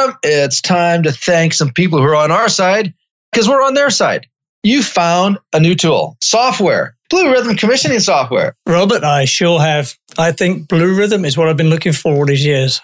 Adam, 0.00 0.16
it's 0.22 0.62
time 0.62 1.02
to 1.02 1.12
thank 1.12 1.52
some 1.52 1.72
people 1.72 1.98
who 1.98 2.04
are 2.04 2.16
on 2.16 2.30
our 2.30 2.48
side 2.48 2.94
because 3.30 3.48
we're 3.48 3.62
on 3.62 3.74
their 3.74 3.90
side. 3.90 4.26
You 4.62 4.82
found 4.82 5.38
a 5.52 5.60
new 5.60 5.74
tool, 5.74 6.16
software, 6.22 6.96
BlueRithm 7.12 7.58
commissioning 7.58 8.00
software. 8.00 8.54
Robert, 8.66 9.04
I 9.04 9.24
sure 9.24 9.60
have. 9.60 9.94
I 10.18 10.32
think 10.32 10.68
BlueRithm 10.68 11.26
is 11.26 11.36
what 11.36 11.48
I've 11.48 11.56
been 11.56 11.70
looking 11.70 11.92
for 11.92 12.12
all 12.12 12.26
these 12.26 12.44
years. 12.44 12.80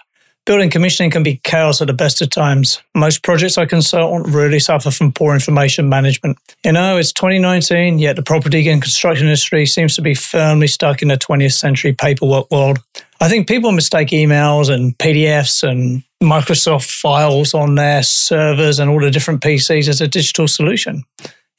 Building 0.47 0.71
commissioning 0.71 1.11
can 1.11 1.23
be 1.23 1.41
chaos 1.43 1.81
at 1.81 1.89
the 1.89 1.93
best 1.93 2.23
of 2.23 2.31
times. 2.31 2.81
Most 2.94 3.24
projects 3.24 3.58
I 3.58 3.67
consult 3.67 4.12
on 4.12 4.33
really 4.33 4.60
suffer 4.60 4.92
from 4.92 5.10
poor 5.10 5.35
information 5.35 5.88
management. 5.88 6.38
You 6.64 6.72
know, 6.72 6.98
it's 6.98 7.12
2019, 7.12 7.98
yet 7.98 8.14
the 8.14 8.22
property 8.22 8.69
and 8.69 8.80
construction 8.80 9.26
industry 9.26 9.67
seems 9.67 9.96
to 9.96 10.03
be 10.03 10.14
firmly 10.14 10.69
stuck 10.69 11.03
in 11.03 11.08
the 11.08 11.17
20th 11.17 11.54
century 11.54 11.94
paperwork 11.94 12.51
world. 12.51 12.78
I 13.21 13.28
think 13.28 13.48
people 13.48 13.72
mistake 13.72 14.08
emails 14.08 14.72
and 14.72 14.96
PDFs 14.98 15.69
and 15.69 16.05
Microsoft 16.23 16.91
files 16.91 17.52
on 17.55 17.74
their 17.74 18.02
servers 18.02 18.79
and 18.79 18.91
all 18.91 19.01
the 19.01 19.11
different 19.11 19.43
PCs 19.43 19.88
as 19.88 20.01
a 20.01 20.09
digital 20.09 20.48
solution. 20.48 21.05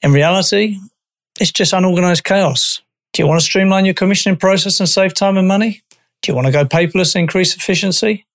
In 0.02 0.12
reality, 0.12 0.78
it's 1.40 1.52
just 1.52 1.74
unorganized 1.74 2.24
chaos. 2.24 2.82
Do 3.14 3.22
you 3.22 3.28
want 3.28 3.40
to 3.40 3.46
streamline 3.46 3.86
your 3.86 3.94
commissioning 3.94 4.38
process 4.38 4.80
and 4.80 4.90
save 4.90 5.14
time 5.14 5.38
and 5.38 5.48
money? 5.48 5.82
Do 6.22 6.32
you 6.32 6.36
want 6.36 6.48
to 6.48 6.52
go 6.52 6.66
paperless 6.66 7.16
and 7.16 7.22
increase 7.22 7.56
efficiency? 7.56 8.26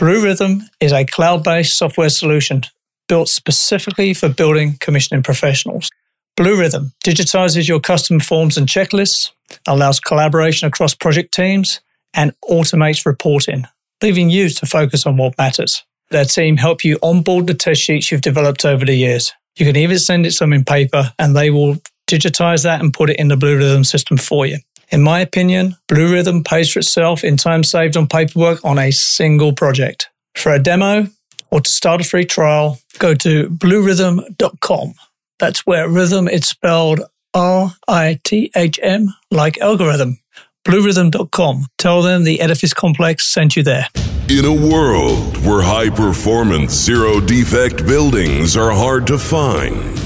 BlueRithm 0.00 0.62
is 0.80 0.92
a 0.92 1.04
cloud 1.04 1.44
based 1.44 1.76
software 1.76 2.08
solution 2.08 2.62
built 3.08 3.28
specifically 3.28 4.14
for 4.14 4.28
building 4.28 4.76
commissioning 4.80 5.22
professionals. 5.22 5.90
BlueRithm 6.38 6.92
digitizes 7.04 7.68
your 7.68 7.80
custom 7.80 8.20
forms 8.20 8.56
and 8.56 8.66
checklists, 8.66 9.32
allows 9.66 10.00
collaboration 10.00 10.68
across 10.68 10.94
project 10.94 11.34
teams, 11.34 11.80
and 12.14 12.32
automates 12.48 13.04
reporting, 13.04 13.66
leaving 14.02 14.30
you 14.30 14.48
to 14.48 14.66
focus 14.66 15.06
on 15.06 15.16
what 15.16 15.38
matters. 15.38 15.84
Their 16.10 16.24
team 16.24 16.56
help 16.56 16.84
you 16.84 16.98
onboard 17.02 17.46
the 17.46 17.54
test 17.54 17.80
sheets 17.80 18.10
you've 18.10 18.20
developed 18.20 18.64
over 18.64 18.84
the 18.84 18.94
years. 18.94 19.32
You 19.56 19.66
can 19.66 19.76
even 19.76 19.98
send 19.98 20.26
it 20.26 20.32
some 20.32 20.52
in 20.52 20.64
paper 20.64 21.12
and 21.18 21.36
they 21.36 21.50
will 21.50 21.76
digitize 22.08 22.64
that 22.64 22.80
and 22.80 22.92
put 22.92 23.10
it 23.10 23.18
in 23.18 23.28
the 23.28 23.36
BlueRithm 23.36 23.86
system 23.86 24.16
for 24.16 24.46
you. 24.46 24.58
In 24.90 25.02
my 25.02 25.20
opinion, 25.20 25.76
BlueRithm 25.88 26.44
pays 26.44 26.72
for 26.72 26.80
itself 26.80 27.22
in 27.22 27.36
time 27.36 27.62
saved 27.62 27.96
on 27.96 28.08
paperwork 28.08 28.64
on 28.64 28.78
a 28.78 28.90
single 28.90 29.52
project. 29.52 30.10
For 30.36 30.52
a 30.52 30.58
demo 30.58 31.06
or 31.50 31.60
to 31.60 31.70
start 31.70 32.00
a 32.00 32.04
free 32.04 32.24
trial, 32.24 32.78
go 32.98 33.14
to 33.14 33.48
bluerithm.com. 33.48 34.94
That's 35.38 35.66
where 35.66 35.88
rhythm 35.88 36.28
is 36.28 36.46
spelled 36.46 37.02
R 37.34 37.72
I 37.86 38.18
T 38.24 38.50
H 38.56 38.78
M 38.82 39.14
like 39.30 39.58
algorithm. 39.58 40.19
Bluerithm.com. 40.66 41.66
Tell 41.78 42.02
them 42.02 42.24
the 42.24 42.40
Edifice 42.40 42.74
Complex 42.74 43.24
sent 43.26 43.56
you 43.56 43.62
there. 43.62 43.86
In 44.28 44.44
a 44.44 44.52
world 44.52 45.36
where 45.44 45.62
high 45.62 45.90
performance, 45.90 46.72
zero 46.72 47.18
defect 47.20 47.86
buildings 47.86 48.56
are 48.56 48.70
hard 48.70 49.06
to 49.08 49.18
find, 49.18 49.98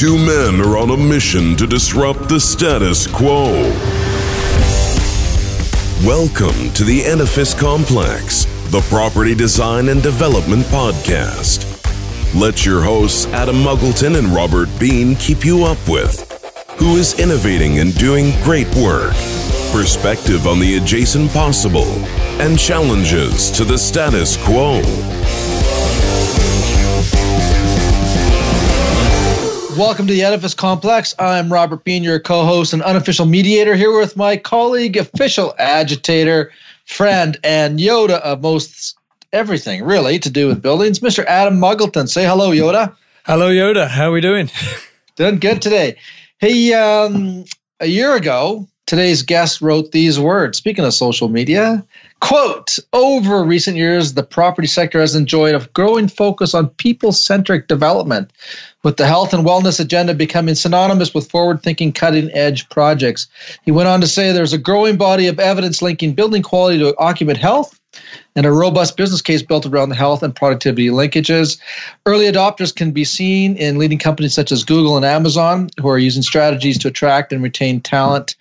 Two 0.00 0.16
men 0.16 0.62
are 0.62 0.78
on 0.78 0.88
a 0.88 0.96
mission 0.96 1.54
to 1.56 1.66
disrupt 1.66 2.26
the 2.26 2.40
status 2.40 3.06
quo. 3.06 3.52
Welcome 6.06 6.72
to 6.72 6.84
the 6.84 7.02
Edifice 7.04 7.52
Complex, 7.52 8.46
the 8.70 8.80
property 8.88 9.34
design 9.34 9.90
and 9.90 10.02
development 10.02 10.64
podcast. 10.68 11.66
Let 12.34 12.64
your 12.64 12.80
hosts 12.82 13.26
Adam 13.26 13.56
Muggleton 13.56 14.16
and 14.18 14.28
Robert 14.28 14.70
Bean 14.78 15.16
keep 15.16 15.44
you 15.44 15.64
up 15.64 15.76
with 15.86 16.29
who 16.80 16.96
is 16.96 17.12
innovating 17.20 17.80
and 17.80 17.94
doing 17.96 18.32
great 18.42 18.66
work, 18.74 19.12
perspective 19.70 20.46
on 20.46 20.58
the 20.58 20.78
adjacent 20.78 21.30
possible, 21.30 21.84
and 22.40 22.58
challenges 22.58 23.50
to 23.50 23.64
the 23.64 23.76
status 23.76 24.42
quo. 24.46 24.80
Welcome 29.78 30.06
to 30.06 30.14
the 30.14 30.22
Edifice 30.22 30.54
Complex. 30.54 31.14
I'm 31.18 31.52
Robert 31.52 31.84
Bean, 31.84 32.02
your 32.02 32.18
co 32.18 32.46
host 32.46 32.72
and 32.72 32.82
unofficial 32.82 33.26
mediator, 33.26 33.76
here 33.76 33.94
with 33.94 34.16
my 34.16 34.38
colleague, 34.38 34.96
official 34.96 35.54
agitator, 35.58 36.50
friend, 36.86 37.36
and 37.44 37.78
Yoda 37.78 38.20
of 38.22 38.40
most 38.40 38.96
everything 39.34 39.84
really 39.84 40.18
to 40.18 40.30
do 40.30 40.48
with 40.48 40.62
buildings, 40.62 41.00
Mr. 41.00 41.26
Adam 41.26 41.60
Muggleton. 41.60 42.08
Say 42.08 42.24
hello, 42.24 42.52
Yoda. 42.52 42.96
Hello, 43.26 43.50
Yoda. 43.50 43.86
How 43.86 44.08
are 44.08 44.12
we 44.12 44.22
doing? 44.22 44.50
Doing 45.16 45.38
good 45.38 45.60
today. 45.60 45.98
Hey, 46.40 46.72
um, 46.72 47.44
a 47.80 47.86
year 47.86 48.16
ago, 48.16 48.66
today's 48.86 49.20
guest 49.20 49.60
wrote 49.60 49.92
these 49.92 50.18
words. 50.18 50.56
Speaking 50.56 50.86
of 50.86 50.94
social 50.94 51.28
media, 51.28 51.84
quote, 52.22 52.78
over 52.94 53.44
recent 53.44 53.76
years, 53.76 54.14
the 54.14 54.22
property 54.22 54.66
sector 54.66 55.00
has 55.00 55.14
enjoyed 55.14 55.54
a 55.54 55.68
growing 55.74 56.08
focus 56.08 56.54
on 56.54 56.70
people 56.70 57.12
centric 57.12 57.68
development 57.68 58.32
with 58.84 58.96
the 58.96 59.06
health 59.06 59.34
and 59.34 59.44
wellness 59.44 59.78
agenda 59.78 60.14
becoming 60.14 60.54
synonymous 60.54 61.12
with 61.12 61.30
forward 61.30 61.62
thinking, 61.62 61.92
cutting 61.92 62.30
edge 62.32 62.66
projects. 62.70 63.28
He 63.66 63.70
went 63.70 63.90
on 63.90 64.00
to 64.00 64.06
say 64.06 64.32
there's 64.32 64.54
a 64.54 64.58
growing 64.58 64.96
body 64.96 65.26
of 65.26 65.38
evidence 65.38 65.82
linking 65.82 66.14
building 66.14 66.42
quality 66.42 66.78
to 66.78 66.96
occupant 66.96 67.36
health 67.36 67.79
and 68.36 68.46
a 68.46 68.52
robust 68.52 68.96
business 68.96 69.22
case 69.22 69.42
built 69.42 69.66
around 69.66 69.88
the 69.88 69.94
health 69.94 70.22
and 70.22 70.34
productivity 70.34 70.88
linkages. 70.88 71.58
Early 72.06 72.26
adopters 72.26 72.74
can 72.74 72.92
be 72.92 73.04
seen 73.04 73.56
in 73.56 73.78
leading 73.78 73.98
companies 73.98 74.34
such 74.34 74.52
as 74.52 74.64
Google 74.64 74.96
and 74.96 75.04
Amazon, 75.04 75.70
who 75.80 75.88
are 75.88 75.98
using 75.98 76.22
strategies 76.22 76.78
to 76.78 76.88
attract 76.88 77.32
and 77.32 77.42
retain 77.42 77.80
talent 77.80 78.36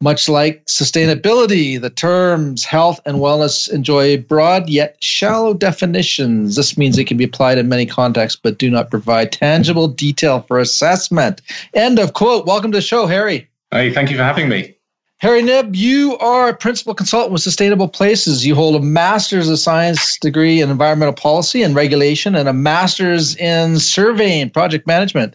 much 0.00 0.28
like 0.28 0.64
sustainability, 0.66 1.80
the 1.80 1.90
terms 1.90 2.64
health 2.64 3.00
and 3.06 3.16
wellness 3.18 3.70
enjoy 3.72 4.18
broad 4.18 4.68
yet 4.68 4.96
shallow 5.02 5.54
definitions. 5.54 6.56
This 6.56 6.76
means 6.76 6.96
they 6.96 7.04
can 7.04 7.16
be 7.16 7.24
applied 7.24 7.58
in 7.58 7.68
many 7.68 7.86
contexts, 7.86 8.38
but 8.40 8.58
do 8.58 8.70
not 8.70 8.90
provide 8.90 9.32
tangible 9.32 9.88
detail 9.88 10.42
for 10.42 10.58
assessment. 10.58 11.40
End 11.74 11.98
of 11.98 12.12
quote. 12.12 12.46
Welcome 12.46 12.72
to 12.72 12.78
the 12.78 12.82
show, 12.82 13.06
Harry. 13.06 13.48
Hey, 13.70 13.92
thank 13.92 14.10
you 14.10 14.16
for 14.16 14.22
having 14.22 14.48
me. 14.48 14.75
Harry 15.18 15.40
Knibb, 15.40 15.74
you 15.74 16.18
are 16.18 16.50
a 16.50 16.54
principal 16.54 16.94
consultant 16.94 17.32
with 17.32 17.40
Sustainable 17.40 17.88
Places. 17.88 18.44
You 18.44 18.54
hold 18.54 18.76
a 18.76 18.84
master's 18.84 19.48
of 19.48 19.58
science 19.58 20.18
degree 20.18 20.60
in 20.60 20.70
environmental 20.70 21.14
policy 21.14 21.62
and 21.62 21.74
regulation 21.74 22.34
and 22.34 22.50
a 22.50 22.52
master's 22.52 23.34
in 23.36 23.78
surveying 23.78 24.50
project 24.50 24.86
management. 24.86 25.34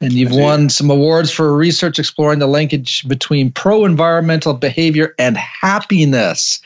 And 0.00 0.14
you've 0.14 0.32
won 0.32 0.68
some 0.68 0.90
awards 0.90 1.30
for 1.30 1.56
research 1.56 2.00
exploring 2.00 2.40
the 2.40 2.48
linkage 2.48 3.06
between 3.06 3.52
pro 3.52 3.84
environmental 3.84 4.54
behavior 4.54 5.14
and 5.20 5.36
happiness. 5.36 6.60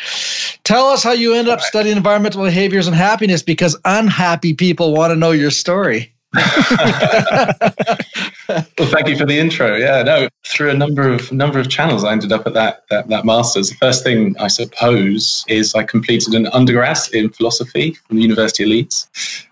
Tell 0.64 0.86
us 0.86 1.02
how 1.02 1.12
you 1.12 1.34
ended 1.34 1.52
up 1.52 1.60
studying 1.60 1.98
environmental 1.98 2.42
behaviors 2.42 2.86
and 2.86 2.96
happiness 2.96 3.42
because 3.42 3.76
unhappy 3.84 4.54
people 4.54 4.94
want 4.94 5.10
to 5.10 5.16
know 5.16 5.32
your 5.32 5.50
story. 5.50 6.10
well, 8.78 8.88
thank 8.88 9.08
you 9.08 9.16
for 9.16 9.26
the 9.26 9.38
intro. 9.38 9.76
Yeah, 9.76 10.02
no, 10.02 10.28
through 10.46 10.70
a 10.70 10.74
number 10.74 11.10
of 11.12 11.30
number 11.32 11.58
of 11.58 11.68
channels, 11.68 12.04
I 12.04 12.12
ended 12.12 12.32
up 12.32 12.46
at 12.46 12.54
that 12.54 12.84
that, 12.90 13.08
that 13.08 13.24
master's. 13.24 13.70
The 13.70 13.76
first 13.76 14.02
thing 14.02 14.36
I 14.38 14.48
suppose 14.48 15.44
is 15.48 15.74
I 15.74 15.82
completed 15.82 16.34
an 16.34 16.46
undergrad 16.48 16.98
in 17.12 17.30
philosophy 17.30 17.92
from 17.92 18.16
the 18.16 18.22
University 18.22 18.62
of 18.62 18.70
Leeds, 18.70 19.08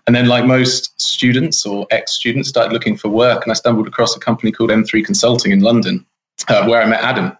and 0.07 0.15
then, 0.15 0.27
like 0.27 0.45
most 0.45 0.99
students 0.99 1.65
or 1.65 1.85
ex 1.91 2.13
students, 2.13 2.49
started 2.49 2.73
looking 2.73 2.97
for 2.97 3.09
work, 3.09 3.43
and 3.43 3.51
I 3.51 3.55
stumbled 3.55 3.87
across 3.87 4.15
a 4.15 4.19
company 4.19 4.51
called 4.51 4.71
M3 4.71 5.05
Consulting 5.05 5.51
in 5.51 5.59
London, 5.59 6.05
uh, 6.47 6.65
where 6.67 6.81
I 6.81 6.85
met 6.85 7.03
Adam. 7.03 7.37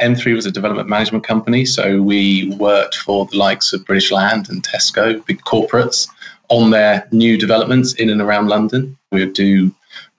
M3 0.00 0.34
was 0.34 0.44
a 0.44 0.50
development 0.50 0.88
management 0.88 1.24
company, 1.24 1.64
so 1.64 2.02
we 2.02 2.54
worked 2.58 2.96
for 2.96 3.24
the 3.26 3.38
likes 3.38 3.72
of 3.72 3.84
British 3.86 4.10
Land 4.10 4.50
and 4.50 4.62
Tesco, 4.62 5.24
big 5.24 5.40
corporates 5.42 6.06
on 6.48 6.70
their 6.70 7.08
new 7.12 7.38
developments 7.38 7.94
in 7.94 8.10
and 8.10 8.20
around 8.20 8.48
London. 8.48 8.96
We 9.10 9.20
would 9.20 9.32
do 9.32 9.72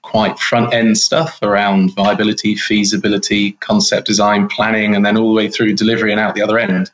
quite 0.08 0.40
front 0.40 0.74
end 0.74 0.98
stuff 0.98 1.38
around 1.42 1.94
viability, 1.94 2.56
feasibility, 2.56 3.52
concept 3.60 4.08
design, 4.08 4.48
planning, 4.48 4.96
and 4.96 5.06
then 5.06 5.18
all 5.18 5.28
the 5.28 5.36
way 5.36 5.50
through 5.50 5.74
delivery 5.74 6.14
and 6.14 6.20
out 6.20 6.34
the 6.34 6.42
other 6.42 6.58
end. 6.58 6.90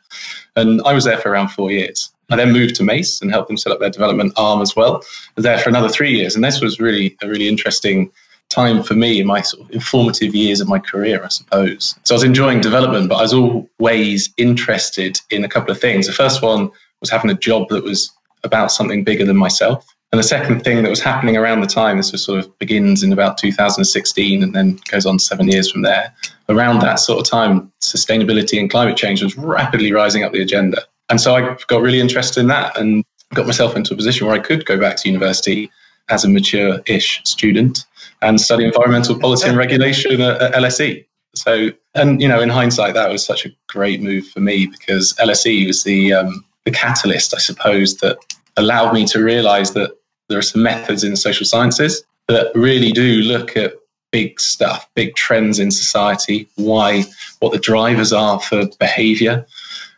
And 0.56 0.82
I 0.84 0.92
was 0.92 1.04
there 1.04 1.18
for 1.18 1.30
around 1.30 1.50
four 1.50 1.70
years. 1.70 2.10
I 2.30 2.36
then 2.36 2.52
moved 2.52 2.74
to 2.76 2.82
Mace 2.82 3.22
and 3.22 3.30
helped 3.30 3.46
them 3.46 3.56
set 3.56 3.72
up 3.72 3.78
their 3.78 3.90
development 3.90 4.32
arm 4.36 4.60
as 4.60 4.74
well. 4.74 4.96
I 4.96 5.32
was 5.36 5.44
there 5.44 5.58
for 5.58 5.68
another 5.68 5.88
three 5.88 6.10
years. 6.10 6.34
And 6.34 6.42
this 6.42 6.60
was 6.60 6.80
really 6.80 7.16
a 7.22 7.28
really 7.28 7.46
interesting 7.46 8.10
time 8.48 8.82
for 8.82 8.94
me 8.94 9.20
in 9.20 9.28
my 9.28 9.42
sort 9.42 9.62
of 9.62 9.70
informative 9.70 10.34
years 10.34 10.60
of 10.60 10.66
my 10.68 10.80
career, 10.80 11.22
I 11.22 11.28
suppose. 11.28 11.94
So 12.02 12.14
I 12.14 12.16
was 12.16 12.24
enjoying 12.24 12.60
development, 12.62 13.08
but 13.08 13.16
I 13.16 13.22
was 13.22 13.32
always 13.32 14.34
interested 14.38 15.20
in 15.30 15.44
a 15.44 15.48
couple 15.48 15.70
of 15.70 15.80
things. 15.80 16.08
The 16.08 16.12
first 16.12 16.42
one 16.42 16.68
was 17.00 17.10
having 17.10 17.30
a 17.30 17.34
job 17.34 17.68
that 17.68 17.84
was 17.84 18.10
about 18.42 18.72
something 18.72 19.04
bigger 19.04 19.24
than 19.24 19.36
myself. 19.36 19.93
And 20.14 20.20
the 20.20 20.28
second 20.28 20.60
thing 20.60 20.80
that 20.84 20.88
was 20.88 21.00
happening 21.00 21.36
around 21.36 21.60
the 21.60 21.66
time, 21.66 21.96
this 21.96 22.12
was 22.12 22.22
sort 22.22 22.38
of 22.38 22.56
begins 22.60 23.02
in 23.02 23.12
about 23.12 23.36
2016 23.36 24.44
and 24.44 24.54
then 24.54 24.78
goes 24.88 25.06
on 25.06 25.18
seven 25.18 25.48
years 25.48 25.68
from 25.68 25.82
there. 25.82 26.14
Around 26.48 26.82
that 26.82 27.00
sort 27.00 27.18
of 27.18 27.28
time, 27.28 27.72
sustainability 27.82 28.60
and 28.60 28.70
climate 28.70 28.96
change 28.96 29.24
was 29.24 29.36
rapidly 29.36 29.92
rising 29.92 30.22
up 30.22 30.30
the 30.30 30.40
agenda. 30.40 30.82
And 31.08 31.20
so 31.20 31.34
I 31.34 31.56
got 31.66 31.82
really 31.82 31.98
interested 31.98 32.38
in 32.38 32.46
that 32.46 32.78
and 32.78 33.04
got 33.34 33.46
myself 33.46 33.74
into 33.74 33.92
a 33.92 33.96
position 33.96 34.28
where 34.28 34.36
I 34.36 34.38
could 34.38 34.64
go 34.66 34.78
back 34.78 34.98
to 34.98 35.08
university 35.08 35.68
as 36.08 36.24
a 36.24 36.28
mature 36.28 36.80
ish 36.86 37.20
student 37.24 37.84
and 38.22 38.40
study 38.40 38.64
environmental 38.64 39.18
policy 39.18 39.48
and 39.48 39.58
regulation 39.58 40.20
at, 40.20 40.40
at 40.40 40.54
LSE. 40.54 41.04
So, 41.34 41.70
and 41.96 42.22
you 42.22 42.28
know, 42.28 42.40
in 42.40 42.50
hindsight, 42.50 42.94
that 42.94 43.10
was 43.10 43.26
such 43.26 43.46
a 43.46 43.50
great 43.66 44.00
move 44.00 44.28
for 44.28 44.38
me 44.38 44.66
because 44.66 45.12
LSE 45.14 45.66
was 45.66 45.82
the 45.82 46.12
um, 46.12 46.44
the 46.64 46.70
catalyst, 46.70 47.34
I 47.34 47.38
suppose, 47.38 47.96
that 47.96 48.16
allowed 48.56 48.94
me 48.94 49.06
to 49.06 49.20
realize 49.20 49.72
that 49.72 49.90
there 50.28 50.38
are 50.38 50.42
some 50.42 50.62
methods 50.62 51.04
in 51.04 51.16
social 51.16 51.46
sciences 51.46 52.04
that 52.28 52.50
really 52.54 52.92
do 52.92 53.22
look 53.22 53.56
at 53.56 53.74
big 54.10 54.40
stuff, 54.40 54.88
big 54.94 55.14
trends 55.16 55.58
in 55.58 55.70
society, 55.70 56.48
why, 56.54 57.04
what 57.40 57.52
the 57.52 57.58
drivers 57.58 58.12
are 58.12 58.40
for 58.40 58.64
behavior. 58.78 59.44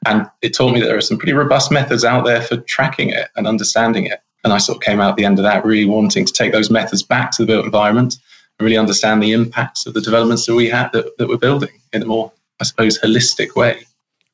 And 0.06 0.26
it 0.40 0.54
taught 0.54 0.72
me 0.72 0.80
that 0.80 0.86
there 0.86 0.96
are 0.96 1.02
some 1.02 1.18
pretty 1.18 1.34
robust 1.34 1.70
methods 1.70 2.04
out 2.04 2.24
there 2.24 2.40
for 2.40 2.56
tracking 2.56 3.10
it 3.10 3.28
and 3.36 3.46
understanding 3.46 4.06
it. 4.06 4.20
And 4.42 4.52
I 4.52 4.58
sort 4.58 4.76
of 4.76 4.82
came 4.82 5.00
out 5.00 5.10
at 5.10 5.16
the 5.16 5.24
end 5.24 5.38
of 5.38 5.42
that 5.42 5.64
really 5.64 5.84
wanting 5.84 6.24
to 6.24 6.32
take 6.32 6.52
those 6.52 6.70
methods 6.70 7.02
back 7.02 7.30
to 7.32 7.42
the 7.42 7.46
built 7.46 7.64
environment 7.64 8.16
and 8.58 8.64
really 8.64 8.78
understand 8.78 9.22
the 9.22 9.32
impacts 9.32 9.86
of 9.86 9.94
the 9.94 10.00
developments 10.00 10.46
that 10.46 10.54
we 10.54 10.68
have 10.68 10.92
that, 10.92 11.18
that 11.18 11.28
we're 11.28 11.36
building 11.36 11.80
in 11.92 12.02
a 12.02 12.06
more, 12.06 12.32
I 12.60 12.64
suppose, 12.64 12.98
holistic 12.98 13.54
way. 13.54 13.84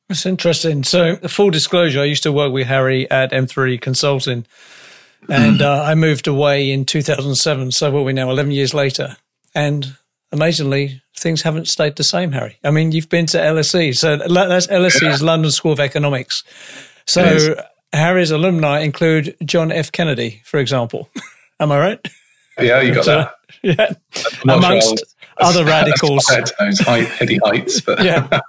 That's 0.07 0.25
interesting. 0.25 0.83
So, 0.83 1.15
full 1.27 1.49
disclosure, 1.49 2.01
I 2.01 2.05
used 2.05 2.23
to 2.23 2.31
work 2.31 2.53
with 2.53 2.67
Harry 2.67 3.09
at 3.09 3.31
M3 3.31 3.81
Consulting, 3.81 4.45
and 5.29 5.61
uh, 5.61 5.83
I 5.83 5.95
moved 5.95 6.27
away 6.27 6.71
in 6.71 6.85
2007. 6.85 7.71
So, 7.71 7.91
what 7.91 8.01
are 8.01 8.03
we 8.03 8.13
now, 8.13 8.29
11 8.29 8.51
years 8.51 8.73
later? 8.73 9.17
And 9.55 9.95
amazingly, 10.31 11.01
things 11.17 11.41
haven't 11.41 11.67
stayed 11.67 11.95
the 11.95 12.03
same, 12.03 12.31
Harry. 12.31 12.57
I 12.63 12.71
mean, 12.71 12.91
you've 12.91 13.09
been 13.09 13.25
to 13.27 13.37
LSE. 13.37 13.97
So, 13.97 14.17
that's 14.17 14.67
LSE's 14.67 15.21
yeah. 15.21 15.25
London 15.25 15.51
School 15.51 15.71
of 15.71 15.79
Economics. 15.79 16.43
So, 17.05 17.55
Harry's 17.91 18.31
alumni 18.31 18.79
include 18.79 19.35
John 19.45 19.71
F. 19.71 19.91
Kennedy, 19.91 20.41
for 20.45 20.59
example. 20.59 21.09
Am 21.59 21.71
I 21.71 21.79
right? 21.79 22.07
Yeah, 22.59 22.81
you 22.81 22.95
got 22.95 23.05
that. 23.05 23.35
yeah. 23.63 23.93
Amongst 24.43 24.99
sure 24.99 25.07
other 25.37 25.65
radicals. 25.65 26.23
Those 26.59 26.79
height, 26.79 27.07
heady 27.07 27.39
heights, 27.43 27.81
but 27.81 28.03
yeah. 28.03 28.39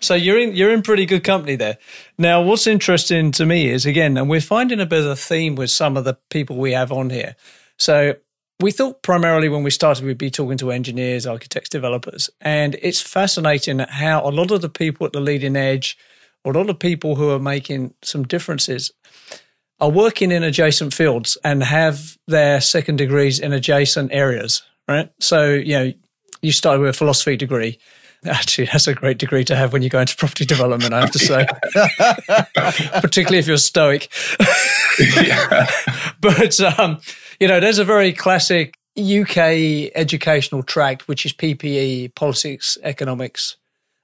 So 0.00 0.14
you're 0.14 0.38
in 0.38 0.54
you're 0.54 0.72
in 0.72 0.82
pretty 0.82 1.06
good 1.06 1.24
company 1.24 1.56
there. 1.56 1.78
Now, 2.18 2.42
what's 2.42 2.66
interesting 2.66 3.32
to 3.32 3.46
me 3.46 3.68
is 3.68 3.86
again, 3.86 4.16
and 4.16 4.28
we're 4.28 4.40
finding 4.40 4.80
a 4.80 4.86
bit 4.86 5.00
of 5.00 5.06
a 5.06 5.16
theme 5.16 5.54
with 5.54 5.70
some 5.70 5.96
of 5.96 6.04
the 6.04 6.18
people 6.30 6.56
we 6.56 6.72
have 6.72 6.92
on 6.92 7.10
here. 7.10 7.36
So 7.78 8.14
we 8.60 8.70
thought 8.70 9.02
primarily 9.02 9.48
when 9.48 9.62
we 9.62 9.70
started 9.70 10.04
we'd 10.04 10.18
be 10.18 10.30
talking 10.30 10.58
to 10.58 10.70
engineers, 10.70 11.26
architects, 11.26 11.68
developers, 11.68 12.30
and 12.40 12.76
it's 12.82 13.00
fascinating 13.00 13.80
how 13.80 14.26
a 14.26 14.30
lot 14.30 14.50
of 14.50 14.60
the 14.60 14.68
people 14.68 15.06
at 15.06 15.12
the 15.12 15.20
leading 15.20 15.56
edge, 15.56 15.98
a 16.44 16.50
lot 16.50 16.70
of 16.70 16.78
people 16.78 17.16
who 17.16 17.30
are 17.30 17.40
making 17.40 17.94
some 18.02 18.24
differences, 18.24 18.92
are 19.80 19.90
working 19.90 20.30
in 20.30 20.44
adjacent 20.44 20.94
fields 20.94 21.36
and 21.42 21.62
have 21.62 22.16
their 22.28 22.60
second 22.60 22.96
degrees 22.96 23.40
in 23.40 23.52
adjacent 23.52 24.12
areas. 24.12 24.62
Right. 24.86 25.10
So 25.18 25.50
you 25.50 25.78
know, 25.78 25.92
you 26.42 26.52
started 26.52 26.80
with 26.80 26.90
a 26.90 26.98
philosophy 26.98 27.36
degree. 27.36 27.78
Actually, 28.26 28.66
that's 28.66 28.86
a 28.86 28.94
great 28.94 29.18
degree 29.18 29.44
to 29.44 29.56
have 29.56 29.72
when 29.72 29.82
you 29.82 29.88
go 29.88 30.00
into 30.00 30.16
property 30.16 30.44
development, 30.44 30.94
I 30.94 31.00
have 31.00 31.10
to 31.12 31.18
say, 31.18 31.46
particularly 33.00 33.38
if 33.38 33.46
you're 33.46 33.56
stoic. 33.56 34.10
but, 36.20 36.60
um, 36.60 37.00
you 37.38 37.48
know, 37.48 37.60
there's 37.60 37.78
a 37.78 37.84
very 37.84 38.12
classic 38.12 38.78
UK 38.98 39.90
educational 39.94 40.62
tract, 40.62 41.08
which 41.08 41.26
is 41.26 41.32
PPE, 41.32 42.14
politics, 42.14 42.78
economics. 42.82 43.56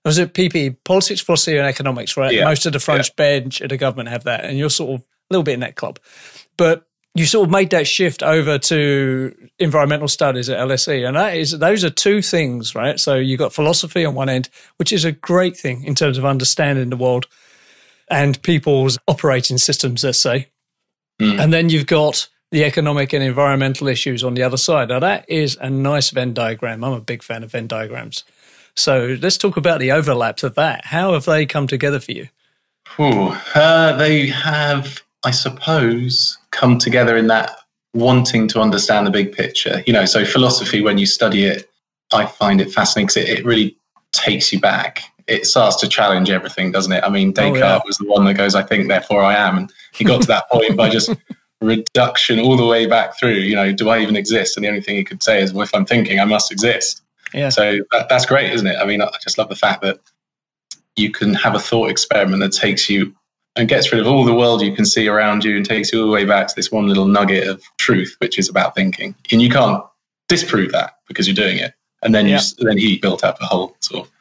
Was 0.04 0.18
it 0.18 0.34
PPE, 0.34 0.78
politics, 0.84 1.20
philosophy, 1.20 1.56
and 1.56 1.66
economics, 1.66 2.16
right? 2.16 2.34
Yeah. 2.34 2.44
Most 2.44 2.66
of 2.66 2.72
the 2.72 2.80
front 2.80 3.06
yeah. 3.06 3.14
bench 3.16 3.62
at 3.62 3.68
the 3.68 3.76
government 3.76 4.08
have 4.08 4.24
that, 4.24 4.44
and 4.44 4.58
you're 4.58 4.70
sort 4.70 4.94
of 4.94 5.00
a 5.00 5.04
little 5.30 5.44
bit 5.44 5.54
in 5.54 5.60
that 5.60 5.76
club. 5.76 5.98
But 6.56 6.86
you 7.14 7.26
sort 7.26 7.46
of 7.46 7.50
made 7.50 7.70
that 7.70 7.86
shift 7.86 8.22
over 8.22 8.58
to 8.58 9.34
environmental 9.58 10.08
studies 10.08 10.48
at 10.48 10.58
LSE, 10.58 11.06
and 11.06 11.16
that 11.16 11.36
is 11.36 11.58
those 11.58 11.84
are 11.84 11.90
two 11.90 12.22
things, 12.22 12.74
right? 12.74 13.00
So 13.00 13.16
you've 13.16 13.38
got 13.38 13.52
philosophy 13.52 14.04
on 14.04 14.14
one 14.14 14.28
end, 14.28 14.48
which 14.76 14.92
is 14.92 15.04
a 15.04 15.12
great 15.12 15.56
thing 15.56 15.84
in 15.84 15.94
terms 15.94 16.18
of 16.18 16.24
understanding 16.24 16.90
the 16.90 16.96
world 16.96 17.26
and 18.08 18.40
people's 18.42 18.98
operating 19.08 19.58
systems, 19.58 20.04
let's 20.04 20.20
say, 20.20 20.48
mm. 21.20 21.38
and 21.38 21.52
then 21.52 21.68
you've 21.68 21.86
got 21.86 22.28
the 22.52 22.64
economic 22.64 23.12
and 23.12 23.22
environmental 23.22 23.86
issues 23.88 24.24
on 24.24 24.34
the 24.34 24.42
other 24.42 24.56
side. 24.56 24.88
Now 24.88 25.00
that 25.00 25.28
is 25.28 25.56
a 25.60 25.70
nice 25.70 26.10
Venn 26.10 26.34
diagram. 26.34 26.84
I'm 26.84 26.92
a 26.92 27.00
big 27.00 27.22
fan 27.22 27.42
of 27.42 27.52
Venn 27.52 27.66
diagrams. 27.66 28.24
So 28.76 29.16
let's 29.20 29.36
talk 29.36 29.56
about 29.56 29.80
the 29.80 29.92
overlaps 29.92 30.42
of 30.42 30.54
that. 30.54 30.86
How 30.86 31.12
have 31.12 31.24
they 31.24 31.44
come 31.44 31.66
together 31.66 32.00
for 32.00 32.12
you? 32.12 32.28
Ooh, 32.98 33.34
uh, 33.54 33.96
they 33.96 34.28
have 34.28 35.02
I 35.24 35.32
suppose, 35.32 36.38
come 36.60 36.76
together 36.76 37.16
in 37.16 37.26
that 37.28 37.56
wanting 37.94 38.46
to 38.46 38.60
understand 38.60 39.06
the 39.06 39.10
big 39.10 39.32
picture. 39.32 39.82
You 39.86 39.94
know, 39.94 40.04
so 40.04 40.24
philosophy, 40.26 40.82
when 40.82 40.98
you 40.98 41.06
study 41.06 41.44
it, 41.44 41.70
I 42.12 42.26
find 42.26 42.60
it 42.60 42.70
fascinating 42.70 43.06
because 43.06 43.16
it, 43.16 43.38
it 43.38 43.44
really 43.46 43.78
takes 44.12 44.52
you 44.52 44.60
back. 44.60 45.02
It 45.26 45.46
starts 45.46 45.76
to 45.76 45.88
challenge 45.88 46.28
everything, 46.28 46.70
doesn't 46.70 46.92
it? 46.92 47.02
I 47.02 47.08
mean, 47.08 47.30
oh, 47.30 47.32
Descartes 47.32 47.62
oh, 47.62 47.66
yeah. 47.66 47.80
was 47.86 47.96
the 47.96 48.06
one 48.06 48.24
that 48.26 48.34
goes, 48.34 48.54
I 48.54 48.62
think, 48.62 48.88
therefore 48.88 49.22
I 49.22 49.36
am. 49.36 49.56
And 49.56 49.72
he 49.94 50.04
got 50.04 50.20
to 50.20 50.26
that 50.28 50.50
point 50.50 50.76
by 50.76 50.90
just 50.90 51.10
reduction 51.62 52.40
all 52.40 52.56
the 52.56 52.66
way 52.66 52.86
back 52.86 53.18
through. 53.18 53.34
You 53.34 53.56
know, 53.56 53.72
do 53.72 53.88
I 53.88 54.00
even 54.00 54.16
exist? 54.16 54.56
And 54.56 54.64
the 54.64 54.68
only 54.68 54.82
thing 54.82 54.96
he 54.96 55.04
could 55.04 55.22
say 55.22 55.40
is, 55.40 55.54
well, 55.54 55.62
if 55.62 55.74
I'm 55.74 55.86
thinking, 55.86 56.20
I 56.20 56.24
must 56.24 56.52
exist. 56.52 57.02
Yeah. 57.32 57.48
So 57.48 57.78
that, 57.92 58.08
that's 58.10 58.26
great, 58.26 58.52
isn't 58.52 58.66
it? 58.66 58.76
I 58.76 58.84
mean, 58.84 59.00
I 59.00 59.08
just 59.22 59.38
love 59.38 59.48
the 59.48 59.56
fact 59.56 59.82
that 59.82 59.98
you 60.96 61.10
can 61.10 61.32
have 61.34 61.54
a 61.54 61.60
thought 61.60 61.90
experiment 61.90 62.42
that 62.42 62.52
takes 62.52 62.90
you 62.90 63.14
and 63.56 63.68
gets 63.68 63.92
rid 63.92 64.00
of 64.00 64.06
all 64.06 64.24
the 64.24 64.34
world 64.34 64.62
you 64.62 64.74
can 64.74 64.84
see 64.84 65.08
around 65.08 65.44
you 65.44 65.56
and 65.56 65.66
takes 65.66 65.92
you 65.92 66.00
all 66.00 66.06
the 66.06 66.12
way 66.12 66.24
back 66.24 66.46
to 66.48 66.54
this 66.54 66.70
one 66.70 66.86
little 66.86 67.06
nugget 67.06 67.48
of 67.48 67.62
truth, 67.78 68.14
which 68.18 68.38
is 68.38 68.48
about 68.48 68.74
thinking. 68.74 69.14
And 69.32 69.42
you 69.42 69.50
can't 69.50 69.82
disprove 70.28 70.72
that 70.72 70.98
because 71.08 71.26
you're 71.26 71.34
doing 71.34 71.58
it. 71.58 71.74
And 72.02 72.14
then 72.14 72.26
yeah. 72.26 72.40
you, 72.58 72.64
then 72.64 72.78
he 72.78 72.98
built 72.98 73.24
up 73.24 73.38
a 73.40 73.46
whole 73.46 73.76
sort 73.80 74.06
of 74.06 74.12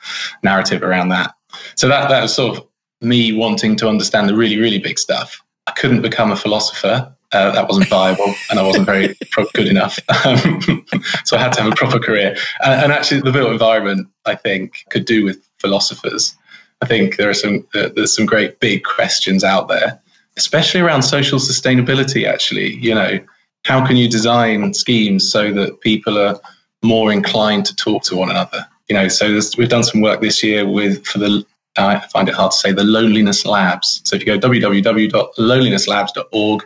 narrative 0.43 0.83
around 0.83 1.09
that. 1.09 1.33
So 1.75 1.87
that 1.87 2.09
that 2.09 2.21
was 2.21 2.33
sort 2.33 2.57
of 2.57 2.67
me 3.01 3.31
wanting 3.31 3.75
to 3.77 3.87
understand 3.87 4.27
the 4.27 4.35
really 4.35 4.57
really 4.57 4.79
big 4.79 4.99
stuff. 4.99 5.41
I 5.67 5.71
couldn't 5.71 6.01
become 6.01 6.31
a 6.31 6.35
philosopher. 6.35 7.15
Uh, 7.31 7.51
that 7.51 7.67
wasn't 7.67 7.87
viable, 7.87 8.33
and 8.49 8.59
I 8.59 8.63
wasn't 8.63 8.87
very 8.87 9.15
good 9.53 9.67
enough. 9.67 9.99
Um, 10.25 10.83
so 11.25 11.37
I 11.37 11.39
had 11.39 11.53
to 11.53 11.61
have 11.61 11.71
a 11.71 11.75
proper 11.75 11.99
career. 11.99 12.35
And, 12.65 12.81
and 12.81 12.91
actually, 12.91 13.21
the 13.21 13.31
built 13.31 13.51
environment, 13.51 14.07
I 14.25 14.33
think, 14.33 14.83
could 14.89 15.05
do 15.05 15.23
with 15.23 15.47
philosophers 15.59 16.35
I 16.81 16.85
think 16.85 17.17
there 17.17 17.29
are 17.29 17.33
some 17.33 17.67
uh, 17.73 17.89
there's 17.95 18.15
some 18.15 18.25
great 18.25 18.59
big 18.59 18.83
questions 18.83 19.43
out 19.43 19.67
there, 19.67 19.99
especially 20.37 20.81
around 20.81 21.03
social 21.03 21.39
sustainability. 21.39 22.27
Actually, 22.27 22.75
you 22.75 22.95
know, 22.95 23.19
how 23.65 23.85
can 23.85 23.97
you 23.97 24.09
design 24.09 24.73
schemes 24.73 25.29
so 25.29 25.51
that 25.53 25.81
people 25.81 26.17
are 26.17 26.39
more 26.81 27.11
inclined 27.11 27.65
to 27.65 27.75
talk 27.75 28.03
to 28.03 28.15
one 28.15 28.29
another? 28.29 28.65
You 28.87 28.95
know, 28.95 29.09
so 29.09 29.39
we've 29.57 29.69
done 29.69 29.83
some 29.83 30.01
work 30.01 30.21
this 30.21 30.41
year 30.41 30.67
with 30.67 31.05
for 31.05 31.19
the 31.19 31.45
I 31.77 31.99
find 31.99 32.27
it 32.27 32.35
hard 32.35 32.51
to 32.51 32.57
say 32.57 32.71
the 32.71 32.83
loneliness 32.83 33.45
labs. 33.45 34.01
So 34.03 34.15
if 34.15 34.25
you 34.25 34.25
go 34.25 34.39
www.loneliness.labs.org, 34.49 36.63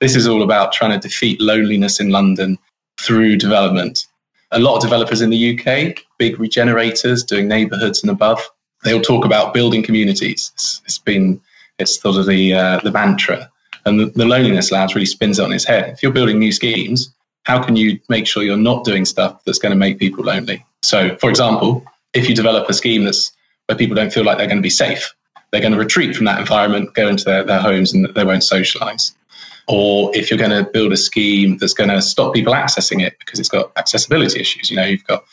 this 0.00 0.16
is 0.16 0.26
all 0.26 0.42
about 0.42 0.72
trying 0.72 0.92
to 0.92 0.98
defeat 0.98 1.38
loneliness 1.40 2.00
in 2.00 2.10
London 2.10 2.58
through 3.00 3.36
development. 3.36 4.06
A 4.52 4.58
lot 4.58 4.76
of 4.76 4.82
developers 4.82 5.20
in 5.20 5.30
the 5.30 5.58
UK, 5.58 5.96
big 6.18 6.38
regenerators 6.38 7.24
doing 7.24 7.48
neighbourhoods 7.48 8.02
and 8.02 8.10
above, 8.10 8.48
they'll 8.86 9.02
talk 9.02 9.24
about 9.24 9.52
building 9.52 9.82
communities. 9.82 10.52
it's, 10.54 10.80
it's 10.84 10.98
been 10.98 11.40
it's 11.78 12.00
sort 12.00 12.16
of 12.16 12.26
the 12.26 12.54
uh, 12.54 12.80
the 12.80 12.90
mantra, 12.90 13.50
and 13.84 14.00
the, 14.00 14.06
the 14.06 14.24
loneliness 14.24 14.70
labs 14.70 14.94
really 14.94 15.06
spins 15.06 15.38
it 15.38 15.44
on 15.44 15.52
its 15.52 15.64
head. 15.64 15.90
If 15.90 16.02
you're 16.02 16.12
building 16.12 16.38
new 16.38 16.52
schemes, 16.52 17.12
how 17.42 17.62
can 17.62 17.76
you 17.76 18.00
make 18.08 18.26
sure 18.26 18.42
you're 18.42 18.56
not 18.56 18.84
doing 18.84 19.04
stuff 19.04 19.44
that's 19.44 19.58
going 19.58 19.70
to 19.70 19.76
make 19.76 19.98
people 19.98 20.24
lonely? 20.24 20.64
So, 20.82 21.16
for 21.16 21.28
example, 21.28 21.84
if 22.14 22.28
you 22.28 22.34
develop 22.34 22.68
a 22.68 22.74
scheme 22.74 23.04
that's 23.04 23.32
where 23.66 23.76
people 23.76 23.96
don't 23.96 24.12
feel 24.12 24.24
like 24.24 24.38
they're 24.38 24.46
going 24.46 24.58
to 24.58 24.62
be 24.62 24.70
safe, 24.70 25.14
they're 25.50 25.60
going 25.60 25.72
to 25.72 25.78
retreat 25.78 26.16
from 26.16 26.26
that 26.26 26.38
environment, 26.38 26.94
go 26.94 27.08
into 27.08 27.24
their, 27.24 27.44
their 27.44 27.60
homes, 27.60 27.92
and 27.92 28.06
they 28.14 28.24
won't 28.24 28.44
socialize. 28.44 29.14
Or 29.68 30.14
if 30.14 30.30
you're 30.30 30.38
going 30.38 30.64
to 30.64 30.70
build 30.70 30.92
a 30.92 30.96
scheme 30.96 31.58
that's 31.58 31.74
going 31.74 31.90
to 31.90 32.00
stop 32.00 32.32
people 32.32 32.54
accessing 32.54 33.04
it 33.04 33.18
because 33.18 33.40
it's 33.40 33.48
got 33.48 33.72
accessibility 33.76 34.40
issues, 34.40 34.70
you 34.70 34.76
know, 34.76 34.84
you've 34.84 35.04
got 35.04 35.24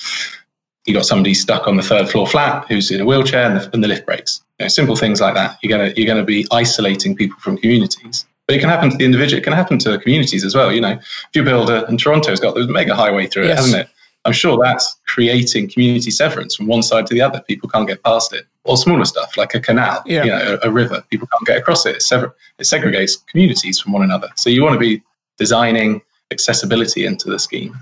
you 0.85 0.93
got 0.93 1.05
somebody 1.05 1.33
stuck 1.33 1.67
on 1.67 1.77
the 1.77 1.83
third 1.83 2.09
floor 2.09 2.27
flat 2.27 2.65
who's 2.67 2.91
in 2.91 3.01
a 3.01 3.05
wheelchair 3.05 3.45
and 3.45 3.59
the, 3.59 3.69
and 3.73 3.83
the 3.83 3.87
lift 3.87 4.05
breaks. 4.05 4.41
You 4.59 4.65
know, 4.65 4.67
simple 4.67 4.95
things 4.95 5.21
like 5.21 5.33
that. 5.35 5.57
You're 5.61 5.77
gonna 5.77 5.93
you're 5.95 6.07
gonna 6.07 6.25
be 6.25 6.45
isolating 6.51 7.15
people 7.15 7.39
from 7.39 7.57
communities. 7.57 8.25
But 8.47 8.57
it 8.57 8.59
can 8.59 8.69
happen 8.69 8.89
to 8.89 8.97
the 8.97 9.05
individual. 9.05 9.39
It 9.39 9.43
can 9.43 9.53
happen 9.53 9.79
to 9.79 9.97
communities 9.99 10.43
as 10.43 10.53
well. 10.53 10.71
You 10.71 10.81
know, 10.81 10.91
if 10.91 11.29
you 11.33 11.43
build 11.43 11.69
a, 11.69 11.85
and 11.87 11.97
Toronto's 11.97 12.41
got 12.41 12.55
the 12.55 12.67
mega 12.67 12.93
highway 12.93 13.27
through 13.27 13.45
it, 13.45 13.55
hasn't 13.55 13.75
it? 13.75 13.89
I'm 14.25 14.33
sure 14.33 14.57
that's 14.61 14.97
creating 15.07 15.69
community 15.69 16.11
severance 16.11 16.55
from 16.55 16.67
one 16.67 16.81
side 16.81 17.07
to 17.07 17.13
the 17.13 17.21
other. 17.21 17.41
People 17.41 17.69
can't 17.69 17.87
get 17.87 18.03
past 18.03 18.33
it. 18.33 18.45
Or 18.63 18.77
smaller 18.77 19.03
stuff 19.03 19.35
like 19.35 19.53
a 19.53 19.59
canal, 19.59 20.01
yeah. 20.05 20.23
you 20.23 20.29
know, 20.29 20.57
a, 20.63 20.69
a, 20.69 20.71
river. 20.71 21.03
People 21.09 21.27
can't 21.27 21.45
get 21.45 21.57
across 21.57 21.85
it. 21.85 21.97
It, 21.97 22.01
sever- 22.01 22.33
it 22.57 22.63
segregates 22.63 23.17
communities 23.27 23.79
from 23.79 23.91
one 23.91 24.03
another. 24.03 24.29
So 24.37 24.49
you 24.49 24.63
want 24.63 24.73
to 24.73 24.79
be 24.79 25.03
designing 25.37 26.01
accessibility 26.31 27.05
into 27.05 27.29
the 27.29 27.37
scheme. 27.37 27.75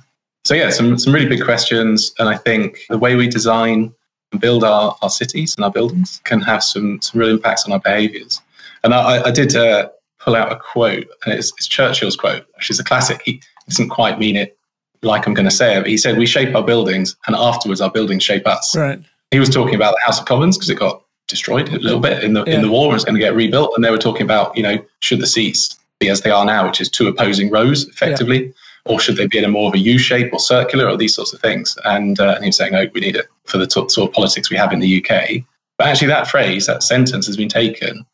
So 0.43 0.55
yeah, 0.55 0.69
some 0.71 0.97
some 0.97 1.13
really 1.13 1.27
big 1.27 1.43
questions, 1.43 2.13
and 2.17 2.27
I 2.27 2.37
think 2.37 2.79
the 2.89 2.97
way 2.97 3.15
we 3.15 3.27
design 3.27 3.93
and 4.31 4.41
build 4.41 4.63
our, 4.63 4.95
our 5.01 5.09
cities 5.09 5.55
and 5.55 5.63
our 5.63 5.71
buildings 5.71 6.21
can 6.23 6.41
have 6.41 6.63
some 6.63 7.01
some 7.01 7.19
real 7.19 7.29
impacts 7.29 7.65
on 7.65 7.71
our 7.71 7.79
behaviours. 7.79 8.41
And 8.83 8.93
I, 8.93 9.27
I 9.27 9.31
did 9.31 9.55
uh, 9.55 9.89
pull 10.19 10.35
out 10.35 10.51
a 10.51 10.55
quote, 10.55 11.07
and 11.25 11.33
it's, 11.33 11.51
it's 11.57 11.67
Churchill's 11.67 12.15
quote, 12.15 12.45
which 12.55 12.71
is 12.71 12.79
a 12.79 12.83
classic. 12.83 13.21
He 13.23 13.41
doesn't 13.67 13.89
quite 13.89 14.17
mean 14.17 14.35
it 14.35 14.57
like 15.03 15.27
I'm 15.27 15.33
going 15.33 15.45
to 15.45 15.51
say 15.51 15.77
it, 15.77 15.81
but 15.81 15.89
he 15.89 15.97
said, 15.97 16.17
"We 16.17 16.25
shape 16.25 16.55
our 16.55 16.63
buildings, 16.63 17.15
and 17.27 17.35
afterwards, 17.35 17.81
our 17.81 17.91
buildings 17.91 18.23
shape 18.23 18.47
us." 18.47 18.75
Right. 18.75 18.99
He 19.29 19.39
was 19.39 19.49
talking 19.49 19.75
about 19.75 19.95
the 19.95 20.05
House 20.05 20.19
of 20.19 20.25
Commons 20.25 20.57
because 20.57 20.69
it 20.69 20.79
got 20.79 21.03
destroyed 21.27 21.69
a 21.69 21.79
little 21.79 21.99
bit 21.99 22.23
in 22.23 22.33
the 22.33 22.43
yeah. 22.45 22.55
in 22.55 22.61
the 22.63 22.71
war. 22.71 22.87
And 22.87 22.95
it's 22.95 23.05
going 23.05 23.15
to 23.15 23.21
get 23.21 23.35
rebuilt, 23.35 23.73
and 23.75 23.85
they 23.85 23.91
were 23.91 23.99
talking 23.99 24.23
about 24.23 24.57
you 24.57 24.63
know 24.63 24.83
should 25.01 25.19
the 25.19 25.27
seats 25.27 25.77
be 25.99 26.09
as 26.09 26.21
they 26.21 26.31
are 26.31 26.45
now, 26.45 26.65
which 26.65 26.81
is 26.81 26.89
two 26.89 27.07
opposing 27.07 27.51
rows 27.51 27.87
effectively. 27.87 28.47
Yeah 28.47 28.51
or 28.85 28.99
should 28.99 29.15
they 29.15 29.27
be 29.27 29.37
in 29.37 29.43
a 29.43 29.49
more 29.49 29.67
of 29.67 29.73
a 29.73 29.79
U 29.79 29.97
shape 29.97 30.33
or 30.33 30.39
circular 30.39 30.87
or 30.87 30.97
these 30.97 31.15
sorts 31.15 31.33
of 31.33 31.39
things? 31.39 31.77
And, 31.85 32.19
uh, 32.19 32.33
and 32.35 32.43
he 32.43 32.49
was 32.49 32.57
saying, 32.57 32.75
oh, 32.75 32.85
we 32.93 33.01
need 33.01 33.15
it 33.15 33.27
for 33.45 33.57
the 33.57 33.67
t- 33.67 33.89
sort 33.89 34.09
of 34.09 34.13
politics 34.13 34.49
we 34.49 34.57
have 34.57 34.73
in 34.73 34.79
the 34.79 35.03
UK. 35.03 35.43
But 35.77 35.87
actually, 35.87 36.09
that 36.09 36.27
phrase, 36.27 36.67
that 36.67 36.83
sentence 36.83 37.25
has 37.25 37.37
been 37.37 37.49
taken, 37.49 38.05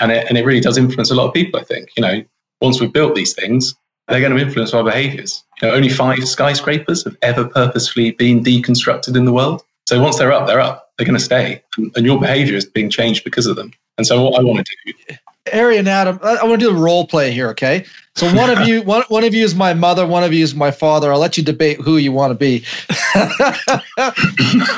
and 0.00 0.10
it, 0.10 0.26
and 0.28 0.36
it 0.36 0.44
really 0.44 0.60
does 0.60 0.76
influence 0.76 1.10
a 1.10 1.14
lot 1.14 1.28
of 1.28 1.34
people, 1.34 1.60
I 1.60 1.62
think. 1.62 1.90
You 1.96 2.02
know, 2.02 2.24
once 2.60 2.80
we've 2.80 2.92
built 2.92 3.14
these 3.14 3.32
things, 3.32 3.74
they're 4.08 4.20
going 4.20 4.36
to 4.36 4.42
influence 4.42 4.74
our 4.74 4.82
behaviors. 4.82 5.44
You 5.60 5.68
know, 5.68 5.74
only 5.74 5.88
five 5.88 6.26
skyscrapers 6.26 7.04
have 7.04 7.16
ever 7.22 7.46
purposefully 7.46 8.10
been 8.12 8.42
deconstructed 8.42 9.16
in 9.16 9.24
the 9.24 9.32
world. 9.32 9.62
So 9.86 10.02
once 10.02 10.18
they're 10.18 10.32
up, 10.32 10.46
they're 10.46 10.60
up. 10.60 10.90
They're 10.98 11.06
going 11.06 11.18
to 11.18 11.24
stay. 11.24 11.62
And 11.76 12.04
your 12.04 12.18
behavior 12.18 12.56
is 12.56 12.64
being 12.64 12.90
changed 12.90 13.24
because 13.24 13.46
of 13.46 13.56
them. 13.56 13.72
And 13.98 14.06
so 14.06 14.22
what 14.22 14.40
I 14.40 14.42
want 14.42 14.66
to 14.66 14.76
do 14.86 15.14
Harry 15.50 15.76
and 15.76 15.88
Adam, 15.88 16.20
I 16.22 16.44
want 16.44 16.60
to 16.60 16.68
do 16.68 16.72
the 16.72 16.80
role 16.80 17.06
play 17.06 17.32
here, 17.32 17.48
okay? 17.48 17.84
So 18.14 18.32
one 18.34 18.50
of 18.50 18.60
you, 18.68 18.82
one, 18.82 19.02
one 19.08 19.24
of 19.24 19.34
you 19.34 19.44
is 19.44 19.54
my 19.54 19.74
mother, 19.74 20.06
one 20.06 20.22
of 20.22 20.32
you 20.32 20.44
is 20.44 20.54
my 20.54 20.70
father. 20.70 21.12
I'll 21.12 21.18
let 21.18 21.36
you 21.36 21.42
debate 21.42 21.80
who 21.80 21.96
you 21.96 22.12
want 22.12 22.30
to 22.30 22.34
be. 22.34 22.60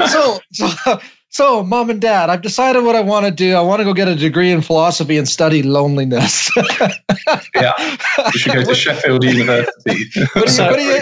so, 0.08 0.38
so, 0.52 1.00
so, 1.28 1.62
mom 1.62 1.90
and 1.90 2.00
dad, 2.00 2.30
I've 2.30 2.42
decided 2.42 2.84
what 2.84 2.96
I 2.96 3.02
want 3.02 3.26
to 3.26 3.32
do. 3.32 3.54
I 3.54 3.60
want 3.60 3.80
to 3.80 3.84
go 3.84 3.92
get 3.92 4.08
a 4.08 4.14
degree 4.14 4.50
in 4.50 4.62
philosophy 4.62 5.18
and 5.18 5.28
study 5.28 5.62
loneliness. 5.62 6.50
yeah, 7.54 7.96
you 8.32 8.38
should 8.38 8.54
go 8.54 8.64
to 8.64 8.74
Sheffield 8.74 9.24
University. 9.24 10.06
what, 10.34 10.46
do 10.46 10.52
you, 10.52 10.62
what, 10.62 10.76
do 10.76 10.82
you, 10.82 11.00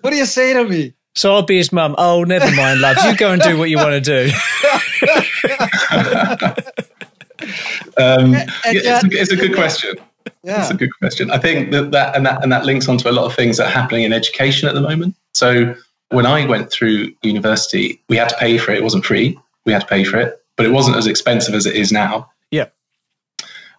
what 0.00 0.10
do 0.10 0.16
you 0.16 0.26
say 0.26 0.54
to 0.54 0.64
me? 0.64 0.94
So 1.14 1.34
I'll 1.34 1.42
be 1.42 1.58
his 1.58 1.72
mum. 1.72 1.94
Oh, 1.98 2.24
never 2.24 2.50
mind, 2.54 2.80
love. 2.80 2.96
You 3.04 3.14
go 3.16 3.32
and 3.32 3.42
do 3.42 3.58
what 3.58 3.68
you 3.68 3.76
want 3.76 4.02
to 4.02 4.30
do. 4.30 4.32
Um, 7.96 8.32
yeah, 8.32 8.46
it's, 8.64 9.04
a, 9.04 9.20
it's, 9.20 9.32
a, 9.32 9.36
good 9.36 9.54
question. 9.54 9.96
Yeah. 10.42 10.62
It's 10.62 10.70
a 10.70 10.74
good 10.74 10.90
question. 10.98 11.30
I 11.30 11.38
think 11.38 11.70
that, 11.72 11.90
that 11.90 12.16
and 12.16 12.24
that 12.26 12.42
and 12.42 12.50
that 12.52 12.64
links 12.64 12.88
onto 12.88 13.08
a 13.08 13.12
lot 13.12 13.24
of 13.24 13.34
things 13.34 13.56
that 13.58 13.66
are 13.66 13.70
happening 13.70 14.04
in 14.04 14.12
education 14.12 14.68
at 14.68 14.74
the 14.74 14.80
moment. 14.80 15.14
So 15.32 15.74
when 16.10 16.26
I 16.26 16.46
went 16.46 16.70
through 16.70 17.12
university, 17.22 18.00
we 18.08 18.16
had 18.16 18.28
to 18.28 18.36
pay 18.36 18.58
for 18.58 18.72
it. 18.72 18.78
It 18.78 18.84
wasn't 18.84 19.04
free. 19.04 19.38
We 19.64 19.72
had 19.72 19.82
to 19.82 19.86
pay 19.86 20.04
for 20.04 20.18
it, 20.18 20.42
but 20.56 20.66
it 20.66 20.70
wasn't 20.70 20.96
as 20.96 21.06
expensive 21.06 21.54
as 21.54 21.66
it 21.66 21.74
is 21.74 21.92
now. 21.92 22.30
Yeah. 22.50 22.66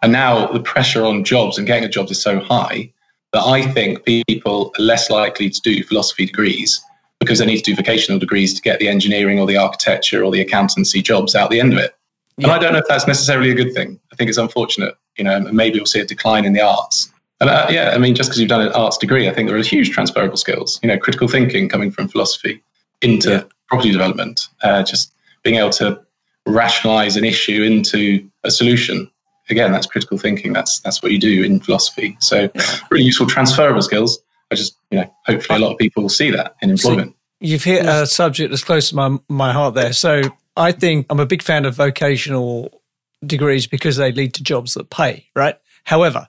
And 0.02 0.12
now 0.12 0.48
the 0.48 0.60
pressure 0.60 1.06
on 1.06 1.24
jobs 1.24 1.58
and 1.58 1.68
getting 1.68 1.84
a 1.84 1.90
job 1.90 2.10
is 2.10 2.22
so 2.22 2.40
high 2.40 2.92
that 3.34 3.44
I 3.44 3.62
think 3.62 4.06
people 4.06 4.72
are 4.78 4.84
less 4.84 5.10
likely 5.10 5.50
to 5.50 5.62
do 5.62 5.84
philosophy 5.84 6.26
degrees 6.26 6.84
because 7.20 7.40
they 7.40 7.46
need 7.46 7.58
to 7.58 7.64
do 7.64 7.76
vocational 7.76 8.20
degrees 8.20 8.54
to 8.54 8.62
get 8.62 8.80
the 8.80 8.88
engineering 8.88 9.40
or 9.40 9.48
the 9.48 9.58
architecture 9.58 10.24
or 10.24 10.32
the 10.32 10.42
accountancy 10.42 11.02
jobs 11.02 11.36
out 11.36 11.50
the 11.50 11.60
end 11.60 11.74
of 11.74 11.80
it. 11.80 11.96
And 12.38 12.52
I 12.52 12.58
don't 12.58 12.74
know 12.74 12.80
if 12.80 12.88
that's 12.88 13.08
necessarily 13.08 13.52
a 13.52 13.56
good 13.56 13.74
thing. 13.74 14.00
I 14.12 14.16
think 14.16 14.30
it's 14.30 14.38
unfortunate. 14.38 14.96
You 15.18 15.24
know, 15.24 15.36
and 15.36 15.54
maybe 15.54 15.78
we'll 15.78 15.86
see 15.86 16.00
a 16.00 16.06
decline 16.06 16.46
in 16.46 16.54
the 16.54 16.62
arts. 16.62 17.12
And 17.40 17.50
uh, 17.50 17.68
yeah, 17.70 17.92
I 17.94 17.98
mean, 17.98 18.16
just 18.16 18.30
because 18.30 18.40
you've 18.40 18.50
done 18.50 18.62
an 18.62 18.72
arts 18.72 18.98
degree, 18.98 19.30
I 19.30 19.34
think 19.34 19.50
there 19.50 19.58
are 19.58 19.64
huge 19.64 19.92
transferable 19.92 20.38
skills. 20.38 20.80
You 20.82 20.88
know, 20.88 20.98
critical 20.98 21.28
thinking 21.28 21.70
coming 21.70 21.92
from 21.92 22.08
philosophy 22.08 22.64
into 23.02 23.30
yeah. 23.30 23.44
property 23.68 23.92
development, 23.92 24.48
uh, 24.64 24.84
just 24.84 25.12
being 25.44 25.58
able 25.58 25.72
to 25.72 26.02
rationalize 26.46 27.18
an 27.18 27.26
issue 27.26 27.64
into 27.64 28.28
a 28.44 28.52
solution. 28.52 29.10
Again, 29.50 29.72
that's 29.72 29.86
critical 29.86 30.18
thinking. 30.18 30.54
That's 30.54 30.80
that's 30.80 31.04
what 31.04 31.12
you 31.12 31.20
do 31.20 31.44
in 31.44 31.60
philosophy. 31.60 32.18
So, 32.20 32.50
yeah. 32.56 32.62
really 32.90 33.04
useful 33.06 33.28
transferable 33.28 33.82
skills. 33.82 34.20
I 34.50 34.56
just, 34.56 34.78
you 34.90 35.00
know, 35.00 35.14
hopefully 35.26 35.60
a 35.60 35.62
lot 35.62 35.74
of 35.74 35.78
people 35.78 36.04
will 36.04 36.10
see 36.10 36.32
that 36.32 36.56
in 36.62 36.70
employment. 36.70 37.12
So 37.12 37.16
you've 37.42 37.64
hit 37.64 37.86
a 37.86 38.08
subject 38.08 38.52
that's 38.52 38.64
close 38.64 38.90
to 38.90 38.96
my 38.96 39.18
my 39.28 39.52
heart 39.52 39.76
there. 39.76 39.92
So 39.92 40.22
I 40.56 40.72
think 40.72 41.08
I'm 41.10 41.20
a 41.20 41.26
big 41.26 41.42
fan 41.42 41.66
of 41.66 41.76
vocational 41.76 42.82
degrees 43.26 43.68
because 43.68 43.98
they 43.98 44.12
lead 44.12 44.34
to 44.36 44.44
jobs 44.44 44.74
that 44.76 44.90
pay, 44.90 45.28
right? 45.36 45.58
However, 45.84 46.28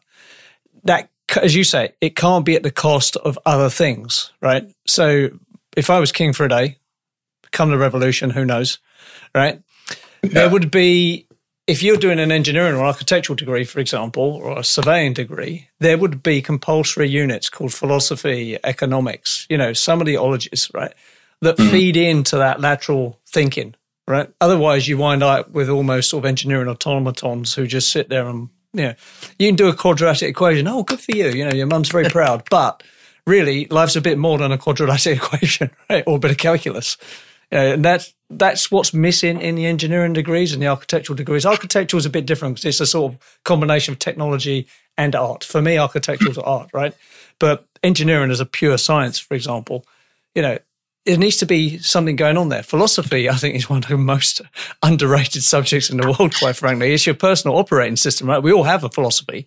that, 0.85 1.11
as 1.41 1.55
you 1.55 1.65
say, 1.65 1.93
it 2.01 2.17
can't 2.17 2.45
be 2.45 2.57
at 2.57 2.63
the 2.63 2.71
cost 2.71 3.17
of 3.17 3.39
other 3.45 3.71
things, 3.71 4.33
right? 4.41 4.69
So 4.87 5.31
if 5.77 5.91
I 5.91 5.99
was 5.99 6.13
king 6.13 6.33
for 6.33 6.45
a 6.45 6.49
day, 6.49 6.79
come 7.53 7.71
the 7.71 7.79
revolution, 7.79 8.31
who 8.31 8.45
knows, 8.45 8.79
right? 9.35 9.61
Yeah. 10.23 10.31
There 10.31 10.51
would 10.51 10.71
be, 10.71 11.27
if 11.67 11.83
you're 11.83 11.97
doing 11.97 12.19
an 12.19 12.33
engineering 12.33 12.75
or 12.75 12.85
architectural 12.85 13.37
degree, 13.37 13.65
for 13.65 13.81
example, 13.81 14.23
or 14.23 14.59
a 14.59 14.65
surveying 14.65 15.13
degree, 15.13 15.69
there 15.81 15.99
would 15.99 16.23
be 16.23 16.43
compulsory 16.43 17.09
units 17.09 17.49
called 17.49 17.73
philosophy, 17.73 18.59
economics, 18.65 19.47
you 19.49 19.59
know, 19.59 19.73
some 19.73 20.01
of 20.01 20.07
the 20.07 20.17
ologies, 20.17 20.71
right? 20.75 20.93
That 21.41 21.57
mm-hmm. 21.57 21.71
feed 21.71 21.97
into 21.97 22.37
that 22.37 22.61
lateral 22.61 23.21
thinking, 23.27 23.75
right? 24.07 24.31
Otherwise, 24.41 24.89
you 24.89 24.99
wind 24.99 25.23
up 25.23 25.51
with 25.51 25.69
almost 25.69 26.11
sort 26.11 26.25
of 26.25 26.29
engineering 26.29 26.69
automatons 26.69 27.55
who 27.55 27.67
just 27.67 27.91
sit 27.91 28.09
there 28.09 28.29
and, 28.29 28.49
you 28.73 28.85
know, 28.85 28.95
you 29.39 29.49
can 29.49 29.57
do 29.57 29.69
a 29.69 29.75
quadratic 29.75 30.29
equation. 30.29 30.69
Oh, 30.69 30.83
good 30.83 31.01
for 31.01 31.13
you. 31.13 31.29
You 31.29 31.45
know, 31.47 31.55
your 31.55 31.67
mum's 31.67 31.91
very 31.91 32.09
proud. 32.09 32.45
But 32.51 32.83
really, 33.27 33.67
life's 33.67 33.97
a 33.97 34.01
bit 34.01 34.19
more 34.19 34.39
than 34.39 34.53
a 34.53 34.59
quadratic 34.59 35.17
equation, 35.23 35.71
right? 35.89 36.05
Or 36.07 36.17
a 36.17 36.21
bit 36.21 36.31
of 36.31 36.39
calculus. 36.39 36.97
You 37.51 37.59
know, 37.59 37.73
and 37.75 37.85
that's, 37.85 38.15
that's 38.31 38.71
what's 38.71 38.93
missing 38.93 39.41
in 39.41 39.55
the 39.55 39.67
engineering 39.67 40.13
degrees 40.13 40.53
and 40.53 40.63
the 40.63 40.67
architectural 40.67 41.17
degrees. 41.17 41.47
Architectural 41.47 41.99
is 41.99 42.07
a 42.07 42.11
bit 42.11 42.27
different 42.27 42.57
because 42.57 42.67
it's 42.67 42.81
a 42.81 42.87
sort 42.87 43.15
of 43.15 43.39
combination 43.45 43.93
of 43.93 43.99
technology 43.99 44.67
and 44.97 45.15
art. 45.15 45.45
For 45.45 45.63
me, 45.63 45.79
architectural 45.79 46.33
is 46.33 46.39
art, 46.39 46.71
right? 46.73 46.95
But 47.39 47.67
engineering 47.83 48.31
is 48.31 48.41
a 48.41 48.47
pure 48.47 48.79
science, 48.79 49.19
for 49.19 49.35
example. 49.35 49.85
You 50.35 50.43
know, 50.43 50.59
there 51.05 51.19
needs 51.19 51.37
to 51.39 51.47
be 51.47 51.79
something 51.79 52.17
going 52.17 52.37
on 52.37 52.49
there. 52.49 52.63
Philosophy, 52.63 53.29
I 53.29 53.35
think, 53.35 53.55
is 53.55 53.69
one 53.69 53.79
of 53.79 53.89
the 53.89 53.99
most 53.99 54.41
underrated 54.83 55.43
subjects 55.43 55.91
in 55.91 55.99
the 55.99 56.07
world, 56.07 56.35
quite 56.35 56.57
frankly. 56.57 56.93
It's 56.93 57.07
your 57.07 57.15
personal 57.15 57.57
operating 57.57 57.97
system, 57.97 58.29
right? 58.29 58.43
We 58.43 58.53
all 58.53 58.65
have 58.65 58.85
a 58.85 58.89
philosophy. 58.89 59.47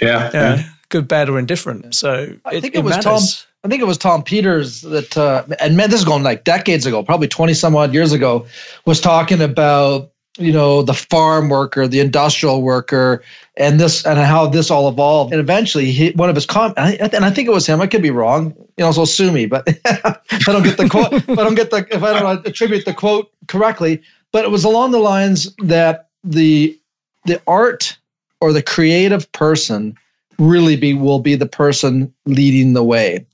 Yeah. 0.00 0.30
yeah. 0.32 0.62
Good, 0.88 1.08
bad, 1.08 1.28
or 1.28 1.38
indifferent. 1.38 1.94
So 1.94 2.36
I 2.44 2.54
it, 2.54 2.60
think 2.60 2.74
it, 2.74 2.78
it 2.78 2.84
was 2.84 2.96
matters. 2.96 3.04
Tom. 3.04 3.46
I 3.62 3.68
think 3.68 3.82
it 3.82 3.86
was 3.86 3.98
Tom 3.98 4.22
Peters 4.22 4.80
that, 4.82 5.16
uh, 5.16 5.44
and 5.60 5.76
man, 5.76 5.90
this 5.90 6.00
is 6.00 6.06
going 6.06 6.22
like 6.22 6.44
decades 6.44 6.86
ago, 6.86 7.02
probably 7.02 7.28
20 7.28 7.52
some 7.52 7.76
odd 7.76 7.92
years 7.92 8.12
ago, 8.12 8.46
was 8.86 9.02
talking 9.02 9.42
about 9.42 10.12
you 10.38 10.52
know 10.52 10.82
the 10.82 10.94
farm 10.94 11.48
worker 11.48 11.88
the 11.88 12.00
industrial 12.00 12.62
worker 12.62 13.22
and 13.56 13.80
this 13.80 14.06
and 14.06 14.18
how 14.18 14.46
this 14.46 14.70
all 14.70 14.88
evolved. 14.88 15.32
And 15.32 15.40
eventually 15.40 15.90
he, 15.90 16.10
one 16.12 16.28
of 16.28 16.36
his 16.36 16.46
com 16.46 16.72
and 16.76 17.24
i 17.24 17.30
think 17.30 17.48
it 17.48 17.52
was 17.52 17.66
him 17.66 17.80
i 17.80 17.86
could 17.86 18.02
be 18.02 18.10
wrong 18.10 18.54
you 18.76 18.84
know 18.84 18.92
so 18.92 19.04
sue 19.04 19.32
me 19.32 19.46
but 19.46 19.68
i 19.86 20.16
don't 20.46 20.62
get 20.62 20.76
the 20.76 20.88
quote 20.88 21.12
if 21.12 21.28
i 21.30 21.34
don't 21.34 21.56
get 21.56 21.70
the 21.70 21.86
if 21.90 22.02
i 22.02 22.18
don't 22.18 22.46
attribute 22.46 22.84
the 22.84 22.94
quote 22.94 23.30
correctly 23.48 24.00
but 24.32 24.44
it 24.44 24.50
was 24.50 24.64
along 24.64 24.92
the 24.92 24.98
lines 24.98 25.54
that 25.58 26.08
the 26.22 26.78
the 27.24 27.40
art 27.46 27.98
or 28.40 28.52
the 28.52 28.62
creative 28.62 29.30
person 29.32 29.96
really 30.38 30.76
be 30.76 30.94
will 30.94 31.18
be 31.18 31.34
the 31.34 31.46
person 31.46 32.12
leading 32.24 32.72
the 32.72 32.82
way. 32.82 33.26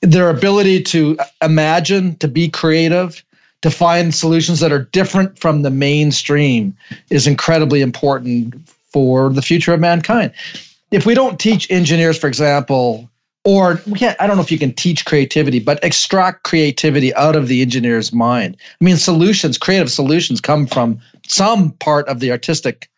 Their 0.00 0.30
ability 0.30 0.82
to 0.84 1.18
imagine 1.42 2.16
to 2.16 2.28
be 2.28 2.48
creative 2.48 3.24
to 3.62 3.70
find 3.70 4.14
solutions 4.14 4.60
that 4.60 4.72
are 4.72 4.84
different 4.84 5.38
from 5.38 5.62
the 5.62 5.70
mainstream 5.70 6.76
is 7.10 7.26
incredibly 7.26 7.80
important 7.80 8.68
for 8.68 9.30
the 9.30 9.42
future 9.42 9.72
of 9.72 9.80
mankind. 9.80 10.32
If 10.90 11.06
we 11.06 11.14
don't 11.14 11.40
teach 11.40 11.70
engineers, 11.70 12.18
for 12.18 12.28
example, 12.28 13.10
or 13.44 13.80
we 13.86 13.98
can't, 13.98 14.20
I 14.20 14.26
don't 14.26 14.36
know 14.36 14.42
if 14.42 14.50
you 14.50 14.58
can 14.58 14.72
teach 14.72 15.04
creativity, 15.04 15.60
but 15.60 15.82
extract 15.82 16.42
creativity 16.42 17.14
out 17.14 17.36
of 17.36 17.48
the 17.48 17.62
engineer's 17.62 18.12
mind. 18.12 18.56
I 18.80 18.84
mean, 18.84 18.96
solutions, 18.96 19.56
creative 19.56 19.90
solutions 19.90 20.40
come 20.40 20.66
from 20.66 21.00
some 21.28 21.70
part 21.72 22.08
of 22.08 22.20
the 22.20 22.32
artistic 22.32 22.90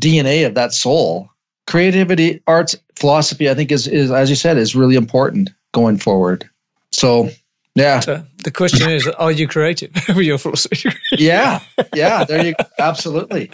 DNA 0.00 0.46
of 0.46 0.54
that 0.54 0.72
soul. 0.72 1.30
Creativity, 1.68 2.42
arts, 2.48 2.76
philosophy, 2.96 3.48
I 3.48 3.54
think 3.54 3.70
is, 3.70 3.86
is 3.86 4.10
as 4.10 4.28
you 4.28 4.36
said, 4.36 4.56
is 4.56 4.74
really 4.74 4.96
important 4.96 5.50
going 5.72 5.98
forward. 5.98 6.48
So 6.90 7.30
yeah. 7.74 8.00
So 8.00 8.24
the 8.44 8.50
question 8.50 8.90
is, 8.90 9.06
are 9.08 9.32
you 9.32 9.48
creative 9.48 9.92
with 10.08 10.26
your 10.26 10.38
philosophy? 10.38 10.90
yeah. 11.12 11.60
Yeah. 11.94 12.24
There 12.24 12.44
you 12.44 12.54
go. 12.54 12.64
Absolutely. 12.78 13.50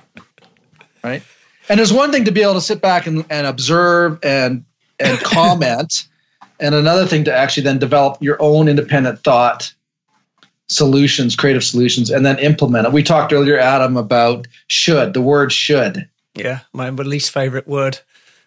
Right. 1.05 1.23
And 1.69 1.79
there's 1.79 1.93
one 1.93 2.11
thing 2.11 2.25
to 2.25 2.33
be 2.33 2.43
able 2.43 2.55
to 2.55 2.61
sit 2.61 2.81
back 2.81 3.07
and, 3.07 3.25
and 3.31 3.47
observe 3.47 4.19
and 4.23 4.65
and 4.99 5.19
comment, 5.23 6.09
and 6.59 6.75
another 6.75 7.07
thing 7.07 7.25
to 7.25 7.35
actually 7.35 7.63
then 7.65 7.79
develop 7.79 8.21
your 8.21 8.37
own 8.41 8.69
independent 8.69 9.23
thought 9.23 9.73
solutions, 10.69 11.37
creative 11.37 11.63
solutions, 11.65 12.11
and 12.11 12.27
then 12.27 12.39
implement 12.41 12.87
it. 12.87 12.93
We 12.93 13.03
talked 13.03 13.33
earlier, 13.33 13.59
Adam, 13.59 13.97
about 13.97 14.47
should, 14.67 15.15
the 15.15 15.23
word 15.23 15.53
should. 15.53 16.09
Yeah, 16.35 16.61
my 16.73 16.91
least 16.91 17.31
favorite 17.31 17.69
word. 17.69 18.01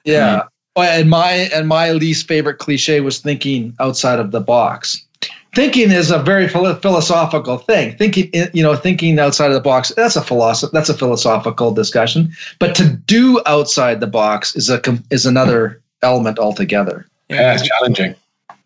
Yeah. 0.03 0.41
Mm-hmm. 0.41 0.47
And 0.77 1.09
my 1.09 1.31
and 1.31 1.67
my 1.67 1.91
least 1.91 2.27
favorite 2.27 2.57
cliche 2.57 3.01
was 3.01 3.19
thinking 3.19 3.75
outside 3.79 4.19
of 4.19 4.31
the 4.31 4.39
box 4.39 5.05
thinking 5.53 5.91
is 5.91 6.11
a 6.11 6.19
very 6.19 6.47
philosophical 6.47 7.57
thing. 7.57 7.95
Thinking, 7.97 8.29
you 8.53 8.63
know, 8.63 8.75
thinking 8.75 9.19
outside 9.19 9.47
of 9.47 9.53
the 9.53 9.61
box. 9.61 9.91
That's 9.95 10.15
a 10.15 10.21
philosoph- 10.21 10.71
That's 10.71 10.89
a 10.89 10.93
philosophical 10.93 11.71
discussion. 11.73 12.31
But 12.59 12.75
to 12.75 12.87
do 12.87 13.41
outside 13.45 13.99
the 13.99 14.07
box 14.07 14.55
is 14.55 14.69
a 14.69 14.81
is 15.09 15.25
another 15.25 15.81
element 16.01 16.39
altogether. 16.39 17.05
Yeah, 17.29 17.53
it's 17.53 17.67
challenging. 17.67 18.15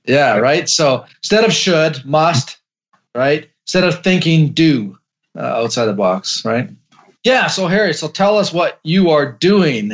Yeah, 0.05 0.37
right. 0.37 0.69
So 0.69 1.05
instead 1.17 1.43
of 1.43 1.53
should, 1.53 2.05
must, 2.05 2.57
right? 3.15 3.49
Instead 3.63 3.83
of 3.83 4.03
thinking, 4.03 4.51
do 4.51 4.97
uh, 5.35 5.41
outside 5.41 5.85
the 5.85 5.93
box, 5.93 6.45
right? 6.45 6.69
Yeah. 7.23 7.47
So 7.47 7.67
Harry, 7.67 7.93
so 7.93 8.07
tell 8.07 8.37
us 8.37 8.53
what 8.53 8.79
you 8.83 9.09
are 9.09 9.31
doing 9.31 9.91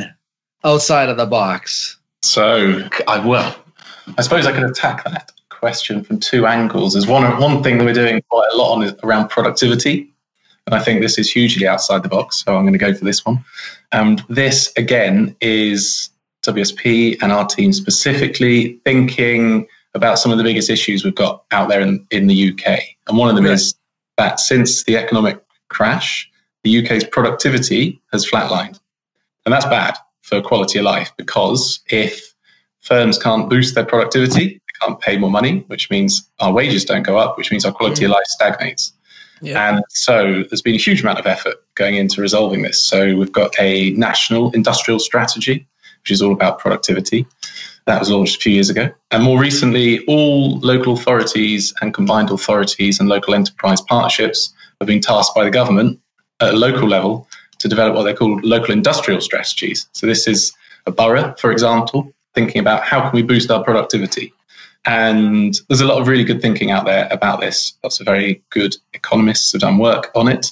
outside 0.64 1.08
of 1.08 1.16
the 1.16 1.26
box. 1.26 1.96
So 2.22 2.88
I 3.08 3.18
will. 3.18 3.54
I 4.18 4.22
suppose 4.22 4.46
I 4.46 4.52
could 4.52 4.64
attack 4.64 5.04
that 5.04 5.32
question 5.62 6.02
from 6.02 6.18
two 6.18 6.44
angles. 6.44 6.94
There's 6.94 7.06
one 7.06 7.24
one 7.40 7.62
thing 7.62 7.78
that 7.78 7.84
we're 7.84 7.94
doing 7.94 8.20
quite 8.28 8.48
a 8.52 8.56
lot 8.56 8.74
on 8.74 8.82
is 8.82 8.94
around 9.04 9.28
productivity. 9.28 10.12
And 10.66 10.74
I 10.74 10.80
think 10.80 11.00
this 11.00 11.18
is 11.18 11.30
hugely 11.30 11.68
outside 11.68 12.02
the 12.02 12.08
box. 12.08 12.42
So 12.44 12.56
I'm 12.56 12.64
going 12.64 12.72
to 12.72 12.78
go 12.78 12.92
for 12.92 13.04
this 13.04 13.24
one. 13.24 13.44
And 13.92 14.24
this 14.28 14.72
again 14.76 15.36
is 15.40 16.10
WSP 16.42 17.22
and 17.22 17.30
our 17.30 17.46
team 17.46 17.72
specifically 17.72 18.80
thinking 18.84 19.68
about 19.94 20.18
some 20.18 20.32
of 20.32 20.38
the 20.38 20.44
biggest 20.44 20.68
issues 20.68 21.04
we've 21.04 21.14
got 21.14 21.44
out 21.52 21.68
there 21.68 21.80
in, 21.80 22.04
in 22.10 22.26
the 22.26 22.52
UK. 22.52 22.80
And 23.06 23.16
one 23.16 23.28
of 23.28 23.36
them 23.36 23.44
right. 23.44 23.54
is 23.54 23.74
that 24.18 24.40
since 24.40 24.82
the 24.82 24.96
economic 24.96 25.40
crash, 25.68 26.28
the 26.64 26.84
UK's 26.84 27.04
productivity 27.04 28.00
has 28.12 28.28
flatlined. 28.28 28.80
And 29.46 29.52
that's 29.52 29.66
bad 29.66 29.96
for 30.22 30.40
quality 30.42 30.80
of 30.80 30.86
life 30.86 31.12
because 31.16 31.80
if 31.88 32.34
firms 32.80 33.16
can't 33.16 33.48
boost 33.48 33.76
their 33.76 33.84
productivity, 33.84 34.60
pay 35.00 35.16
more 35.16 35.30
money, 35.30 35.64
which 35.68 35.90
means 35.90 36.28
our 36.40 36.52
wages 36.52 36.84
don't 36.84 37.02
go 37.02 37.18
up, 37.18 37.38
which 37.38 37.50
means 37.50 37.64
our 37.64 37.72
quality 37.72 38.02
mm. 38.02 38.06
of 38.06 38.10
life 38.12 38.26
stagnates. 38.26 38.92
Yeah. 39.40 39.68
And 39.68 39.84
so 39.88 40.44
there's 40.48 40.62
been 40.62 40.76
a 40.76 40.78
huge 40.78 41.02
amount 41.02 41.18
of 41.18 41.26
effort 41.26 41.56
going 41.74 41.96
into 41.96 42.20
resolving 42.20 42.62
this. 42.62 42.82
So 42.82 43.16
we've 43.16 43.32
got 43.32 43.52
a 43.58 43.90
national 43.92 44.52
industrial 44.52 45.00
strategy, 45.00 45.66
which 46.02 46.12
is 46.12 46.22
all 46.22 46.32
about 46.32 46.60
productivity. 46.60 47.26
That 47.86 47.98
was 47.98 48.10
launched 48.10 48.36
a 48.36 48.38
few 48.38 48.52
years 48.52 48.70
ago. 48.70 48.90
And 49.10 49.24
more 49.24 49.40
recently, 49.40 50.04
all 50.06 50.60
local 50.60 50.94
authorities 50.94 51.74
and 51.80 51.92
combined 51.92 52.30
authorities 52.30 53.00
and 53.00 53.08
local 53.08 53.34
enterprise 53.34 53.80
partnerships 53.80 54.54
have 54.80 54.86
been 54.86 55.00
tasked 55.00 55.34
by 55.34 55.44
the 55.44 55.50
government 55.50 55.98
at 56.40 56.54
a 56.54 56.56
local 56.56 56.88
level 56.88 57.26
to 57.58 57.68
develop 57.68 57.94
what 57.94 58.04
they 58.04 58.14
call 58.14 58.38
local 58.42 58.72
industrial 58.72 59.20
strategies. 59.20 59.88
So 59.92 60.06
this 60.06 60.28
is 60.28 60.52
a 60.86 60.92
borough, 60.92 61.34
for 61.38 61.50
example, 61.50 62.12
thinking 62.34 62.60
about 62.60 62.84
how 62.84 63.00
can 63.02 63.12
we 63.12 63.22
boost 63.22 63.50
our 63.50 63.62
productivity. 63.62 64.32
And 64.84 65.58
there's 65.68 65.80
a 65.80 65.86
lot 65.86 66.00
of 66.00 66.08
really 66.08 66.24
good 66.24 66.42
thinking 66.42 66.70
out 66.70 66.84
there 66.84 67.08
about 67.10 67.40
this. 67.40 67.74
Lots 67.84 68.00
of 68.00 68.06
very 68.06 68.42
good 68.50 68.76
economists 68.94 69.52
have 69.52 69.60
done 69.60 69.78
work 69.78 70.10
on 70.14 70.28
it. 70.28 70.50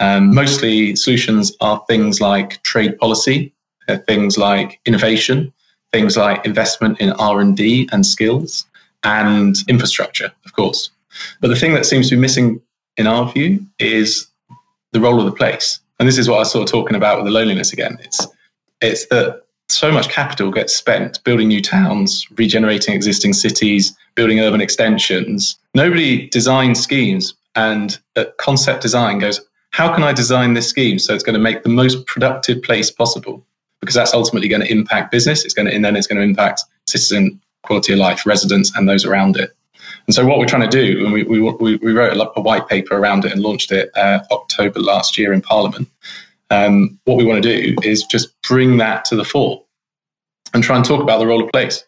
Um, 0.00 0.34
mostly 0.34 0.96
solutions 0.96 1.52
are 1.60 1.82
things 1.86 2.20
like 2.20 2.62
trade 2.62 2.98
policy, 2.98 3.52
uh, 3.88 3.98
things 4.06 4.38
like 4.38 4.80
innovation, 4.86 5.52
things 5.92 6.16
like 6.16 6.44
investment 6.44 7.00
in 7.00 7.12
R&D 7.12 7.88
and 7.92 8.04
skills 8.04 8.66
and 9.04 9.56
infrastructure, 9.68 10.32
of 10.44 10.52
course. 10.52 10.90
But 11.40 11.48
the 11.48 11.56
thing 11.56 11.74
that 11.74 11.86
seems 11.86 12.08
to 12.08 12.16
be 12.16 12.20
missing 12.20 12.60
in 12.96 13.06
our 13.06 13.30
view 13.32 13.64
is 13.78 14.26
the 14.92 15.00
role 15.00 15.18
of 15.18 15.26
the 15.26 15.32
place. 15.32 15.78
And 15.98 16.08
this 16.08 16.18
is 16.18 16.28
what 16.28 16.36
I 16.36 16.40
was 16.40 16.50
sort 16.50 16.68
of 16.68 16.70
talking 16.70 16.96
about 16.96 17.16
with 17.16 17.26
the 17.26 17.32
loneliness 17.32 17.72
again. 17.72 17.98
It's 18.02 18.26
it's 18.82 19.06
that 19.06 19.45
so 19.68 19.90
much 19.90 20.08
capital 20.08 20.50
gets 20.50 20.74
spent 20.74 21.22
building 21.24 21.48
new 21.48 21.60
towns, 21.60 22.26
regenerating 22.36 22.94
existing 22.94 23.32
cities, 23.32 23.96
building 24.14 24.40
urban 24.40 24.60
extensions. 24.60 25.58
Nobody 25.74 26.28
designs 26.28 26.80
schemes 26.80 27.34
and 27.54 27.98
concept 28.38 28.82
design 28.82 29.18
goes, 29.18 29.40
how 29.70 29.92
can 29.94 30.04
I 30.04 30.12
design 30.12 30.54
this 30.54 30.68
scheme 30.68 30.98
so 30.98 31.14
it's 31.14 31.24
going 31.24 31.34
to 31.34 31.40
make 31.40 31.62
the 31.62 31.68
most 31.68 32.06
productive 32.06 32.62
place 32.62 32.90
possible? 32.90 33.44
Because 33.80 33.94
that's 33.94 34.14
ultimately 34.14 34.48
going 34.48 34.62
to 34.62 34.70
impact 34.70 35.10
business. 35.10 35.44
It's 35.44 35.52
going 35.52 35.66
to, 35.66 35.74
and 35.74 35.84
then 35.84 35.96
it's 35.96 36.06
going 36.06 36.18
to 36.18 36.24
impact 36.24 36.62
citizen 36.86 37.40
quality 37.62 37.92
of 37.92 37.98
life, 37.98 38.24
residents, 38.24 38.74
and 38.76 38.88
those 38.88 39.04
around 39.04 39.36
it. 39.36 39.54
And 40.06 40.14
so 40.14 40.24
what 40.24 40.38
we're 40.38 40.46
trying 40.46 40.68
to 40.68 40.82
do, 40.82 41.04
and 41.04 41.12
we, 41.12 41.24
we, 41.24 41.76
we 41.76 41.92
wrote 41.92 42.16
a, 42.16 42.40
white 42.40 42.68
paper 42.68 42.96
around 42.96 43.24
it 43.24 43.32
and 43.32 43.42
launched 43.42 43.72
it 43.72 43.90
uh, 43.96 44.20
October 44.30 44.80
last 44.80 45.18
year 45.18 45.32
in 45.32 45.42
Parliament, 45.42 45.88
um, 46.50 46.98
what 47.04 47.16
we 47.16 47.24
want 47.24 47.42
to 47.42 47.56
do 47.56 47.76
is 47.82 48.04
just 48.04 48.28
bring 48.42 48.78
that 48.78 49.04
to 49.06 49.16
the 49.16 49.24
fore 49.24 49.62
and 50.54 50.62
try 50.62 50.76
and 50.76 50.84
talk 50.84 51.02
about 51.02 51.18
the 51.18 51.26
role 51.26 51.42
of 51.42 51.50
place. 51.50 51.84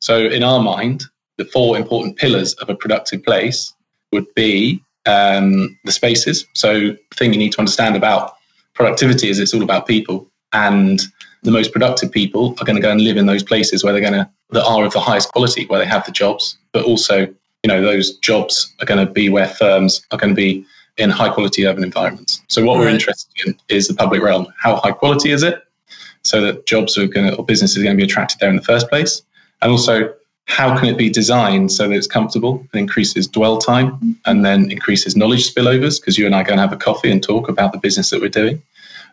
So, 0.00 0.18
in 0.18 0.42
our 0.42 0.60
mind, 0.60 1.04
the 1.38 1.44
four 1.44 1.76
important 1.76 2.16
pillars 2.16 2.54
of 2.54 2.68
a 2.68 2.74
productive 2.74 3.22
place 3.24 3.74
would 4.12 4.26
be 4.34 4.82
um, 5.06 5.78
the 5.84 5.92
spaces. 5.92 6.46
So, 6.54 6.80
the 6.80 6.98
thing 7.16 7.32
you 7.32 7.38
need 7.38 7.52
to 7.52 7.58
understand 7.58 7.96
about 7.96 8.34
productivity 8.74 9.28
is 9.28 9.38
it's 9.38 9.54
all 9.54 9.62
about 9.62 9.86
people, 9.86 10.30
and 10.52 11.00
the 11.42 11.50
most 11.50 11.72
productive 11.72 12.10
people 12.10 12.54
are 12.60 12.64
going 12.64 12.76
to 12.76 12.82
go 12.82 12.90
and 12.90 13.00
live 13.00 13.16
in 13.16 13.26
those 13.26 13.42
places 13.42 13.82
where 13.82 13.92
they're 13.92 14.02
going 14.02 14.12
to 14.12 14.28
that 14.50 14.64
are 14.64 14.84
of 14.84 14.92
the 14.92 15.00
highest 15.00 15.32
quality, 15.32 15.66
where 15.66 15.80
they 15.80 15.86
have 15.86 16.06
the 16.06 16.12
jobs, 16.12 16.56
but 16.72 16.84
also 16.84 17.22
you 17.22 17.68
know 17.68 17.82
those 17.82 18.16
jobs 18.18 18.72
are 18.80 18.86
going 18.86 19.04
to 19.04 19.10
be 19.10 19.28
where 19.28 19.48
firms 19.48 20.06
are 20.12 20.18
going 20.18 20.34
to 20.34 20.36
be 20.36 20.64
in 20.98 21.10
high 21.10 21.28
quality 21.28 21.66
urban 21.66 21.84
environments. 21.84 22.42
So 22.48 22.64
what 22.64 22.74
right. 22.74 22.84
we're 22.84 22.88
interested 22.90 23.30
in 23.46 23.58
is 23.68 23.88
the 23.88 23.94
public 23.94 24.22
realm. 24.22 24.46
How 24.58 24.76
high 24.76 24.92
quality 24.92 25.30
is 25.30 25.42
it? 25.42 25.62
So 26.22 26.40
that 26.40 26.66
jobs 26.66 26.98
are 26.98 27.06
going 27.06 27.30
to, 27.30 27.36
or 27.36 27.44
businesses 27.44 27.78
are 27.78 27.82
going 27.82 27.96
to 27.96 28.00
be 28.00 28.04
attracted 28.04 28.40
there 28.40 28.50
in 28.50 28.56
the 28.56 28.62
first 28.62 28.88
place. 28.88 29.22
And 29.62 29.70
also, 29.70 30.12
how 30.46 30.78
can 30.78 30.88
it 30.88 30.96
be 30.96 31.10
designed 31.10 31.72
so 31.72 31.88
that 31.88 31.94
it's 31.94 32.06
comfortable 32.06 32.66
and 32.72 32.80
increases 32.80 33.26
dwell 33.26 33.58
time 33.58 34.16
and 34.26 34.44
then 34.44 34.70
increases 34.70 35.16
knowledge 35.16 35.52
spillovers? 35.52 36.00
Because 36.00 36.16
you 36.16 36.26
and 36.26 36.34
I 36.34 36.40
are 36.40 36.44
going 36.44 36.56
to 36.56 36.62
have 36.62 36.72
a 36.72 36.76
coffee 36.76 37.10
and 37.10 37.22
talk 37.22 37.48
about 37.48 37.72
the 37.72 37.78
business 37.78 38.10
that 38.10 38.20
we're 38.20 38.28
doing 38.28 38.62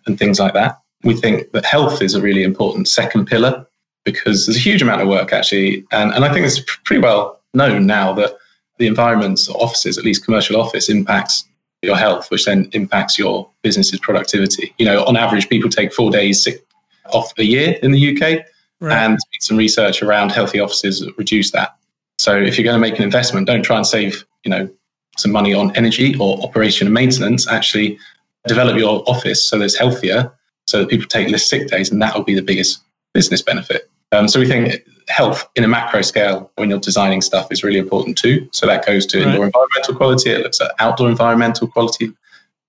and 0.05 0.17
things 0.17 0.39
like 0.39 0.53
that. 0.53 0.79
We 1.03 1.15
think 1.15 1.51
that 1.51 1.65
health 1.65 2.01
is 2.01 2.15
a 2.15 2.21
really 2.21 2.43
important 2.43 2.87
second 2.87 3.25
pillar 3.25 3.65
because 4.05 4.45
there's 4.45 4.57
a 4.57 4.59
huge 4.59 4.81
amount 4.81 5.01
of 5.01 5.07
work 5.07 5.33
actually. 5.33 5.85
And, 5.91 6.13
and 6.13 6.23
I 6.23 6.31
think 6.31 6.45
it's 6.45 6.61
pretty 6.83 7.01
well 7.01 7.41
known 7.53 7.85
now 7.85 8.13
that 8.13 8.37
the 8.77 8.87
environments, 8.87 9.49
offices, 9.49 9.97
at 9.97 10.03
least 10.03 10.25
commercial 10.25 10.59
office, 10.59 10.89
impacts 10.89 11.45
your 11.83 11.95
health, 11.95 12.31
which 12.31 12.45
then 12.45 12.69
impacts 12.73 13.19
your 13.19 13.49
business's 13.61 13.99
productivity. 13.99 14.73
You 14.77 14.85
know, 14.85 15.03
on 15.05 15.17
average, 15.17 15.49
people 15.49 15.69
take 15.69 15.93
four 15.93 16.11
days 16.11 16.43
sick 16.43 16.65
off 17.07 17.31
a 17.37 17.43
year 17.43 17.77
in 17.83 17.91
the 17.91 18.15
UK, 18.15 18.45
right. 18.79 18.97
and 18.97 19.19
some 19.39 19.57
research 19.57 20.01
around 20.01 20.31
healthy 20.31 20.59
offices 20.59 21.07
reduce 21.17 21.51
that. 21.51 21.75
So 22.19 22.37
if 22.37 22.57
you're 22.57 22.63
going 22.63 22.75
to 22.75 22.79
make 22.79 22.97
an 22.97 23.03
investment, 23.03 23.47
don't 23.47 23.63
try 23.63 23.77
and 23.77 23.85
save, 23.85 24.25
you 24.43 24.49
know, 24.49 24.69
some 25.17 25.31
money 25.31 25.53
on 25.53 25.75
energy 25.75 26.15
or 26.19 26.41
operation 26.41 26.87
and 26.87 26.93
maintenance. 26.93 27.47
Actually, 27.47 27.99
develop 28.47 28.77
your 28.77 29.03
office 29.07 29.43
so 29.45 29.59
that 29.59 29.65
it's 29.65 29.77
healthier, 29.77 30.31
so 30.67 30.79
that 30.79 30.89
people 30.89 31.07
take 31.07 31.29
less 31.29 31.45
sick 31.45 31.67
days, 31.67 31.91
and 31.91 32.01
that 32.01 32.15
will 32.15 32.23
be 32.23 32.33
the 32.33 32.41
biggest 32.41 32.81
business 33.13 33.41
benefit. 33.41 33.89
Um, 34.13 34.27
so 34.27 34.39
we 34.39 34.47
think 34.47 34.83
health 35.07 35.49
in 35.55 35.63
a 35.63 35.67
macro 35.67 36.01
scale 36.01 36.51
when 36.55 36.69
you're 36.69 36.79
designing 36.79 37.21
stuff 37.21 37.51
is 37.51 37.63
really 37.63 37.79
important 37.79 38.17
too. 38.17 38.47
So 38.51 38.65
that 38.67 38.85
goes 38.85 39.05
to 39.07 39.19
right. 39.19 39.27
indoor 39.27 39.45
environmental 39.45 39.95
quality. 39.95 40.29
It 40.29 40.41
looks 40.41 40.61
at 40.61 40.71
outdoor 40.79 41.09
environmental 41.09 41.67
quality. 41.67 42.13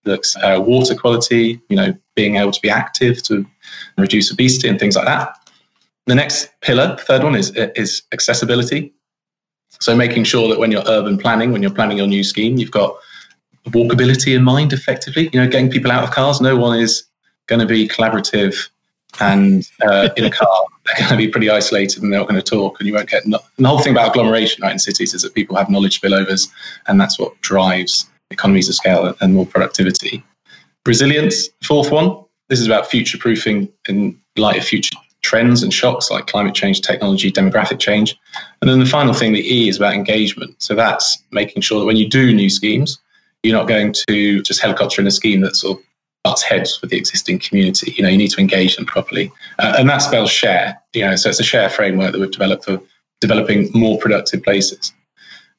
Looks 0.05 0.37
at 0.37 0.65
water 0.65 0.95
quality. 0.95 1.61
You 1.69 1.77
know, 1.77 1.95
being 2.17 2.37
able 2.37 2.53
to 2.53 2.61
be 2.61 2.71
active 2.71 3.23
to 3.25 3.47
reduce 3.99 4.33
obesity 4.33 4.69
and 4.69 4.79
things 4.79 4.97
like 4.97 5.07
that. 5.07 5.37
The 6.07 6.15
next 6.15 6.51
pillar, 6.61 6.97
third 7.01 7.23
one, 7.23 7.35
is 7.35 7.51
is 7.55 8.03
accessibility. 8.13 8.93
So 9.81 9.97
making 9.97 10.25
sure 10.25 10.49
that 10.49 10.59
when 10.59 10.71
you're 10.71 10.85
urban 10.87 11.19
planning, 11.19 11.53
when 11.53 11.63
you're 11.63 11.75
planning 11.75 11.99
your 11.99 12.07
new 12.07 12.25
scheme, 12.25 12.57
you've 12.57 12.71
got 12.71 12.97
walkability 13.69 14.37
in 14.37 14.45
mind. 14.45 14.73
Effectively, 14.73 15.31
you 15.33 15.41
know, 15.41 15.49
getting 15.49 15.71
people 15.71 15.91
out 15.91 16.05
of 16.05 16.11
cars. 16.11 16.41
No 16.41 16.57
one 16.57 16.79
is 16.79 17.05
going 17.47 17.61
to 17.61 17.67
be 17.67 17.89
collaborative 17.89 18.69
and 19.21 19.69
uh, 19.83 20.09
in 20.17 20.25
a 20.25 20.31
car, 20.31 20.65
they're 20.85 21.09
going 21.09 21.21
to 21.21 21.27
be 21.27 21.29
pretty 21.29 21.51
isolated 21.51 22.03
and 22.03 22.13
they're 22.13 22.21
not 22.21 22.29
going 22.29 22.41
to 22.41 22.51
talk, 22.51 22.79
and 22.79 22.87
you 22.87 22.95
won't 22.95 23.09
get. 23.09 23.27
No- 23.27 23.41
the 23.57 23.69
whole 23.69 23.79
thing 23.79 23.93
about 23.93 24.11
agglomeration, 24.11 24.63
right, 24.63 24.73
in 24.73 24.79
cities 24.79 25.15
is 25.15 25.23
that 25.23 25.35
people 25.35 25.57
have 25.57 25.71
knowledge 25.71 26.01
spillovers, 26.01 26.49
and 26.87 27.01
that's 27.01 27.19
what 27.19 27.41
drives 27.41 28.07
economies 28.31 28.69
of 28.69 28.75
scale 28.75 29.15
and 29.21 29.35
more 29.35 29.47
productivity. 29.47 30.23
Resilience, 30.87 31.49
fourth 31.63 31.91
one. 31.91 32.23
This 32.49 32.61
is 32.61 32.67
about 32.67 32.87
future 32.91 33.17
proofing 33.17 33.73
in 33.89 34.21
light 34.37 34.59
of 34.59 34.65
future 34.65 34.97
trends 35.23 35.63
and 35.63 35.73
shocks 35.73 36.11
like 36.11 36.27
climate 36.27 36.55
change, 36.55 36.83
technology, 36.83 37.33
demographic 37.33 37.81
change. 37.81 38.15
And 38.61 38.71
then 38.71 38.79
the 38.79 38.87
final 38.87 39.15
thing, 39.15 39.33
the 39.33 39.41
E, 39.41 39.69
is 39.69 39.79
about 39.79 39.95
engagement. 39.95 40.55
So 40.63 40.75
that's 40.75 41.23
making 41.33 41.63
sure 41.63 41.81
that 41.81 41.87
when 41.87 41.97
you 41.97 42.09
do 42.09 42.35
new 42.35 42.51
schemes, 42.51 42.99
you're 43.43 43.57
not 43.57 43.67
going 43.67 43.95
to 44.09 44.43
just 44.43 44.61
helicopter 44.61 45.01
in 45.01 45.07
a 45.07 45.11
scheme 45.11 45.41
that 45.41 45.57
sort 45.57 45.79
of 45.79 45.85
butts 46.25 46.43
heads 46.43 46.81
with 46.81 46.91
the 46.91 46.97
existing 46.97 47.39
community. 47.39 47.95
You 47.97 48.03
know, 48.03 48.09
you 48.09 48.19
need 48.19 48.31
to 48.31 48.41
engage 48.41 48.77
them 48.77 48.87
properly, 48.87 49.31
uh, 49.59 49.77
and 49.79 49.89
that 49.89 49.99
spells 49.99 50.31
share. 50.31 50.81
You 50.95 51.03
know, 51.03 51.17
so 51.17 51.29
it's 51.29 51.41
a 51.41 51.45
share 51.45 51.69
framework 51.69 52.13
that 52.13 52.21
we've 52.21 52.31
developed 52.31 52.65
for 52.65 52.81
developing 53.21 53.71
more 53.75 53.99
productive 53.99 54.43
places. 54.43 54.93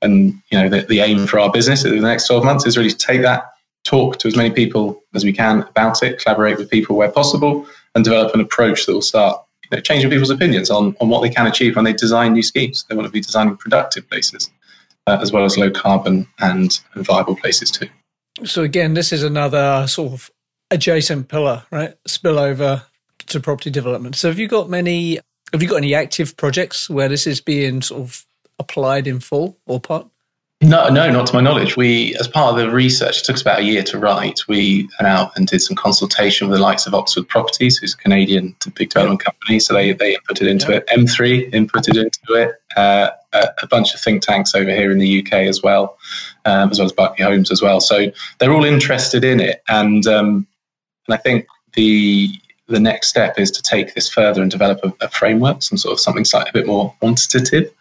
And 0.01 0.41
you 0.51 0.59
know, 0.59 0.67
the, 0.67 0.81
the 0.81 0.99
aim 0.99 1.25
for 1.27 1.39
our 1.39 1.51
business 1.51 1.85
in 1.85 1.95
the 1.95 2.01
next 2.01 2.27
12 2.27 2.43
months 2.43 2.65
is 2.65 2.77
really 2.77 2.89
to 2.89 2.97
take 2.97 3.21
that, 3.21 3.45
talk 3.85 4.17
to 4.19 4.27
as 4.27 4.35
many 4.35 4.51
people 4.51 5.01
as 5.13 5.23
we 5.23 5.31
can 5.31 5.61
about 5.61 6.03
it, 6.03 6.19
collaborate 6.19 6.57
with 6.57 6.69
people 6.69 6.95
where 6.95 7.09
possible, 7.09 7.65
and 7.93 8.03
develop 8.03 8.33
an 8.33 8.41
approach 8.41 8.85
that 8.85 8.93
will 8.93 9.01
start 9.01 9.41
you 9.63 9.77
know, 9.77 9.81
changing 9.81 10.09
people's 10.09 10.29
opinions 10.29 10.69
on, 10.69 10.95
on 10.99 11.09
what 11.09 11.21
they 11.21 11.29
can 11.29 11.47
achieve 11.47 11.75
when 11.75 11.85
they 11.85 11.93
design 11.93 12.33
new 12.33 12.43
schemes. 12.43 12.85
They 12.89 12.95
want 12.95 13.07
to 13.07 13.11
be 13.11 13.21
designing 13.21 13.57
productive 13.57 14.07
places, 14.09 14.51
uh, 15.07 15.17
as 15.21 15.31
well 15.31 15.45
as 15.45 15.57
low 15.57 15.71
carbon 15.71 16.27
and, 16.39 16.79
and 16.93 17.05
viable 17.05 17.35
places 17.35 17.71
too. 17.71 17.87
So 18.43 18.63
again, 18.63 18.95
this 18.95 19.13
is 19.13 19.23
another 19.23 19.87
sort 19.87 20.11
of 20.11 20.29
adjacent 20.71 21.27
pillar, 21.27 21.63
right? 21.71 21.95
Spillover 22.07 22.83
to 23.27 23.39
property 23.39 23.69
development. 23.69 24.15
So 24.15 24.29
have 24.29 24.39
you 24.39 24.47
got 24.47 24.69
many 24.69 25.19
have 25.53 25.61
you 25.61 25.69
got 25.69 25.77
any 25.77 25.95
active 25.95 26.35
projects 26.37 26.89
where 26.89 27.07
this 27.07 27.27
is 27.27 27.41
being 27.41 27.81
sort 27.81 28.01
of 28.01 28.25
applied 28.59 29.07
in 29.07 29.19
full 29.19 29.57
or 29.65 29.79
part? 29.79 30.07
No, 30.61 30.87
no, 30.89 31.11
not 31.11 31.27
to 31.27 31.33
my 31.33 31.41
knowledge. 31.41 31.75
We, 31.75 32.15
as 32.15 32.27
part 32.27 32.53
of 32.53 32.59
the 32.59 32.73
research, 32.73 33.19
it 33.19 33.25
took 33.25 33.35
us 33.35 33.41
about 33.41 33.59
a 33.59 33.63
year 33.63 33.83
to 33.83 33.99
write. 33.99 34.39
We 34.47 34.89
went 34.99 35.07
out 35.07 35.37
and 35.37 35.45
did 35.45 35.61
some 35.61 35.75
consultation 35.75 36.47
with 36.47 36.57
the 36.57 36.63
likes 36.63 36.87
of 36.87 36.95
Oxford 36.95 37.27
Properties, 37.27 37.77
who's 37.77 37.93
a 37.93 37.97
Canadian 37.97 38.55
big 38.73 38.89
development 38.89 39.23
company. 39.23 39.59
So 39.59 39.73
they 39.73 39.91
they 39.91 40.15
inputted 40.15 40.47
into 40.47 40.71
it. 40.71 40.87
M3 40.87 41.51
inputted 41.51 41.97
into 41.97 42.41
it. 42.41 42.55
Uh, 42.75 43.09
a, 43.33 43.49
a, 43.63 43.67
bunch 43.67 43.93
of 43.93 43.99
think 43.99 44.21
tanks 44.21 44.55
over 44.55 44.71
here 44.71 44.91
in 44.91 44.97
the 44.97 45.21
UK 45.21 45.33
as 45.33 45.61
well, 45.61 45.97
um, 46.45 46.71
as 46.71 46.79
well 46.79 46.85
as 46.85 46.91
Berkeley 46.93 47.23
Homes 47.23 47.51
as 47.51 47.61
well. 47.61 47.79
So 47.79 48.11
they're 48.39 48.53
all 48.53 48.65
interested 48.65 49.23
in 49.23 49.39
it, 49.39 49.61
and 49.67 50.07
um, 50.07 50.47
and 51.07 51.13
I 51.13 51.17
think 51.17 51.47
the 51.73 52.29
the 52.67 52.79
next 52.79 53.09
step 53.09 53.37
is 53.37 53.51
to 53.51 53.61
take 53.61 53.93
this 53.93 54.09
further 54.09 54.41
and 54.41 54.49
develop 54.49 54.79
a, 54.83 54.91
a 55.05 55.09
framework, 55.09 55.61
some 55.61 55.77
sort 55.77 55.93
of 55.93 55.99
something 55.99 56.25
slightly 56.25 56.49
a 56.49 56.53
bit 56.53 56.65
more 56.65 56.95
quantitative 56.99 57.71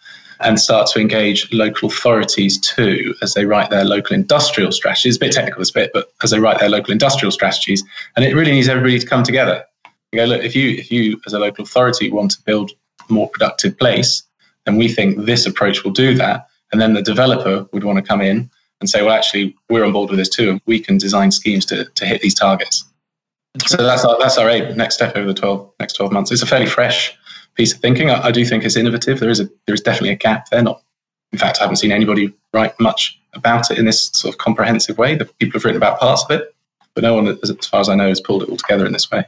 and 0.40 0.60
start 0.60 0.86
to 0.88 1.00
engage 1.00 1.50
local 1.52 1.88
authorities 1.88 2.58
too 2.58 3.14
as 3.22 3.34
they 3.34 3.46
write 3.46 3.70
their 3.70 3.84
local 3.84 4.14
industrial 4.14 4.72
strategies. 4.72 5.16
A 5.16 5.20
bit 5.20 5.32
technical, 5.32 5.60
this 5.60 5.70
bit, 5.70 5.90
but 5.94 6.12
as 6.22 6.30
they 6.30 6.40
write 6.40 6.58
their 6.58 6.68
local 6.68 6.92
industrial 6.92 7.32
strategies, 7.32 7.82
and 8.16 8.24
it 8.24 8.34
really 8.34 8.52
needs 8.52 8.68
everybody 8.68 8.98
to 8.98 9.06
come 9.06 9.22
together. 9.22 9.64
You 10.12 10.20
go, 10.20 10.24
look, 10.26 10.42
if 10.42 10.54
you 10.54 10.70
if 10.70 10.90
you 10.90 11.20
as 11.26 11.32
a 11.32 11.38
local 11.38 11.64
authority 11.64 12.10
want 12.10 12.32
to 12.32 12.42
build 12.42 12.72
a 13.08 13.12
more 13.12 13.28
productive 13.30 13.78
place, 13.78 14.22
then 14.66 14.76
we 14.76 14.88
think 14.88 15.24
this 15.24 15.46
approach 15.46 15.84
will 15.84 15.92
do 15.92 16.14
that. 16.14 16.48
And 16.72 16.80
then 16.80 16.94
the 16.94 17.02
developer 17.02 17.66
would 17.72 17.84
want 17.84 17.98
to 17.98 18.02
come 18.02 18.20
in 18.20 18.50
and 18.80 18.90
say, 18.90 19.02
well, 19.02 19.14
actually, 19.14 19.54
we're 19.70 19.84
on 19.84 19.92
board 19.92 20.10
with 20.10 20.18
this 20.18 20.28
too, 20.28 20.50
and 20.50 20.60
we 20.66 20.80
can 20.80 20.98
design 20.98 21.30
schemes 21.30 21.64
to, 21.66 21.84
to 21.84 22.06
hit 22.06 22.20
these 22.20 22.34
targets. 22.34 22.84
So 23.66 23.76
that's 23.76 24.04
our, 24.04 24.16
that's 24.18 24.36
our 24.36 24.50
aim, 24.50 24.76
next 24.76 24.96
step 24.96 25.16
over 25.16 25.26
the 25.26 25.34
12, 25.34 25.72
next 25.78 25.92
12 25.94 26.12
months. 26.12 26.32
It's 26.32 26.42
a 26.42 26.46
fairly 26.46 26.66
fresh 26.66 27.16
piece 27.54 27.72
of 27.72 27.80
thinking. 27.80 28.10
I, 28.10 28.26
I, 28.26 28.30
do 28.32 28.44
think 28.44 28.64
it's 28.64 28.76
innovative. 28.76 29.20
There 29.20 29.30
is 29.30 29.40
a 29.40 29.48
there 29.66 29.74
is 29.74 29.80
definitely 29.80 30.10
a 30.10 30.16
gap 30.16 30.50
there. 30.50 30.62
Not, 30.62 30.82
in 31.32 31.38
fact, 31.38 31.58
I 31.60 31.62
haven't 31.62 31.76
seen 31.76 31.92
anybody 31.92 32.32
write 32.52 32.78
much 32.80 33.18
about 33.32 33.70
it 33.70 33.78
in 33.78 33.84
this 33.84 34.10
sort 34.12 34.34
of 34.34 34.38
comprehensive 34.38 34.98
way. 34.98 35.14
The 35.14 35.24
people 35.24 35.58
have 35.58 35.64
written 35.64 35.76
about 35.76 36.00
parts 36.00 36.24
of 36.24 36.30
it, 36.32 36.54
but 36.94 37.02
no 37.02 37.14
one, 37.14 37.28
as 37.28 37.50
far 37.66 37.80
as 37.80 37.88
I 37.88 37.94
know, 37.94 38.08
has 38.08 38.20
pulled 38.20 38.42
it 38.42 38.48
all 38.48 38.56
together 38.56 38.86
in 38.86 38.92
this 38.92 39.10
way. 39.10 39.24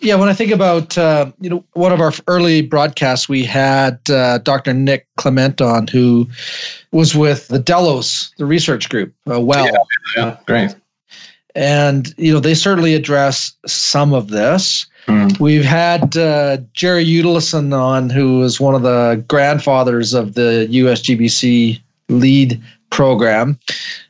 Yeah, 0.00 0.14
when 0.14 0.28
I 0.28 0.34
think 0.34 0.52
about 0.52 0.96
uh, 0.96 1.32
you 1.40 1.50
know 1.50 1.64
one 1.72 1.92
of 1.92 2.00
our 2.00 2.12
early 2.26 2.62
broadcasts, 2.62 3.28
we 3.28 3.44
had 3.44 3.98
uh, 4.10 4.38
Dr. 4.38 4.72
Nick 4.72 5.06
Clement 5.16 5.60
on, 5.60 5.86
who 5.86 6.28
was 6.92 7.14
with 7.14 7.48
the 7.48 7.58
Delos, 7.58 8.32
the 8.38 8.46
research 8.46 8.88
group. 8.88 9.12
Uh, 9.28 9.40
well, 9.40 9.66
yeah, 9.66 9.78
yeah, 10.16 10.36
great. 10.46 10.74
And 11.58 12.14
you 12.16 12.32
know 12.32 12.38
they 12.38 12.54
certainly 12.54 12.94
address 12.94 13.52
some 13.66 14.14
of 14.14 14.28
this. 14.28 14.86
Mm. 15.08 15.40
We've 15.40 15.64
had 15.64 16.16
uh, 16.16 16.58
Jerry 16.72 17.04
Yudelson 17.04 17.76
on, 17.76 18.10
who 18.10 18.44
is 18.44 18.60
one 18.60 18.76
of 18.76 18.82
the 18.82 19.24
grandfathers 19.26 20.14
of 20.14 20.34
the 20.34 20.68
USGBC 20.70 21.80
LEED 22.10 22.62
program. 22.90 23.58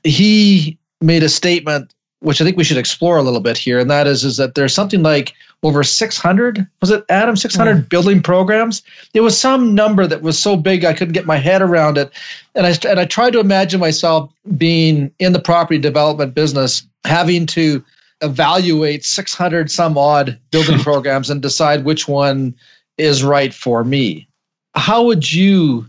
He 0.04 0.76
made 1.00 1.22
a 1.22 1.28
statement 1.30 1.94
which 2.20 2.40
I 2.40 2.44
think 2.44 2.56
we 2.56 2.64
should 2.64 2.78
explore 2.78 3.16
a 3.16 3.22
little 3.22 3.40
bit 3.40 3.56
here, 3.56 3.78
and 3.78 3.90
that 3.90 4.06
is 4.06 4.24
is 4.24 4.36
that 4.38 4.54
there's 4.54 4.74
something 4.74 5.02
like 5.02 5.34
over 5.62 5.82
600 5.82 6.66
was 6.80 6.90
it 6.90 7.04
Adam 7.08 7.36
600 7.36 7.76
mm. 7.76 7.88
building 7.88 8.22
programs. 8.22 8.82
There 9.12 9.22
was 9.22 9.38
some 9.38 9.74
number 9.74 10.06
that 10.06 10.22
was 10.22 10.38
so 10.38 10.56
big 10.56 10.84
I 10.84 10.92
couldn't 10.92 11.14
get 11.14 11.26
my 11.26 11.36
head 11.36 11.62
around 11.62 11.98
it, 11.98 12.12
and 12.54 12.66
I 12.66 12.74
and 12.88 13.00
I 13.00 13.04
tried 13.04 13.32
to 13.32 13.40
imagine 13.40 13.80
myself 13.80 14.32
being 14.56 15.12
in 15.18 15.32
the 15.32 15.40
property 15.40 15.78
development 15.78 16.34
business, 16.34 16.86
having 17.04 17.46
to 17.46 17.84
evaluate 18.20 19.04
600 19.04 19.70
some 19.70 19.98
odd 19.98 20.38
building 20.50 20.78
programs 20.82 21.30
and 21.30 21.42
decide 21.42 21.84
which 21.84 22.08
one 22.08 22.54
is 22.96 23.22
right 23.22 23.54
for 23.54 23.84
me. 23.84 24.28
How 24.74 25.04
would 25.04 25.32
you? 25.32 25.86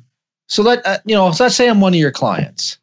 So 0.47 0.63
let 0.63 0.85
uh, 0.85 0.97
you 1.05 1.15
know. 1.15 1.31
So 1.31 1.43
let's 1.43 1.55
say 1.55 1.69
I'm 1.69 1.81
one 1.81 1.93
of 1.93 1.99
your 1.99 2.11
clients, 2.11 2.78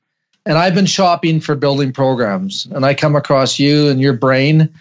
and 0.47 0.57
I've 0.57 0.75
been 0.75 0.87
shopping 0.87 1.41
for 1.41 1.55
building 1.55 1.93
programs, 1.93 2.67
and 2.67 2.87
I 2.87 2.95
come 2.95 3.17
across 3.17 3.59
you 3.59 3.89
and 3.89 4.01
your 4.01 4.15
brain, 4.15 4.73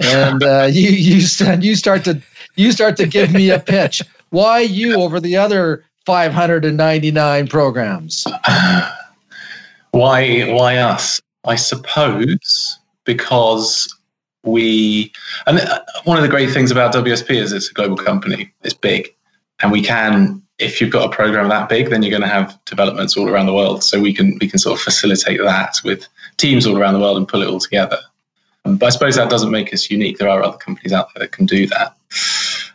and 0.00 0.42
uh, 0.42 0.68
you 0.70 0.90
you 0.90 1.26
you 1.60 1.76
start 1.76 2.04
to 2.04 2.20
you 2.56 2.72
start 2.72 2.96
to 2.98 3.06
give 3.06 3.32
me 3.32 3.50
a 3.50 3.58
pitch. 3.58 4.02
Why 4.30 4.60
you 4.60 5.00
over 5.00 5.20
the 5.20 5.36
other 5.36 5.84
599 6.04 7.48
programs? 7.48 8.26
Why 9.92 10.50
why 10.50 10.78
us? 10.78 11.20
I 11.44 11.56
suppose 11.56 12.78
because 13.04 13.94
we 14.42 15.12
and 15.46 15.60
uh, 15.60 15.80
one 16.04 16.16
of 16.16 16.22
the 16.22 16.30
great 16.30 16.50
things 16.50 16.70
about 16.70 16.94
WSP 16.94 17.36
is 17.36 17.52
it's 17.52 17.70
a 17.70 17.74
global 17.74 17.96
company. 17.96 18.52
It's 18.62 18.74
big, 18.74 19.14
and 19.60 19.70
we 19.70 19.82
can. 19.82 20.41
If 20.62 20.80
you've 20.80 20.90
got 20.90 21.12
a 21.12 21.14
program 21.14 21.48
that 21.48 21.68
big, 21.68 21.90
then 21.90 22.02
you're 22.02 22.10
going 22.10 22.22
to 22.22 22.28
have 22.28 22.58
developments 22.64 23.16
all 23.16 23.28
around 23.28 23.46
the 23.46 23.54
world. 23.54 23.84
So 23.84 24.00
we 24.00 24.12
can 24.12 24.38
we 24.40 24.48
can 24.48 24.58
sort 24.58 24.78
of 24.78 24.82
facilitate 24.82 25.40
that 25.40 25.76
with 25.84 26.06
teams 26.36 26.66
all 26.66 26.78
around 26.78 26.94
the 26.94 27.00
world 27.00 27.16
and 27.16 27.28
pull 27.28 27.42
it 27.42 27.48
all 27.48 27.60
together. 27.60 27.98
But 28.64 28.86
I 28.86 28.90
suppose 28.90 29.16
that 29.16 29.30
doesn't 29.30 29.50
make 29.50 29.72
us 29.74 29.90
unique. 29.90 30.18
There 30.18 30.28
are 30.28 30.42
other 30.42 30.58
companies 30.58 30.92
out 30.92 31.08
there 31.14 31.24
that 31.24 31.32
can 31.32 31.46
do 31.46 31.66
that. 31.66 31.96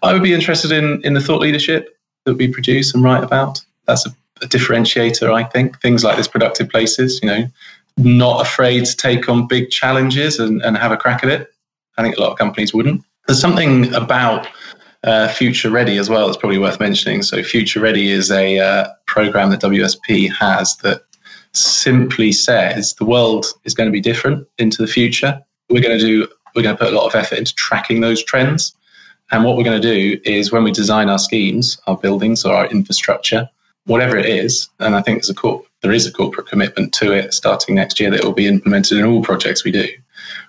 I 0.04 0.14
would 0.14 0.24
be 0.24 0.34
interested 0.34 0.72
in 0.72 1.02
in 1.04 1.14
the 1.14 1.22
thought 1.22 1.42
leadership 1.42 1.98
that 2.26 2.36
we 2.36 2.48
produce 2.48 2.94
and 2.94 3.04
write 3.04 3.24
about. 3.24 3.62
That's 3.86 4.06
a, 4.06 4.10
a 4.42 4.48
differentiator, 4.48 5.34
I 5.34 5.44
think. 5.46 5.82
Things 5.82 6.04
like 6.04 6.18
this 6.18 6.28
productive 6.28 6.70
places, 6.70 7.20
you 7.24 7.30
know, 7.30 7.48
not 7.98 8.42
afraid 8.42 8.86
to 8.86 8.96
take 8.96 9.30
on 9.30 9.48
big 9.48 9.70
challenges 9.70 10.40
and, 10.40 10.62
and 10.62 10.78
have 10.78 10.92
a 10.92 10.98
crack 10.98 11.24
at 11.24 11.30
it. 11.30 11.54
I 11.98 12.04
think 12.04 12.18
a 12.18 12.22
lot 12.22 12.32
of 12.32 12.38
companies 12.38 12.74
wouldn't. 12.74 13.04
There's 13.28 13.42
something 13.42 13.94
about 13.94 14.48
uh, 15.04 15.28
Future 15.28 15.70
Ready 15.70 15.98
as 15.98 16.10
well 16.10 16.28
It's 16.28 16.38
probably 16.38 16.58
worth 16.58 16.80
mentioning. 16.80 17.22
So, 17.22 17.44
Future 17.44 17.80
Ready 17.80 18.12
is 18.12 18.32
a 18.32 18.60
uh, 18.60 18.88
program 19.06 19.50
that 19.52 19.62
WSP 19.62 20.34
has 20.34 20.78
that 20.78 21.04
simply 21.54 22.32
says 22.32 22.94
the 22.94 23.06
world 23.06 23.46
is 23.64 23.74
going 23.74 23.88
to 23.88 23.92
be 23.92 24.02
different 24.02 24.48
into 24.58 24.82
the 24.82 24.88
future. 24.88 25.42
We're 25.70 25.82
going 25.82 25.98
to 25.98 26.06
do 26.06 26.28
we're 26.56 26.64
going 26.64 26.76
to 26.76 26.84
put 26.84 26.92
a 26.92 26.96
lot 26.98 27.06
of 27.06 27.16
effort 27.16 27.38
into 27.38 27.54
tracking 27.54 28.02
those 28.02 28.24
trends. 28.24 28.76
And 29.32 29.44
what 29.44 29.58
we're 29.58 29.64
going 29.64 29.80
to 29.80 29.94
do 29.94 30.20
is 30.24 30.52
when 30.52 30.64
we 30.64 30.72
design 30.72 31.10
our 31.10 31.20
schemes, 31.20 31.78
our 31.86 31.98
buildings 31.98 32.46
or 32.46 32.56
our 32.56 32.66
infrastructure, 32.68 33.48
whatever 33.86 34.18
it 34.18 34.26
is, 34.26 34.70
and 34.80 34.96
I 34.96 35.02
think 35.02 35.18
there's 35.18 35.30
a 35.30 35.36
corp- 35.36 35.68
there 35.82 35.92
is 35.92 36.08
a 36.08 36.12
corporate 36.12 36.48
commitment 36.48 36.94
to 36.96 37.12
it 37.12 37.34
starting 37.34 37.76
next 37.76 38.00
year 38.00 38.10
that 38.10 38.24
will 38.24 38.34
be 38.34 38.48
implemented 38.48 38.98
in 38.98 39.06
all 39.06 39.22
projects 39.22 39.64
we 39.64 39.72
do. 39.72 39.88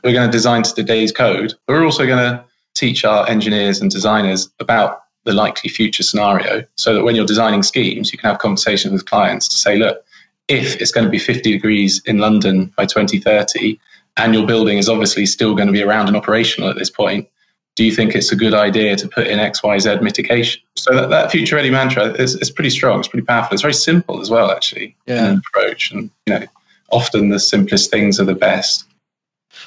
We're 0.03 0.13
going 0.13 0.29
to 0.29 0.33
design 0.33 0.63
to 0.63 0.75
today's 0.75 1.13
code. 1.13 1.55
We're 1.67 1.85
also 1.85 2.07
going 2.07 2.19
to 2.19 2.45
teach 2.79 3.05
our 3.05 3.29
engineers 3.29 3.81
and 3.81 3.91
designers 3.91 4.49
about 4.61 5.03
the 5.25 5.33
likely 5.33 5.69
future 5.69 6.03
scenario 6.03 6.65
so 6.77 6.95
that 6.95 7.05
when 7.05 7.15
you're 7.15 7.27
designing 7.27 7.63
schemes, 7.63 8.13
you 8.13 8.19
can 8.19 8.31
have 8.31 8.39
conversations 8.39 8.93
with 8.93 9.05
clients 9.05 9.49
to 9.49 9.57
say, 9.57 9.77
look, 9.77 10.03
if 10.49 10.81
it's 10.81 10.91
going 10.91 11.05
to 11.05 11.11
be 11.11 11.19
50 11.19 11.53
degrees 11.53 12.01
in 12.07 12.19
London 12.19 12.73
by 12.77 12.87
2030 12.87 13.79
and 14.17 14.35
your 14.35 14.47
building 14.47 14.79
is 14.79 14.89
obviously 14.89 15.27
still 15.27 15.55
going 15.55 15.67
to 15.67 15.73
be 15.73 15.83
around 15.83 16.09
and 16.09 16.17
operational 16.17 16.71
at 16.71 16.77
this 16.77 16.89
point, 16.89 17.29
do 17.77 17.85
you 17.85 17.93
think 17.93 18.15
it's 18.15 18.33
a 18.33 18.37
good 18.37 18.55
idea 18.55 18.97
to 18.97 19.07
put 19.07 19.27
in 19.29 19.39
XYZ 19.39 20.03
mitigation? 20.03 20.61
So 20.77 20.95
that, 20.95 21.11
that 21.11 21.31
future 21.31 21.55
ready 21.55 21.71
mantra 21.71 22.07
is, 22.15 22.35
is 22.37 22.51
pretty 22.51 22.71
strong. 22.71 22.99
It's 22.99 23.09
pretty 23.09 23.25
powerful. 23.25 23.55
It's 23.55 23.63
very 23.63 23.75
simple 23.75 24.21
as 24.21 24.31
well, 24.31 24.51
actually, 24.51 24.97
yeah. 25.07 25.31
in 25.31 25.39
approach. 25.39 25.93
And, 25.93 26.11
you 26.27 26.41
know, 26.41 26.47
often 26.91 27.29
the 27.29 27.39
simplest 27.39 27.91
things 27.91 28.19
are 28.19 28.25
the 28.25 28.35
best. 28.35 28.88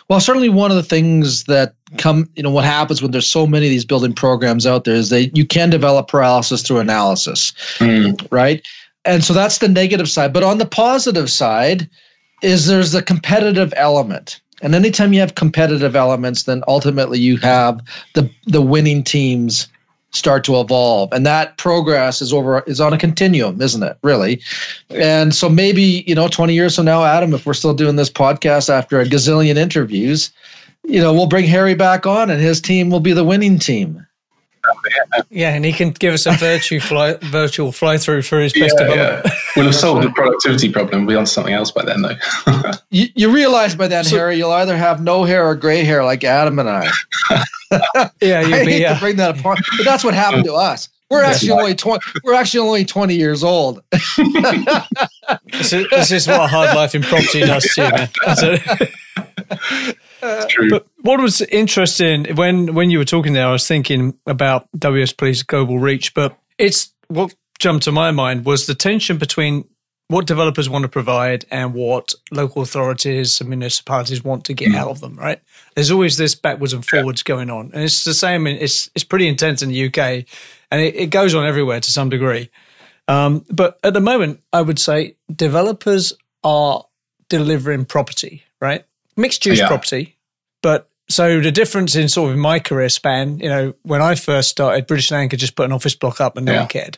Well, 0.08 0.20
certainly 0.20 0.50
one 0.50 0.72
of 0.72 0.78
the 0.78 0.84
things 0.84 1.46
that 1.46 1.76
come, 1.98 2.30
you 2.36 2.44
know, 2.44 2.52
what 2.52 2.66
happens 2.66 3.02
when 3.02 3.12
there's 3.12 3.30
so 3.30 3.46
many 3.46 3.66
of 3.66 3.72
these 3.72 3.86
building 3.86 4.14
programs 4.14 4.66
out 4.66 4.84
there 4.84 4.96
is 4.96 5.10
that 5.10 5.36
you 5.36 5.46
can 5.46 5.70
develop 5.70 6.08
paralysis 6.08 6.62
through 6.64 6.80
analysis, 6.80 7.52
mm. 7.78 8.28
right? 8.32 8.66
And 9.04 9.24
so 9.24 9.34
that's 9.34 9.58
the 9.58 9.68
negative 9.68 10.10
side. 10.10 10.34
But 10.34 10.44
on 10.44 10.60
the 10.60 10.66
positive 10.66 11.30
side, 11.30 11.90
is 12.42 12.68
there's 12.68 12.92
the 12.92 13.04
competitive 13.04 13.74
element. 13.76 14.42
And 14.62 14.76
anytime 14.76 15.14
you 15.14 15.20
have 15.22 15.36
competitive 15.36 15.96
elements, 15.96 16.44
then 16.44 16.64
ultimately 16.68 17.20
you 17.20 17.38
have 17.38 17.82
the 18.14 18.30
the 18.46 18.62
winning 18.62 19.04
teams 19.04 19.68
start 20.12 20.44
to 20.44 20.60
evolve 20.60 21.12
and 21.14 21.26
that 21.26 21.58
progress 21.58 22.22
is 22.22 22.34
over 22.34 22.62
is 22.68 22.82
on 22.82 22.94
a 22.94 22.98
continuum 22.98 23.62
isn't 23.62 23.84
it 23.84 23.98
really 24.04 24.42
and 24.90 25.34
so 25.34 25.48
maybe 25.48 26.04
you 26.06 26.14
know 26.14 26.28
20 26.28 26.54
years 26.54 26.76
from 26.76 26.86
now 26.86 27.04
adam 27.04 27.34
if 27.34 27.46
we're 27.46 27.54
still 27.54 27.74
doing 27.74 27.96
this 27.96 28.10
podcast 28.10 28.70
after 28.70 29.00
a 29.00 29.06
gazillion 29.06 29.56
interviews 29.56 30.32
you 30.84 31.00
know 31.00 31.14
we'll 31.14 31.28
bring 31.28 31.46
harry 31.46 31.76
back 31.76 32.06
on 32.06 32.30
and 32.30 32.42
his 32.42 32.60
team 32.60 32.90
will 32.90 33.00
be 33.00 33.14
the 33.14 33.24
winning 33.24 33.58
team 33.58 34.06
yeah, 35.30 35.54
and 35.54 35.66
he 35.66 35.74
can 35.74 35.92
give 35.92 36.14
us 36.14 36.26
a 36.26 36.34
virtual 36.34 36.80
fly, 36.80 37.16
virtual 37.22 37.72
fly 37.72 37.98
through 37.98 38.22
for 38.22 38.40
his 38.40 38.54
best 38.54 38.76
yeah, 38.78 38.88
development. 38.88 39.26
Yeah. 39.26 39.32
We'll 39.56 39.66
have 39.66 39.76
solved 39.76 40.04
the 40.04 40.12
productivity 40.12 40.72
problem. 40.72 41.06
We'll 41.06 41.16
be 41.16 41.20
on 41.20 41.26
something 41.26 41.54
else 41.54 41.72
by 41.72 41.84
then, 41.84 42.02
though. 42.02 42.16
you, 42.90 43.08
you, 43.16 43.34
realize 43.34 43.76
by 43.76 43.88
then, 43.88 44.04
so, 44.04 44.18
Harry, 44.18 44.38
you'll 44.38 44.52
either 44.52 44.78
have 44.78 45.02
no 45.02 45.24
hair 45.24 45.46
or 45.46 45.56
gray 45.56 45.84
hair 45.84 46.04
like 46.04 46.24
Adam 46.24 46.60
and 46.60 46.70
I. 46.70 46.90
yeah, 48.22 48.42
you 48.42 48.56
I 48.56 48.66
hate 48.66 48.88
to 48.88 48.98
bring 49.00 49.16
that 49.18 49.40
apart, 49.40 49.60
but 49.78 49.86
that's 49.86 50.04
what 50.04 50.14
happened 50.14 50.44
to 50.46 50.54
us. 50.54 50.90
We're 51.10 51.24
actually 51.24 51.50
only 51.52 51.74
twenty. 51.76 52.06
We're 52.24 52.36
actually 52.36 52.62
only 52.62 52.86
twenty 52.86 53.16
years 53.16 53.44
old. 53.44 53.82
this, 53.92 54.20
is, 55.74 55.90
this, 55.90 56.12
is, 56.12 56.28
what 56.28 56.50
hard 56.50 56.74
life 56.76 56.96
in 56.96 57.02
property 57.02 57.42
does 57.42 57.64
to 57.76 57.84
you, 57.84 57.92
man. 57.92 58.10
true. 60.48 60.70
But 60.70 60.88
what 61.02 61.20
was 61.20 61.42
interesting 61.42 62.34
when 62.36 62.76
when 62.76 62.92
you 62.92 62.98
were 62.98 63.06
talking 63.06 63.34
there, 63.34 63.48
I 63.48 63.52
was 63.52 63.68
thinking 63.68 64.18
about 64.26 64.70
WSP's 64.78 65.44
global 65.44 65.80
reach, 65.80 66.14
but 66.14 66.38
it's 66.58 66.94
what 67.10 67.36
jumped 67.60 67.84
to 67.86 67.92
my 67.92 68.12
mind 68.12 68.46
was 68.46 68.66
the 68.66 68.76
tension 68.76 69.18
between 69.18 69.66
what 70.12 70.28
developers 70.28 70.70
want 70.70 70.84
to 70.84 70.90
provide 70.90 71.46
and 71.50 71.74
what 71.74 72.14
local 72.32 72.62
authorities 72.62 73.40
and 73.40 73.50
municipalities 73.50 74.24
want 74.24 74.44
to 74.44 74.54
get 74.54 74.70
mm. 74.70 74.76
out 74.76 74.90
of 74.90 75.00
them, 75.00 75.16
right? 75.16 75.42
There's 75.74 75.90
always 75.90 76.18
this 76.18 76.36
backwards 76.36 76.74
and 76.74 76.86
forwards 76.86 77.24
yeah. 77.26 77.34
going 77.34 77.50
on. 77.50 77.72
And 77.74 77.84
it's 77.84 78.04
the 78.04 78.14
same, 78.14 78.46
it's, 78.46 78.90
it's 78.94 79.06
pretty 79.06 79.28
intense 79.30 79.62
in 79.62 79.70
the 79.70 79.86
UK 79.88 80.26
and 80.70 80.82
it, 80.82 80.96
it 80.96 81.08
goes 81.12 81.34
on 81.34 81.46
everywhere 81.46 81.80
to 81.80 81.92
some 81.92 82.10
degree. 82.10 82.50
Um, 83.08 83.46
but 83.50 83.80
at 83.84 83.94
the 83.94 84.02
moment, 84.02 84.42
I 84.52 84.62
would 84.62 84.80
say 84.80 85.16
developers 85.34 86.12
are 86.44 86.86
delivering 87.30 87.86
property, 87.86 88.44
right? 88.60 88.86
Mixed 89.16 89.46
use 89.46 89.60
yeah. 89.60 89.68
property. 89.68 90.18
But 90.62 90.90
so 91.08 91.40
the 91.40 91.52
difference 91.52 91.96
in 91.96 92.10
sort 92.10 92.32
of 92.32 92.38
my 92.38 92.60
career 92.60 92.90
span, 92.90 93.40
you 93.40 93.48
know, 93.48 93.76
when 93.84 94.02
I 94.02 94.16
first 94.16 94.50
started, 94.50 94.88
British 94.88 95.10
Land 95.10 95.30
could 95.30 95.40
just 95.40 95.56
put 95.56 95.66
an 95.66 95.72
office 95.72 95.96
block 95.96 96.20
up 96.20 96.36
and 96.36 96.46
no 96.46 96.52
yeah. 96.52 96.60
one 96.60 96.68
cared. 96.68 96.98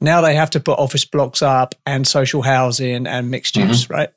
Now 0.00 0.20
they 0.20 0.34
have 0.34 0.50
to 0.50 0.60
put 0.60 0.78
office 0.78 1.04
blocks 1.04 1.42
up 1.42 1.74
and 1.84 2.06
social 2.06 2.42
housing 2.42 3.06
and 3.06 3.30
mixed 3.30 3.56
mm-hmm. 3.56 3.68
use, 3.68 3.90
right? 3.90 4.10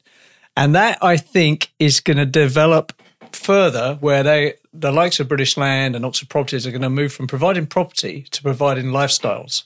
And 0.55 0.75
that 0.75 0.99
I 1.01 1.17
think 1.17 1.71
is 1.79 1.99
going 1.99 2.17
to 2.17 2.25
develop 2.25 2.93
further 3.31 3.97
where 4.01 4.23
they 4.23 4.55
the 4.73 4.91
likes 4.91 5.19
of 5.19 5.27
British 5.27 5.57
Land 5.57 5.95
and 5.95 6.05
Oxford 6.05 6.29
Properties 6.29 6.65
are 6.65 6.71
going 6.71 6.81
to 6.81 6.89
move 6.89 7.11
from 7.13 7.27
providing 7.27 7.65
property 7.65 8.25
to 8.31 8.41
providing 8.41 8.87
lifestyles. 8.87 9.63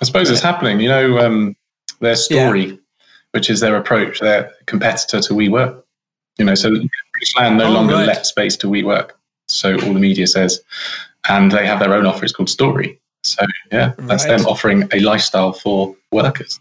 I 0.00 0.04
suppose 0.04 0.30
it's 0.30 0.42
happening. 0.42 0.80
You 0.80 0.88
know, 0.88 1.18
um, 1.18 1.56
their 2.00 2.14
Storey, 2.16 2.66
yeah. 2.66 2.76
which 3.32 3.50
is 3.50 3.60
their 3.60 3.76
approach, 3.76 4.20
their 4.20 4.52
competitor 4.66 5.20
to 5.20 5.34
WeWork. 5.34 5.82
You 6.38 6.44
know, 6.44 6.54
so 6.54 6.70
British 6.70 7.36
Land 7.36 7.58
no 7.58 7.66
oh, 7.66 7.72
longer 7.72 7.94
right. 7.94 8.06
let 8.06 8.26
space 8.26 8.56
to 8.58 8.68
WeWork. 8.68 9.10
So 9.48 9.72
all 9.72 9.92
the 9.92 10.00
media 10.00 10.26
says, 10.26 10.60
and 11.28 11.50
they 11.50 11.66
have 11.66 11.80
their 11.80 11.94
own 11.94 12.06
offer. 12.06 12.24
It's 12.24 12.32
called 12.32 12.50
Storey. 12.50 13.00
So 13.32 13.44
yeah, 13.70 13.94
that's 13.98 14.26
right. 14.26 14.38
them 14.38 14.46
offering 14.46 14.88
a 14.92 15.00
lifestyle 15.00 15.52
for 15.52 15.94
workers. 16.12 16.60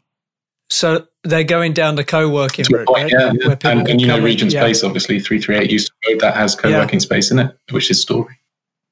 So 0.69 1.07
they're 1.23 1.43
going 1.43 1.73
down 1.73 1.95
the 1.95 2.03
co-working 2.03 2.65
route, 2.71 2.87
right? 2.93 3.09
Yeah, 3.09 3.31
yeah. 3.33 3.55
And, 3.63 3.87
and, 3.87 4.01
you 4.01 4.07
know, 4.07 4.19
Regent 4.19 4.51
yeah. 4.51 4.61
Space, 4.61 4.83
obviously, 4.83 5.19
338 5.19 5.71
used 5.71 5.91
to 6.03 6.17
that 6.17 6.35
has 6.35 6.55
co-working 6.55 6.99
yeah. 6.99 7.03
space 7.03 7.31
in 7.31 7.39
it, 7.39 7.57
which 7.71 7.89
is 7.89 8.01
Storey, 8.01 8.37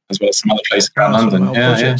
as 0.10 0.20
well 0.20 0.30
as 0.30 0.40
some 0.40 0.52
other 0.52 0.62
places 0.70 0.90
around 0.98 1.14
London. 1.14 1.54
Yeah, 1.54 1.78
yeah. 1.78 1.98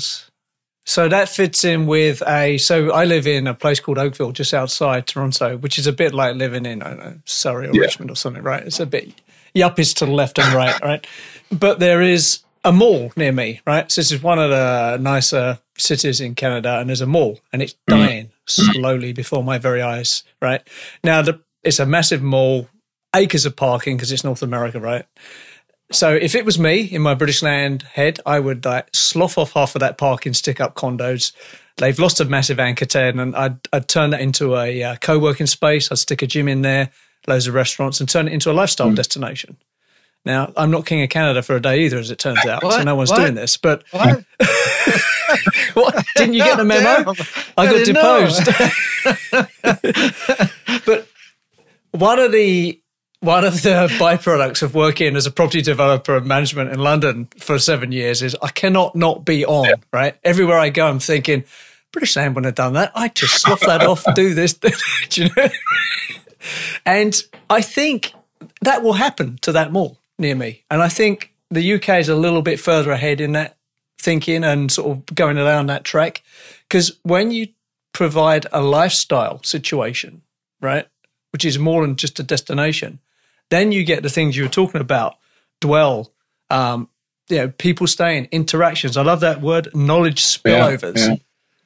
So 0.88 1.10
that 1.10 1.30
fits 1.30 1.66
in 1.66 1.88
with 1.88 2.22
a. 2.28 2.58
So 2.60 2.92
I 2.92 3.06
live 3.06 3.28
in 3.28 3.48
a 3.48 3.54
place 3.54 3.80
called 3.80 3.98
Oakville, 3.98 4.32
just 4.32 4.54
outside 4.54 5.08
Toronto, 5.08 5.58
which 5.58 5.80
is 5.80 5.88
a 5.88 5.94
bit 5.94 6.14
like 6.14 6.36
living 6.36 6.66
in 6.66 6.84
I 6.84 6.90
don't 6.90 7.00
know, 7.00 7.20
Surrey 7.26 7.68
or. 7.68 7.72
Richmond 7.72 8.12
or 8.12 8.16
something, 8.16 8.44
right? 8.44 8.64
It's 8.64 8.80
a 8.80 8.86
bit 8.86 9.10
yuppies 9.56 9.96
to 9.96 10.06
the 10.06 10.12
left 10.12 10.38
and 10.38 10.54
right, 10.54 10.80
right? 10.82 11.08
But 11.52 11.80
there 11.80 12.02
is 12.02 12.45
a 12.66 12.72
mall 12.72 13.14
near 13.16 13.32
me, 13.32 13.62
right? 13.66 13.90
So 13.92 14.02
this 14.02 14.12
is 14.12 14.22
one 14.22 14.40
of 14.40 14.50
the 14.50 14.98
nicer 15.00 15.60
cities 15.78 16.20
in 16.20 16.36
Canada, 16.36 16.80
and 16.80 16.90
there's 16.90 17.02
a 17.02 17.06
mall, 17.06 17.40
and 17.54 17.62
it's 17.62 17.74
mm. 17.74 17.78
dying 17.88 18.32
slowly 18.46 19.14
before 19.14 19.44
my 19.44 19.58
very 19.58 19.82
eyes, 19.82 20.24
right? 20.42 20.62
Now, 21.04 21.22
the, 21.22 21.40
it's 21.64 21.80
a 21.80 21.86
massive 21.86 22.22
mall, 22.22 22.68
acres 23.16 23.46
of 23.46 23.56
parking 23.56 23.96
because 23.96 24.12
it's 24.12 24.24
North 24.24 24.42
America, 24.42 24.80
right? 24.80 25.06
So 25.92 26.14
if 26.14 26.34
it 26.34 26.46
was 26.46 26.58
me 26.58 26.82
in 26.82 27.02
my 27.02 27.14
British 27.14 27.44
land 27.44 27.84
head, 27.84 28.20
I 28.26 28.40
would 28.40 28.66
like 28.66 28.88
slough 28.94 29.38
off 29.38 29.54
half 29.54 29.76
of 29.76 29.82
that 29.82 29.98
parking, 29.98 30.34
stick 30.34 30.60
up 30.60 30.76
condos. 30.76 31.32
They've 31.78 32.00
lost 32.00 32.20
a 32.20 32.26
massive 32.26 32.60
anchor 32.60 32.86
tenant, 32.86 33.20
and 33.20 33.36
I'd, 33.36 33.60
I'd 33.72 33.88
turn 33.88 34.10
that 34.10 34.22
into 34.22 34.56
a 34.56 34.84
uh, 34.84 34.96
co-working 34.98 35.48
space. 35.48 35.92
I'd 35.92 36.00
stick 36.00 36.24
a 36.24 36.28
gym 36.28 36.48
in 36.48 36.64
there, 36.64 36.90
loads 37.28 37.46
of 37.46 37.54
restaurants, 37.54 38.00
and 38.00 38.10
turn 38.10 38.28
it 38.28 38.34
into 38.34 38.50
a 38.50 38.54
lifestyle 38.54 38.90
mm. 38.90 38.96
destination. 38.96 39.58
Now, 40.26 40.52
I'm 40.58 40.72
not 40.72 40.88
king 40.88 41.04
of 41.04 41.10
Canada 41.10 41.44
for 41.44 41.56
a 41.56 41.62
day 41.62 41.86
either, 41.86 42.00
as 42.00 42.10
it 42.10 42.18
turns 42.18 42.44
out. 42.48 42.64
What? 42.64 42.74
So 42.74 42.84
no 42.84 42.96
one's 42.96 43.12
what? 43.12 43.20
doing 43.20 43.36
this. 43.36 43.58
But 43.58 43.84
what? 43.92 44.26
what? 45.76 46.06
Didn't 46.16 46.34
you 46.34 46.44
get 46.44 46.58
the 46.58 46.66
memo? 46.66 47.14
I 47.56 47.66
got 47.72 47.86
deposed. 47.86 48.46
but 50.86 51.08
one 51.92 52.20
of 52.20 52.32
the 52.32 52.82
one 53.20 53.46
of 53.46 53.62
the 53.62 53.88
byproducts 54.00 54.64
of 54.64 54.74
working 54.76 55.16
as 55.16 55.26
a 55.26 55.32
property 55.32 55.62
developer 55.62 56.18
and 56.18 56.26
management 56.26 56.72
in 56.72 56.80
London 56.80 57.28
for 57.38 57.58
seven 57.60 57.92
years 57.92 58.22
is 58.22 58.36
I 58.42 58.50
cannot 58.50 58.96
not 58.96 59.26
be 59.26 59.46
on. 59.46 59.66
Yeah. 59.66 59.76
Right, 59.94 60.16
everywhere 60.24 60.58
I 60.58 60.70
go, 60.70 60.88
I'm 60.88 61.00
thinking 61.00 61.44
British 61.92 62.16
Land 62.16 62.34
wouldn't 62.36 62.48
have 62.48 62.56
done 62.56 62.74
that. 62.74 62.92
I 62.96 63.10
just 63.10 63.42
slough 63.42 63.62
that 63.62 63.84
off, 63.86 64.04
do 64.16 64.34
this, 64.34 64.54
do 64.54 64.72
you 65.14 65.30
know. 65.38 65.50
and 66.86 67.16
I 67.48 67.62
think 67.62 68.14
that 68.62 68.82
will 68.82 68.94
happen 68.94 69.38
to 69.44 69.52
that 69.52 69.72
mall 69.72 70.00
near 70.18 70.36
me. 70.36 70.64
And 70.70 70.82
I 70.82 70.90
think 70.90 71.34
the 71.50 71.74
UK 71.74 71.90
is 72.00 72.10
a 72.10 72.16
little 72.16 72.42
bit 72.42 72.60
further 72.60 72.92
ahead 72.92 73.22
in 73.22 73.34
that 73.34 73.58
thinking 74.00 74.44
and 74.44 74.72
sort 74.72 74.92
of 74.92 75.16
going 75.16 75.38
around 75.38 75.68
that 75.68 75.84
track. 75.84 76.24
Because 76.68 76.98
when 77.04 77.32
you 77.32 77.48
provide 77.94 78.46
a 78.52 78.62
lifestyle 78.62 79.42
situation, 79.44 80.22
right, 80.62 80.88
which 81.32 81.46
is 81.46 81.60
more 81.60 81.82
than 81.82 81.96
just 81.96 82.20
a 82.20 82.24
destination, 82.24 83.00
then 83.50 83.72
you 83.72 83.84
get 83.84 84.04
the 84.04 84.10
things 84.10 84.36
you 84.36 84.44
were 84.44 84.50
talking 84.50 84.82
about 84.82 85.16
dwell, 85.62 86.12
um, 86.50 86.90
you 87.30 87.38
know, 87.38 87.48
people 87.50 87.88
staying, 87.88 88.28
interactions. 88.32 88.98
I 88.98 89.04
love 89.04 89.22
that 89.22 89.42
word, 89.42 89.70
knowledge 89.74 90.22
spillovers, 90.22 90.98
yeah, 90.98 91.16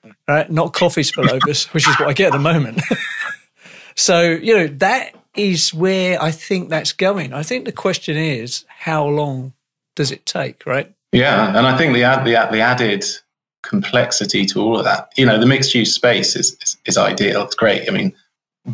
yeah. 0.04 0.12
right? 0.28 0.52
Not 0.52 0.74
coffee 0.74 1.02
spillovers, 1.02 1.68
which 1.74 1.88
is 1.88 2.00
what 2.00 2.10
I 2.10 2.14
get 2.14 2.28
at 2.28 2.34
the 2.34 2.40
moment. 2.40 2.82
so, 3.96 4.22
you 4.22 4.56
know, 4.56 4.68
that 4.68 5.16
is 5.40 5.74
where 5.74 6.22
I 6.22 6.32
think 6.32 6.70
that's 6.70 6.92
going. 6.92 7.34
I 7.34 7.44
think 7.44 7.66
the 7.66 7.72
question 7.72 8.18
is, 8.18 8.66
how 8.68 9.06
long 9.08 9.54
does 9.96 10.12
it 10.12 10.26
take, 10.26 10.66
right? 10.66 10.94
Yeah, 11.12 11.48
and 11.48 11.66
I 11.66 11.78
think 11.78 11.94
the 11.94 12.02
the, 12.24 12.48
the 12.52 12.62
added 12.62 13.06
complexity 13.62 14.46
to 14.46 14.62
all 14.62 14.78
of 14.78 14.86
that, 14.86 15.12
you 15.18 15.26
know, 15.26 15.40
the 15.40 15.46
mixed 15.46 15.76
use 15.76 15.94
space 15.94 16.36
is, 16.36 16.56
is, 16.62 16.78
is 16.86 16.98
ideal. 16.98 17.44
It's 17.44 17.56
great. 17.56 17.90
I 17.90 17.92
mean, 17.92 18.14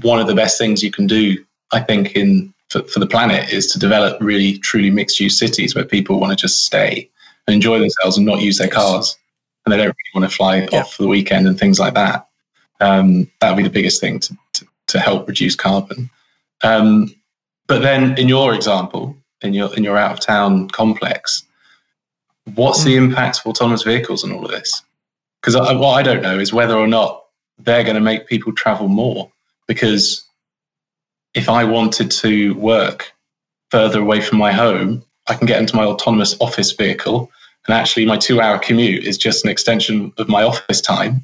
one 0.01 0.19
of 0.19 0.27
the 0.27 0.35
best 0.35 0.57
things 0.57 0.83
you 0.83 0.91
can 0.91 1.07
do, 1.07 1.43
I 1.71 1.79
think, 1.79 2.15
in 2.15 2.53
for, 2.69 2.83
for 2.83 2.99
the 2.99 3.07
planet 3.07 3.51
is 3.51 3.71
to 3.71 3.79
develop 3.79 4.21
really 4.21 4.57
truly 4.59 4.91
mixed 4.91 5.19
use 5.19 5.37
cities 5.37 5.75
where 5.75 5.85
people 5.85 6.19
want 6.19 6.31
to 6.31 6.35
just 6.35 6.65
stay 6.65 7.09
and 7.47 7.55
enjoy 7.55 7.79
themselves 7.79 8.17
and 8.17 8.25
not 8.25 8.41
use 8.41 8.57
their 8.57 8.67
cars, 8.67 9.17
and 9.65 9.73
they 9.73 9.77
don't 9.77 9.87
really 9.87 10.13
want 10.13 10.29
to 10.29 10.35
fly 10.35 10.67
yeah. 10.71 10.81
off 10.81 10.93
for 10.93 11.03
the 11.03 11.09
weekend 11.09 11.47
and 11.47 11.59
things 11.59 11.79
like 11.79 11.93
that. 11.93 12.27
Um, 12.81 13.31
that 13.39 13.49
would 13.49 13.57
be 13.57 13.63
the 13.63 13.69
biggest 13.69 14.01
thing 14.01 14.19
to, 14.19 14.37
to, 14.53 14.67
to 14.87 14.99
help 14.99 15.27
reduce 15.27 15.55
carbon. 15.55 16.09
Um, 16.63 17.13
but 17.67 17.81
then, 17.81 18.17
in 18.17 18.29
your 18.29 18.53
example, 18.53 19.15
in 19.41 19.53
your 19.53 19.73
in 19.75 19.83
your 19.83 19.97
out 19.97 20.11
of 20.11 20.19
town 20.19 20.69
complex, 20.69 21.43
what's 22.55 22.81
mm. 22.81 22.85
the 22.85 22.97
hmm. 22.97 23.05
impact 23.05 23.39
of 23.39 23.47
autonomous 23.47 23.83
vehicles 23.83 24.23
on 24.23 24.31
all 24.31 24.45
of 24.45 24.51
this? 24.51 24.81
Because 25.41 25.55
what 25.55 25.93
I 25.93 26.03
don't 26.03 26.21
know 26.21 26.39
is 26.39 26.53
whether 26.53 26.75
or 26.75 26.87
not 26.87 27.23
they're 27.59 27.83
going 27.83 27.95
to 27.95 28.01
make 28.01 28.27
people 28.27 28.51
travel 28.53 28.87
more. 28.87 29.31
Because 29.67 30.23
if 31.33 31.49
I 31.49 31.63
wanted 31.63 32.11
to 32.11 32.53
work 32.55 33.13
further 33.69 33.99
away 33.99 34.21
from 34.21 34.37
my 34.37 34.51
home, 34.51 35.03
I 35.27 35.35
can 35.35 35.47
get 35.47 35.59
into 35.59 35.75
my 35.75 35.85
autonomous 35.85 36.35
office 36.39 36.71
vehicle, 36.71 37.31
and 37.65 37.73
actually, 37.73 38.05
my 38.05 38.17
two-hour 38.17 38.59
commute 38.59 39.03
is 39.05 39.17
just 39.17 39.43
an 39.43 39.49
extension 39.49 40.13
of 40.17 40.29
my 40.29 40.43
office 40.43 40.81
time 40.81 41.23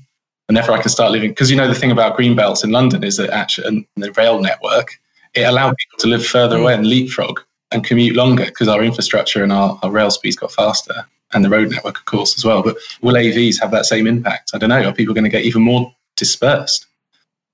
and 0.51 0.57
therefore 0.57 0.75
I 0.75 0.81
can 0.81 0.89
start 0.89 1.13
living. 1.13 1.29
Because 1.29 1.49
you 1.49 1.55
know 1.55 1.69
the 1.69 1.75
thing 1.75 1.91
about 1.91 2.17
green 2.17 2.35
belts 2.35 2.61
in 2.61 2.71
London 2.71 3.05
is 3.05 3.15
that 3.15 3.29
actually 3.29 3.67
and 3.67 3.85
the 3.95 4.11
rail 4.13 4.41
network 4.41 4.99
it 5.33 5.43
allowed 5.43 5.75
people 5.77 5.99
to 5.99 6.07
live 6.07 6.25
further 6.25 6.57
away 6.57 6.73
and 6.73 6.85
leapfrog 6.85 7.39
and 7.71 7.83
commute 7.83 8.15
longer 8.15 8.45
because 8.45 8.67
our 8.67 8.83
infrastructure 8.83 9.43
and 9.43 9.51
our, 9.51 9.79
our 9.81 9.91
rail 9.91 10.11
speeds 10.11 10.35
got 10.35 10.51
faster 10.51 11.05
and 11.33 11.45
the 11.45 11.49
road 11.49 11.71
network, 11.71 11.97
of 11.97 12.05
course, 12.05 12.37
as 12.37 12.43
well. 12.43 12.61
But 12.61 12.77
will 13.01 13.15
AVs 13.15 13.61
have 13.61 13.71
that 13.71 13.85
same 13.85 14.07
impact? 14.07 14.51
I 14.53 14.57
don't 14.57 14.69
know. 14.69 14.83
Are 14.83 14.93
people 14.93 15.13
going 15.13 15.23
to 15.23 15.29
get 15.29 15.43
even 15.45 15.61
more 15.61 15.93
dispersed 16.17 16.87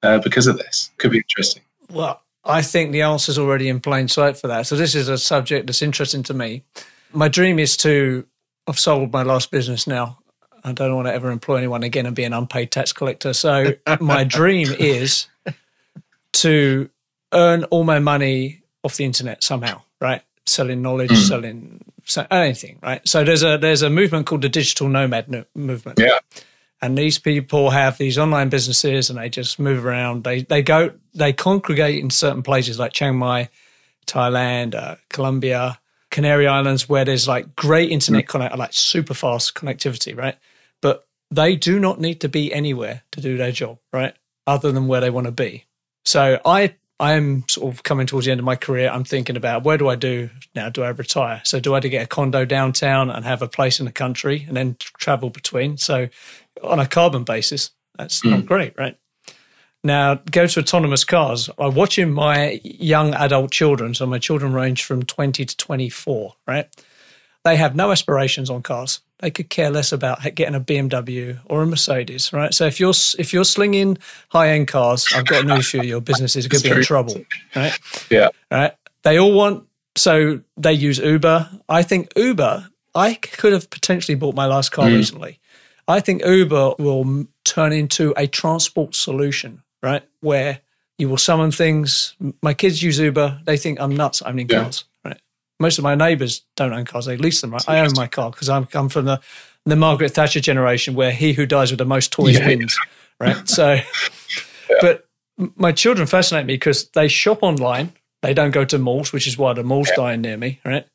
uh, 0.01 0.19
because 0.19 0.47
of 0.47 0.57
this? 0.57 0.89
Could 0.97 1.11
be 1.11 1.17
interesting. 1.17 1.61
Well, 1.91 2.21
I 2.43 2.61
think 2.61 2.91
the 2.91 3.03
answer 3.03 3.31
is 3.31 3.37
already 3.37 3.69
in 3.69 3.79
plain 3.79 4.07
sight 4.07 4.37
for 4.37 4.47
that. 4.47 4.65
So 4.67 4.75
this 4.75 4.95
is 4.95 5.09
a 5.09 5.17
subject 5.17 5.67
that's 5.67 5.81
interesting 5.81 6.23
to 6.23 6.33
me. 6.33 6.63
My 7.13 7.27
dream 7.27 7.59
is 7.59 7.77
to. 7.77 8.25
I've 8.67 8.79
sold 8.79 9.13
my 9.13 9.23
last 9.23 9.49
business 9.49 9.87
now. 9.87 10.19
I 10.63 10.73
don't 10.73 10.93
want 10.93 11.07
to 11.07 11.13
ever 11.13 11.31
employ 11.31 11.57
anyone 11.57 11.83
again 11.83 12.05
and 12.05 12.15
be 12.15 12.25
an 12.25 12.33
unpaid 12.33 12.71
tax 12.71 12.91
collector. 12.91 13.31
So 13.33 13.75
my 14.01 14.25
dream 14.25 14.67
is 14.77 15.27
to 16.33 16.89
earn 17.33 17.63
all 17.65 17.83
my 17.83 17.99
money 17.99 18.61
off 18.83 18.97
the 18.97 19.05
internet 19.05 19.43
somehow, 19.43 19.81
right? 19.99 20.21
Selling 20.45 20.81
knowledge, 20.81 21.11
mm. 21.11 21.27
selling 21.27 21.83
anything, 22.31 22.79
right? 22.81 23.05
So 23.07 23.23
there's 23.23 23.43
a 23.43 23.57
there's 23.57 23.81
a 23.81 23.89
movement 23.89 24.25
called 24.25 24.41
the 24.41 24.49
digital 24.49 24.87
nomad 24.87 25.29
no- 25.29 25.45
movement. 25.55 25.99
Yeah. 25.99 26.19
And 26.81 26.97
these 26.97 27.17
people 27.17 27.71
have 27.71 27.97
these 27.97 28.17
online 28.19 28.49
businesses 28.49 29.09
and 29.09 29.17
they 29.17 29.29
just 29.29 29.59
move 29.59 29.85
around. 29.85 30.23
They 30.23 30.43
they 30.43 30.61
go 30.61 30.91
they 31.13 31.33
congregate 31.33 31.99
in 31.99 32.09
certain 32.09 32.43
places 32.43 32.79
like 32.79 32.93
Chiang 32.93 33.17
Mai, 33.17 33.49
Thailand, 34.05 34.75
uh, 34.75 34.95
Colombia, 35.09 35.79
Canary 36.11 36.47
Islands, 36.47 36.87
where 36.87 37.03
there's 37.03 37.27
like 37.27 37.55
great 37.55 37.91
internet 37.91 38.25
mm. 38.25 38.27
connect, 38.27 38.57
like 38.57 38.73
super 38.73 39.13
fast 39.13 39.55
connectivity, 39.55 40.15
right? 40.15 40.37
But 40.81 41.07
they 41.31 41.55
do 41.55 41.79
not 41.79 41.99
need 41.99 42.21
to 42.21 42.29
be 42.29 42.53
anywhere 42.53 43.01
to 43.11 43.21
do 43.21 43.37
their 43.37 43.51
job, 43.51 43.79
right? 43.91 44.13
Other 44.45 44.71
than 44.71 44.87
where 44.87 45.01
they 45.01 45.09
want 45.09 45.25
to 45.25 45.31
be. 45.31 45.65
So 46.05 46.39
I 46.45 46.75
I'm 46.99 47.47
sort 47.47 47.73
of 47.73 47.83
coming 47.83 48.07
towards 48.07 48.25
the 48.25 48.31
end 48.31 48.39
of 48.39 48.45
my 48.45 48.55
career. 48.55 48.89
I'm 48.89 49.03
thinking 49.03 49.37
about 49.37 49.63
where 49.63 49.77
do 49.77 49.87
I 49.87 49.95
do 49.95 50.29
now? 50.55 50.69
Do 50.69 50.83
I 50.83 50.89
retire? 50.89 51.41
So 51.43 51.59
do 51.59 51.75
I 51.75 51.79
to 51.79 51.89
get 51.89 52.03
a 52.03 52.07
condo 52.07 52.43
downtown 52.43 53.11
and 53.11 53.23
have 53.23 53.41
a 53.41 53.47
place 53.47 53.79
in 53.79 53.85
the 53.85 53.91
country 53.91 54.45
and 54.47 54.57
then 54.57 54.77
travel 54.79 55.29
between? 55.29 55.77
So 55.77 56.09
on 56.63 56.79
a 56.79 56.87
carbon 56.87 57.23
basis, 57.23 57.71
that's 57.97 58.21
mm. 58.21 58.31
not 58.31 58.45
great, 58.47 58.73
right? 58.77 58.97
Now, 59.83 60.15
go 60.15 60.47
to 60.47 60.59
autonomous 60.59 61.03
cars. 61.03 61.49
I'm 61.59 61.75
watching 61.75 62.11
my 62.11 62.59
young 62.63 63.13
adult 63.13 63.51
children. 63.51 63.93
So 63.93 64.07
my 64.07 64.17
children 64.17 64.53
range 64.53 64.83
from 64.83 65.03
20 65.03 65.45
to 65.45 65.57
24, 65.57 66.33
right? 66.47 66.67
They 67.43 67.55
have 67.57 67.75
no 67.75 67.91
aspirations 67.91 68.49
on 68.49 68.63
cars. 68.63 69.01
They 69.19 69.31
could 69.31 69.49
care 69.49 69.71
less 69.71 69.91
about 69.91 70.21
getting 70.35 70.53
a 70.53 70.59
BMW 70.59 71.39
or 71.45 71.63
a 71.63 71.65
Mercedes, 71.65 72.31
right? 72.31 72.53
So 72.53 72.65
if 72.65 72.79
you're 72.79 72.93
if 73.17 73.33
you're 73.33 73.45
slinging 73.45 73.97
high 74.29 74.51
end 74.51 74.67
cars, 74.67 75.07
I've 75.15 75.25
got 75.25 75.45
news 75.45 75.69
for 75.69 75.77
you: 75.77 75.83
your 75.83 76.01
business 76.01 76.35
is 76.35 76.47
going 76.47 76.61
to 76.61 76.69
be 76.69 76.75
in 76.75 76.83
trouble, 76.83 77.15
right? 77.55 77.77
Yeah, 78.11 78.29
right. 78.51 78.73
They 79.03 79.17
all 79.17 79.33
want 79.33 79.65
so 79.95 80.41
they 80.55 80.73
use 80.73 80.99
Uber. 80.99 81.49
I 81.67 81.83
think 81.83 82.11
Uber. 82.15 82.69
I 82.95 83.13
could 83.13 83.53
have 83.53 83.69
potentially 83.69 84.15
bought 84.15 84.33
my 84.33 84.47
last 84.47 84.71
car 84.71 84.87
mm. 84.87 84.95
recently. 84.95 85.39
I 85.87 85.99
think 85.99 86.25
Uber 86.25 86.73
will 86.79 87.27
turn 87.43 87.71
into 87.71 88.11
a 88.17 88.25
transport 88.25 88.95
solution, 88.95 89.61
right? 89.83 90.03
Where 90.21 90.61
you 90.97 91.07
will 91.07 91.17
summon 91.17 91.51
things. 91.51 92.15
My 92.41 92.55
kids 92.55 92.81
use 92.81 92.99
Uber. 92.99 93.41
They 93.45 93.55
think 93.55 93.79
I'm 93.79 93.95
nuts 93.95 94.23
owning 94.23 94.47
yeah. 94.49 94.63
cars 94.63 94.83
most 95.59 95.77
of 95.77 95.83
my 95.83 95.95
neighbours 95.95 96.43
don't 96.55 96.73
own 96.73 96.85
cars; 96.85 97.05
they 97.05 97.17
lease 97.17 97.41
them. 97.41 97.51
Right? 97.51 97.63
I 97.67 97.79
own 97.79 97.93
my 97.95 98.07
car 98.07 98.31
because 98.31 98.49
I'm 98.49 98.65
come 98.65 98.89
from 98.89 99.05
the 99.05 99.19
the 99.65 99.75
Margaret 99.75 100.13
Thatcher 100.13 100.39
generation, 100.39 100.95
where 100.95 101.11
he 101.11 101.33
who 101.33 101.45
dies 101.45 101.71
with 101.71 101.79
the 101.79 101.85
most 101.85 102.11
toys 102.11 102.37
yeah. 102.37 102.47
wins. 102.47 102.77
Right. 103.19 103.47
So, 103.49 103.73
yeah. 104.69 104.77
but 104.81 105.07
my 105.55 105.71
children 105.71 106.07
fascinate 106.07 106.45
me 106.45 106.53
because 106.53 106.89
they 106.89 107.07
shop 107.07 107.39
online. 107.41 107.93
They 108.21 108.33
don't 108.33 108.51
go 108.51 108.65
to 108.65 108.77
malls, 108.77 109.11
which 109.11 109.27
is 109.27 109.37
why 109.37 109.53
the 109.53 109.63
malls 109.63 109.89
yeah. 109.89 109.95
dying 109.95 110.21
near 110.21 110.37
me. 110.37 110.59
Right. 110.63 110.85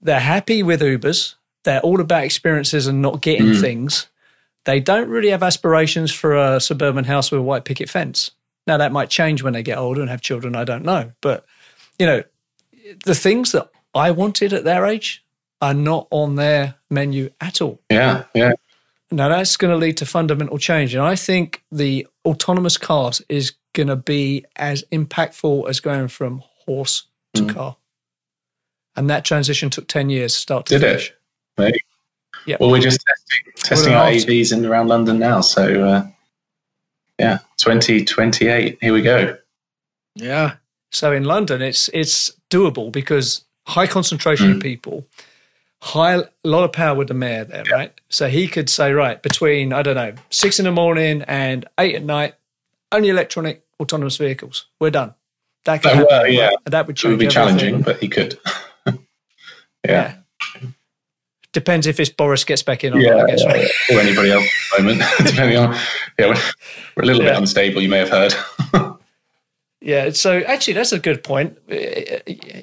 They're 0.00 0.20
happy 0.20 0.62
with 0.62 0.80
Ubers. 0.80 1.34
They're 1.64 1.80
all 1.80 2.00
about 2.00 2.24
experiences 2.24 2.86
and 2.86 3.02
not 3.02 3.20
getting 3.20 3.46
mm. 3.46 3.60
things. 3.60 4.06
They 4.64 4.80
don't 4.80 5.08
really 5.08 5.30
have 5.30 5.42
aspirations 5.42 6.12
for 6.12 6.36
a 6.36 6.60
suburban 6.60 7.04
house 7.04 7.30
with 7.30 7.40
a 7.40 7.42
white 7.42 7.64
picket 7.64 7.90
fence. 7.90 8.30
Now 8.66 8.76
that 8.78 8.92
might 8.92 9.10
change 9.10 9.42
when 9.42 9.52
they 9.52 9.62
get 9.62 9.78
older 9.78 10.00
and 10.00 10.10
have 10.10 10.20
children. 10.20 10.56
I 10.56 10.64
don't 10.64 10.84
know, 10.84 11.12
but 11.20 11.44
you 11.98 12.06
know, 12.06 12.22
the 13.04 13.14
things 13.14 13.52
that 13.52 13.69
I 13.94 14.10
wanted 14.10 14.52
at 14.52 14.64
their 14.64 14.86
age 14.86 15.24
are 15.60 15.74
not 15.74 16.06
on 16.10 16.36
their 16.36 16.76
menu 16.90 17.30
at 17.40 17.60
all. 17.60 17.80
Yeah, 17.90 18.24
yeah. 18.34 18.52
Now 19.10 19.28
that's 19.28 19.56
going 19.56 19.72
to 19.72 19.76
lead 19.76 19.96
to 19.98 20.06
fundamental 20.06 20.58
change. 20.58 20.94
And 20.94 21.02
I 21.02 21.16
think 21.16 21.64
the 21.72 22.06
autonomous 22.24 22.78
cars 22.78 23.20
is 23.28 23.54
going 23.72 23.88
to 23.88 23.96
be 23.96 24.44
as 24.56 24.84
impactful 24.92 25.68
as 25.68 25.80
going 25.80 26.08
from 26.08 26.42
horse 26.64 27.04
to 27.34 27.42
mm. 27.42 27.54
car. 27.54 27.76
And 28.96 29.10
that 29.10 29.24
transition 29.24 29.70
took 29.70 29.88
10 29.88 30.10
years 30.10 30.34
start 30.34 30.66
to 30.66 30.78
Did 30.78 30.86
finish. 30.86 31.10
it? 31.10 31.16
Maybe. 31.58 31.80
Yeah. 32.46 32.56
Well, 32.60 32.70
we're 32.70 32.80
just 32.80 33.04
testing, 33.06 33.52
testing 33.56 33.94
our 33.94 34.06
AVs 34.06 34.52
in 34.52 34.64
around 34.64 34.88
London 34.88 35.18
now. 35.18 35.40
So, 35.40 35.84
uh, 35.84 36.06
yeah, 37.18 37.38
2028. 37.58 38.78
Here 38.80 38.92
we 38.92 39.02
go. 39.02 39.36
Yeah. 40.14 40.54
So 40.90 41.12
in 41.12 41.24
London, 41.24 41.62
it's 41.62 41.88
it's 41.92 42.32
doable 42.50 42.90
because 42.90 43.44
high 43.70 43.86
concentration 43.86 44.48
mm. 44.48 44.56
of 44.56 44.62
people, 44.62 45.06
high 45.80 46.14
a 46.14 46.24
lot 46.44 46.64
of 46.64 46.72
power 46.72 46.94
with 46.94 47.08
the 47.08 47.14
mayor 47.14 47.44
there, 47.44 47.64
yeah. 47.66 47.74
right? 47.74 48.00
So 48.08 48.28
he 48.28 48.48
could 48.48 48.68
say, 48.68 48.92
right, 48.92 49.22
between 49.22 49.72
I 49.72 49.82
don't 49.82 49.94
know 49.94 50.14
six 50.30 50.58
in 50.58 50.64
the 50.64 50.72
morning 50.72 51.22
and 51.22 51.64
eight 51.78 51.94
at 51.94 52.04
night, 52.04 52.34
only 52.92 53.08
electronic 53.08 53.64
autonomous 53.78 54.16
vehicles. 54.16 54.66
We're 54.78 54.90
done. 54.90 55.14
That 55.64 55.82
could 55.82 55.92
happen. 55.92 56.06
Well, 56.10 56.26
yeah, 56.26 56.48
right? 56.48 56.56
that 56.66 56.86
would, 56.86 57.02
it 57.02 57.08
would 57.08 57.18
be 57.18 57.26
challenging, 57.26 57.82
but 57.82 57.98
he 57.98 58.08
could. 58.08 58.38
yeah. 58.86 58.94
yeah. 59.84 60.14
Depends 61.52 61.86
if 61.86 61.98
it's 61.98 62.10
Boris 62.10 62.44
gets 62.44 62.62
back 62.62 62.84
in 62.84 62.94
or 62.94 63.00
yeah, 63.00 63.16
I 63.16 63.26
guess, 63.26 63.44
right? 63.44 63.68
or 63.90 63.98
anybody 63.98 64.30
else 64.30 64.44
at 64.72 64.78
the 64.78 64.82
moment, 64.82 65.02
depending 65.26 65.58
on. 65.58 65.76
Yeah, 66.18 66.28
we're, 66.28 66.40
we're 66.96 67.02
a 67.02 67.06
little 67.06 67.22
bit 67.22 67.34
unstable. 67.34 67.82
You 67.82 67.88
may 67.88 67.98
have 67.98 68.08
heard. 68.08 68.34
yeah. 69.80 70.10
So 70.10 70.38
actually, 70.38 70.74
that's 70.74 70.92
a 70.92 70.98
good 70.98 71.24
point. 71.24 71.58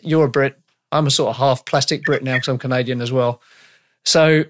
You're 0.04 0.26
a 0.26 0.30
Brit. 0.30 0.58
I'm 0.92 1.08
a 1.08 1.12
sort 1.12 1.30
of 1.30 1.38
half 1.38 1.66
plastic 1.66 2.04
Brit 2.04 2.24
now 2.24 2.36
because 2.36 2.48
I'm 2.48 2.58
Canadian 2.58 3.02
as 3.02 3.12
well. 3.12 3.42
So, 4.06 4.46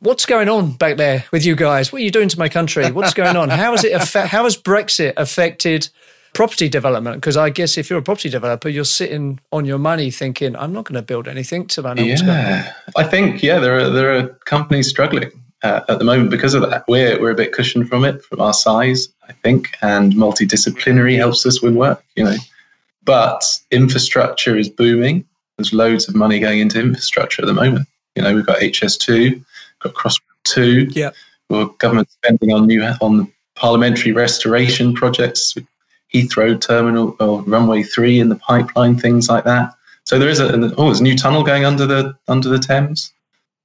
what's 0.00 0.26
going 0.26 0.48
on 0.48 0.72
back 0.72 0.96
there 0.96 1.24
with 1.32 1.44
you 1.44 1.56
guys? 1.56 1.92
What 1.92 2.02
are 2.02 2.04
you 2.04 2.10
doing 2.10 2.28
to 2.28 2.38
my 2.38 2.48
country? 2.48 2.90
What's 2.90 3.14
going 3.14 3.36
on? 3.36 3.48
How 3.48 3.72
has 3.72 3.84
it 3.84 3.92
How 4.28 4.44
has 4.44 4.56
Brexit 4.56 5.14
affected 5.16 5.88
property 6.34 6.68
development? 6.68 7.16
Because 7.16 7.36
I 7.36 7.50
guess 7.50 7.78
if 7.78 7.88
you're 7.88 7.98
a 7.98 8.02
property 8.02 8.28
developer, 8.28 8.68
you're 8.68 8.84
sitting 8.84 9.40
on 9.50 9.64
your 9.64 9.78
money 9.78 10.10
thinking, 10.10 10.56
"I'm 10.56 10.72
not 10.72 10.84
going 10.84 10.96
to 10.96 11.02
build 11.02 11.26
anything 11.26 11.68
I 11.78 11.94
know 11.94 12.02
yeah. 12.02 12.10
what's 12.10 12.22
going 12.22 12.38
on." 12.38 12.64
I 12.96 13.04
think 13.04 13.42
yeah, 13.42 13.58
there 13.58 13.78
are 13.78 13.88
there 13.88 14.16
are 14.16 14.28
companies 14.44 14.88
struggling. 14.88 15.30
Uh, 15.64 15.80
at 15.88 15.98
the 15.98 16.04
moment 16.04 16.30
because 16.30 16.54
of 16.54 16.62
that. 16.62 16.84
We're 16.86 17.20
we're 17.20 17.32
a 17.32 17.34
bit 17.34 17.50
cushioned 17.50 17.88
from 17.88 18.04
it 18.04 18.22
from 18.22 18.40
our 18.40 18.52
size, 18.52 19.08
I 19.28 19.32
think, 19.32 19.76
and 19.82 20.12
multidisciplinary 20.12 21.16
helps 21.16 21.44
us 21.46 21.60
win 21.60 21.74
work, 21.74 22.04
you 22.14 22.22
know. 22.22 22.36
But 23.02 23.44
infrastructure 23.72 24.56
is 24.56 24.68
booming, 24.68 25.24
there's 25.58 25.72
loads 25.72 26.08
of 26.08 26.14
money 26.14 26.38
going 26.38 26.60
into 26.60 26.80
infrastructure 26.80 27.42
at 27.42 27.46
the 27.46 27.52
moment. 27.52 27.86
You 28.14 28.22
know, 28.22 28.34
we've 28.34 28.46
got 28.46 28.58
HS2, 28.58 29.44
got 29.80 29.94
Cross 29.94 30.20
2. 30.44 30.88
Yeah. 30.92 31.10
We've 31.50 31.76
government 31.78 32.10
spending 32.10 32.52
on 32.52 32.66
new 32.66 32.82
on 32.82 33.32
parliamentary 33.54 34.12
restoration 34.12 34.94
projects, 34.94 35.54
Heathrow 36.14 36.60
Terminal 36.60 37.16
or 37.20 37.42
Runway 37.42 37.82
3 37.82 38.20
in 38.20 38.28
the 38.28 38.36
pipeline, 38.36 38.98
things 38.98 39.28
like 39.28 39.44
that. 39.44 39.74
So 40.04 40.18
there 40.18 40.28
is 40.28 40.40
a 40.40 40.54
oh, 40.76 40.86
there's 40.86 41.00
a 41.00 41.02
new 41.02 41.16
tunnel 41.16 41.42
going 41.42 41.64
under 41.64 41.86
the 41.86 42.16
under 42.28 42.48
the 42.48 42.58
Thames. 42.58 43.12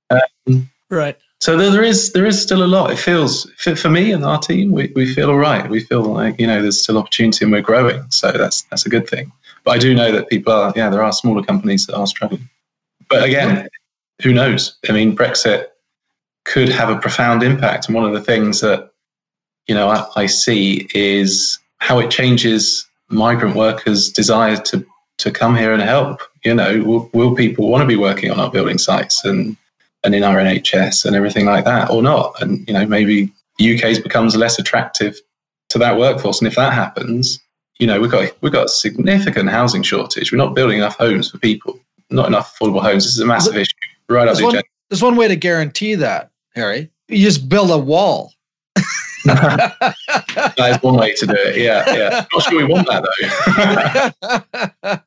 Um, 0.10 0.70
right. 0.90 1.18
So 1.40 1.58
there, 1.58 1.72
there 1.72 1.84
is 1.84 2.12
there 2.14 2.26
is 2.26 2.42
still 2.42 2.64
a 2.64 2.68
lot. 2.68 2.92
It 2.92 2.98
feels 2.98 3.50
for, 3.58 3.76
for 3.76 3.90
me 3.90 4.12
and 4.12 4.26
our 4.26 4.40
team, 4.40 4.72
we, 4.72 4.92
we 4.96 5.14
feel 5.14 5.30
all 5.30 5.38
right. 5.38 5.70
We 5.70 5.82
feel 5.82 6.02
like 6.02 6.40
you 6.40 6.48
know 6.48 6.62
there's 6.62 6.82
still 6.82 6.98
opportunity 6.98 7.46
and 7.46 7.52
we're 7.52 7.62
growing. 7.62 8.10
So 8.10 8.32
that's 8.32 8.64
that's 8.64 8.86
a 8.86 8.90
good 8.90 9.08
thing. 9.08 9.32
But 9.64 9.72
I 9.72 9.78
do 9.78 9.94
know 9.94 10.12
that 10.12 10.30
people 10.30 10.54
are, 10.54 10.74
yeah, 10.76 10.90
there 10.90 11.04
are 11.04 11.14
smaller 11.14 11.44
companies 11.44 11.86
that 11.88 11.96
are 11.96 12.08
struggling. 12.08 12.50
But 13.10 13.24
again, 13.24 13.70
who 14.22 14.34
knows? 14.34 14.76
I 14.90 14.92
mean, 14.92 15.16
Brexit 15.16 15.68
could 16.46 16.70
have 16.70 16.90
a 16.90 17.00
profound 17.00 17.44
impact. 17.44 17.88
And 17.88 17.96
one 17.96 18.06
of 18.06 18.14
the 18.14 18.22
things 18.22 18.62
that, 18.62 18.92
you 19.68 19.76
know, 19.76 19.90
I, 19.90 20.06
I 20.16 20.26
see 20.26 20.88
is 20.94 21.60
how 21.80 22.00
it 22.00 22.12
changes 22.12 22.86
migrant 23.10 23.56
workers' 23.56 24.12
desire 24.12 24.58
to, 24.58 24.86
to 25.20 25.32
come 25.32 25.56
here 25.56 25.72
and 25.72 25.82
help. 25.82 26.22
You 26.44 26.56
know, 26.56 26.84
will, 26.84 27.10
will 27.14 27.36
people 27.36 27.70
want 27.70 27.82
to 27.82 27.88
be 27.88 27.96
working 27.96 28.32
on 28.32 28.40
our 28.40 28.52
building 28.52 28.78
sites 28.78 29.24
and, 29.24 29.56
and 30.04 30.14
in 30.14 30.24
our 30.24 30.38
NHS 30.38 31.06
and 31.06 31.16
everything 31.16 31.46
like 31.46 31.66
that 31.66 31.90
or 31.90 32.02
not? 32.02 32.42
And, 32.42 32.68
you 32.68 32.74
know, 32.74 32.86
maybe 32.86 33.32
the 33.58 33.78
UK's 33.78 34.00
becomes 34.00 34.36
less 34.36 34.60
attractive 34.60 35.20
to 35.70 35.78
that 35.80 35.98
workforce. 35.98 36.40
And 36.40 36.48
if 36.48 36.56
that 36.56 36.74
happens, 36.74 37.40
you 37.80 37.88
know, 37.88 38.00
we've 38.00 38.12
got 38.12 38.32
we've 38.42 38.54
got 38.54 38.66
a 38.66 38.70
significant 38.70 39.50
housing 39.50 39.84
shortage. 39.84 40.32
We're 40.32 40.38
not 40.38 40.56
building 40.56 40.78
enough 40.78 40.98
homes 40.98 41.32
for 41.32 41.38
people, 41.38 41.80
not 42.10 42.28
enough 42.28 42.58
affordable 42.58 42.82
homes. 42.82 43.06
This 43.06 43.14
is 43.14 43.20
a 43.20 43.26
massive 43.26 43.56
issue. 43.56 43.76
Right 44.10 44.26
there's 44.26 44.40
up 44.40 44.54
one, 44.54 44.62
There's 44.90 45.02
one 45.02 45.16
way 45.16 45.28
to 45.28 45.36
guarantee 45.36 45.96
that, 45.96 46.32
Harry. 46.56 46.90
You 47.08 47.26
just 47.26 47.50
build 47.50 47.72
a 47.72 47.78
wall. 47.78 48.34
that 49.26 49.96
is 50.60 50.84
one 50.84 50.96
way 50.96 51.14
to 51.16 51.26
do 51.26 51.36
it. 51.36 51.58
Yeah, 51.58 51.94
yeah. 51.94 52.26
Not 52.34 52.44
sure 52.44 52.58
we 52.58 52.66
want 52.66 52.88
that 52.88 54.14
though. 54.82 55.00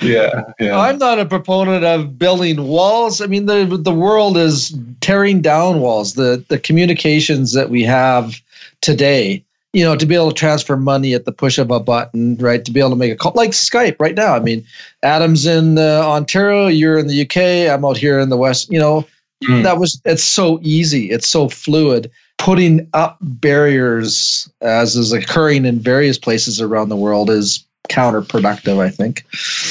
yeah, 0.06 0.44
yeah. 0.60 0.78
I'm 0.78 0.98
not 0.98 1.18
a 1.18 1.26
proponent 1.26 1.84
of 1.84 2.18
building 2.18 2.62
walls. 2.62 3.20
I 3.20 3.26
mean, 3.26 3.46
the 3.46 3.64
the 3.64 3.94
world 3.94 4.36
is 4.36 4.76
tearing 5.00 5.42
down 5.42 5.80
walls. 5.80 6.14
The 6.14 6.44
the 6.48 6.58
communications 6.58 7.52
that 7.52 7.68
we 7.68 7.82
have 7.82 8.40
today 8.80 9.44
you 9.72 9.84
know, 9.84 9.96
to 9.96 10.06
be 10.06 10.14
able 10.14 10.28
to 10.28 10.34
transfer 10.34 10.76
money 10.76 11.14
at 11.14 11.24
the 11.24 11.32
push 11.32 11.58
of 11.58 11.70
a 11.70 11.80
button, 11.80 12.36
right? 12.36 12.64
To 12.64 12.70
be 12.70 12.80
able 12.80 12.90
to 12.90 12.96
make 12.96 13.12
a 13.12 13.16
call, 13.16 13.32
like 13.34 13.50
Skype 13.50 13.96
right 13.98 14.14
now. 14.14 14.34
I 14.34 14.40
mean, 14.40 14.66
Adam's 15.02 15.46
in 15.46 15.78
uh, 15.78 16.02
Ontario, 16.04 16.66
you're 16.66 16.98
in 16.98 17.06
the 17.06 17.22
UK, 17.22 17.72
I'm 17.72 17.84
out 17.84 17.96
here 17.96 18.18
in 18.18 18.28
the 18.28 18.36
West. 18.36 18.70
You 18.70 18.80
know, 18.80 19.06
mm. 19.42 19.62
that 19.62 19.78
was, 19.78 20.00
it's 20.04 20.24
so 20.24 20.60
easy, 20.62 21.10
it's 21.10 21.28
so 21.28 21.48
fluid. 21.48 22.10
Putting 22.38 22.88
up 22.92 23.18
barriers, 23.20 24.50
as 24.60 24.96
is 24.96 25.12
occurring 25.12 25.64
in 25.64 25.78
various 25.78 26.18
places 26.18 26.60
around 26.60 26.88
the 26.88 26.96
world, 26.96 27.30
is 27.30 27.64
counterproductive, 27.88 28.78
I 28.78 28.90
think. 28.90 29.24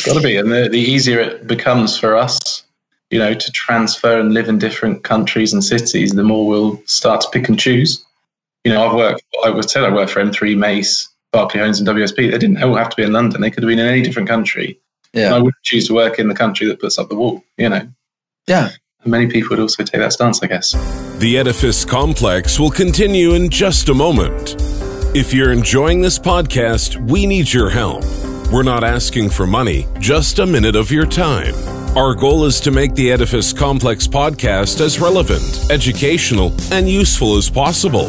Got 0.06 0.16
to 0.16 0.22
be. 0.22 0.38
And 0.38 0.52
the, 0.52 0.70
the 0.70 0.80
easier 0.80 1.20
it 1.20 1.48
becomes 1.48 2.00
for 2.00 2.16
us, 2.16 2.64
you 3.10 3.20
know, 3.20 3.34
to 3.34 3.52
transfer 3.52 4.20
and 4.20 4.34
live 4.34 4.48
in 4.48 4.58
different 4.58 5.04
countries 5.04 5.54
and 5.54 5.64
cities, 5.64 6.14
the 6.14 6.24
more 6.24 6.48
we'll 6.48 6.82
start 6.86 7.22
to 7.22 7.30
pick 7.30 7.50
and 7.50 7.60
choose 7.60 8.04
you 8.64 8.74
know, 8.74 8.88
I've 8.88 8.96
worked, 8.96 9.24
I 9.44 9.50
was 9.50 9.72
said 9.72 9.84
I 9.84 9.94
worked 9.94 10.12
for 10.12 10.24
M3, 10.24 10.58
Mace, 10.58 11.10
Berkeley 11.32 11.60
Homes, 11.62 11.80
and 11.80 11.88
WSP. 11.88 12.32
They 12.32 12.38
didn't 12.38 12.62
all 12.62 12.76
have 12.76 12.90
to 12.90 12.96
be 12.96 13.04
in 13.04 13.14
London. 13.14 13.42
They 13.42 13.50
could 13.50 13.64
have 13.64 13.70
been 13.70 13.80
in 13.80 13.88
any 13.88 14.02
different 14.02 14.30
country. 14.30 14.80
Yeah. 15.14 15.28
And 15.28 15.36
I 15.36 15.40
would 15.40 15.54
choose 15.64 15.88
to 15.88 15.94
work 15.94 16.20
in 16.20 16.28
the 16.28 16.36
country 16.36 16.68
that 16.68 16.80
puts 16.80 16.98
up 16.98 17.10
the 17.10 17.16
wall, 17.16 17.44
you 17.58 17.70
know. 17.70 17.88
Yeah. 18.48 18.70
And 19.04 19.12
many 19.12 19.28
people 19.28 19.50
would 19.52 19.60
also 19.60 19.84
take 19.84 20.00
that 20.00 20.14
stance, 20.14 20.42
I 20.44 20.48
guess. 20.48 20.74
The 21.20 21.38
Edifice 21.38 21.86
Complex 21.86 22.60
will 22.60 22.72
continue 22.72 23.34
in 23.34 23.50
just 23.50 23.90
a 23.90 23.94
moment. 23.94 24.56
If 25.16 25.34
you're 25.34 25.52
enjoying 25.52 26.02
this 26.02 26.18
podcast, 26.20 27.10
we 27.10 27.26
need 27.26 27.52
your 27.52 27.70
help. 27.70 28.04
We're 28.52 28.64
not 28.64 28.84
asking 28.84 29.30
for 29.30 29.48
money, 29.48 29.88
just 30.00 30.40
a 30.40 30.46
minute 30.46 30.76
of 30.76 30.92
your 30.92 31.06
time. 31.06 31.81
Our 31.94 32.16
goal 32.16 32.46
is 32.46 32.62
to 32.62 32.72
make 32.72 32.96
the 32.96 33.12
Edifice 33.12 33.52
Complex 33.52 34.08
podcast 34.08 34.80
as 34.80 35.02
relevant, 35.02 35.70
educational, 35.70 36.54
and 36.72 36.88
useful 36.88 37.36
as 37.36 37.50
possible. 37.50 38.08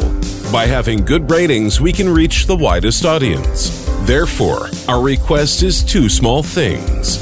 By 0.53 0.67
having 0.67 1.03
good 1.03 1.29
ratings, 1.29 1.81
we 1.81 1.91
can 1.91 2.07
reach 2.07 2.45
the 2.45 2.55
widest 2.55 3.03
audience. 3.05 3.85
Therefore, 4.03 4.69
our 4.87 5.01
request 5.01 5.63
is 5.63 5.83
two 5.83 6.07
small 6.07 6.41
things. 6.41 7.17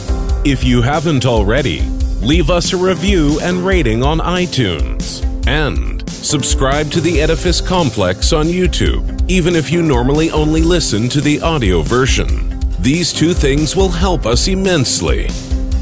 If 0.45 0.64
you 0.64 0.84
haven't 0.84 1.26
already, 1.26 1.82
leave 2.22 2.51
us 2.51 2.74
a 2.74 2.78
review 2.78 3.39
and 3.41 3.66
rating 3.66 4.03
on 4.03 4.20
iTunes. 4.20 5.26
And 5.47 6.07
subscribe 6.12 6.91
to 6.91 7.01
the 7.01 7.24
Edifice 7.24 7.59
Complex 7.59 8.34
on 8.34 8.45
YouTube, 8.45 9.28
even 9.28 9.55
if 9.55 9.72
you 9.72 9.82
normally 9.82 10.30
only 10.30 10.62
listen 10.62 11.09
to 11.09 11.22
the 11.22 11.41
audio 11.41 11.82
version. 11.82 12.53
These 12.80 13.14
two 13.14 13.34
things 13.34 13.76
will 13.76 13.89
help 13.89 14.28
us 14.28 14.47
immensely. 14.47 15.28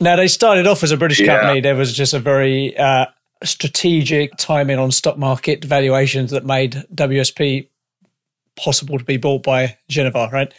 now 0.00 0.16
they 0.16 0.28
started 0.28 0.66
off 0.66 0.82
as 0.82 0.90
a 0.90 0.98
British 0.98 1.20
Yeah. 1.20 1.40
company. 1.40 1.62
There 1.62 1.76
was 1.76 1.94
just 1.94 2.12
a 2.12 2.18
very 2.18 2.76
uh, 2.76 3.06
strategic 3.44 4.36
timing 4.36 4.78
on 4.78 4.90
stock 4.90 5.18
market 5.18 5.64
valuations 5.64 6.30
that 6.30 6.44
made 6.44 6.84
WSP 6.94 7.68
possible 8.56 8.98
to 8.98 9.04
be 9.04 9.16
bought 9.16 9.42
by 9.42 9.76
Genivar. 9.90 10.32
Right 10.32 10.52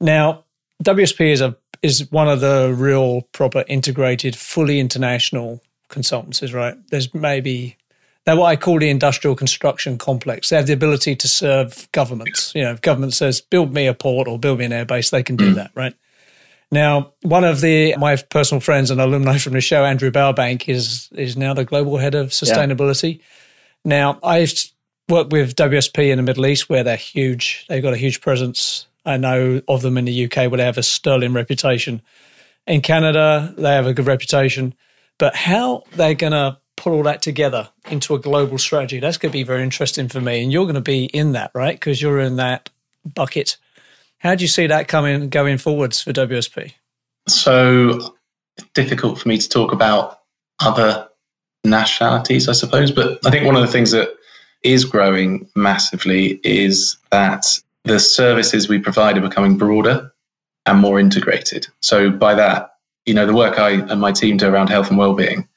now, 0.00 0.44
WSP 0.82 1.32
is 1.32 1.40
a 1.40 1.56
is 1.80 2.10
one 2.10 2.28
of 2.28 2.40
the 2.40 2.74
real 2.76 3.22
proper 3.32 3.64
integrated, 3.68 4.34
fully 4.34 4.80
international 4.80 5.62
consultancies. 5.88 6.52
Right? 6.52 6.76
There's 6.90 7.14
maybe 7.14 7.76
they're 8.24 8.36
what 8.36 8.46
I 8.46 8.56
call 8.56 8.78
the 8.78 8.90
industrial 8.90 9.36
construction 9.36 9.96
complex. 9.96 10.50
They 10.50 10.56
have 10.56 10.66
the 10.66 10.72
ability 10.72 11.16
to 11.16 11.28
serve 11.28 11.88
governments. 11.92 12.52
You 12.54 12.64
know, 12.64 12.72
if 12.72 12.80
government 12.80 13.14
says 13.14 13.40
build 13.40 13.72
me 13.72 13.86
a 13.86 13.94
port 13.94 14.28
or 14.28 14.38
build 14.38 14.58
me 14.58 14.64
an 14.64 14.72
airbase, 14.72 15.10
they 15.10 15.22
can 15.22 15.36
do 15.36 15.52
mm. 15.52 15.54
that, 15.54 15.70
right? 15.74 15.94
Now, 16.70 17.14
one 17.22 17.44
of 17.44 17.60
the 17.60 17.96
my 17.96 18.16
personal 18.16 18.60
friends 18.60 18.90
and 18.90 19.00
alumni 19.00 19.38
from 19.38 19.54
the 19.54 19.60
show, 19.60 19.84
Andrew 19.84 20.10
Baubank, 20.10 20.68
is 20.68 21.08
is 21.12 21.36
now 21.36 21.54
the 21.54 21.64
global 21.64 21.96
head 21.96 22.14
of 22.14 22.28
sustainability. 22.28 23.20
Now, 23.84 24.18
I've 24.22 24.52
worked 25.08 25.32
with 25.32 25.56
WSP 25.56 26.10
in 26.10 26.18
the 26.18 26.22
Middle 26.22 26.46
East, 26.46 26.68
where 26.68 26.84
they're 26.84 26.96
huge. 26.96 27.64
They've 27.68 27.82
got 27.82 27.94
a 27.94 27.98
huge 27.98 28.20
presence. 28.20 28.86
I 29.06 29.16
know 29.16 29.62
of 29.66 29.80
them 29.80 29.96
in 29.96 30.04
the 30.04 30.24
UK, 30.24 30.50
where 30.50 30.58
they 30.58 30.64
have 30.64 30.76
a 30.76 30.82
sterling 30.82 31.32
reputation. 31.32 32.02
In 32.66 32.82
Canada, 32.82 33.54
they 33.56 33.72
have 33.72 33.86
a 33.86 33.94
good 33.94 34.06
reputation. 34.06 34.74
But 35.18 35.34
how 35.34 35.84
they're 35.92 36.14
going 36.14 36.32
to 36.32 36.58
put 36.76 36.92
all 36.92 37.02
that 37.04 37.22
together 37.22 37.70
into 37.90 38.14
a 38.14 38.18
global 38.18 38.58
strategy, 38.58 39.00
that's 39.00 39.16
going 39.16 39.32
to 39.32 39.38
be 39.38 39.42
very 39.42 39.62
interesting 39.62 40.08
for 40.08 40.20
me. 40.20 40.42
And 40.42 40.52
you're 40.52 40.64
going 40.64 40.74
to 40.74 40.80
be 40.80 41.06
in 41.06 41.32
that, 41.32 41.50
right? 41.54 41.74
Because 41.74 42.00
you're 42.02 42.20
in 42.20 42.36
that 42.36 42.70
bucket. 43.14 43.56
How 44.18 44.34
do 44.34 44.42
you 44.42 44.48
see 44.48 44.66
that 44.66 44.88
coming 44.88 45.28
going 45.28 45.58
forwards 45.58 46.02
for 46.02 46.12
WSP? 46.12 46.72
So 47.28 48.14
difficult 48.74 49.18
for 49.18 49.28
me 49.28 49.38
to 49.38 49.48
talk 49.48 49.72
about 49.72 50.20
other 50.60 51.08
nationalities, 51.64 52.48
I 52.48 52.52
suppose. 52.52 52.90
But 52.90 53.24
I 53.24 53.30
think 53.30 53.46
one 53.46 53.56
of 53.56 53.62
the 53.62 53.68
things 53.68 53.92
that 53.92 54.08
is 54.62 54.84
growing 54.84 55.48
massively 55.54 56.40
is 56.42 56.96
that 57.10 57.46
the 57.84 58.00
services 58.00 58.68
we 58.68 58.78
provide 58.78 59.16
are 59.16 59.22
becoming 59.22 59.56
broader 59.56 60.12
and 60.66 60.80
more 60.80 60.98
integrated. 60.98 61.68
So 61.80 62.10
by 62.10 62.34
that, 62.34 62.74
you 63.06 63.14
know, 63.14 63.24
the 63.24 63.34
work 63.34 63.58
I 63.58 63.70
and 63.70 64.00
my 64.00 64.12
team 64.12 64.36
do 64.36 64.48
around 64.48 64.68
health 64.68 64.88
and 64.88 64.98
well-being, 64.98 65.48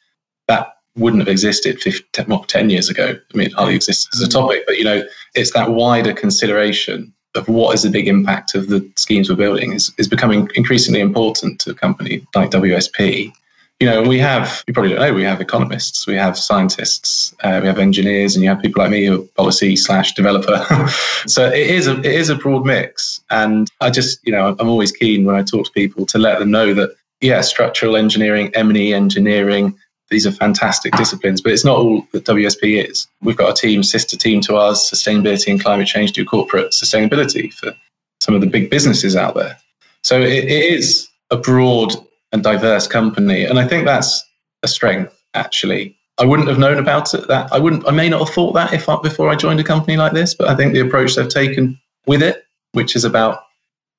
that 0.47 0.77
wouldn't 0.95 1.21
have 1.21 1.27
existed 1.27 1.81
15, 1.81 2.25
well, 2.27 2.43
10 2.43 2.69
years 2.69 2.89
ago. 2.89 3.15
I 3.33 3.37
mean, 3.37 3.47
it 3.47 3.53
hardly 3.53 3.75
exists 3.75 4.07
as 4.13 4.21
a 4.21 4.29
topic, 4.29 4.63
but 4.67 4.77
you 4.77 4.83
know, 4.83 5.03
it's 5.33 5.51
that 5.53 5.71
wider 5.71 6.13
consideration 6.13 7.13
of 7.35 7.47
what 7.47 7.73
is 7.73 7.83
the 7.83 7.89
big 7.89 8.07
impact 8.07 8.55
of 8.55 8.67
the 8.67 8.87
schemes 8.95 9.29
we're 9.29 9.35
building 9.35 9.73
is, 9.73 9.91
is 9.97 10.07
becoming 10.07 10.49
increasingly 10.55 10.99
important 10.99 11.59
to 11.61 11.71
a 11.71 11.73
company 11.73 12.25
like 12.35 12.51
WSP. 12.51 13.31
You 13.79 13.87
know, 13.87 14.03
we 14.03 14.19
have, 14.19 14.63
you 14.67 14.73
probably 14.73 14.91
don't 14.91 14.99
know, 14.99 15.13
we 15.13 15.23
have 15.23 15.41
economists, 15.41 16.05
we 16.05 16.13
have 16.13 16.37
scientists, 16.37 17.33
uh, 17.43 17.59
we 17.61 17.67
have 17.67 17.79
engineers, 17.79 18.35
and 18.35 18.43
you 18.43 18.49
have 18.49 18.61
people 18.61 18.83
like 18.83 18.91
me 18.91 19.05
who 19.05 19.23
are 19.23 19.25
policy 19.35 19.75
slash 19.75 20.13
developer. 20.13 20.63
so 21.25 21.47
it 21.47 21.67
is 21.67 21.87
a 21.87 21.97
it 21.99 22.05
is 22.05 22.29
a 22.29 22.35
broad 22.35 22.63
mix, 22.63 23.21
and 23.31 23.67
I 23.79 23.89
just 23.89 24.19
you 24.23 24.31
know 24.31 24.55
I'm 24.59 24.69
always 24.69 24.91
keen 24.91 25.25
when 25.25 25.35
I 25.35 25.41
talk 25.41 25.65
to 25.65 25.71
people 25.71 26.05
to 26.07 26.19
let 26.19 26.37
them 26.37 26.51
know 26.51 26.75
that 26.75 26.91
yeah, 27.21 27.41
structural 27.41 27.95
engineering, 27.95 28.51
M&E 28.55 28.93
engineering, 28.93 29.77
these 30.11 30.27
are 30.27 30.31
fantastic 30.31 30.93
disciplines, 30.93 31.41
but 31.41 31.53
it's 31.53 31.65
not 31.65 31.77
all 31.77 32.05
that 32.11 32.25
WSP 32.25 32.87
is. 32.87 33.07
We've 33.21 33.37
got 33.37 33.49
a 33.49 33.59
team, 33.59 33.81
sister 33.81 34.17
team 34.17 34.41
to 34.41 34.57
ours, 34.57 34.79
sustainability 34.79 35.49
and 35.49 35.59
climate 35.59 35.87
change 35.87 36.11
do 36.11 36.23
corporate 36.23 36.73
sustainability 36.73 37.51
for 37.51 37.73
some 38.19 38.35
of 38.35 38.41
the 38.41 38.47
big 38.47 38.69
businesses 38.69 39.15
out 39.15 39.35
there. 39.35 39.57
So 40.03 40.19
it, 40.19 40.43
it 40.43 40.73
is 40.73 41.07
a 41.31 41.37
broad 41.37 41.93
and 42.33 42.43
diverse 42.43 42.87
company, 42.87 43.45
and 43.45 43.57
I 43.57 43.67
think 43.67 43.85
that's 43.85 44.23
a 44.61 44.67
strength. 44.67 45.17
Actually, 45.33 45.97
I 46.17 46.25
wouldn't 46.25 46.49
have 46.49 46.59
known 46.59 46.77
about 46.77 47.13
it. 47.13 47.27
That 47.29 47.51
I 47.51 47.57
wouldn't. 47.57 47.87
I 47.87 47.91
may 47.91 48.09
not 48.09 48.19
have 48.19 48.35
thought 48.35 48.51
that 48.53 48.73
if 48.73 48.89
I, 48.89 48.99
before 49.01 49.29
I 49.29 49.35
joined 49.35 49.61
a 49.61 49.63
company 49.63 49.95
like 49.95 50.11
this, 50.11 50.33
but 50.33 50.49
I 50.49 50.55
think 50.55 50.73
the 50.73 50.81
approach 50.81 51.15
they've 51.15 51.27
taken 51.27 51.79
with 52.05 52.21
it, 52.21 52.45
which 52.73 52.97
is 52.97 53.05
about 53.05 53.45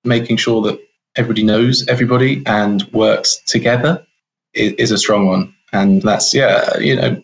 making 0.04 0.36
sure 0.36 0.60
that 0.62 0.78
everybody 1.16 1.42
knows 1.42 1.86
everybody 1.88 2.42
and 2.44 2.82
works 2.92 3.40
together, 3.46 4.06
is, 4.52 4.72
is 4.74 4.90
a 4.90 4.98
strong 4.98 5.26
one. 5.26 5.54
And 5.72 6.02
that's 6.02 6.34
yeah, 6.34 6.78
you 6.78 6.96
know, 6.96 7.22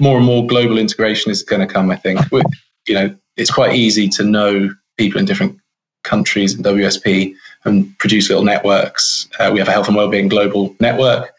more 0.00 0.16
and 0.16 0.26
more 0.26 0.46
global 0.46 0.78
integration 0.78 1.30
is 1.30 1.42
going 1.42 1.66
to 1.66 1.72
come. 1.72 1.90
I 1.90 1.96
think. 1.96 2.20
With, 2.32 2.46
you 2.86 2.94
know, 2.94 3.16
it's 3.36 3.50
quite 3.50 3.74
easy 3.74 4.08
to 4.10 4.24
know 4.24 4.70
people 4.96 5.18
in 5.18 5.26
different 5.26 5.58
countries 6.02 6.54
in 6.54 6.62
WSP 6.62 7.34
and 7.64 7.98
produce 7.98 8.28
little 8.28 8.44
networks. 8.44 9.28
Uh, 9.38 9.50
we 9.52 9.58
have 9.58 9.68
a 9.68 9.72
health 9.72 9.88
and 9.88 9.96
wellbeing 9.96 10.28
global 10.28 10.76
network 10.78 11.32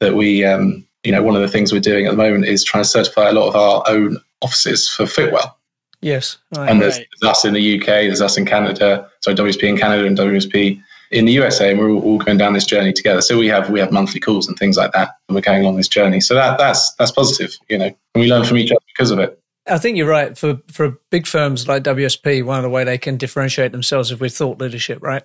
that 0.00 0.14
we, 0.14 0.44
um, 0.44 0.86
you 1.02 1.10
know, 1.10 1.22
one 1.22 1.34
of 1.34 1.42
the 1.42 1.48
things 1.48 1.72
we're 1.72 1.80
doing 1.80 2.06
at 2.06 2.10
the 2.10 2.16
moment 2.16 2.44
is 2.44 2.62
trying 2.62 2.84
to 2.84 2.88
certify 2.88 3.30
a 3.30 3.32
lot 3.32 3.48
of 3.48 3.56
our 3.56 3.82
own 3.88 4.18
offices 4.42 4.88
for 4.88 5.04
Fitwel. 5.04 5.52
Yes. 6.00 6.36
Right. 6.54 6.68
And 6.68 6.82
there's, 6.82 6.96
there's 6.96 7.30
us 7.30 7.44
in 7.44 7.54
the 7.54 7.80
UK, 7.80 7.86
there's 7.86 8.20
us 8.20 8.36
in 8.36 8.44
Canada, 8.44 9.08
sorry, 9.20 9.36
WSP 9.36 9.62
in 9.68 9.78
Canada 9.78 10.04
and 10.04 10.18
WSP 10.18 10.80
in 11.12 11.26
the 11.26 11.32
USA, 11.32 11.70
and 11.70 11.78
we're 11.78 11.90
all, 11.90 12.02
all 12.02 12.18
going 12.18 12.38
down 12.38 12.54
this 12.54 12.64
journey 12.64 12.92
together. 12.92 13.20
So 13.20 13.38
we 13.38 13.46
have 13.48 13.70
we 13.70 13.78
have 13.78 13.92
monthly 13.92 14.18
calls 14.18 14.48
and 14.48 14.58
things 14.58 14.76
like 14.76 14.92
that, 14.92 15.10
and 15.28 15.34
we're 15.34 15.42
going 15.42 15.62
along 15.62 15.76
this 15.76 15.88
journey. 15.88 16.20
So 16.20 16.34
that 16.34 16.58
that's 16.58 16.94
that's 16.94 17.12
positive, 17.12 17.52
you 17.68 17.78
know, 17.78 17.86
and 17.86 17.96
we 18.22 18.28
learn 18.28 18.44
from 18.44 18.56
each 18.56 18.72
other 18.72 18.80
because 18.88 19.10
of 19.10 19.18
it. 19.18 19.38
I 19.68 19.78
think 19.78 19.96
you're 19.96 20.08
right. 20.08 20.36
For 20.36 20.60
for 20.68 20.98
big 21.10 21.26
firms 21.26 21.68
like 21.68 21.84
WSP, 21.84 22.44
one 22.44 22.58
of 22.58 22.62
the 22.62 22.70
way 22.70 22.82
they 22.84 22.98
can 22.98 23.16
differentiate 23.16 23.72
themselves 23.72 24.10
is 24.10 24.18
with 24.18 24.34
thought 24.34 24.58
leadership, 24.58 25.02
right? 25.02 25.22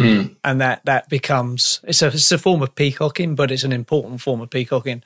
Mm. 0.00 0.36
And 0.44 0.60
that 0.60 0.84
that 0.84 1.08
becomes 1.08 1.80
it's 1.84 2.02
a 2.02 2.08
it's 2.08 2.32
a 2.32 2.38
form 2.38 2.62
of 2.62 2.74
peacocking, 2.74 3.34
but 3.34 3.50
it's 3.50 3.64
an 3.64 3.72
important 3.72 4.20
form 4.20 4.40
of 4.40 4.50
peacocking. 4.50 5.02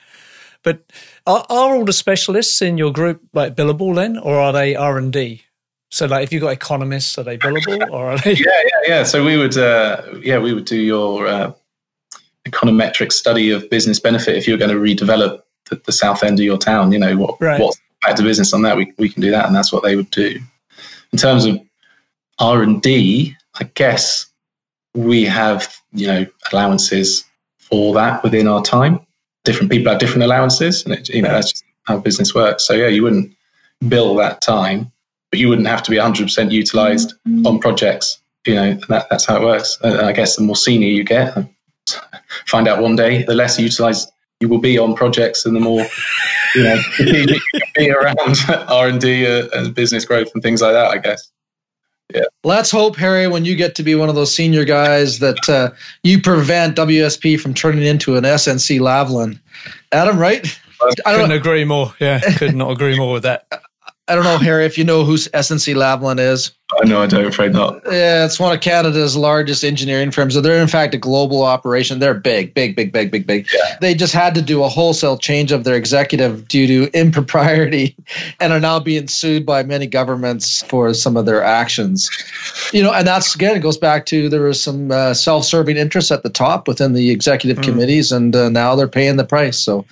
But 0.63 0.91
are, 1.27 1.45
are 1.49 1.75
all 1.75 1.85
the 1.85 1.93
specialists 1.93 2.61
in 2.61 2.77
your 2.77 2.91
group 2.91 3.21
like 3.33 3.55
billable 3.55 3.93
then, 3.95 4.17
or 4.17 4.39
are 4.39 4.51
they 4.51 4.75
R 4.75 4.97
and 4.97 5.13
D? 5.13 5.43
So 5.91 6.05
like 6.07 6.23
if 6.23 6.33
you've 6.33 6.41
got 6.41 6.49
economists, 6.49 7.17
are 7.17 7.23
they 7.23 7.37
billable 7.37 7.89
or 7.91 8.11
are 8.11 8.17
they? 8.17 8.33
Yeah, 8.39 8.45
yeah, 8.63 8.87
yeah. 8.87 9.03
So 9.03 9.23
we 9.23 9.37
would, 9.37 9.57
uh, 9.57 10.01
yeah, 10.21 10.39
we 10.39 10.53
would 10.53 10.65
do 10.65 10.77
your 10.77 11.27
uh, 11.27 11.51
econometric 12.45 13.11
study 13.11 13.51
of 13.51 13.69
business 13.69 13.99
benefit 13.99 14.35
if 14.35 14.47
you're 14.47 14.57
going 14.57 14.71
to 14.71 14.77
redevelop 14.77 15.41
the, 15.69 15.81
the 15.85 15.91
south 15.91 16.23
end 16.23 16.39
of 16.39 16.45
your 16.45 16.57
town. 16.57 16.91
You 16.91 16.99
know 16.99 17.15
what 17.17 17.39
Right. 17.41 17.59
what's 17.61 17.77
the 17.77 17.83
impact 18.03 18.19
of 18.19 18.25
business 18.25 18.53
on 18.53 18.61
that? 18.63 18.77
We 18.77 18.93
we 18.97 19.09
can 19.09 19.21
do 19.21 19.31
that, 19.31 19.45
and 19.45 19.55
that's 19.55 19.71
what 19.71 19.83
they 19.83 19.95
would 19.95 20.11
do. 20.11 20.39
In 21.11 21.17
terms 21.17 21.45
of 21.45 21.59
R 22.39 22.61
and 22.61 22.81
D, 22.81 23.35
I 23.59 23.63
guess 23.75 24.27
we 24.93 25.23
have 25.23 25.75
you 25.93 26.07
know 26.07 26.25
allowances 26.51 27.23
for 27.57 27.93
that 27.93 28.23
within 28.23 28.47
our 28.47 28.61
time. 28.61 28.99
Different 29.43 29.71
people 29.71 29.91
have 29.91 29.99
different 29.99 30.23
allowances, 30.23 30.83
and 30.83 30.93
it, 30.93 31.09
you 31.09 31.21
know 31.21 31.29
Right. 31.29 31.35
that's 31.35 31.51
just 31.51 31.63
how 31.83 31.97
business 31.99 32.33
works. 32.35 32.65
So 32.65 32.73
yeah, 32.73 32.87
you 32.87 33.03
wouldn't 33.03 33.31
bill 33.87 34.15
that 34.15 34.41
time, 34.41 34.91
but 35.31 35.39
you 35.39 35.49
wouldn't 35.49 35.67
have 35.67 35.83
to 35.83 35.91
be 35.91 35.97
100% 35.97 36.51
utilized 36.51 37.13
on 37.45 37.59
projects. 37.59 38.19
You 38.45 38.55
know 38.55 38.73
that, 38.89 39.07
that's 39.09 39.25
how 39.25 39.37
it 39.37 39.41
works. 39.43 39.77
And 39.81 39.97
I 40.01 40.11
guess 40.11 40.35
the 40.35 40.43
more 40.43 40.55
senior 40.55 40.87
you 40.87 41.03
get, 41.03 41.35
find 42.47 42.67
out 42.67 42.81
one 42.81 42.95
day, 42.95 43.23
the 43.23 43.33
less 43.33 43.59
utilized 43.59 44.11
you 44.39 44.49
will 44.49 44.59
be 44.59 44.77
on 44.77 44.95
projects, 44.95 45.45
and 45.45 45.55
the 45.55 45.59
more 45.59 45.85
you 46.53 46.63
know 46.63 46.81
you 46.99 47.39
be 47.75 47.91
around 47.91 48.37
R 48.49 48.87
and 48.87 49.01
D 49.01 49.25
uh, 49.25 49.47
and 49.53 49.73
business 49.73 50.05
growth 50.05 50.29
and 50.33 50.43
things 50.43 50.61
like 50.61 50.73
that. 50.73 50.91
I 50.91 50.97
guess. 50.97 51.31
yeah. 52.13 52.21
Let's 52.43 52.69
hope, 52.69 52.95
Harry, 52.97 53.27
when 53.27 53.45
you 53.45 53.55
get 53.55 53.75
to 53.75 53.83
be 53.83 53.95
one 53.95 54.09
of 54.09 54.15
those 54.15 54.33
senior 54.33 54.65
guys, 54.65 55.19
that 55.19 55.49
uh, 55.49 55.71
you 56.03 56.21
prevent 56.21 56.77
WSP 56.77 57.39
from 57.39 57.53
turning 57.53 57.83
into 57.83 58.17
an 58.17 58.23
SNC 58.23 58.79
Lavalin. 58.79 59.39
Adam, 59.91 60.19
right? 60.19 60.45
I 60.81 61.11
don't 61.13 61.21
Couldn't 61.21 61.31
agree 61.31 61.65
more. 61.65 61.93
Yeah, 61.99 62.19
could 62.37 62.55
not 62.55 62.71
agree 62.71 62.97
more 62.97 63.13
with 63.13 63.23
that. 63.23 63.47
I 64.07 64.13
don't 64.13 64.23
know, 64.23 64.37
Harry, 64.37 64.65
if 64.65 64.77
you 64.77 64.83
know 64.83 65.03
who 65.03 65.15
SNC 65.15 65.73
Lavalin 65.73 66.19
is. 66.19 66.51
I 66.79 66.87
know, 66.87 67.01
I 67.01 67.07
don't, 67.07 67.25
afraid 67.25 67.53
not. 67.53 67.81
Yeah, 67.85 68.23
it's 68.23 68.39
one 68.39 68.53
of 68.53 68.61
Canada's 68.61 69.17
largest 69.17 69.63
engineering 69.63 70.11
firms. 70.11 70.35
So 70.35 70.41
they're, 70.41 70.61
in 70.61 70.67
fact, 70.67 70.93
a 70.93 70.97
global 70.99 71.41
operation. 71.41 71.97
They're 71.97 72.13
big, 72.13 72.53
big, 72.53 72.75
big, 72.75 72.91
big, 72.91 73.09
big, 73.09 73.25
big. 73.25 73.47
Yeah. 73.51 73.77
They 73.81 73.95
just 73.95 74.13
had 74.13 74.35
to 74.35 74.43
do 74.43 74.63
a 74.63 74.69
wholesale 74.69 75.17
change 75.17 75.51
of 75.51 75.63
their 75.63 75.75
executive 75.75 76.47
due 76.47 76.67
to 76.67 76.97
impropriety 76.97 77.95
and 78.39 78.53
are 78.53 78.59
now 78.59 78.79
being 78.79 79.07
sued 79.07 79.43
by 79.43 79.63
many 79.63 79.87
governments 79.87 80.61
for 80.63 80.93
some 80.93 81.17
of 81.17 81.25
their 81.25 81.43
actions. 81.43 82.07
You 82.73 82.83
know, 82.83 82.93
and 82.93 83.07
that's, 83.07 83.33
again, 83.33 83.57
it 83.57 83.61
goes 83.61 83.77
back 83.77 84.05
to 84.07 84.29
there 84.29 84.43
was 84.43 84.61
some 84.61 84.91
uh, 84.91 85.15
self 85.15 85.45
serving 85.45 85.77
interests 85.77 86.11
at 86.11 86.21
the 86.21 86.29
top 86.29 86.67
within 86.67 86.93
the 86.93 87.09
executive 87.09 87.57
mm. 87.57 87.63
committees, 87.63 88.11
and 88.11 88.35
uh, 88.35 88.49
now 88.49 88.75
they're 88.75 88.87
paying 88.87 89.17
the 89.17 89.25
price. 89.25 89.57
So, 89.57 89.83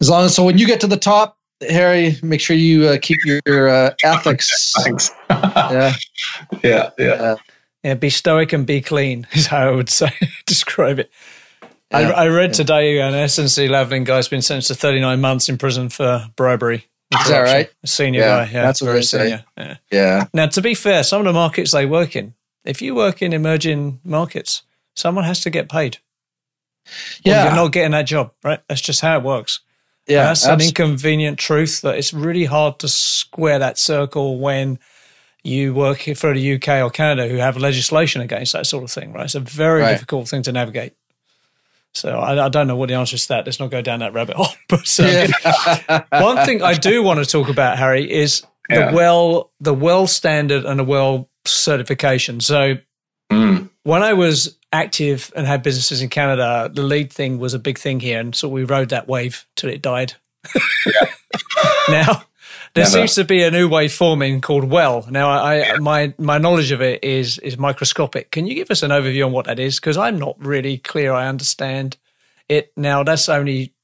as 0.00 0.10
long 0.10 0.24
as, 0.24 0.34
so 0.34 0.44
when 0.44 0.58
you 0.58 0.66
get 0.66 0.80
to 0.80 0.88
the 0.88 0.96
top, 0.96 1.36
Harry, 1.60 2.16
make 2.22 2.40
sure 2.40 2.56
you 2.56 2.86
uh, 2.86 2.98
keep 3.00 3.18
your 3.24 3.68
uh, 3.68 3.94
ethics. 4.04 4.72
Thanks. 4.82 5.10
yeah. 5.30 5.94
yeah, 6.62 6.90
yeah, 6.98 7.36
yeah. 7.82 7.94
Be 7.94 8.10
stoic 8.10 8.52
and 8.52 8.66
be 8.66 8.80
clean 8.80 9.26
is 9.32 9.46
how 9.46 9.68
I 9.68 9.70
would 9.70 9.90
say 9.90 10.12
describe 10.46 10.98
it. 10.98 11.10
Yeah, 11.90 12.10
I, 12.10 12.24
I, 12.24 12.28
read 12.28 12.50
yeah. 12.50 12.54
today 12.54 13.00
an 13.00 13.12
SNC 13.12 13.68
Lavalin 13.68 14.04
guy's 14.04 14.26
been 14.26 14.42
sentenced 14.42 14.68
to 14.68 14.74
39 14.74 15.20
months 15.20 15.48
in 15.48 15.58
prison 15.58 15.88
for 15.90 16.26
bribery. 16.34 16.86
Is 17.20 17.28
that 17.28 17.40
right? 17.40 17.70
A 17.82 17.86
senior 17.86 18.20
yeah, 18.20 18.44
guy, 18.44 18.52
yeah, 18.52 18.62
that's 18.62 18.80
what 18.80 18.88
very 18.88 19.02
senior. 19.02 19.44
Yeah. 19.56 19.76
yeah. 19.92 20.24
Now, 20.32 20.46
to 20.46 20.60
be 20.60 20.74
fair, 20.74 21.04
some 21.04 21.20
of 21.20 21.26
the 21.26 21.32
markets 21.32 21.70
they 21.70 21.86
work 21.86 22.16
in, 22.16 22.34
if 22.64 22.82
you 22.82 22.94
work 22.94 23.22
in 23.22 23.32
emerging 23.32 24.00
markets, 24.02 24.62
someone 24.96 25.24
has 25.24 25.40
to 25.42 25.50
get 25.50 25.68
paid. 25.68 25.98
Yeah, 27.22 27.44
you're 27.44 27.54
not 27.54 27.72
getting 27.72 27.92
that 27.92 28.06
job, 28.06 28.32
right? 28.42 28.60
That's 28.68 28.80
just 28.80 29.00
how 29.00 29.16
it 29.18 29.22
works. 29.22 29.60
Yeah, 30.06 30.24
that's 30.26 30.46
an 30.46 30.60
inconvenient 30.60 31.38
truth 31.38 31.80
that 31.80 31.96
it's 31.96 32.12
really 32.12 32.44
hard 32.44 32.78
to 32.80 32.88
square 32.88 33.58
that 33.58 33.78
circle 33.78 34.38
when 34.38 34.78
you 35.42 35.74
work 35.74 36.00
for 36.16 36.34
the 36.34 36.54
UK 36.54 36.82
or 36.82 36.90
Canada 36.90 37.28
who 37.28 37.36
have 37.36 37.56
legislation 37.56 38.20
against 38.20 38.52
that 38.52 38.66
sort 38.66 38.84
of 38.84 38.90
thing, 38.90 39.12
right? 39.12 39.24
It's 39.24 39.34
a 39.34 39.40
very 39.40 39.82
right. 39.82 39.92
difficult 39.92 40.28
thing 40.28 40.42
to 40.42 40.52
navigate. 40.52 40.94
So 41.92 42.18
I, 42.18 42.46
I, 42.46 42.48
don't 42.48 42.66
know 42.66 42.76
what 42.76 42.88
the 42.88 42.96
answer 42.96 43.14
is 43.14 43.22
to 43.22 43.28
that. 43.28 43.46
Let's 43.46 43.60
not 43.60 43.70
go 43.70 43.80
down 43.80 44.00
that 44.00 44.12
rabbit 44.12 44.36
hole. 44.36 44.48
But 44.68 45.00
um, 45.00 45.06
yeah. 45.06 46.02
one 46.22 46.44
thing 46.44 46.60
I 46.60 46.74
do 46.74 47.02
want 47.02 47.20
to 47.20 47.26
talk 47.26 47.48
about, 47.48 47.78
Harry, 47.78 48.10
is 48.10 48.44
yeah. 48.68 48.90
the 48.90 48.96
well, 48.96 49.52
the 49.60 49.74
well 49.74 50.06
standard 50.06 50.64
and 50.64 50.80
the 50.80 50.84
well 50.84 51.28
certification. 51.44 52.40
So 52.40 52.78
mm. 53.30 53.70
When 53.84 54.02
I 54.02 54.14
was 54.14 54.56
active 54.72 55.32
and 55.36 55.46
had 55.46 55.62
businesses 55.62 56.02
in 56.02 56.08
Canada, 56.08 56.70
the 56.72 56.82
LEED 56.82 57.12
thing 57.12 57.38
was 57.38 57.54
a 57.54 57.58
big 57.58 57.78
thing 57.78 58.00
here, 58.00 58.18
and 58.18 58.34
so 58.34 58.48
we 58.48 58.64
rode 58.64 58.88
that 58.90 59.06
wave 59.08 59.46
till 59.56 59.70
it 59.70 59.80
died. 59.82 60.14
now 61.88 62.24
there 62.74 62.82
Never. 62.82 62.90
seems 62.90 63.14
to 63.14 63.24
be 63.24 63.44
a 63.44 63.52
new 63.52 63.68
wave 63.68 63.92
forming 63.92 64.40
called 64.40 64.64
well. 64.64 65.06
Now, 65.08 65.30
I, 65.30 65.78
my 65.78 66.12
my 66.18 66.38
knowledge 66.38 66.72
of 66.72 66.82
it 66.82 67.04
is 67.04 67.38
is 67.38 67.56
microscopic. 67.56 68.32
Can 68.32 68.46
you 68.46 68.54
give 68.56 68.70
us 68.70 68.82
an 68.82 68.90
overview 68.90 69.26
on 69.26 69.32
what 69.32 69.46
that 69.46 69.60
is? 69.60 69.78
Because 69.78 69.96
I'm 69.96 70.18
not 70.18 70.36
really 70.44 70.78
clear. 70.78 71.12
I 71.12 71.28
understand 71.28 71.96
it 72.48 72.72
now. 72.76 73.04
That's 73.04 73.28
only 73.28 73.74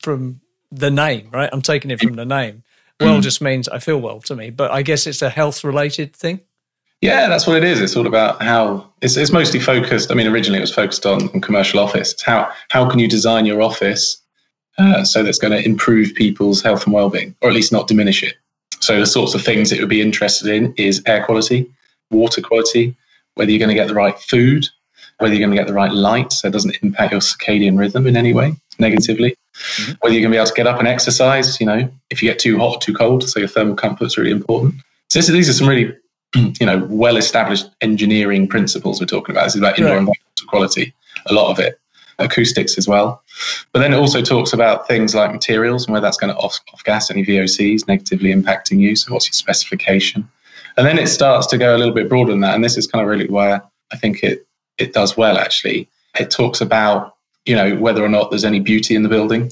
from 0.00 0.40
the 0.70 0.90
name, 0.90 1.30
right? 1.32 1.50
I'm 1.52 1.62
taking 1.62 1.90
it 1.90 2.00
from 2.00 2.14
the 2.14 2.24
name. 2.24 2.62
Well 3.00 3.18
mm. 3.18 3.22
just 3.22 3.42
means 3.42 3.68
I 3.68 3.80
feel 3.80 3.98
well 3.98 4.20
to 4.20 4.36
me, 4.36 4.50
but 4.50 4.70
I 4.70 4.82
guess 4.82 5.08
it's 5.08 5.22
a 5.22 5.30
health 5.30 5.64
related 5.64 6.14
thing. 6.14 6.42
Yeah, 7.02 7.28
that's 7.28 7.46
what 7.46 7.56
it 7.56 7.64
is. 7.64 7.80
It's 7.80 7.96
all 7.96 8.06
about 8.06 8.40
how 8.40 8.90
it's, 9.02 9.16
it's 9.16 9.32
mostly 9.32 9.60
focused. 9.60 10.10
I 10.10 10.14
mean, 10.14 10.28
originally 10.28 10.58
it 10.58 10.62
was 10.62 10.74
focused 10.74 11.04
on, 11.04 11.28
on 11.30 11.40
commercial 11.40 11.80
office. 11.80 12.12
It's 12.12 12.22
how 12.22 12.50
how 12.70 12.88
can 12.88 12.98
you 12.98 13.08
design 13.08 13.44
your 13.44 13.60
office 13.60 14.22
uh, 14.78 15.04
so 15.04 15.22
that's 15.22 15.38
going 15.38 15.52
to 15.52 15.64
improve 15.64 16.14
people's 16.14 16.62
health 16.62 16.84
and 16.84 16.94
well-being, 16.94 17.34
or 17.42 17.50
at 17.50 17.54
least 17.54 17.72
not 17.72 17.88
diminish 17.88 18.22
it. 18.22 18.34
So 18.80 18.98
the 18.98 19.06
sorts 19.06 19.34
of 19.34 19.42
things 19.42 19.70
it 19.70 19.80
would 19.80 19.88
be 19.88 20.00
interested 20.00 20.48
in 20.48 20.74
is 20.76 21.02
air 21.06 21.24
quality, 21.24 21.70
water 22.10 22.40
quality, 22.40 22.96
whether 23.34 23.50
you're 23.50 23.58
going 23.58 23.68
to 23.68 23.74
get 23.74 23.88
the 23.88 23.94
right 23.94 24.18
food, 24.18 24.66
whether 25.18 25.34
you're 25.34 25.46
going 25.46 25.56
to 25.56 25.56
get 25.56 25.68
the 25.68 25.74
right 25.74 25.92
light, 25.92 26.32
so 26.32 26.48
it 26.48 26.52
doesn't 26.52 26.76
impact 26.82 27.12
your 27.12 27.20
circadian 27.20 27.78
rhythm 27.78 28.06
in 28.06 28.16
any 28.16 28.32
way 28.32 28.56
negatively, 28.78 29.36
mm-hmm. 29.54 29.92
whether 30.00 30.14
you're 30.14 30.22
going 30.22 30.32
to 30.32 30.36
be 30.36 30.40
able 30.40 30.46
to 30.46 30.54
get 30.54 30.66
up 30.66 30.78
and 30.78 30.88
exercise. 30.88 31.60
You 31.60 31.66
know, 31.66 31.88
if 32.10 32.22
you 32.22 32.28
get 32.28 32.38
too 32.38 32.58
hot 32.58 32.76
or 32.76 32.80
too 32.80 32.94
cold, 32.94 33.28
so 33.28 33.38
your 33.38 33.48
thermal 33.48 33.76
comfort 33.76 34.06
is 34.06 34.18
really 34.18 34.32
important. 34.32 34.74
So 35.10 35.18
this, 35.18 35.28
these 35.28 35.48
are 35.48 35.52
some 35.52 35.68
really 35.68 35.94
you 36.60 36.66
know, 36.66 36.86
well 36.88 37.16
established 37.16 37.68
engineering 37.80 38.48
principles 38.48 39.00
we're 39.00 39.06
talking 39.06 39.34
about. 39.34 39.44
This 39.44 39.54
is 39.54 39.60
about 39.60 39.78
indoor 39.78 39.92
right. 39.92 39.98
environmental 39.98 40.46
quality, 40.48 40.94
a 41.26 41.34
lot 41.34 41.50
of 41.50 41.58
it, 41.58 41.78
acoustics 42.18 42.78
as 42.78 42.88
well. 42.88 43.22
But 43.72 43.80
then 43.80 43.92
it 43.92 43.96
also 43.96 44.22
talks 44.22 44.52
about 44.52 44.88
things 44.88 45.14
like 45.14 45.32
materials 45.32 45.86
and 45.86 45.92
where 45.92 46.00
that's 46.00 46.16
going 46.16 46.32
to 46.32 46.38
off, 46.38 46.58
off 46.72 46.84
gas 46.84 47.10
any 47.10 47.24
VOCs, 47.24 47.86
negatively 47.88 48.32
impacting 48.32 48.78
you. 48.78 48.96
So, 48.96 49.12
what's 49.12 49.26
your 49.26 49.34
specification? 49.34 50.28
And 50.76 50.86
then 50.86 50.98
it 50.98 51.08
starts 51.08 51.46
to 51.48 51.58
go 51.58 51.76
a 51.76 51.78
little 51.78 51.94
bit 51.94 52.08
broader 52.08 52.30
than 52.30 52.40
that. 52.40 52.54
And 52.54 52.64
this 52.64 52.76
is 52.76 52.86
kind 52.86 53.02
of 53.02 53.08
really 53.08 53.28
where 53.28 53.62
I 53.92 53.96
think 53.96 54.22
it, 54.22 54.46
it 54.78 54.92
does 54.94 55.16
well, 55.16 55.36
actually. 55.36 55.88
It 56.18 56.30
talks 56.30 56.60
about, 56.60 57.14
you 57.44 57.54
know, 57.54 57.76
whether 57.76 58.02
or 58.02 58.08
not 58.08 58.30
there's 58.30 58.44
any 58.44 58.60
beauty 58.60 58.94
in 58.94 59.02
the 59.02 59.08
building, 59.08 59.50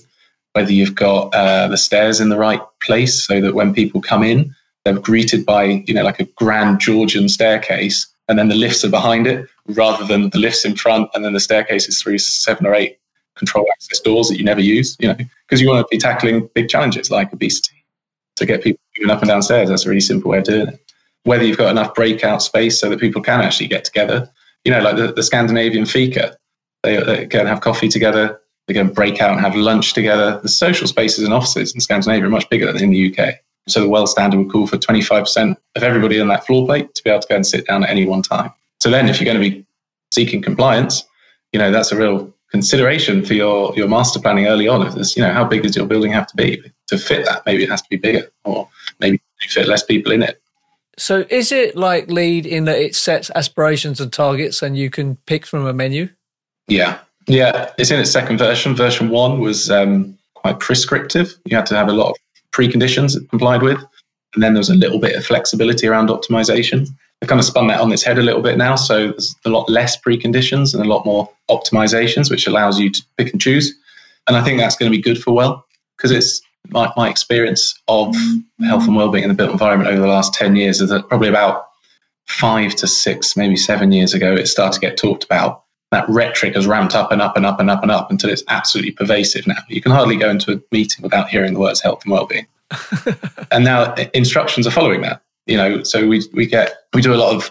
whether 0.53 0.73
you've 0.73 0.95
got 0.95 1.35
uh, 1.35 1.69
the 1.69 1.77
stairs 1.77 2.21
in 2.21 2.31
the 2.31 2.39
right 2.39 2.61
place 2.83 3.23
so 3.27 3.41
that 3.41 3.55
when 3.55 3.75
people 3.75 4.01
come 4.01 4.23
in, 4.23 4.55
they're 4.85 4.99
greeted 4.99 5.45
by 5.45 5.65
you 5.65 5.95
know 5.95 6.03
like 6.03 6.21
a 6.21 6.25
grand 6.25 6.81
Georgian 6.81 7.29
staircase, 7.29 8.07
and 8.29 8.39
then 8.39 8.49
the 8.49 8.55
lifts 8.55 8.85
are 8.85 8.91
behind 8.91 9.27
it, 9.27 9.49
rather 9.67 10.05
than 10.05 10.31
the 10.31 10.39
lifts 10.39 10.65
in 10.65 10.77
front, 10.77 11.11
and 11.15 11.25
then 11.25 11.33
the 11.33 11.41
staircase 11.41 11.89
is 11.89 12.01
through 12.01 12.19
seven 12.19 12.67
or 12.67 12.75
eight 12.75 12.99
control 13.37 13.67
access 13.73 14.01
doors 14.01 14.29
that 14.29 14.39
you 14.39 14.45
never 14.45 14.61
use. 14.61 14.97
You 15.01 15.09
know, 15.09 15.17
because 15.47 15.61
you 15.61 15.69
want 15.69 15.87
to 15.87 15.89
be 15.91 15.99
tackling 15.99 16.49
big 16.55 16.69
challenges 16.69 17.11
like 17.11 17.33
obesity 17.33 17.85
to 18.37 18.47
get 18.47 18.63
people 18.63 18.81
moving 18.99 19.11
up 19.11 19.21
and 19.21 19.29
downstairs. 19.29 19.69
That's 19.69 19.87
a 19.87 19.89
really 19.89 20.01
simple 20.01 20.31
way 20.31 20.39
of 20.39 20.45
doing 20.45 20.69
it. 20.69 20.93
Whether 21.25 21.45
you've 21.45 21.59
got 21.59 21.71
enough 21.71 21.95
breakout 21.95 22.43
space 22.43 22.81
so 22.81 22.89
that 22.89 22.99
people 22.99 23.23
can 23.23 23.41
actually 23.41 23.69
get 23.69 23.85
together. 23.85 24.31
You 24.65 24.73
know, 24.73 24.81
like 24.81 24.97
the, 24.97 25.13
the 25.13 25.23
Scandinavian 25.23 25.87
fika, 25.87 26.37
they, 26.83 27.03
they 27.03 27.27
can 27.27 27.47
have 27.47 27.61
coffee 27.61 27.89
together. 27.89 28.41
They 28.67 28.75
can 28.75 28.93
break 28.93 29.21
out 29.21 29.33
and 29.33 29.41
have 29.41 29.55
lunch 29.55 29.93
together. 29.93 30.41
The 30.43 30.49
social 30.49 30.87
spaces 30.87 31.25
and 31.25 31.35
offices 31.35 31.75
in 31.75 31.81
Scandinavia 31.81 32.27
are 32.27 32.31
much 32.31 32.49
bigger 32.49 32.67
than 32.67 32.83
in 32.83 32.91
the 32.91 33.13
UK. 33.13 33.35
So 33.71 33.81
the 33.81 33.89
well 33.89 34.07
standard 34.07 34.39
would 34.39 34.51
call 34.51 34.67
for 34.67 34.77
25% 34.77 35.57
of 35.77 35.83
everybody 35.83 36.21
on 36.21 36.29
that 36.29 36.47
floor 36.47 36.67
plate 36.67 36.95
to 36.95 37.05
be 37.05 37.11
able 37.11 37.21
to 37.21 37.29
go 37.29 37.37
and 37.37 37.47
sit 37.47 37.67
down 37.67 37.85
at 37.85 37.91
any 37.91 38.07
one 38.07 38.23
time. 38.23 38.53
So 38.81 38.91
then 38.91 39.09
if 39.09 39.21
you're 39.21 39.33
going 39.33 39.43
to 39.43 39.51
be 39.51 39.65
seeking 40.13 40.43
compliance, 40.43 41.05
you 41.53 41.59
know, 41.59 41.71
that's 41.71 41.93
a 41.93 41.97
real 41.97 42.33
consideration 42.51 43.25
for 43.25 43.35
your, 43.35 43.75
your 43.77 43.89
master 43.89 44.21
planning 44.21 44.47
early 44.47 44.67
on. 44.67 44.87
If 44.87 45.17
you 45.17 45.23
know, 45.23 45.33
how 45.33 45.45
big 45.45 45.63
does 45.63 45.77
your 45.77 45.87
building 45.87 46.13
have 46.13 46.27
to 46.29 46.37
be 46.37 46.63
to 46.89 46.99
fit 46.99 47.25
that? 47.27 47.45
Maybe 47.47 47.63
it 47.63 47.71
has 47.71 47.83
to 47.83 47.89
be 47.89 47.97
bigger 47.97 48.31
or 48.45 48.69
maybe 48.99 49.21
fit 49.49 49.69
less 49.69 49.85
people 49.85 50.13
in 50.13 50.23
it. 50.23 50.41
So 50.97 51.25
is 51.31 51.51
it 51.51 51.77
like 51.77 52.11
LEED 52.11 52.47
in 52.47 52.65
that 52.65 52.79
it 52.79 52.95
sets 52.95 53.31
aspirations 53.35 54.01
and 54.01 54.13
targets 54.13 54.63
and 54.63 54.77
you 54.77 54.91
can 54.91 55.17
pick 55.27 55.47
from 55.47 55.67
a 55.67 55.73
menu? 55.73 56.11
Yeah. 56.69 56.99
Yeah. 57.27 57.71
It's 57.79 57.91
in 57.91 58.01
its 58.01 58.11
second 58.11 58.39
version. 58.39 58.75
Version 58.75 59.09
one 59.09 59.41
was 59.41 59.71
um, 59.71 60.19
quite 60.35 60.61
prescriptive. 60.61 61.35
You 61.47 61.57
had 61.57 61.67
to 61.67 61.77
have 61.77 61.89
a 61.89 61.93
lot 61.93 62.11
of 62.11 62.17
preconditions 62.53 63.17
it 63.17 63.29
complied 63.31 63.63
with. 63.63 63.79
And 64.35 64.43
then 64.43 64.55
there 64.55 64.61
was 64.61 64.71
a 64.71 64.75
little 64.75 65.01
bit 65.01 65.17
of 65.17 65.25
flexibility 65.25 65.87
around 65.89 66.09
optimization. 66.09 66.89
They've 67.21 67.29
kind 67.29 67.41
of 67.41 67.45
spun 67.45 67.67
that 67.67 67.81
on 67.81 67.93
its 67.93 68.03
head 68.03 68.19
a 68.19 68.23
little 68.23 68.43
bit 68.43 68.57
now. 68.57 68.77
So 68.77 69.09
there's 69.09 69.35
a 69.45 69.51
lot 69.51 69.69
less 69.69 70.01
preconditions 70.01 70.73
and 70.73 70.85
a 70.85 70.89
lot 70.89 71.05
more 71.05 71.29
optimizations, 71.51 72.31
which 72.31 72.47
allows 72.47 72.79
you 72.79 72.91
to 72.91 73.03
pick 73.19 73.33
and 73.33 73.41
choose. 73.41 73.75
And 74.27 74.37
I 74.37 74.45
think 74.45 74.59
that's 74.59 74.77
going 74.77 74.91
to 74.91 74.97
be 74.97 75.03
good 75.03 75.21
for 75.21 75.33
well, 75.33 75.67
because 75.97 76.13
it's 76.13 76.41
my, 76.69 76.93
my 76.97 77.09
experience 77.09 77.75
of 77.89 78.09
mm-hmm. 78.09 78.65
health 78.65 78.87
and 78.87 78.97
well-being 78.97 79.25
in 79.25 79.29
the 79.29 79.35
built 79.35 79.51
environment 79.51 79.91
over 79.91 80.01
the 80.01 80.07
last 80.07 80.35
10 80.35 80.57
years 80.57 80.81
is 80.81 80.91
that 80.91 81.09
probably 81.09 81.29
about 81.29 81.67
five 82.29 82.75
to 82.77 82.87
six, 82.87 83.37
maybe 83.37 83.57
seven 83.57 83.91
years 83.93 84.15
ago, 84.15 84.33
it 84.35 84.47
started 84.47 84.75
to 84.75 84.87
get 84.87 84.97
talked 84.97 85.25
about 85.25 85.65
that 85.91 86.09
rhetoric 86.09 86.55
has 86.55 86.67
ramped 86.67 86.95
up 86.95 87.11
and 87.11 87.21
up 87.21 87.37
and 87.37 87.45
up 87.45 87.59
and 87.59 87.69
up 87.69 87.83
and 87.83 87.91
up 87.91 88.11
until 88.11 88.31
it's 88.31 88.45
absolutely 88.49 88.93
pervasive 88.93 89.47
now. 89.47 89.59
You 89.69 89.83
can 89.83 89.93
hardly 89.93 90.17
go 90.17 90.31
into 90.31 90.53
a 90.53 90.61
meeting 90.71 91.03
without 91.03 91.29
hearing 91.29 91.53
the 91.53 91.61
words 91.61 91.81
health 91.81 92.05
and 92.05 92.13
well-being. 92.13 92.47
and 93.51 93.65
now 93.65 93.95
instructions 94.15 94.67
are 94.67 94.71
following 94.71 95.01
that. 95.03 95.23
You 95.47 95.57
know, 95.57 95.83
so 95.83 96.07
we 96.07 96.23
we 96.33 96.47
get 96.47 96.85
we 96.95 97.03
do 97.03 97.13
a 97.13 97.17
lot 97.17 97.35
of 97.35 97.51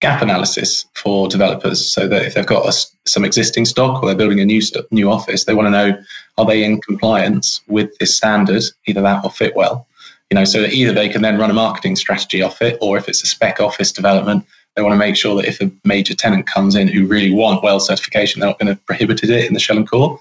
gap 0.00 0.22
analysis 0.22 0.86
for 0.94 1.28
developers, 1.28 1.84
so 1.84 2.08
that 2.08 2.24
if 2.24 2.34
they've 2.34 2.46
got 2.46 2.66
a, 2.66 2.72
some 3.04 3.24
existing 3.24 3.66
stock 3.66 4.02
or 4.02 4.06
they're 4.06 4.16
building 4.16 4.40
a 4.40 4.44
new 4.44 4.62
st- 4.62 4.90
new 4.90 5.10
office, 5.10 5.44
they 5.44 5.52
want 5.52 5.66
to 5.66 5.70
know 5.70 6.02
are 6.38 6.46
they 6.46 6.64
in 6.64 6.80
compliance 6.80 7.60
with 7.68 7.96
this 7.98 8.14
standard, 8.14 8.62
either 8.86 9.02
that 9.02 9.24
or 9.24 9.30
Fitwel. 9.30 9.84
You 10.30 10.36
know, 10.36 10.44
so 10.44 10.62
that 10.62 10.72
either 10.72 10.92
they 10.92 11.08
can 11.08 11.22
then 11.22 11.38
run 11.38 11.50
a 11.50 11.54
marketing 11.54 11.94
strategy 11.94 12.42
off 12.42 12.62
it, 12.62 12.78
or 12.80 12.96
if 12.96 13.08
it's 13.08 13.22
a 13.22 13.26
spec 13.26 13.60
office 13.60 13.92
development, 13.92 14.44
they 14.76 14.82
want 14.82 14.92
to 14.92 14.98
make 14.98 15.16
sure 15.16 15.34
that 15.36 15.46
if 15.46 15.60
a 15.60 15.70
major 15.84 16.14
tenant 16.14 16.46
comes 16.46 16.76
in 16.76 16.86
who 16.86 17.06
really 17.06 17.32
want 17.32 17.62
well 17.62 17.80
certification, 17.80 18.40
they're 18.40 18.50
not 18.50 18.58
going 18.58 18.74
to 18.74 18.80
prohibit 18.82 19.24
it 19.24 19.46
in 19.46 19.54
the 19.54 19.60
shell 19.60 19.76
and 19.76 19.88
core, 19.88 20.20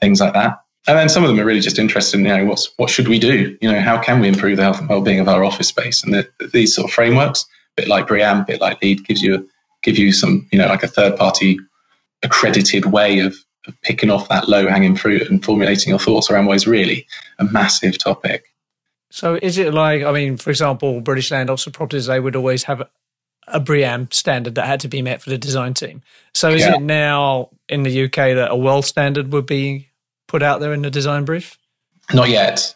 things 0.00 0.20
like 0.20 0.32
that. 0.32 0.62
And 0.86 0.96
then 0.96 1.10
some 1.10 1.22
of 1.22 1.28
them 1.28 1.38
are 1.38 1.44
really 1.44 1.60
just 1.60 1.78
interested 1.78 2.18
in, 2.18 2.24
you 2.24 2.36
know, 2.36 2.46
what's 2.46 2.70
what 2.78 2.88
should 2.88 3.08
we 3.08 3.18
do? 3.18 3.56
You 3.60 3.70
know, 3.70 3.80
how 3.80 4.00
can 4.00 4.18
we 4.18 4.28
improve 4.28 4.56
the 4.56 4.62
health 4.62 4.80
and 4.80 4.88
well-being 4.88 5.20
of 5.20 5.28
our 5.28 5.44
office 5.44 5.68
space? 5.68 6.02
And 6.02 6.14
the, 6.14 6.28
these 6.52 6.74
sort 6.74 6.88
of 6.88 6.94
frameworks, 6.94 7.42
a 7.42 7.82
bit 7.82 7.88
like 7.88 8.08
BREEAM, 8.08 8.40
a 8.40 8.44
bit 8.44 8.60
like 8.62 8.80
LEED, 8.82 9.06
gives 9.06 9.20
you 9.20 9.46
give 9.82 9.98
you 9.98 10.12
some, 10.12 10.48
you 10.50 10.58
know, 10.58 10.66
like 10.66 10.82
a 10.82 10.88
third-party 10.88 11.58
accredited 12.22 12.86
way 12.86 13.20
of, 13.20 13.36
of 13.66 13.80
picking 13.82 14.10
off 14.10 14.28
that 14.28 14.48
low-hanging 14.48 14.96
fruit 14.96 15.22
and 15.22 15.44
formulating 15.44 15.90
your 15.90 15.98
thoughts 15.98 16.30
around 16.30 16.46
what 16.46 16.56
is 16.56 16.66
really 16.66 17.06
a 17.38 17.44
massive 17.44 17.98
topic. 17.98 18.46
So 19.10 19.38
is 19.42 19.58
it 19.58 19.74
like, 19.74 20.02
I 20.02 20.12
mean, 20.12 20.36
for 20.36 20.50
example, 20.50 21.00
British 21.00 21.30
Land 21.30 21.50
Officer 21.50 21.70
Properties, 21.70 22.06
they 22.06 22.20
would 22.20 22.36
always 22.36 22.64
have 22.64 22.88
a 23.52 23.60
BREEAM 23.60 24.10
standard 24.12 24.54
that 24.54 24.66
had 24.66 24.80
to 24.80 24.88
be 24.88 25.02
met 25.02 25.22
for 25.22 25.30
the 25.30 25.38
design 25.38 25.74
team. 25.74 26.02
So 26.34 26.50
is 26.50 26.62
yeah. 26.62 26.76
it 26.76 26.82
now 26.82 27.50
in 27.68 27.82
the 27.82 28.04
UK 28.04 28.14
that 28.34 28.48
a 28.50 28.56
world 28.56 28.84
standard 28.84 29.32
would 29.32 29.46
be 29.46 29.88
put 30.28 30.42
out 30.42 30.60
there 30.60 30.72
in 30.72 30.82
the 30.82 30.90
design 30.90 31.24
brief? 31.24 31.58
Not 32.12 32.28
yet. 32.28 32.74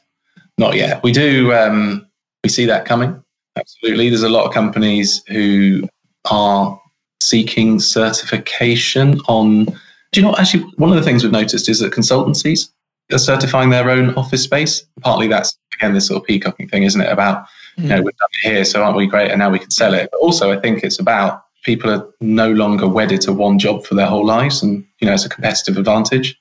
Not 0.59 0.75
yet. 0.77 1.03
We 1.03 1.13
do, 1.13 1.53
um, 1.53 2.07
we 2.43 2.51
see 2.51 2.67
that 2.67 2.85
coming. 2.85 3.23
Absolutely. 3.57 4.09
There's 4.09 4.23
a 4.23 4.29
lot 4.29 4.47
of 4.47 4.53
companies 4.53 5.23
who 5.29 5.89
are 6.31 6.81
seeking 7.21 7.81
certification 7.81 9.21
on. 9.29 9.65
Do 9.65 10.21
you 10.21 10.23
know, 10.23 10.35
actually, 10.37 10.65
one 10.77 10.91
of 10.91 10.97
the 10.97 11.03
things 11.03 11.23
we've 11.23 11.33
noticed 11.33 11.69
is 11.69 11.81
that 11.81 11.93
consultancies 11.93 12.71
are 13.13 13.19
certifying 13.19 13.71
their 13.71 13.91
own 13.91 14.15
office 14.15 14.43
space. 14.43 14.85
Partly 15.01 15.29
that's, 15.29 15.57
again, 15.75 15.95
this 15.95 16.07
sort 16.07 16.23
of 16.23 16.27
peacocking 16.27 16.69
thing, 16.69 16.85
isn't 16.85 17.01
it? 17.01 17.11
About, 17.11 17.47
mm. 17.79 17.83
you 17.83 17.89
know, 17.89 18.03
we've 18.03 18.17
done 18.17 18.29
it 18.43 18.49
here, 18.49 18.65
so 18.65 18.83
aren't 18.83 18.97
we 18.97 19.07
great? 19.07 19.31
And 19.31 19.39
now 19.39 19.51
we 19.51 19.59
can 19.59 19.71
sell 19.71 19.95
it. 19.95 20.09
But 20.11 20.19
also, 20.19 20.53
I 20.53 20.61
think 20.61 20.83
it's 20.83 20.99
about 20.99 21.45
people 21.63 21.91
are 21.91 22.07
no 22.21 22.53
longer 22.53 22.87
wedded 22.87 23.21
to 23.23 23.33
one 23.33 23.59
job 23.59 23.85
for 23.85 23.95
their 23.95 24.07
whole 24.07 24.25
lives. 24.25 24.63
And, 24.63 24.87
you 25.01 25.07
know, 25.07 25.15
it's 25.15 25.25
a 25.25 25.29
competitive 25.29 25.77
advantage. 25.77 26.39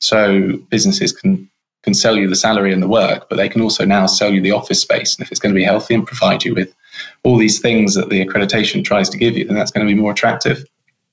So 0.00 0.58
businesses 0.70 1.12
can 1.12 1.48
can 1.84 1.94
sell 1.94 2.16
you 2.16 2.26
the 2.26 2.36
salary 2.36 2.72
and 2.72 2.82
the 2.82 2.88
work, 2.88 3.28
but 3.28 3.36
they 3.36 3.48
can 3.48 3.60
also 3.60 3.84
now 3.84 4.06
sell 4.06 4.32
you 4.32 4.40
the 4.40 4.52
office 4.52 4.80
space. 4.80 5.14
And 5.14 5.24
if 5.24 5.30
it's 5.30 5.38
going 5.38 5.54
to 5.54 5.58
be 5.58 5.64
healthy 5.64 5.94
and 5.94 6.06
provide 6.06 6.42
you 6.42 6.54
with 6.54 6.74
all 7.24 7.36
these 7.36 7.60
things 7.60 7.94
that 7.94 8.08
the 8.08 8.24
accreditation 8.24 8.82
tries 8.82 9.10
to 9.10 9.18
give 9.18 9.36
you, 9.36 9.44
then 9.44 9.54
that's 9.54 9.70
going 9.70 9.86
to 9.86 9.94
be 9.94 10.00
more 10.00 10.12
attractive. 10.12 10.64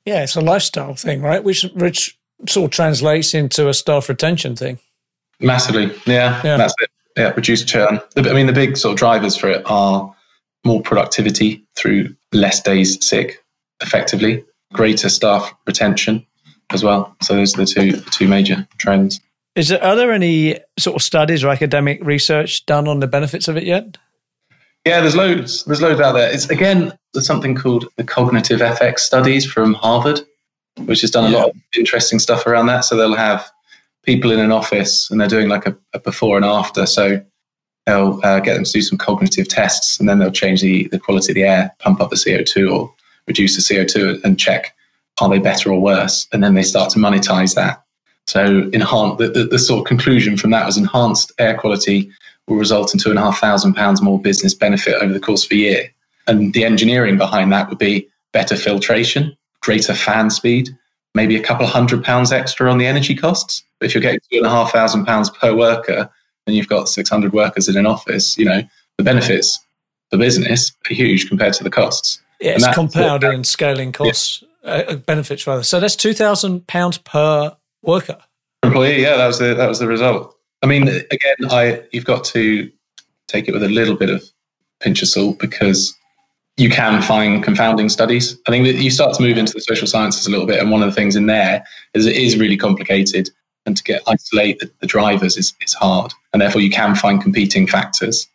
Yeah, 0.06 0.24
it's 0.24 0.38
a 0.38 0.42
lifestyle 0.42 0.96
thing, 0.96 1.22
right? 1.22 1.44
Which 1.44 1.64
which 1.76 2.18
sort 2.48 2.66
of 2.66 2.72
translates 2.72 3.34
into 3.34 3.68
a 3.68 3.74
staff 3.74 4.10
retention 4.10 4.56
thing. 4.56 4.80
Massively, 5.40 5.92
yeah, 6.06 6.42
yeah. 6.44 6.58
that's 6.58 6.74
it. 6.80 6.90
Yeah, 7.18 7.30
reduce 7.32 7.64
churn. 7.64 8.00
I 8.16 8.34
mean, 8.34 8.48
the 8.48 8.54
big 8.54 8.78
sort 8.78 8.94
of 8.94 9.00
drivers 9.00 9.36
for 9.36 9.50
it 9.50 9.64
are 9.66 10.16
more 10.66 10.82
productivity 10.82 11.66
through 11.76 12.16
less 12.32 12.62
days 12.62 13.06
sick, 13.06 13.44
effectively, 13.82 14.46
greater 14.74 15.10
staff 15.10 15.54
retention 15.66 16.26
as 16.72 16.84
well. 16.84 17.16
So 17.22 17.36
those 17.36 17.56
are 17.56 17.66
the 17.66 17.66
two 17.66 17.92
the 17.94 18.10
two 18.12 18.28
major 18.28 18.68
trends. 18.78 19.20
Is 19.56 19.70
there 19.70 19.84
are 19.84 19.96
there 19.96 20.12
any 20.12 20.60
sort 20.80 20.96
of 20.96 21.02
studies 21.02 21.44
or 21.44 21.50
academic 21.50 22.04
research 22.04 22.66
done 22.66 22.88
on 22.88 23.00
the 23.00 23.08
benefits 23.08 23.48
of 23.48 23.58
it 23.58 23.64
yet? 23.64 23.98
Yeah, 24.86 25.02
there's 25.02 25.16
loads. 25.16 25.64
There's 25.66 25.82
loads 25.82 26.00
out 26.00 26.14
there. 26.14 26.32
It's 26.32 26.50
again 26.50 26.94
there's 27.14 27.26
something 27.26 27.56
called 27.56 27.88
the 27.98 28.04
cognitive 28.04 28.62
FX 28.62 29.00
studies 29.00 29.46
from 29.46 29.74
Harvard, 29.74 30.22
which 30.86 31.02
has 31.02 31.12
done 31.12 31.26
a 31.26 31.30
yeah. 31.30 31.38
lot 31.38 31.50
of 31.50 31.56
interesting 31.78 32.20
stuff 32.20 32.48
around 32.48 32.68
that. 32.68 32.86
So 32.86 32.96
they'll 32.96 33.16
have 33.16 33.52
people 34.04 34.32
in 34.32 34.40
an 34.40 34.52
office 34.52 35.10
and 35.10 35.20
they're 35.20 35.28
doing 35.28 35.50
like 35.50 35.66
a, 35.66 35.78
a 35.94 36.00
before 36.00 36.36
and 36.36 36.46
after. 36.46 36.86
So 36.86 37.24
they'll 37.86 38.20
uh, 38.24 38.40
get 38.40 38.56
them 38.56 38.64
to 38.64 38.72
do 38.72 38.82
some 38.82 38.98
cognitive 38.98 39.48
tests 39.48 40.00
and 40.00 40.08
then 40.08 40.20
they'll 40.20 40.32
change 40.32 40.62
the, 40.62 40.88
the 40.88 41.00
quality 41.00 41.32
of 41.32 41.36
the 41.36 41.44
air, 41.44 41.76
pump 41.80 42.02
up 42.02 42.10
the 42.10 42.16
CO2 42.16 42.72
or 42.72 42.94
reduce 43.28 43.56
the 43.56 43.76
CO2 43.76 44.24
and 44.24 44.40
check 44.40 44.76
are 45.20 45.30
they 45.30 45.40
better 45.40 45.72
or 45.72 45.80
worse? 45.80 46.28
And 46.32 46.44
then 46.44 46.56
they 46.56 46.64
start 46.64 46.90
to 46.92 47.00
monetize 47.00 47.54
that. 47.56 47.84
So 48.28 48.70
enhance, 48.74 49.18
the, 49.18 49.30
the, 49.30 49.46
the 49.46 49.60
sort 49.60 49.82
of 49.82 49.86
conclusion 49.86 50.38
from 50.38 50.52
that 50.52 50.66
was 50.66 50.78
enhanced 50.78 51.32
air 51.38 51.58
quality 51.58 52.12
will 52.48 52.58
result 52.58 52.94
in 52.94 53.00
two 53.00 53.10
and 53.10 53.20
a 53.20 53.22
half 53.22 53.40
thousand 53.40 53.74
pounds 53.74 54.02
more 54.02 54.20
business 54.20 54.54
benefit 54.54 54.96
over 55.02 55.14
the 55.14 55.20
course 55.20 55.46
of 55.46 55.52
a 55.52 55.56
year. 55.56 55.94
And 56.28 56.54
the 56.54 56.66
engineering 56.66 57.18
behind 57.18 57.52
that 57.52 57.70
would 57.70 57.78
be 57.78 58.08
better 58.32 58.56
filtration, 58.56 59.36
greater 59.62 59.94
fan 59.94 60.30
speed, 60.30 60.76
maybe 61.16 61.36
a 61.36 61.44
couple 61.44 61.66
of 61.66 61.72
hundred 61.72 62.04
pounds 62.04 62.32
extra 62.32 62.70
on 62.70 62.78
the 62.78 62.86
energy 62.86 63.16
costs. 63.16 63.64
But 63.80 63.88
if 63.88 63.96
you're 63.96 64.02
getting 64.02 64.20
two 64.32 64.38
and 64.38 64.46
a 64.46 64.50
half 64.50 64.72
thousand 64.72 65.06
pounds 65.06 65.30
per 65.30 65.56
worker 65.56 66.10
and 66.48 66.56
you've 66.56 66.68
got 66.68 66.90
600 66.90 67.34
workers 67.34 67.68
in 67.68 67.78
an 67.78 67.86
office, 67.86 68.38
you 68.38 68.46
know, 68.46 68.62
the 68.98 69.04
benefits 69.04 69.60
for 70.10 70.18
business 70.18 70.72
are 70.90 70.94
huge 70.94 71.28
compared 71.28 71.54
to 71.54 71.64
the 71.64 71.70
costs. 71.70 72.22
Yeah, 72.40 72.52
it's 72.52 72.68
compounding 72.74 73.34
and 73.34 73.48
scaling 73.48 73.92
costs, 73.92 74.44
yeah. 74.64 74.72
uh, 74.72 74.96
benefits 74.96 75.46
rather. 75.46 75.64
So 75.64 75.80
that's 75.80 75.96
£2,000 75.96 77.04
per 77.04 77.56
worker. 77.84 78.18
Employee, 78.64 79.02
yeah, 79.02 79.18
that 79.18 79.28
was 79.28 79.40
the, 79.40 79.54
that 79.54 79.68
was 79.68 79.80
the 79.80 79.88
result. 79.88 80.36
I 80.62 80.68
mean, 80.68 80.88
again, 80.88 81.36
I 81.50 81.82
you've 81.92 82.06
got 82.06 82.24
to 82.26 82.72
take 83.28 83.48
it 83.48 83.54
with 83.54 83.64
a 83.64 83.70
little 83.70 83.96
bit 83.96 84.10
of 84.10 84.24
pinch 84.80 85.02
of 85.02 85.08
salt 85.08 85.40
because 85.40 85.96
you 86.62 86.70
can 86.70 87.02
find 87.02 87.44
confounding 87.44 87.90
studies. 87.90 88.40
I 88.48 88.52
think 88.52 88.66
that 88.66 88.76
you 88.76 88.92
start 88.92 89.16
to 89.16 89.24
move 89.24 89.36
into 89.36 89.54
the 89.54 89.62
social 89.62 89.88
sciences 89.88 90.28
a 90.28 90.30
little 90.30 90.46
bit, 90.46 90.60
and 90.60 90.70
one 90.70 90.84
of 90.84 90.90
the 90.90 90.96
things 90.96 91.16
in 91.16 91.26
there 91.26 91.66
is 91.96 92.06
it 92.06 92.16
is 92.16 92.38
really 92.38 92.56
complicated, 92.56 93.32
and 93.66 93.76
to 93.76 93.84
get 93.84 94.04
isolate 94.08 94.60
the, 94.60 94.70
the 94.80 94.86
drivers 94.86 95.38
is, 95.38 95.54
is 95.66 95.74
hard, 95.74 96.14
and 96.32 96.42
therefore 96.42 96.62
you 96.62 96.70
can 96.70 96.94
find 96.94 97.20
competing 97.20 97.66
factors. 97.66 98.28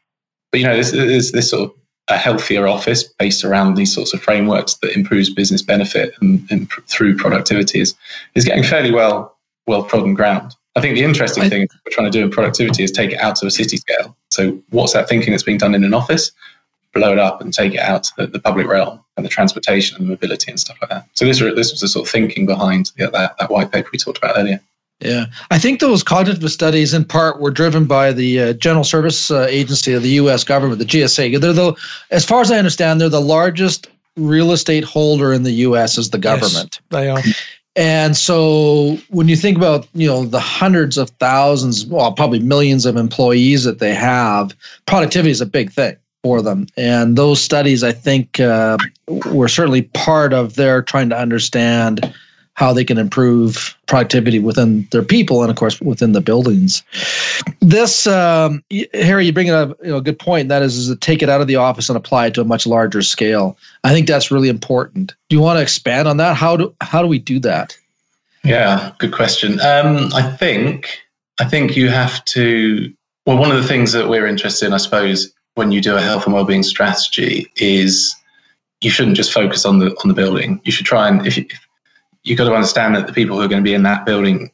But 0.50 0.60
you 0.60 0.66
know, 0.66 0.76
this 0.76 0.92
is 0.92 1.30
this 1.30 1.50
sort 1.50 1.70
of 1.70 1.76
a 2.08 2.16
healthier 2.16 2.66
office 2.66 3.04
based 3.04 3.44
around 3.44 3.74
these 3.74 3.94
sorts 3.94 4.12
of 4.12 4.20
frameworks 4.20 4.74
that 4.74 4.96
improves 4.96 5.32
business 5.32 5.62
benefit 5.62 6.14
and, 6.20 6.44
and 6.50 6.70
through 6.88 7.16
productivity 7.16 7.80
is, 7.80 7.94
is 8.34 8.44
getting 8.44 8.62
fairly 8.62 8.92
well 8.92 9.36
well 9.66 9.84
trodden 9.84 10.14
ground. 10.14 10.54
I 10.76 10.80
think 10.80 10.94
the 10.94 11.04
interesting 11.04 11.44
I, 11.44 11.48
thing 11.48 11.68
we're 11.84 11.92
trying 11.92 12.10
to 12.10 12.16
do 12.16 12.24
in 12.24 12.30
productivity 12.30 12.82
is 12.82 12.90
take 12.90 13.12
it 13.12 13.18
out 13.18 13.36
to 13.36 13.46
a 13.46 13.50
city 13.50 13.76
scale. 13.76 14.16
So, 14.30 14.60
what's 14.70 14.92
that 14.92 15.08
thinking 15.08 15.30
that's 15.32 15.42
being 15.42 15.58
done 15.58 15.74
in 15.74 15.84
an 15.84 15.94
office? 15.94 16.32
Blow 16.96 17.12
it 17.12 17.18
up 17.18 17.40
and 17.40 17.52
take 17.52 17.74
it 17.74 17.80
out 17.80 18.04
to 18.04 18.12
the, 18.16 18.26
the 18.26 18.38
public 18.38 18.66
realm 18.66 19.00
and 19.16 19.24
the 19.24 19.30
transportation 19.30 19.96
and 19.96 20.06
the 20.06 20.10
mobility 20.10 20.50
and 20.50 20.58
stuff 20.58 20.78
like 20.80 20.90
that. 20.90 21.06
So, 21.14 21.24
this, 21.24 21.40
this 21.40 21.72
was 21.72 21.80
the 21.80 21.88
sort 21.88 22.06
of 22.06 22.12
thinking 22.12 22.46
behind 22.46 22.92
the, 22.96 23.08
that, 23.10 23.36
that 23.38 23.50
white 23.50 23.70
paper 23.70 23.88
we 23.92 23.98
talked 23.98 24.18
about 24.18 24.36
earlier. 24.36 24.60
Yeah, 25.00 25.26
I 25.50 25.58
think 25.58 25.80
those 25.80 26.02
cognitive 26.02 26.50
studies, 26.50 26.94
in 26.94 27.04
part, 27.04 27.38
were 27.38 27.50
driven 27.50 27.84
by 27.84 28.12
the 28.12 28.40
uh, 28.40 28.52
General 28.54 28.84
Service 28.84 29.30
uh, 29.30 29.46
Agency 29.50 29.92
of 29.92 30.02
the 30.02 30.08
U.S. 30.10 30.42
government, 30.42 30.78
the 30.78 30.86
GSA. 30.86 31.38
They're 31.38 31.52
the, 31.52 31.74
as 32.10 32.24
far 32.24 32.40
as 32.40 32.50
I 32.50 32.56
understand, 32.56 33.00
they're 33.00 33.10
the 33.10 33.20
largest 33.20 33.88
real 34.16 34.52
estate 34.52 34.84
holder 34.84 35.34
in 35.34 35.42
the 35.42 35.52
U.S. 35.52 35.98
as 35.98 36.08
the 36.10 36.18
government. 36.18 36.80
Yes, 36.90 37.00
they 37.02 37.10
are. 37.10 37.20
And 37.76 38.16
so 38.16 38.96
when 39.10 39.28
you 39.28 39.36
think 39.36 39.58
about, 39.58 39.86
you 39.92 40.08
know, 40.08 40.24
the 40.24 40.40
hundreds 40.40 40.96
of 40.96 41.10
thousands, 41.10 41.84
well, 41.84 42.10
probably 42.12 42.38
millions 42.38 42.86
of 42.86 42.96
employees 42.96 43.64
that 43.64 43.80
they 43.80 43.94
have, 43.94 44.56
productivity 44.86 45.30
is 45.30 45.42
a 45.42 45.46
big 45.46 45.70
thing 45.70 45.96
for 46.26 46.42
them. 46.42 46.66
And 46.76 47.16
those 47.16 47.40
studies, 47.40 47.84
I 47.84 47.92
think, 47.92 48.40
uh, 48.40 48.78
were 49.06 49.46
certainly 49.46 49.82
part 49.82 50.32
of 50.32 50.56
their 50.56 50.82
trying 50.82 51.10
to 51.10 51.16
understand 51.16 52.12
how 52.52 52.72
they 52.72 52.84
can 52.84 52.98
improve 52.98 53.76
productivity 53.86 54.40
within 54.40 54.88
their 54.90 55.04
people 55.04 55.42
and 55.42 55.50
of 55.50 55.56
course 55.56 55.80
within 55.80 56.10
the 56.10 56.20
buildings. 56.20 56.82
This 57.60 58.08
um, 58.08 58.64
harry 58.92 59.26
you 59.26 59.32
bring 59.32 59.50
up 59.50 59.78
you 59.84 59.90
know, 59.90 59.98
a 59.98 60.02
good 60.02 60.18
point. 60.18 60.48
That 60.48 60.62
is, 60.62 60.76
is 60.76 60.88
to 60.88 60.96
take 60.96 61.22
it 61.22 61.28
out 61.28 61.40
of 61.40 61.46
the 61.46 61.56
office 61.56 61.90
and 61.90 61.96
apply 61.96 62.26
it 62.26 62.34
to 62.34 62.40
a 62.40 62.44
much 62.44 62.66
larger 62.66 63.02
scale. 63.02 63.56
I 63.84 63.92
think 63.92 64.08
that's 64.08 64.32
really 64.32 64.48
important. 64.48 65.14
Do 65.28 65.36
you 65.36 65.42
want 65.42 65.58
to 65.58 65.62
expand 65.62 66.08
on 66.08 66.16
that? 66.16 66.34
How 66.34 66.56
do 66.56 66.74
how 66.80 67.02
do 67.02 67.08
we 67.08 67.20
do 67.20 67.38
that? 67.40 67.76
Yeah 68.42 68.94
good 68.98 69.12
question. 69.12 69.60
Um, 69.60 70.10
i 70.12 70.22
think 70.22 70.98
i 71.38 71.44
think 71.44 71.76
you 71.76 71.88
have 71.88 72.24
to 72.36 72.92
well 73.26 73.38
one 73.38 73.52
of 73.52 73.62
the 73.62 73.68
things 73.68 73.92
that 73.92 74.08
we're 74.08 74.26
interested 74.26 74.66
in 74.66 74.72
i 74.72 74.78
suppose 74.78 75.35
when 75.56 75.72
you 75.72 75.80
do 75.80 75.96
a 75.96 76.00
health 76.00 76.26
and 76.26 76.34
well-being 76.34 76.62
strategy 76.62 77.50
is 77.56 78.14
you 78.82 78.90
shouldn't 78.90 79.16
just 79.16 79.32
focus 79.32 79.64
on 79.64 79.78
the 79.78 79.86
on 80.04 80.08
the 80.08 80.14
building. 80.14 80.60
You 80.64 80.70
should 80.70 80.86
try 80.86 81.08
and 81.08 81.26
if, 81.26 81.36
you, 81.36 81.46
you've 82.22 82.38
got 82.38 82.44
to 82.44 82.54
understand 82.54 82.94
that 82.94 83.06
the 83.06 83.12
people 83.12 83.36
who 83.36 83.42
are 83.42 83.48
going 83.48 83.62
to 83.62 83.68
be 83.68 83.74
in 83.74 83.82
that 83.82 84.04
building 84.04 84.52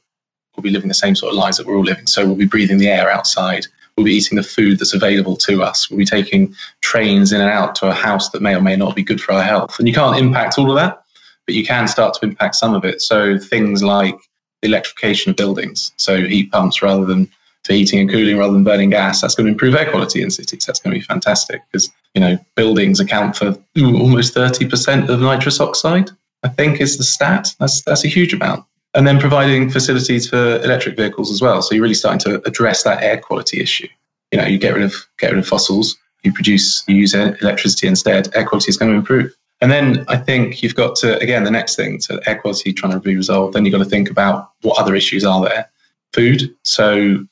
will 0.57 0.62
be 0.62 0.70
living 0.70 0.88
the 0.88 0.94
same 0.94 1.16
sort 1.16 1.32
of 1.32 1.38
lives 1.38 1.57
that 1.57 1.66
we're 1.66 1.76
all 1.76 1.84
living. 1.84 2.07
So 2.07 2.24
we'll 2.24 2.36
be 2.36 2.46
breathing 2.46 2.78
the 2.78 2.88
air 2.88 3.11
outside. 3.11 3.66
We'll 3.96 4.07
be 4.07 4.12
eating 4.12 4.36
the 4.36 4.44
food 4.44 4.78
that's 4.78 4.94
available 4.94 5.36
to 5.38 5.62
us. 5.62 5.90
We'll 5.90 5.98
be 5.98 6.05
taking 6.05 6.55
trains 6.82 7.32
in 7.32 7.40
and 7.40 7.50
out 7.50 7.74
to 7.76 7.88
a 7.88 7.92
house 7.92 8.30
that 8.30 8.40
may 8.40 8.55
or 8.55 8.62
may 8.62 8.76
not 8.76 8.94
be 8.94 9.03
good 9.03 9.20
for 9.20 9.32
our 9.32 9.42
health. 9.42 9.78
And 9.78 9.88
you 9.88 9.94
can't 9.94 10.18
impact 10.18 10.57
all 10.57 10.70
of 10.70 10.76
that, 10.76 11.03
but 11.46 11.57
you 11.57 11.64
can 11.64 11.88
start 11.88 12.14
to 12.14 12.24
impact 12.24 12.55
some 12.55 12.74
of 12.74 12.84
it. 12.84 13.03
So 13.03 13.38
things 13.38 13.82
like 13.82 14.16
the 14.61 14.68
electrification 14.68 15.30
of 15.30 15.36
buildings, 15.36 15.92
so 15.96 16.22
heat 16.22 16.53
pumps 16.53 16.80
rather 16.80 17.05
than 17.05 17.28
for 17.64 17.72
heating 17.72 18.00
and 18.00 18.10
cooling 18.10 18.38
rather 18.38 18.52
than 18.52 18.64
burning 18.64 18.90
gas. 18.90 19.20
That's 19.20 19.34
going 19.34 19.46
to 19.46 19.52
improve 19.52 19.74
air 19.74 19.88
quality 19.90 20.22
in 20.22 20.30
cities. 20.30 20.64
That's 20.66 20.80
going 20.80 20.94
to 20.94 21.00
be 21.00 21.04
fantastic 21.04 21.62
because 21.70 21.90
you 22.14 22.20
know 22.20 22.38
buildings 22.56 23.00
account 23.00 23.36
for 23.36 23.56
ooh, 23.78 23.98
almost 23.98 24.34
thirty 24.34 24.68
percent 24.68 25.10
of 25.10 25.20
nitrous 25.20 25.60
oxide. 25.60 26.10
I 26.42 26.48
think 26.48 26.80
is 26.80 26.98
the 26.98 27.04
stat. 27.04 27.54
That's 27.58 27.82
that's 27.82 28.04
a 28.04 28.08
huge 28.08 28.34
amount. 28.34 28.64
And 28.94 29.06
then 29.06 29.18
providing 29.18 29.70
facilities 29.70 30.28
for 30.28 30.56
electric 30.62 30.96
vehicles 30.96 31.30
as 31.30 31.40
well. 31.40 31.62
So 31.62 31.74
you're 31.74 31.82
really 31.82 31.94
starting 31.94 32.18
to 32.30 32.46
address 32.46 32.82
that 32.82 33.02
air 33.02 33.18
quality 33.18 33.60
issue. 33.60 33.88
You 34.32 34.38
know, 34.38 34.46
you 34.46 34.58
get 34.58 34.74
rid 34.74 34.82
of 34.82 34.94
get 35.18 35.30
rid 35.30 35.38
of 35.38 35.46
fossils, 35.46 35.96
you 36.22 36.32
produce, 36.32 36.84
you 36.86 36.96
use 36.96 37.14
electricity 37.14 37.86
instead. 37.86 38.34
Air 38.34 38.46
quality 38.46 38.68
is 38.70 38.76
going 38.76 38.90
to 38.90 38.98
improve. 38.98 39.34
And 39.60 39.70
then 39.70 40.04
I 40.08 40.16
think 40.16 40.62
you've 40.62 40.74
got 40.74 40.96
to 40.96 41.18
again 41.20 41.44
the 41.44 41.50
next 41.50 41.76
thing 41.76 41.98
to 42.00 42.20
air 42.26 42.38
quality 42.38 42.72
trying 42.72 42.92
to 42.92 43.00
be 43.00 43.16
resolved. 43.16 43.54
Then 43.54 43.64
you've 43.64 43.72
got 43.72 43.78
to 43.78 43.88
think 43.88 44.10
about 44.10 44.50
what 44.62 44.78
other 44.78 44.94
issues 44.94 45.24
are 45.24 45.42
there. 45.42 45.70
Food. 46.12 46.54
So 46.64 47.24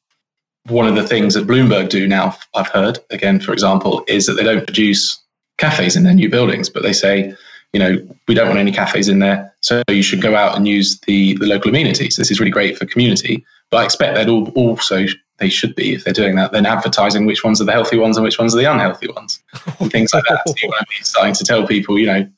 one 0.68 0.86
of 0.86 0.94
the 0.94 1.06
things 1.06 1.34
that 1.34 1.46
Bloomberg 1.46 1.88
do 1.88 2.06
now, 2.06 2.36
I've 2.54 2.68
heard 2.68 2.98
again, 3.10 3.40
for 3.40 3.52
example, 3.52 4.04
is 4.06 4.26
that 4.26 4.34
they 4.34 4.44
don't 4.44 4.66
produce 4.66 5.20
cafes 5.58 5.96
in 5.96 6.04
their 6.04 6.14
new 6.14 6.28
buildings, 6.28 6.68
but 6.68 6.82
they 6.82 6.92
say 6.92 7.34
you 7.72 7.78
know, 7.78 7.96
we 8.26 8.34
don't 8.34 8.48
want 8.48 8.58
any 8.58 8.72
cafes 8.72 9.08
in 9.08 9.20
there. 9.20 9.54
So 9.60 9.82
you 9.88 10.02
should 10.02 10.20
go 10.20 10.34
out 10.34 10.56
and 10.56 10.66
use 10.66 10.98
the, 11.00 11.36
the 11.36 11.46
local 11.46 11.70
amenities. 11.70 12.16
This 12.16 12.30
is 12.30 12.40
really 12.40 12.50
great 12.50 12.76
for 12.76 12.86
community, 12.86 13.44
But 13.70 13.78
I 13.78 13.84
expect 13.84 14.14
they'd 14.14 14.28
all 14.28 14.48
also 14.50 15.06
they 15.38 15.48
should 15.48 15.74
be 15.74 15.94
if 15.94 16.04
they're 16.04 16.12
doing 16.12 16.36
that. 16.36 16.52
Then 16.52 16.66
advertising 16.66 17.26
which 17.26 17.44
ones 17.44 17.60
are 17.60 17.64
the 17.64 17.72
healthy 17.72 17.96
ones 17.96 18.16
and 18.16 18.24
which 18.24 18.38
ones 18.38 18.54
are 18.54 18.58
the 18.58 18.70
unhealthy 18.70 19.08
ones, 19.08 19.40
and 19.78 19.90
things 19.90 20.12
like 20.12 20.24
that. 20.28 20.48
So 20.48 20.68
might 20.68 20.88
be 20.88 21.04
starting 21.04 21.34
to 21.34 21.44
tell 21.44 21.66
people, 21.66 21.98
you 21.98 22.06
know, 22.06 22.28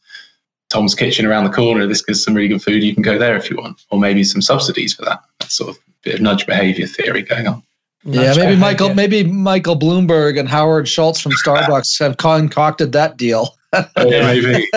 Tom's 0.69 0.95
Kitchen 0.95 1.27
around 1.27 1.45
the 1.45 1.51
corner. 1.51 1.87
This 1.87 2.03
gives 2.03 2.23
some 2.23 2.35
really 2.35 2.49
good 2.49 2.63
food. 2.63 2.83
You 2.83 2.95
can 2.95 3.03
go 3.03 3.19
there 3.19 3.37
if 3.37 3.51
you 3.51 3.57
want, 3.57 3.83
or 3.91 3.99
maybe 3.99 4.25
some 4.25 4.43
subsidies 4.43 4.95
for 4.95 5.05
that. 5.05 5.23
That's 5.41 5.55
sort 5.55 5.71
of 5.71 5.79
bit 6.03 6.17
of 6.17 6.21
nudge 6.21 6.47
behavior 6.47 6.87
theory 6.87 7.23
going 7.23 7.47
on. 7.47 7.63
Yeah, 8.05 8.35
maybe 8.37 8.57
Michael, 8.57 8.95
maybe 8.95 9.23
Michael 9.25 9.79
Bloomberg 9.79 10.39
and 10.39 10.49
Howard 10.49 10.89
Schultz 10.89 11.21
from 11.21 11.33
Starbucks 11.33 11.99
have 12.01 12.17
concocted 12.17 12.93
that 12.93 13.17
deal. 13.17 13.57
oh, 13.73 13.87
maybe. 13.97 14.69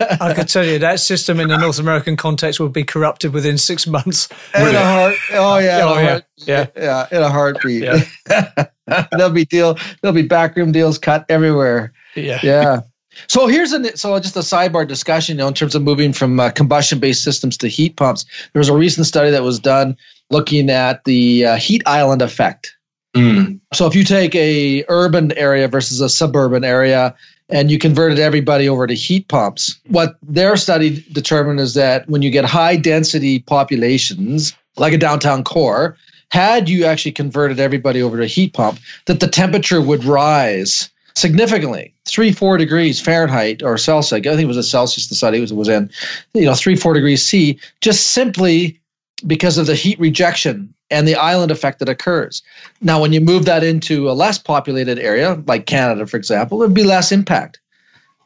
I 0.00 0.32
could 0.34 0.48
tell 0.48 0.64
you 0.64 0.78
that 0.80 0.98
system 0.98 1.38
in 1.38 1.48
the 1.48 1.56
North 1.56 1.78
American 1.78 2.16
context 2.16 2.58
would 2.58 2.72
be 2.72 2.84
corrupted 2.84 3.32
within 3.32 3.58
six 3.58 3.86
months. 3.86 4.28
In 4.54 4.74
a 4.74 4.78
heart, 4.82 5.14
oh 5.34 5.58
yeah, 5.58 5.80
Oh, 5.82 5.94
in 5.94 5.98
a 5.98 6.02
yeah. 6.02 6.10
heart- 6.10 6.24
Yeah. 6.36 6.66
yeah, 6.76 7.06
in 7.12 7.22
a 7.22 7.28
heartbeat. 7.28 7.84
Yeah. 7.84 8.64
there'll 9.12 9.30
be 9.30 9.44
deal, 9.44 9.76
there'll 10.00 10.14
be 10.14 10.22
backroom 10.26 10.72
deals 10.72 10.98
cut 10.98 11.24
everywhere. 11.28 11.92
Yeah. 12.16 12.40
Yeah. 12.42 12.80
So 13.28 13.46
here's 13.46 13.72
a 13.74 13.96
so 13.96 14.18
just 14.18 14.36
a 14.36 14.40
sidebar 14.40 14.88
discussion, 14.88 15.36
you 15.36 15.42
know, 15.42 15.48
in 15.48 15.54
terms 15.54 15.74
of 15.74 15.82
moving 15.82 16.12
from 16.14 16.40
uh, 16.40 16.50
combustion-based 16.50 17.22
systems 17.22 17.56
to 17.58 17.68
heat 17.68 17.96
pumps. 17.96 18.24
There 18.52 18.58
was 18.60 18.70
a 18.70 18.74
recent 18.76 19.06
study 19.06 19.30
that 19.30 19.42
was 19.42 19.58
done 19.60 19.96
looking 20.32 20.70
at 20.70 21.04
the 21.04 21.46
uh, 21.46 21.56
heat 21.56 21.82
island 21.86 22.22
effect. 22.22 22.76
Mm. 23.14 23.60
So 23.74 23.86
if 23.86 23.94
you 23.94 24.04
take 24.04 24.34
a 24.34 24.84
urban 24.88 25.32
area 25.36 25.68
versus 25.68 26.00
a 26.00 26.08
suburban 26.08 26.64
area 26.64 27.14
and 27.48 27.70
you 27.70 27.78
converted 27.78 28.18
everybody 28.18 28.68
over 28.68 28.86
to 28.86 28.94
heat 28.94 29.28
pumps, 29.28 29.78
what 29.88 30.16
their 30.22 30.56
study 30.56 31.04
determined 31.12 31.60
is 31.60 31.74
that 31.74 32.08
when 32.08 32.22
you 32.22 32.30
get 32.30 32.44
high 32.46 32.76
density 32.76 33.38
populations 33.40 34.54
like 34.76 34.94
a 34.94 34.98
downtown 34.98 35.44
core, 35.44 35.98
had 36.30 36.70
you 36.70 36.86
actually 36.86 37.12
converted 37.12 37.60
everybody 37.60 38.02
over 38.02 38.16
to 38.16 38.22
a 38.22 38.26
heat 38.26 38.54
pump, 38.54 38.78
that 39.04 39.20
the 39.20 39.28
temperature 39.28 39.82
would 39.82 40.04
rise 40.04 40.88
significantly, 41.14 41.94
three, 42.06 42.32
four 42.32 42.56
degrees 42.56 42.98
Fahrenheit 42.98 43.62
or 43.62 43.76
Celsius. 43.76 44.14
I 44.14 44.22
think 44.22 44.40
it 44.40 44.46
was 44.46 44.56
a 44.56 44.62
Celsius 44.62 45.08
the 45.08 45.14
study 45.14 45.40
was, 45.40 45.52
was 45.52 45.68
in, 45.68 45.90
you 46.32 46.46
know, 46.46 46.54
three, 46.54 46.76
four 46.76 46.94
degrees 46.94 47.22
C, 47.22 47.60
just 47.82 48.06
simply 48.06 48.80
because 49.26 49.58
of 49.58 49.66
the 49.66 49.74
heat 49.74 49.98
rejection 49.98 50.72
and 50.90 51.08
the 51.08 51.14
island 51.14 51.50
effect 51.50 51.78
that 51.78 51.88
occurs. 51.88 52.42
Now, 52.80 53.00
when 53.00 53.12
you 53.12 53.20
move 53.20 53.44
that 53.46 53.64
into 53.64 54.10
a 54.10 54.12
less 54.12 54.38
populated 54.38 54.98
area, 54.98 55.42
like 55.46 55.66
Canada, 55.66 56.06
for 56.06 56.16
example, 56.16 56.58
there'd 56.58 56.74
be 56.74 56.84
less 56.84 57.12
impact. 57.12 57.60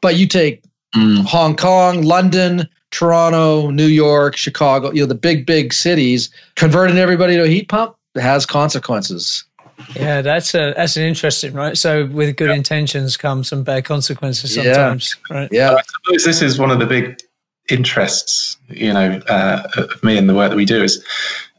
But 0.00 0.16
you 0.16 0.26
take 0.26 0.62
Mm. 0.94 1.24
Hong 1.26 1.56
Kong, 1.56 2.02
London, 2.02 2.68
Toronto, 2.90 3.70
New 3.70 3.86
York, 3.86 4.36
Chicago, 4.36 4.90
you 4.92 5.00
know, 5.00 5.06
the 5.06 5.14
big, 5.14 5.44
big 5.44 5.72
cities, 5.72 6.30
converting 6.54 6.96
everybody 6.96 7.36
to 7.36 7.42
a 7.42 7.48
heat 7.48 7.68
pump 7.68 7.96
has 8.14 8.46
consequences. 8.46 9.44
Yeah, 9.94 10.22
that's 10.22 10.54
a 10.54 10.72
that's 10.74 10.96
an 10.96 11.02
interesting, 11.02 11.52
right? 11.52 11.76
So 11.76 12.06
with 12.06 12.34
good 12.36 12.50
intentions 12.50 13.18
come 13.18 13.44
some 13.44 13.62
bad 13.62 13.84
consequences 13.84 14.56
Yeah. 14.56 14.62
sometimes, 14.72 15.16
right? 15.28 15.48
Yeah. 15.52 15.72
I 15.74 15.82
suppose 15.82 16.24
this 16.24 16.40
is 16.40 16.58
one 16.58 16.70
of 16.70 16.78
the 16.78 16.86
big 16.86 17.18
interests, 17.68 18.56
you 18.68 18.92
know, 18.92 19.20
uh, 19.28 19.68
of 19.76 20.02
me 20.02 20.16
and 20.16 20.28
the 20.28 20.34
work 20.34 20.50
that 20.50 20.56
we 20.56 20.64
do 20.64 20.82
is, 20.82 21.04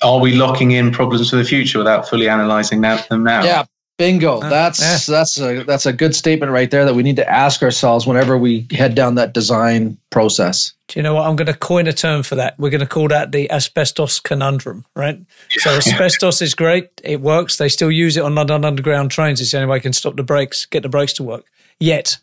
are 0.02 0.20
we 0.20 0.36
locking 0.36 0.72
in 0.72 0.92
problems 0.92 1.30
for 1.30 1.36
the 1.36 1.44
future 1.44 1.78
without 1.78 2.08
fully 2.08 2.28
analysing 2.28 2.82
that, 2.82 3.08
them 3.10 3.24
now? 3.24 3.44
Yeah. 3.44 3.66
Bingo. 3.98 4.42
Uh, 4.42 4.50
That's 4.50 4.80
yeah. 4.80 5.16
that's 5.16 5.40
a 5.40 5.64
that's 5.64 5.88
a 5.88 5.92
good 5.94 6.14
statement 6.14 6.52
right 6.52 6.70
there 6.70 6.86
that 6.86 6.94
we 6.94 7.02
need 7.02 7.16
to 7.16 7.28
ask 7.28 7.64
ourselves 7.64 8.06
whenever 8.06 8.38
we 8.38 8.68
head 8.70 8.94
down 8.94 9.16
that 9.16 9.34
design 9.34 9.98
process. 10.12 10.74
Do 10.88 11.00
you 11.00 11.04
know 11.04 11.16
what? 11.16 11.28
I'm 11.28 11.36
going 11.36 11.48
to 11.48 11.56
coin 11.56 11.88
a 11.88 11.94
term 11.94 12.22
for 12.22 12.36
that. 12.36 12.60
We're 12.60 12.70
going 12.70 12.82
to 12.82 12.86
call 12.86 13.08
that 13.08 13.32
the 13.32 13.50
asbestos 13.50 14.20
conundrum, 14.20 14.86
right? 14.96 15.20
So 15.50 15.72
asbestos 15.72 16.44
is 16.44 16.54
great. 16.54 16.90
It 17.04 17.22
works. 17.22 17.58
They 17.58 17.70
still 17.70 17.90
use 17.90 18.18
it 18.18 18.24
on 18.24 18.36
London 18.36 18.64
Underground 18.64 19.10
trains. 19.10 19.42
It's 19.42 19.52
the 19.52 19.58
only 19.58 19.72
way 19.72 19.78
I 19.78 19.80
can 19.80 19.94
stop 19.94 20.16
the 20.16 20.22
brakes, 20.22 20.68
get 20.68 20.84
the 20.84 20.90
brakes 20.90 21.14
to 21.14 21.24
work. 21.24 21.46
Yet, 21.80 22.18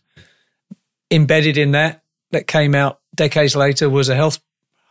embedded 1.11 1.59
in 1.59 1.72
that, 1.72 2.05
that 2.30 2.47
came 2.47 2.76
out 2.76 3.01
decades 3.15 3.57
later 3.57 3.89
was 3.89 4.09
a 4.09 4.15
health, 4.15 4.41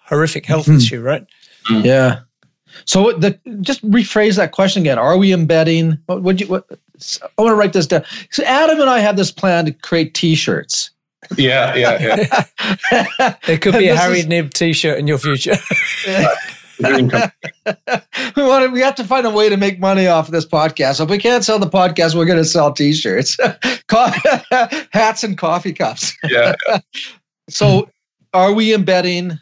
horrific 0.06 0.46
health 0.46 0.66
hmm. 0.66 0.78
issue, 0.78 1.02
right? 1.02 1.26
Hmm. 1.66 1.82
Yeah. 1.82 2.20
So 2.86 3.12
the 3.14 3.40
just 3.62 3.88
rephrase 3.90 4.36
that 4.38 4.52
question 4.52 4.82
again. 4.82 4.98
Are 4.98 5.18
we 5.18 5.32
embedding? 5.32 5.98
What 6.08 6.24
would 6.24 6.42
you? 6.42 6.48
What, 6.48 6.66
I 7.22 7.42
want 7.42 7.52
to 7.52 7.56
write 7.56 7.74
this 7.74 7.88
down. 7.88 8.04
So 8.32 8.44
Adam 8.44 8.80
and 8.80 8.90
I 8.90 9.00
have 9.00 9.16
this 9.16 9.32
plan 9.32 9.66
to 9.66 9.72
create 9.72 10.14
T-shirts. 10.14 10.92
Yeah, 11.38 11.76
yeah, 11.76 12.46
yeah. 12.92 13.36
There 13.46 13.58
could 13.58 13.74
be 13.78 13.88
a 13.88 13.96
Harry 13.96 14.20
is- 14.20 14.28
Nib 14.28 14.54
t-shirt 14.54 15.00
in 15.00 15.08
your 15.08 15.18
future. 15.18 15.56
The 16.06 16.38
dream 16.80 17.10
come- 17.10 17.32
we 18.36 18.44
want 18.44 18.66
to, 18.66 18.72
We 18.72 18.82
have 18.82 18.96
to 18.96 19.04
find 19.04 19.26
a 19.26 19.30
way 19.30 19.50
to 19.50 19.58
make 19.58 19.80
money 19.80 20.08
off 20.08 20.28
of 20.28 20.32
this 20.32 20.46
podcast. 20.46 20.96
So 20.96 21.04
if 21.04 21.10
we 21.10 21.18
can't 21.18 21.44
sell 21.44 21.60
the 21.60 21.70
podcast, 21.70 22.16
we're 22.16 22.26
going 22.26 22.40
to 22.40 22.46
sell 22.46 22.74
T-shirts, 22.74 23.38
hats, 24.92 25.24
and 25.24 25.38
coffee 25.38 25.74
cups. 25.74 26.14
yeah. 26.28 26.56
So, 27.50 27.90
are 28.34 28.54
we 28.54 28.74
embedding? 28.74 29.40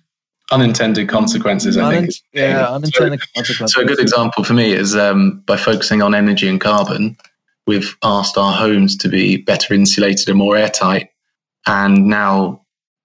Unintended 0.52 1.08
consequences, 1.08 1.78
I 1.78 1.96
think. 1.96 2.10
unin- 2.10 2.22
yeah, 2.34 2.68
So- 2.68 2.74
unintended 2.74 3.22
consequences. 3.36 3.74
So 3.76 3.82
a 3.82 3.86
good 3.86 4.00
example 4.00 4.44
for 4.44 4.54
me 4.54 4.74
is 4.74 4.96
um, 4.96 5.42
by 5.46 5.56
focusing 5.58 6.02
on 6.02 6.14
energy 6.14 6.48
and 6.50 6.60
carbon, 6.60 7.16
we've 7.68 7.96
asked 8.04 8.38
our 8.38 8.52
homes 8.54 8.98
to 8.98 9.10
be 9.10 9.38
better 9.38 9.74
insulated 9.74 10.28
and 10.28 10.38
more 10.38 10.58
airtight, 10.58 11.10
and 11.68 12.08
now 12.08 12.62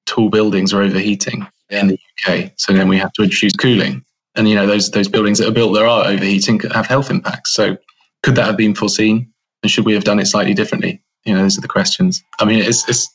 tall 0.06 0.28
buildings 0.28 0.72
are 0.72 0.82
overheating 0.82 1.46
in 1.70 1.88
the 1.88 1.98
UK. 2.26 2.52
So 2.56 2.72
then 2.72 2.88
we 2.88 2.98
have 2.98 3.12
to 3.12 3.22
introduce 3.22 3.52
cooling, 3.54 4.04
and 4.34 4.48
you 4.48 4.54
know 4.56 4.66
those 4.66 4.90
those 4.90 5.08
buildings 5.08 5.38
that 5.38 5.48
are 5.48 5.52
built 5.52 5.74
that 5.74 5.84
are 5.84 6.06
overheating 6.06 6.58
have 6.74 6.86
health 6.86 7.10
impacts. 7.10 7.52
So 7.54 7.76
could 8.24 8.34
that 8.34 8.46
have 8.46 8.56
been 8.56 8.74
foreseen, 8.74 9.32
and 9.62 9.70
should 9.70 9.84
we 9.84 9.94
have 9.94 10.04
done 10.04 10.18
it 10.18 10.26
slightly 10.26 10.54
differently? 10.54 11.00
You 11.26 11.34
know, 11.34 11.42
those 11.42 11.58
are 11.58 11.60
the 11.60 11.68
questions. 11.68 12.22
I 12.38 12.44
mean, 12.44 12.60
it's, 12.62 12.88
it's 12.88 13.08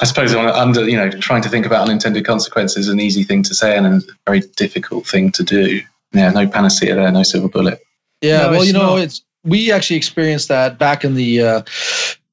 I 0.00 0.04
suppose 0.04 0.34
on- 0.34 0.48
under 0.48 0.88
you 0.88 0.96
know 0.96 1.08
trying 1.10 1.42
to 1.42 1.48
think 1.48 1.64
about 1.64 1.86
unintended 1.86 2.24
consequences 2.26 2.86
is 2.86 2.92
an 2.92 3.00
easy 3.00 3.22
thing 3.22 3.42
to 3.44 3.54
say 3.54 3.76
and 3.76 3.86
a 3.86 4.00
very 4.26 4.40
difficult 4.56 5.06
thing 5.06 5.30
to 5.32 5.42
do. 5.42 5.80
Yeah, 6.12 6.30
no 6.30 6.46
panacea 6.48 6.94
there, 6.94 7.10
no 7.10 7.22
silver 7.22 7.48
bullet. 7.48 7.80
Yeah, 8.20 8.42
No, 8.42 8.50
well, 8.50 8.64
you 8.64 8.72
know, 8.72 8.96
not. 8.96 9.00
it's 9.00 9.22
we 9.44 9.70
actually 9.70 9.96
experienced 9.96 10.48
that 10.48 10.78
back 10.78 11.04
in 11.04 11.14
the 11.14 11.40
uh, 11.42 11.62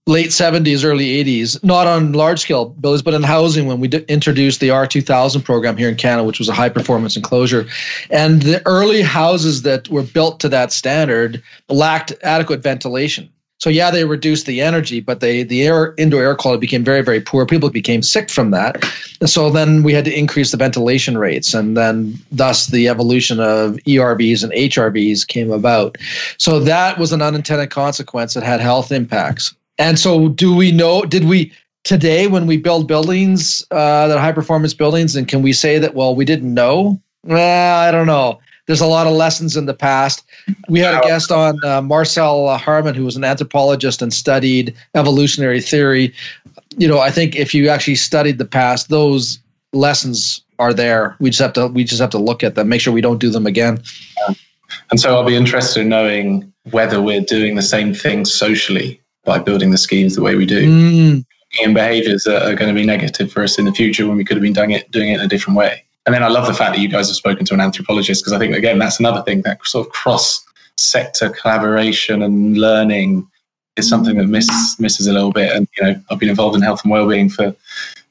late 0.07 0.29
70s, 0.29 0.83
early 0.83 1.23
80s, 1.23 1.63
not 1.63 1.85
on 1.87 2.13
large 2.13 2.39
scale 2.39 2.65
buildings, 2.65 3.01
but 3.01 3.13
in 3.13 3.23
housing 3.23 3.67
when 3.67 3.79
we 3.79 3.87
d- 3.87 4.03
introduced 4.07 4.59
the 4.59 4.69
R2000 4.69 5.43
program 5.43 5.77
here 5.77 5.89
in 5.89 5.95
Canada, 5.95 6.23
which 6.25 6.39
was 6.39 6.49
a 6.49 6.53
high 6.53 6.69
performance 6.69 7.15
enclosure. 7.15 7.67
And 8.09 8.41
the 8.41 8.65
early 8.65 9.01
houses 9.01 9.61
that 9.61 9.87
were 9.89 10.03
built 10.03 10.39
to 10.41 10.49
that 10.49 10.71
standard 10.71 11.41
lacked 11.69 12.13
adequate 12.23 12.61
ventilation. 12.61 13.29
So 13.63 13.69
yeah, 13.69 13.91
they 13.91 14.03
reduced 14.03 14.45
the 14.45 14.59
energy, 14.59 14.99
but 14.99 15.21
they 15.21 15.43
the 15.43 15.65
air 15.65 15.95
indoor 15.97 16.21
air 16.21 16.35
quality 16.35 16.59
became 16.59 16.83
very 16.83 17.01
very 17.01 17.21
poor. 17.21 17.45
People 17.45 17.69
became 17.69 18.01
sick 18.03 18.29
from 18.29 18.51
that. 18.51 18.83
And 19.21 19.29
so 19.29 19.49
then 19.49 19.83
we 19.83 19.93
had 19.93 20.03
to 20.03 20.13
increase 20.13 20.51
the 20.51 20.57
ventilation 20.57 21.17
rates, 21.17 21.53
and 21.53 21.77
then 21.77 22.19
thus 22.29 22.67
the 22.67 22.89
evolution 22.89 23.39
of 23.39 23.77
ERVs 23.87 24.43
and 24.43 24.51
HRVs 24.51 25.25
came 25.25 25.49
about. 25.49 25.97
So 26.37 26.59
that 26.59 26.97
was 26.97 27.13
an 27.13 27.21
unintended 27.21 27.69
consequence 27.69 28.33
that 28.33 28.43
had 28.43 28.59
health 28.59 28.91
impacts. 28.91 29.55
And 29.77 29.97
so, 29.97 30.27
do 30.27 30.53
we 30.53 30.73
know? 30.73 31.03
Did 31.03 31.23
we 31.23 31.53
today 31.85 32.27
when 32.27 32.47
we 32.47 32.57
build 32.57 32.85
buildings 32.85 33.65
uh, 33.71 34.09
that 34.09 34.19
high 34.19 34.33
performance 34.33 34.73
buildings, 34.73 35.15
and 35.15 35.25
can 35.25 35.41
we 35.41 35.53
say 35.53 35.79
that? 35.79 35.95
Well, 35.95 36.15
we 36.15 36.25
didn't 36.25 36.53
know. 36.53 37.01
Well, 37.23 37.79
I 37.79 37.91
don't 37.91 38.07
know. 38.07 38.41
There's 38.65 38.81
a 38.81 38.87
lot 38.87 39.07
of 39.07 39.13
lessons 39.13 39.57
in 39.57 39.65
the 39.65 39.73
past. 39.73 40.23
We 40.69 40.79
had 40.79 40.95
a 40.95 41.01
guest 41.01 41.31
on, 41.31 41.57
uh, 41.65 41.81
Marcel 41.81 42.47
uh, 42.47 42.57
Harmon, 42.57 42.95
who 42.95 43.03
was 43.03 43.17
an 43.17 43.23
anthropologist 43.23 44.01
and 44.01 44.13
studied 44.13 44.73
evolutionary 44.95 45.59
theory. 45.59 46.13
You 46.77 46.87
know, 46.87 46.99
I 46.99 47.11
think 47.11 47.35
if 47.35 47.53
you 47.53 47.69
actually 47.69 47.95
studied 47.95 48.37
the 48.37 48.45
past, 48.45 48.89
those 48.89 49.39
lessons 49.73 50.41
are 50.59 50.73
there. 50.73 51.15
We 51.19 51.29
just 51.29 51.41
have 51.41 51.53
to 51.53 51.67
we 51.67 51.83
just 51.83 52.01
have 52.01 52.11
to 52.11 52.17
look 52.17 52.43
at 52.43 52.55
them, 52.55 52.69
make 52.69 52.81
sure 52.81 52.93
we 52.93 53.01
don't 53.01 53.19
do 53.19 53.29
them 53.29 53.45
again. 53.45 53.81
And 54.91 54.99
so 54.99 55.15
I'll 55.15 55.25
be 55.25 55.35
interested 55.35 55.81
in 55.81 55.89
knowing 55.89 56.51
whether 56.71 57.01
we're 57.01 57.21
doing 57.21 57.55
the 57.55 57.61
same 57.61 57.93
thing 57.93 58.25
socially 58.25 59.01
by 59.25 59.39
building 59.39 59.71
the 59.71 59.77
schemes 59.77 60.15
the 60.15 60.21
way 60.21 60.35
we 60.35 60.45
do. 60.45 60.67
Mm, 60.67 61.25
In 61.61 61.73
behaviors 61.73 62.23
that 62.23 62.43
are 62.43 62.55
going 62.55 62.73
to 62.73 62.79
be 62.79 62.85
negative 62.85 63.31
for 63.31 63.43
us 63.43 63.59
in 63.59 63.65
the 63.65 63.71
future 63.71 64.07
when 64.07 64.17
we 64.17 64.23
could 64.23 64.37
have 64.37 64.41
been 64.41 64.53
doing 64.53 64.71
it 64.71 64.89
doing 64.91 65.09
it 65.09 65.15
in 65.15 65.21
a 65.21 65.27
different 65.27 65.57
way. 65.57 65.83
And 66.05 66.13
then 66.13 66.23
I 66.23 66.27
love 66.27 66.47
the 66.47 66.53
fact 66.53 66.75
that 66.75 66.81
you 66.81 66.89
guys 66.89 67.07
have 67.07 67.15
spoken 67.15 67.45
to 67.45 67.53
an 67.53 67.61
anthropologist 67.61 68.21
because 68.21 68.33
I 68.33 68.39
think 68.39 68.55
again 68.55 68.79
that's 68.79 68.99
another 68.99 69.21
thing 69.21 69.41
that 69.43 69.65
sort 69.65 69.87
of 69.87 69.93
cross 69.93 70.43
sector 70.77 71.29
collaboration 71.29 72.21
and 72.21 72.57
learning 72.57 73.27
is 73.75 73.89
something 73.89 74.17
that 74.17 74.27
misses 74.27 74.79
misses 74.79 75.07
a 75.07 75.13
little 75.13 75.31
bit. 75.31 75.51
And 75.55 75.67
you 75.77 75.83
know, 75.83 76.01
I've 76.09 76.19
been 76.19 76.29
involved 76.29 76.55
in 76.55 76.61
health 76.61 76.83
and 76.83 76.91
well-being 76.91 77.29
for 77.29 77.55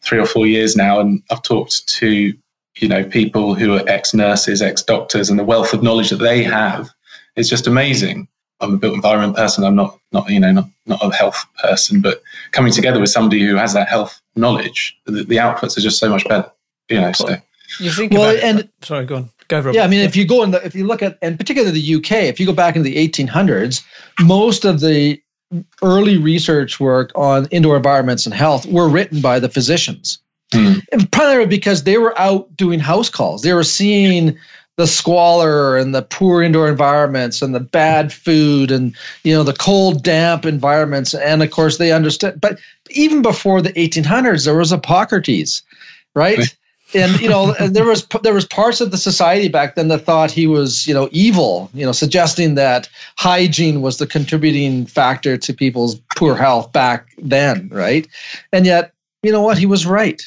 three 0.02 0.18
or 0.18 0.26
four 0.26 0.46
years 0.46 0.76
now, 0.76 1.00
and 1.00 1.22
I've 1.30 1.42
talked 1.42 1.86
to 1.86 2.34
you 2.78 2.88
know 2.88 3.04
people 3.04 3.54
who 3.54 3.74
are 3.74 3.88
ex 3.88 4.14
nurses, 4.14 4.62
ex 4.62 4.82
doctors, 4.82 5.30
and 5.30 5.38
the 5.38 5.44
wealth 5.44 5.72
of 5.72 5.82
knowledge 5.82 6.10
that 6.10 6.16
they 6.16 6.42
have 6.42 6.90
is 7.36 7.48
just 7.48 7.66
amazing. 7.66 8.28
I'm 8.60 8.74
a 8.74 8.76
built 8.76 8.94
environment 8.94 9.36
person. 9.36 9.64
I'm 9.64 9.76
not 9.76 9.98
not 10.12 10.28
you 10.30 10.40
know 10.40 10.52
not 10.52 10.68
not 10.86 11.02
a 11.02 11.14
health 11.14 11.44
person, 11.62 12.00
but 12.00 12.22
coming 12.52 12.72
together 12.72 13.00
with 13.00 13.10
somebody 13.10 13.42
who 13.42 13.56
has 13.56 13.74
that 13.74 13.88
health 13.88 14.20
knowledge, 14.34 14.96
the, 15.06 15.24
the 15.24 15.36
outputs 15.36 15.76
are 15.76 15.82
just 15.82 15.98
so 15.98 16.08
much 16.08 16.26
better. 16.26 16.50
You 16.88 17.00
know, 17.00 17.12
so 17.12 17.36
You 17.78 17.90
think 17.90 18.12
Well, 18.12 18.30
about 18.30 18.42
and- 18.42 18.58
it. 18.60 18.70
Sorry, 18.82 19.06
go 19.06 19.16
on. 19.16 19.30
Go 19.48 19.62
for 19.62 19.68
it. 19.70 19.74
Yeah, 19.74 19.84
I 19.84 19.86
mean, 19.88 20.00
if 20.00 20.16
you 20.16 20.26
go 20.26 20.42
in 20.42 20.50
the, 20.52 20.64
if 20.64 20.74
you 20.74 20.86
look 20.86 21.02
at, 21.02 21.18
and 21.20 21.38
particularly 21.38 21.78
the 21.78 21.94
UK, 21.96 22.24
if 22.24 22.40
you 22.40 22.46
go 22.46 22.52
back 22.52 22.76
into 22.76 22.88
the 22.88 23.08
1800s, 23.08 23.82
most 24.20 24.64
of 24.64 24.80
the 24.80 25.20
early 25.82 26.16
research 26.16 26.80
work 26.80 27.12
on 27.14 27.46
indoor 27.50 27.76
environments 27.76 28.24
and 28.24 28.34
health 28.34 28.64
were 28.66 28.88
written 28.88 29.20
by 29.20 29.38
the 29.38 29.48
physicians. 29.48 30.18
Hmm. 30.52 30.74
Primarily 31.10 31.46
because 31.46 31.84
they 31.84 31.98
were 31.98 32.18
out 32.18 32.54
doing 32.56 32.78
house 32.78 33.08
calls. 33.08 33.42
They 33.42 33.52
were 33.52 33.64
seeing 33.64 34.38
the 34.76 34.86
squalor 34.86 35.76
and 35.76 35.94
the 35.94 36.02
poor 36.02 36.42
indoor 36.42 36.68
environments 36.68 37.42
and 37.42 37.54
the 37.54 37.60
bad 37.60 38.12
food 38.12 38.70
and 38.70 38.94
you 39.22 39.34
know 39.34 39.42
the 39.42 39.52
cold 39.52 40.02
damp 40.02 40.46
environments 40.46 41.14
and 41.14 41.42
of 41.42 41.50
course 41.50 41.76
they 41.76 41.92
understood 41.92 42.40
but 42.40 42.58
even 42.90 43.20
before 43.20 43.60
the 43.60 43.72
1800s 43.74 44.46
there 44.46 44.56
was 44.56 44.70
hippocrates 44.70 45.62
right 46.14 46.56
and 46.94 47.20
you 47.20 47.28
know 47.28 47.52
there 47.68 47.84
was 47.84 48.06
there 48.22 48.34
was 48.34 48.46
parts 48.46 48.80
of 48.80 48.90
the 48.90 48.96
society 48.96 49.48
back 49.48 49.74
then 49.74 49.88
that 49.88 50.00
thought 50.00 50.30
he 50.30 50.46
was 50.46 50.86
you 50.86 50.94
know 50.94 51.08
evil 51.12 51.70
you 51.74 51.84
know 51.84 51.92
suggesting 51.92 52.54
that 52.54 52.88
hygiene 53.16 53.80
was 53.82 53.98
the 53.98 54.06
contributing 54.06 54.86
factor 54.86 55.36
to 55.36 55.52
people's 55.52 56.00
poor 56.16 56.34
health 56.34 56.72
back 56.72 57.08
then 57.18 57.68
right? 57.70 58.06
And 58.52 58.66
yet 58.66 58.92
you 59.22 59.30
know 59.32 59.42
what? 59.42 59.58
He 59.58 59.66
was 59.66 59.86
right. 59.86 60.20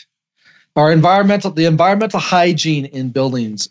Our 0.76 0.91
environmental 0.91 1.51
the 1.51 1.66
environmental 1.66 2.20
hygiene 2.20 2.86
in 2.86 3.09
buildings 3.09 3.70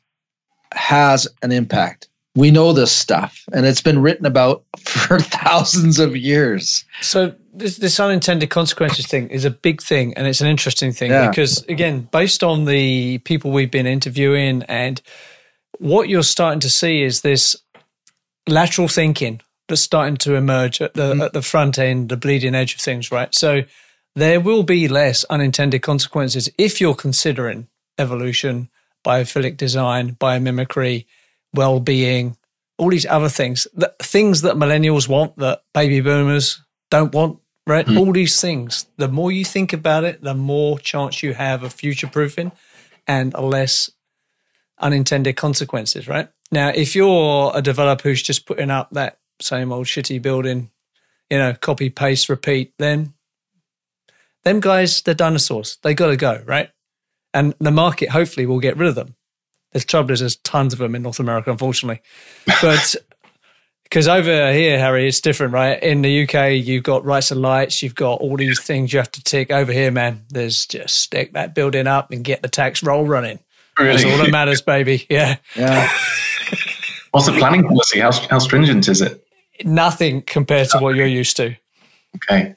has 0.72 1.28
an 1.42 1.52
impact. 1.52 2.08
We 2.36 2.50
know 2.50 2.72
this 2.72 2.90
stuff, 2.90 3.44
and 3.52 3.64
it's 3.64 3.80
been 3.80 4.02
written 4.02 4.26
about 4.26 4.64
for 4.78 5.20
thousands 5.20 5.98
of 5.98 6.16
years. 6.16 6.84
So 7.00 7.34
this, 7.52 7.76
this 7.76 8.00
unintended 8.00 8.50
consequences 8.50 9.06
thing 9.06 9.28
is 9.30 9.44
a 9.44 9.50
big 9.50 9.80
thing, 9.80 10.14
and 10.14 10.26
it's 10.26 10.40
an 10.40 10.48
interesting 10.48 10.92
thing 10.92 11.10
yeah. 11.10 11.28
because, 11.28 11.64
again, 11.68 12.08
based 12.10 12.42
on 12.42 12.64
the 12.64 13.18
people 13.18 13.50
we've 13.50 13.70
been 13.70 13.86
interviewing, 13.86 14.62
and 14.64 15.00
what 15.78 16.08
you're 16.08 16.22
starting 16.22 16.60
to 16.60 16.70
see 16.70 17.02
is 17.02 17.20
this 17.20 17.56
lateral 18.48 18.88
thinking 18.88 19.40
that's 19.68 19.80
starting 19.80 20.16
to 20.18 20.34
emerge 20.34 20.80
at 20.80 20.94
the 20.94 21.14
mm. 21.14 21.24
at 21.24 21.32
the 21.32 21.42
front 21.42 21.78
end, 21.78 22.08
the 22.08 22.16
bleeding 22.16 22.54
edge 22.54 22.74
of 22.74 22.80
things, 22.80 23.10
right? 23.10 23.34
So 23.34 23.62
there 24.14 24.40
will 24.40 24.62
be 24.62 24.88
less 24.88 25.24
unintended 25.24 25.82
consequences 25.82 26.48
if 26.58 26.80
you're 26.80 26.94
considering 26.94 27.68
evolution 27.98 28.68
biophilic 29.04 29.56
design, 29.56 30.16
biomimicry, 30.16 31.04
well-being, 31.54 32.36
all 32.78 32.90
these 32.90 33.06
other 33.06 33.28
things, 33.28 33.66
the 33.74 33.94
things 34.00 34.42
that 34.42 34.56
millennials 34.56 35.08
want 35.08 35.36
that 35.38 35.62
baby 35.72 36.00
boomers 36.00 36.62
don't 36.90 37.14
want, 37.14 37.38
right? 37.66 37.86
Mm. 37.86 37.98
All 37.98 38.12
these 38.12 38.40
things. 38.40 38.86
The 38.96 39.08
more 39.08 39.32
you 39.32 39.44
think 39.44 39.72
about 39.72 40.04
it, 40.04 40.22
the 40.22 40.34
more 40.34 40.78
chance 40.78 41.22
you 41.22 41.34
have 41.34 41.62
of 41.62 41.72
future 41.72 42.08
proofing 42.08 42.52
and 43.06 43.32
less 43.34 43.90
unintended 44.78 45.36
consequences, 45.36 46.08
right? 46.08 46.28
Now, 46.50 46.68
if 46.68 46.94
you're 46.94 47.52
a 47.54 47.62
developer 47.62 48.08
who's 48.08 48.22
just 48.22 48.46
putting 48.46 48.70
up 48.70 48.90
that 48.90 49.18
same 49.40 49.72
old 49.72 49.86
shitty 49.86 50.20
building, 50.20 50.70
you 51.30 51.38
know, 51.38 51.54
copy, 51.54 51.90
paste, 51.90 52.28
repeat, 52.28 52.74
then 52.78 53.14
them 54.42 54.60
guys, 54.60 55.00
they're 55.02 55.14
dinosaurs. 55.14 55.78
They 55.82 55.94
got 55.94 56.08
to 56.08 56.16
go, 56.16 56.42
right? 56.44 56.70
and 57.34 57.54
the 57.58 57.72
market 57.72 58.10
hopefully 58.10 58.46
will 58.46 58.60
get 58.60 58.76
rid 58.78 58.88
of 58.88 58.94
them. 58.94 59.16
The 59.74 59.80
trouble 59.80 60.12
is, 60.12 60.20
there's 60.20 60.36
tons 60.36 60.72
of 60.72 60.78
them 60.78 60.94
in 60.94 61.02
North 61.02 61.20
America, 61.20 61.50
unfortunately. 61.50 62.00
But 62.62 62.94
because 63.84 64.08
over 64.08 64.52
here, 64.52 64.78
Harry, 64.78 65.06
it's 65.06 65.20
different, 65.20 65.52
right? 65.52 65.82
In 65.82 66.02
the 66.02 66.22
UK, 66.22 66.64
you've 66.64 66.84
got 66.84 67.04
rights 67.04 67.30
and 67.30 67.42
lights, 67.42 67.82
you've 67.82 67.94
got 67.94 68.20
all 68.20 68.36
these 68.36 68.62
things 68.62 68.92
you 68.92 68.98
have 69.00 69.10
to 69.12 69.22
tick. 69.22 69.50
Over 69.50 69.72
here, 69.72 69.90
man, 69.90 70.24
there's 70.30 70.64
just 70.66 70.96
stick 70.96 71.32
that 71.32 71.54
building 71.54 71.86
up 71.86 72.12
and 72.12 72.24
get 72.24 72.40
the 72.40 72.48
tax 72.48 72.82
roll 72.82 73.04
running. 73.04 73.40
Really? 73.78 73.92
That's 73.92 74.04
all 74.04 74.18
that 74.18 74.30
matters, 74.30 74.62
baby. 74.62 75.06
Yeah. 75.10 75.36
Yeah. 75.56 75.90
What's 77.10 77.26
the 77.26 77.32
planning 77.32 77.66
policy? 77.66 78.00
How, 78.00 78.12
how 78.12 78.38
stringent 78.38 78.88
is 78.88 79.00
it? 79.00 79.24
Nothing 79.64 80.22
compared 80.22 80.68
to 80.70 80.78
what 80.78 80.96
you're 80.96 81.06
used 81.06 81.36
to. 81.36 81.54
Okay. 82.16 82.56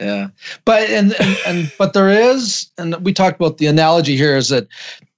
Yeah, 0.00 0.28
but 0.64 0.90
and, 0.90 1.14
and 1.20 1.38
and 1.46 1.72
but 1.78 1.92
there 1.92 2.08
is, 2.08 2.68
and 2.76 2.96
we 3.04 3.12
talked 3.12 3.36
about 3.36 3.58
the 3.58 3.66
analogy 3.66 4.16
here 4.16 4.36
is 4.36 4.48
that 4.48 4.66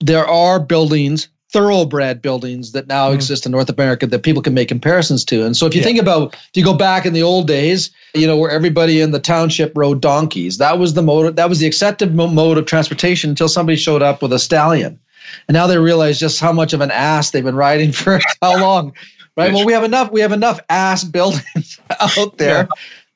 there 0.01 0.27
are 0.27 0.61
buildings, 0.61 1.29
thoroughbred 1.53 2.21
buildings 2.21 2.73
that 2.73 2.87
now 2.87 3.11
mm. 3.11 3.15
exist 3.15 3.47
in 3.47 3.53
North 3.53 3.71
America 3.71 4.07
that 4.07 4.23
people 4.23 4.43
can 4.43 4.55
make 4.55 4.69
comparisons 4.69 5.25
to. 5.27 5.45
And 5.45 5.57
so 5.57 5.67
if 5.67 5.75
you 5.75 5.81
yeah. 5.81 5.87
think 5.87 6.01
about, 6.01 6.35
if 6.35 6.51
you 6.55 6.65
go 6.65 6.75
back 6.75 7.07
in 7.07 7.13
the 7.13 7.23
old 7.23 7.47
days, 7.47 7.91
you 8.15 8.27
know, 8.27 8.37
where 8.37 8.51
everybody 8.51 9.01
in 9.01 9.13
the 9.13 9.21
township 9.21 9.73
rode 9.77 10.01
donkeys, 10.01 10.59
that 10.59 10.79
was 10.79 10.95
the 10.95 11.03
mode, 11.03 11.37
that 11.37 11.49
was 11.49 11.59
the 11.59 11.67
accepted 11.67 12.15
mode 12.15 12.59
of 12.59 12.67
transportation 12.67 13.31
until 13.31 13.49
somebody 13.49 13.77
showed 13.77 14.03
up 14.03 14.23
with 14.23 14.33
a 14.33 14.39
stallion. 14.39 14.99
And 15.49 15.55
now 15.55 15.67
they 15.67 15.79
realize 15.79 16.19
just 16.19 16.41
how 16.41 16.53
much 16.53 16.73
of 16.73 16.81
an 16.81 16.91
ass 16.91 17.31
they've 17.31 17.45
been 17.45 17.57
riding 17.57 17.93
for 17.93 18.21
how 18.43 18.61
long. 18.61 18.93
Right. 19.37 19.53
Well, 19.53 19.67
we 19.67 19.75
have 19.75 19.85
enough. 19.85 20.11
We 20.11 20.23
have 20.23 20.33
enough 20.33 20.61
ass 20.71 21.05
buildings 21.05 21.79
out 22.01 22.39
there. 22.39 22.57
Yeah 22.57 22.67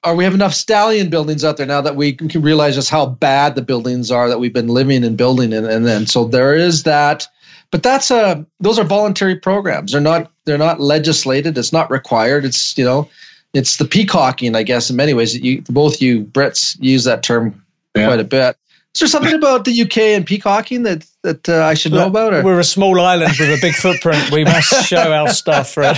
or 0.02 0.16
we 0.16 0.24
have 0.24 0.34
enough 0.34 0.54
stallion 0.54 1.10
buildings 1.10 1.44
out 1.44 1.56
there 1.56 1.66
now 1.66 1.80
that 1.80 1.96
we 1.96 2.12
can 2.12 2.40
realize 2.40 2.74
just 2.74 2.90
how 2.90 3.06
bad 3.06 3.54
the 3.54 3.62
buildings 3.62 4.10
are 4.10 4.28
that 4.28 4.40
we've 4.40 4.52
been 4.52 4.68
living 4.68 5.04
and 5.04 5.16
building 5.16 5.52
in 5.52 5.64
and 5.64 5.86
then 5.86 6.06
so 6.06 6.24
there 6.24 6.54
is 6.54 6.84
that 6.84 7.26
but 7.70 7.82
that's 7.82 8.10
a 8.10 8.44
those 8.60 8.78
are 8.78 8.84
voluntary 8.84 9.36
programs 9.36 9.92
they're 9.92 10.00
not 10.00 10.30
they're 10.44 10.58
not 10.58 10.80
legislated 10.80 11.56
it's 11.56 11.72
not 11.72 11.90
required 11.90 12.44
it's 12.44 12.76
you 12.76 12.84
know 12.84 13.08
it's 13.52 13.76
the 13.76 13.84
peacocking 13.84 14.54
i 14.54 14.62
guess 14.62 14.90
in 14.90 14.96
many 14.96 15.14
ways 15.14 15.36
you 15.38 15.62
both 15.62 16.00
you 16.00 16.24
brits 16.24 16.76
use 16.80 17.04
that 17.04 17.22
term 17.22 17.64
yeah. 17.94 18.06
quite 18.06 18.20
a 18.20 18.24
bit 18.24 18.56
is 18.94 19.00
there 19.00 19.08
something 19.08 19.34
about 19.34 19.64
the 19.64 19.82
UK 19.82 19.98
and 19.98 20.26
peacocking 20.26 20.82
that 20.82 21.06
that 21.22 21.48
uh, 21.48 21.64
I 21.64 21.74
should 21.74 21.92
know 21.92 22.08
about? 22.08 22.34
Or? 22.34 22.42
We're 22.42 22.58
a 22.58 22.64
small 22.64 23.00
island 23.00 23.34
with 23.38 23.48
a 23.50 23.58
big 23.60 23.74
footprint. 23.74 24.32
We 24.32 24.42
must 24.42 24.86
show 24.86 25.12
our 25.12 25.28
stuff, 25.28 25.74
Fred. 25.74 25.96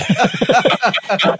yeah. 1.19 1.35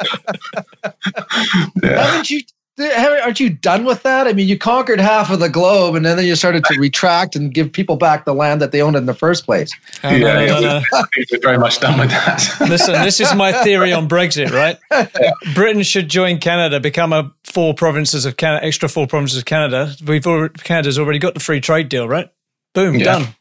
Haven't 1.83 2.31
you? 2.31 2.41
Aren't 2.79 3.39
you 3.39 3.51
done 3.51 3.85
with 3.85 4.01
that? 4.01 4.25
I 4.25 4.33
mean, 4.33 4.47
you 4.47 4.57
conquered 4.57 4.99
half 4.99 5.29
of 5.29 5.39
the 5.39 5.49
globe, 5.49 5.93
and 5.93 6.03
then 6.03 6.23
you 6.25 6.35
started 6.35 6.63
to 6.65 6.79
retract 6.79 7.35
and 7.35 7.53
give 7.53 7.71
people 7.71 7.97
back 7.97 8.25
the 8.25 8.33
land 8.33 8.61
that 8.61 8.71
they 8.71 8.81
owned 8.81 8.95
in 8.95 9.05
the 9.05 9.13
first 9.13 9.45
place. 9.45 9.71
Oh, 10.03 10.09
yeah, 10.09 10.45
no, 10.45 10.59
no, 10.59 10.79
no, 10.79 11.03
we're 11.31 11.39
very 11.39 11.59
much 11.59 11.79
done 11.79 11.99
with 11.99 12.09
that. 12.09 12.43
Listen, 12.61 12.93
this 13.03 13.19
is 13.19 13.33
my 13.35 13.51
theory 13.63 13.93
on 13.93 14.09
Brexit, 14.09 14.51
right? 14.51 14.79
Yeah. 14.91 15.31
Britain 15.53 15.83
should 15.83 16.09
join 16.09 16.39
Canada, 16.39 16.79
become 16.79 17.13
a 17.13 17.31
four 17.43 17.75
provinces 17.75 18.25
of 18.25 18.37
Canada, 18.37 18.65
extra 18.65 18.89
four 18.89 19.05
provinces 19.05 19.37
of 19.37 19.45
Canada. 19.45 19.93
We've 20.05 20.25
already, 20.25 20.53
Canada's 20.63 20.97
already 20.97 21.19
got 21.19 21.35
the 21.35 21.39
free 21.39 21.61
trade 21.61 21.89
deal, 21.89 22.07
right? 22.07 22.29
Boom, 22.73 22.95
yeah. 22.95 23.03
done. 23.05 23.35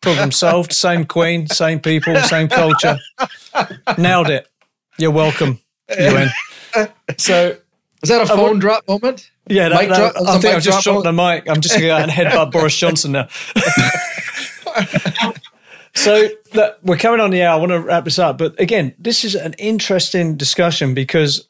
Problem 0.00 0.32
solved. 0.32 0.72
Same 0.72 1.04
queen, 1.04 1.46
same 1.48 1.80
people, 1.80 2.16
same 2.22 2.48
culture. 2.48 2.98
Nailed 3.98 4.30
it. 4.30 4.48
You're 4.96 5.10
welcome, 5.10 5.60
UN. 5.98 6.30
So 7.18 7.56
is 8.02 8.10
that 8.10 8.22
a 8.22 8.26
phone 8.26 8.58
drop 8.58 8.86
moment? 8.86 9.30
Yeah, 9.48 9.70
that, 9.70 9.88
that, 9.88 10.28
I 10.28 10.38
think 10.38 10.54
I've 10.54 10.62
just 10.62 10.84
dropped 10.84 11.04
the 11.04 11.12
mic. 11.12 11.48
I'm 11.48 11.60
just 11.60 11.74
going 11.74 11.82
to 11.82 11.88
go 11.88 11.96
out 11.96 12.02
and 12.02 12.12
headbutt 12.12 12.52
Boris 12.58 12.76
Johnson 12.76 13.12
now. 13.12 13.24
so 15.94 16.28
look, 16.54 16.78
we're 16.82 16.96
coming 16.96 17.20
on 17.20 17.30
the 17.30 17.42
hour. 17.42 17.54
I 17.54 17.56
want 17.56 17.72
to 17.72 17.80
wrap 17.80 18.04
this 18.04 18.18
up. 18.18 18.38
But 18.38 18.58
again, 18.60 18.94
this 18.98 19.24
is 19.24 19.34
an 19.34 19.54
interesting 19.54 20.36
discussion 20.36 20.94
because 20.94 21.48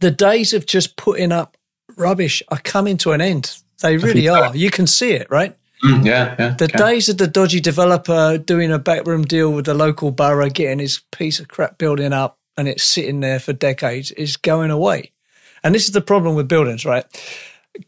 the 0.00 0.10
days 0.10 0.52
of 0.52 0.66
just 0.66 0.96
putting 0.96 1.32
up 1.32 1.56
rubbish 1.96 2.42
are 2.48 2.58
coming 2.58 2.96
to 2.98 3.12
an 3.12 3.20
end. 3.20 3.58
They 3.80 3.96
really 3.96 4.28
are. 4.28 4.54
You 4.56 4.70
can 4.70 4.86
see 4.86 5.12
it, 5.12 5.28
right? 5.30 5.56
Mm, 5.84 6.04
yeah, 6.04 6.34
yeah. 6.38 6.54
The 6.58 6.68
days 6.68 7.08
of 7.08 7.18
the 7.18 7.28
dodgy 7.28 7.60
developer 7.60 8.38
doing 8.38 8.72
a 8.72 8.78
backroom 8.78 9.22
deal 9.22 9.52
with 9.52 9.66
the 9.66 9.74
local 9.74 10.10
borough, 10.10 10.50
getting 10.50 10.80
his 10.80 11.00
piece 11.12 11.38
of 11.38 11.48
crap 11.48 11.78
building 11.78 12.12
up 12.12 12.36
and 12.56 12.66
it's 12.66 12.82
sitting 12.82 13.20
there 13.20 13.38
for 13.38 13.52
decades 13.52 14.10
is 14.10 14.36
going 14.36 14.72
away. 14.72 15.12
And 15.62 15.74
this 15.74 15.84
is 15.84 15.92
the 15.92 16.00
problem 16.00 16.34
with 16.34 16.48
buildings, 16.48 16.84
right? 16.84 17.04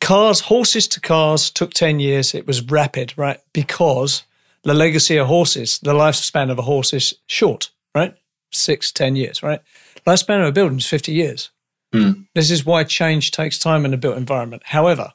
Cars, 0.01 0.41
horses 0.41 0.87
to 0.89 1.01
cars 1.01 1.51
took 1.51 1.73
10 1.73 2.01
years. 2.01 2.35
It 2.35 2.47
was 2.47 2.63
rapid, 2.63 3.15
right? 3.17 3.39
Because 3.53 4.23
the 4.63 4.75
legacy 4.75 5.17
of 5.17 5.27
horses, 5.27 5.79
the 5.79 5.95
lifespan 5.95 6.51
of 6.51 6.59
a 6.59 6.63
horse 6.63 6.93
is 6.93 7.15
short, 7.27 7.71
right? 7.95 8.15
Six, 8.53 8.91
ten 8.93 9.17
years, 9.17 9.43
right? 9.43 9.61
Lifespan 10.07 10.41
of 10.41 10.49
a 10.49 10.53
building 10.53 10.79
is 10.79 10.87
50 10.87 11.13
years. 11.13 11.51
Mm. 11.95 12.27
This 12.35 12.51
is 12.51 12.67
why 12.67 12.85
change 12.85 13.31
takes 13.31 13.59
time 13.59 13.85
in 13.85 13.95
a 13.95 13.97
built 13.97 14.17
environment. 14.17 14.63
However, 14.67 15.13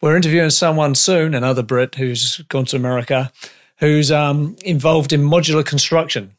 we're 0.00 0.16
interviewing 0.16 0.50
someone 0.50 0.94
soon, 0.94 1.34
another 1.34 1.62
Brit 1.62 1.94
who's 1.94 2.38
gone 2.48 2.64
to 2.66 2.76
America, 2.76 3.32
who's 3.78 4.10
um, 4.10 4.56
involved 4.64 5.12
in 5.12 5.22
modular 5.22 5.64
construction. 5.64 6.36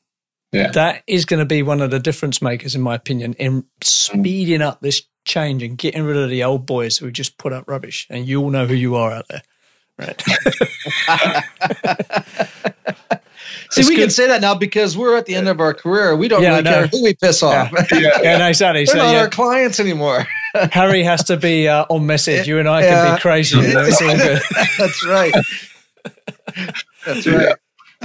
Yeah. 0.54 0.72
That 0.72 1.04
is 1.08 1.26
going 1.26 1.40
to 1.40 1.46
be 1.46 1.64
one 1.64 1.82
of 1.82 1.92
the 1.92 2.00
difference 2.00 2.42
makers, 2.42 2.76
in 2.76 2.82
my 2.82 2.96
opinion, 2.96 3.34
in 3.34 3.66
speeding 3.82 4.62
up 4.62 4.80
this 4.82 5.02
change 5.26 5.64
and 5.64 5.78
getting 5.78 6.04
rid 6.04 6.16
of 6.16 6.30
the 6.30 6.44
old 6.44 6.66
boys 6.66 6.98
who 6.98 7.12
just 7.12 7.38
put 7.38 7.54
up 7.54 7.68
rubbish. 7.68 8.08
And 8.10 8.28
you 8.28 8.42
all 8.42 8.52
know 8.52 8.68
who 8.68 8.76
you 8.76 8.96
are 8.96 9.12
out 9.12 9.28
there. 9.30 9.42
Right. 9.98 10.22
See, 13.74 13.82
it's 13.82 13.90
we 13.90 13.96
good. 13.96 14.02
can 14.04 14.10
say 14.12 14.28
that 14.28 14.42
now 14.42 14.54
because 14.54 14.96
we're 14.96 15.18
at 15.18 15.26
the 15.26 15.34
end 15.34 15.48
of 15.48 15.60
our 15.60 15.74
career. 15.74 16.16
We 16.16 16.28
don't 16.28 16.44
yeah, 16.44 16.52
really 16.52 16.64
care 16.64 16.86
who 16.86 17.04
we 17.04 17.16
piss 17.16 17.42
off. 17.42 17.72
Yeah, 17.72 17.86
yeah, 18.00 18.22
yeah 18.22 18.38
no, 18.38 18.48
exactly. 18.48 18.86
They're 18.86 18.96
so, 18.96 19.00
not 19.00 19.16
our 19.16 19.30
clients 19.30 19.80
anymore. 19.80 20.28
Harry 20.72 21.02
has 21.02 21.24
to 21.26 21.38
be 21.38 21.68
uh, 21.68 21.86
on 21.90 22.06
message. 22.06 22.48
You 22.48 22.60
and 22.60 22.70
I 22.70 22.84
can 22.84 23.16
be 23.16 23.22
crazy. 23.22 23.58
You 23.58 23.74
know? 23.74 23.84
It's 23.84 24.00
all 24.00 24.16
good. 24.16 24.42
That's 24.78 25.06
right. 25.08 25.34
That's 27.06 27.26
right. 27.26 27.56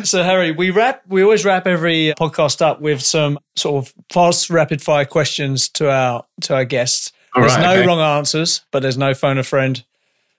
So 0.05 0.23
Harry, 0.23 0.53
we 0.53 0.71
wrap 0.71 1.03
we 1.09 1.23
always 1.23 1.45
wrap 1.45 1.67
every 1.67 2.15
podcast 2.19 2.63
up 2.63 2.81
with 2.81 3.01
some 3.03 3.39
sort 3.57 3.85
of 3.85 3.95
fast 4.11 4.49
rapid 4.51 4.81
fire 4.81 5.05
questions 5.05 5.69
to 5.71 5.91
our 5.91 6.25
to 6.43 6.55
our 6.55 6.65
guests. 6.65 7.13
All 7.35 7.43
there's 7.43 7.55
right, 7.55 7.63
no 7.63 7.73
okay. 7.75 7.87
wrong 7.87 8.01
answers, 8.01 8.63
but 8.71 8.81
there's 8.81 8.99
no 8.99 9.15
phone 9.15 9.39
a 9.39 9.43
friend. 9.43 9.83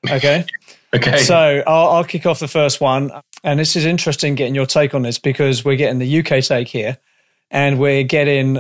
Okay. 0.10 0.46
Okay. 0.92 1.18
So 1.20 1.62
I'll, 1.68 1.90
I'll 1.90 2.04
kick 2.04 2.26
off 2.26 2.40
the 2.40 2.48
first 2.48 2.82
one. 2.82 3.12
And 3.44 3.60
this 3.60 3.76
is 3.76 3.86
interesting 3.86 4.34
getting 4.34 4.56
your 4.56 4.66
take 4.66 4.96
on 4.96 5.04
this 5.04 5.20
because 5.20 5.64
we're 5.64 5.76
getting 5.76 6.00
the 6.00 6.20
UK 6.20 6.44
take 6.44 6.68
here 6.68 6.98
and 7.52 7.78
we're 7.78 8.04
getting 8.04 8.58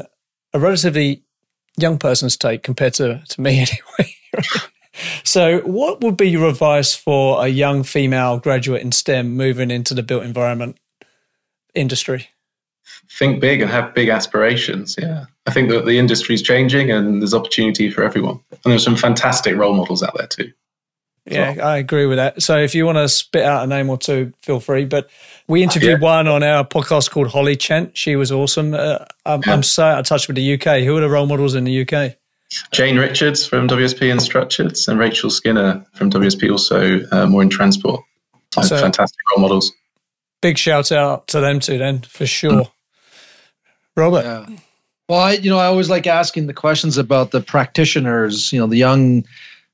a 0.53 0.59
relatively 0.59 1.23
young 1.77 1.97
person's 1.97 2.37
take 2.37 2.61
compared 2.61 2.93
to, 2.95 3.23
to 3.27 3.41
me 3.41 3.65
anyway. 3.99 4.15
so, 5.23 5.61
what 5.61 6.01
would 6.01 6.17
be 6.17 6.29
your 6.29 6.47
advice 6.47 6.93
for 6.93 7.43
a 7.43 7.47
young 7.47 7.81
female 7.81 8.37
graduate 8.37 8.83
in 8.83 8.91
STEM 8.91 9.35
moving 9.35 9.71
into 9.71 9.95
the 9.95 10.03
built 10.03 10.23
environment 10.23 10.77
industry? 11.79 12.27
Think 13.11 13.39
big 13.41 13.61
and 13.61 13.69
have 13.71 13.93
big 13.93 14.09
aspirations. 14.09 14.95
Yeah. 14.99 15.25
I 15.45 15.51
think 15.51 15.69
that 15.69 15.85
the 15.85 15.97
industry's 15.97 16.41
changing 16.41 16.91
and 16.91 17.21
there's 17.21 17.33
opportunity 17.33 17.89
for 17.89 18.03
everyone. 18.03 18.39
And 18.51 18.71
there's 18.71 18.83
some 18.83 18.95
fantastic 18.95 19.55
role 19.55 19.73
models 19.73 20.03
out 20.03 20.15
there 20.17 20.27
too. 20.27 20.51
Yeah, 21.25 21.55
I 21.61 21.77
agree 21.77 22.07
with 22.07 22.17
that. 22.17 22.41
So 22.41 22.57
if 22.57 22.73
you 22.73 22.85
want 22.87 22.97
to 22.97 23.07
spit 23.07 23.43
out 23.43 23.63
a 23.63 23.67
name 23.67 23.89
or 23.89 23.97
two, 23.97 24.33
feel 24.41 24.59
free. 24.59 24.85
But 24.85 25.09
we 25.47 25.61
interviewed 25.61 26.01
Yeah. 26.01 26.05
one 26.07 26.27
on 26.27 26.41
our 26.43 26.65
podcast 26.65 27.11
called 27.11 27.27
Holly 27.27 27.55
Chent. 27.55 27.91
She 27.93 28.15
was 28.15 28.31
awesome. 28.31 28.73
Uh, 28.73 29.05
I'm, 29.25 29.41
I'm 29.45 29.61
so 29.63 29.83
out 29.85 29.99
of 29.99 30.05
touch 30.07 30.27
with 30.27 30.37
the 30.37 30.53
UK. 30.53 30.81
Who 30.83 30.97
are 30.97 31.01
the 31.01 31.09
role 31.09 31.27
models 31.27 31.53
in 31.55 31.65
the 31.65 31.81
UK? 31.87 32.15
Jane 32.71 32.97
Richards 32.97 33.45
from 33.45 33.67
WSP 33.67 34.11
and 34.11 34.19
Structures 34.21 34.87
and 34.87 34.97
Rachel 34.97 35.29
Skinner 35.29 35.85
from 35.93 36.09
WSP 36.09 36.51
also 36.51 37.01
uh, 37.11 37.27
more 37.27 37.43
in 37.43 37.49
transport. 37.49 38.01
So- 38.63 38.77
fantastic 38.77 39.19
role 39.31 39.41
models. 39.41 39.71
Big 40.41 40.57
shout 40.57 40.91
out 40.91 41.27
to 41.27 41.39
them 41.39 41.59
two, 41.59 41.77
then 41.77 42.01
for 42.01 42.25
sure. 42.25 42.65
Robert, 43.95 44.23
Yeah. 44.23 44.57
Well, 45.09 45.19
I, 45.19 45.31
you 45.33 45.49
know, 45.49 45.57
I 45.57 45.65
always 45.65 45.89
like 45.89 46.05
asking 46.05 46.45
the 46.45 46.53
questions 46.53 46.97
about 46.97 47.31
the 47.31 47.41
practitioners, 47.41 48.53
you 48.53 48.59
know, 48.59 48.67
the 48.67 48.77
young 48.77 49.25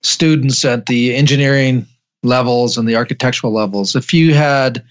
students 0.01 0.63
at 0.63 0.85
the 0.85 1.13
engineering 1.13 1.85
levels 2.23 2.77
and 2.77 2.87
the 2.87 2.95
architectural 2.95 3.51
levels. 3.51 3.97
If 3.97 4.13
you 4.13 4.33
had 4.33 4.83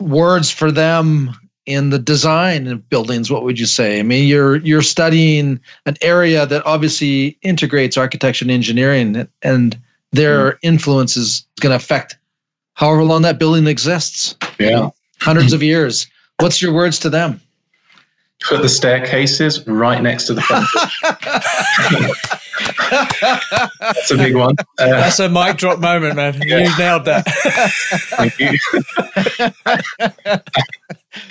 words 0.00 0.50
for 0.50 0.72
them 0.72 1.36
in 1.66 1.90
the 1.90 1.98
design 1.98 2.66
of 2.68 2.88
buildings, 2.88 3.30
what 3.30 3.44
would 3.44 3.60
you 3.60 3.66
say? 3.66 3.98
I 4.00 4.02
mean, 4.02 4.26
you're 4.26 4.56
you're 4.56 4.82
studying 4.82 5.60
an 5.84 5.96
area 6.00 6.46
that 6.46 6.64
obviously 6.64 7.38
integrates 7.42 7.98
architecture 7.98 8.44
and 8.44 8.50
engineering, 8.50 9.28
and 9.42 9.78
their 10.12 10.52
hmm. 10.52 10.56
influence 10.62 11.18
is 11.18 11.46
going 11.60 11.70
to 11.70 11.76
affect 11.76 12.16
however 12.74 13.02
long 13.04 13.22
that 13.22 13.38
building 13.38 13.66
exists, 13.66 14.34
Yeah. 14.58 14.90
hundreds 15.20 15.52
of 15.52 15.62
years. 15.62 16.06
What's 16.38 16.60
your 16.60 16.72
words 16.72 16.98
to 17.00 17.10
them? 17.10 17.40
Put 18.48 18.60
the 18.62 18.68
staircases 18.68 19.66
right 19.66 20.02
next 20.02 20.24
to 20.24 20.34
the 20.34 20.42
front 20.42 20.66
door. 21.90 22.14
That's 23.80 24.10
a 24.10 24.16
big 24.16 24.34
one. 24.34 24.56
Uh, 24.78 24.86
that's 24.86 25.18
a 25.18 25.28
mic 25.28 25.56
drop 25.56 25.78
moment, 25.78 26.16
man. 26.16 26.34
You 26.42 26.58
nailed 26.76 27.04
that. 27.06 27.24
Thank 28.10 28.38
you. 28.38 28.58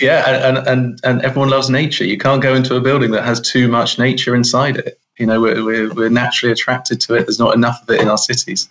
yeah, 0.00 0.28
and, 0.28 0.58
and 0.58 0.66
and 0.66 1.00
and 1.04 1.22
everyone 1.22 1.50
loves 1.50 1.70
nature. 1.70 2.04
You 2.04 2.18
can't 2.18 2.42
go 2.42 2.54
into 2.54 2.74
a 2.74 2.80
building 2.80 3.10
that 3.12 3.24
has 3.24 3.40
too 3.40 3.68
much 3.68 3.98
nature 3.98 4.34
inside 4.34 4.78
it. 4.78 4.98
You 5.18 5.26
know, 5.26 5.40
we're 5.40 5.64
we're, 5.64 5.92
we're 5.94 6.08
naturally 6.10 6.52
attracted 6.52 7.00
to 7.02 7.14
it. 7.14 7.26
There's 7.26 7.38
not 7.38 7.54
enough 7.54 7.82
of 7.82 7.90
it 7.90 8.00
in 8.00 8.08
our 8.08 8.18
cities. 8.18 8.68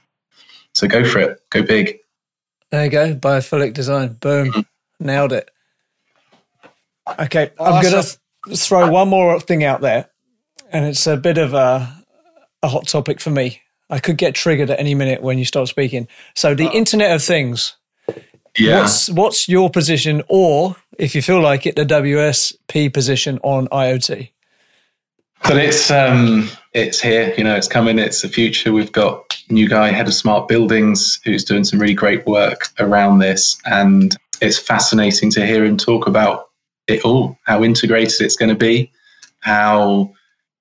So 0.74 0.88
go 0.88 1.04
for 1.06 1.20
it. 1.20 1.42
Go 1.50 1.62
big. 1.62 2.00
There 2.74 2.86
you 2.86 2.90
go. 2.90 3.14
Biophilic 3.14 3.76
design. 3.76 4.14
Boom. 4.14 4.52
Mm. 4.52 4.66
Nailed 5.00 5.32
it. 5.32 5.52
Okay. 7.20 7.52
I'm 7.60 7.84
going 7.84 8.02
to 8.02 8.18
th- 8.48 8.58
throw 8.58 8.90
one 8.90 9.10
more 9.10 9.40
thing 9.40 9.64
out 9.64 9.82
there. 9.82 10.10
And 10.72 10.84
it's 10.84 11.06
a 11.06 11.16
bit 11.16 11.38
of 11.38 11.54
a, 11.54 12.04
a 12.64 12.68
hot 12.68 12.88
topic 12.88 13.20
for 13.20 13.30
me. 13.30 13.62
I 13.92 14.00
could 14.00 14.18
get 14.18 14.34
triggered 14.34 14.72
at 14.72 14.80
any 14.80 14.96
minute 14.96 15.22
when 15.22 15.38
you 15.38 15.46
start 15.46 15.68
speaking. 15.68 16.08
So, 16.34 16.56
the 16.56 16.66
uh-huh. 16.66 16.76
Internet 16.76 17.12
of 17.12 17.22
Things. 17.22 17.76
Yeah. 18.58 18.82
What's, 18.82 19.08
what's 19.12 19.48
your 19.48 19.70
position, 19.70 20.24
or 20.28 20.76
if 20.98 21.14
you 21.14 21.22
feel 21.22 21.42
like 21.42 21.68
it, 21.68 21.76
the 21.76 21.86
WSP 21.86 22.92
position 22.92 23.38
on 23.44 23.68
IoT? 23.68 24.32
But 25.44 25.58
it's 25.58 25.92
um 25.92 26.50
it's 26.74 27.00
here, 27.00 27.34
you 27.38 27.44
know, 27.44 27.56
it's 27.56 27.68
coming, 27.68 28.00
it's 28.00 28.22
the 28.22 28.30
future. 28.30 28.74
We've 28.74 28.92
got 28.92 29.38
new 29.50 29.68
guy, 29.68 29.90
head 29.90 30.08
of 30.08 30.14
smart 30.14 30.48
buildings, 30.48 31.20
who's 31.24 31.44
doing 31.44 31.64
some 31.64 31.80
really 31.80 31.94
great 31.94 32.26
work 32.26 32.70
around 32.80 33.20
this. 33.20 33.60
And 33.66 34.16
it's 34.42 34.58
fascinating 34.58 35.30
to 35.32 35.46
hear 35.46 35.64
him 35.64 35.78
talk 35.78 36.08
about 36.08 36.50
it 36.88 37.04
all, 37.06 37.38
how 37.44 37.64
integrated 37.64 38.22
it's 38.22 38.36
going 38.36 38.50
to 38.50 38.56
be, 38.56 38.92
how 39.42 40.14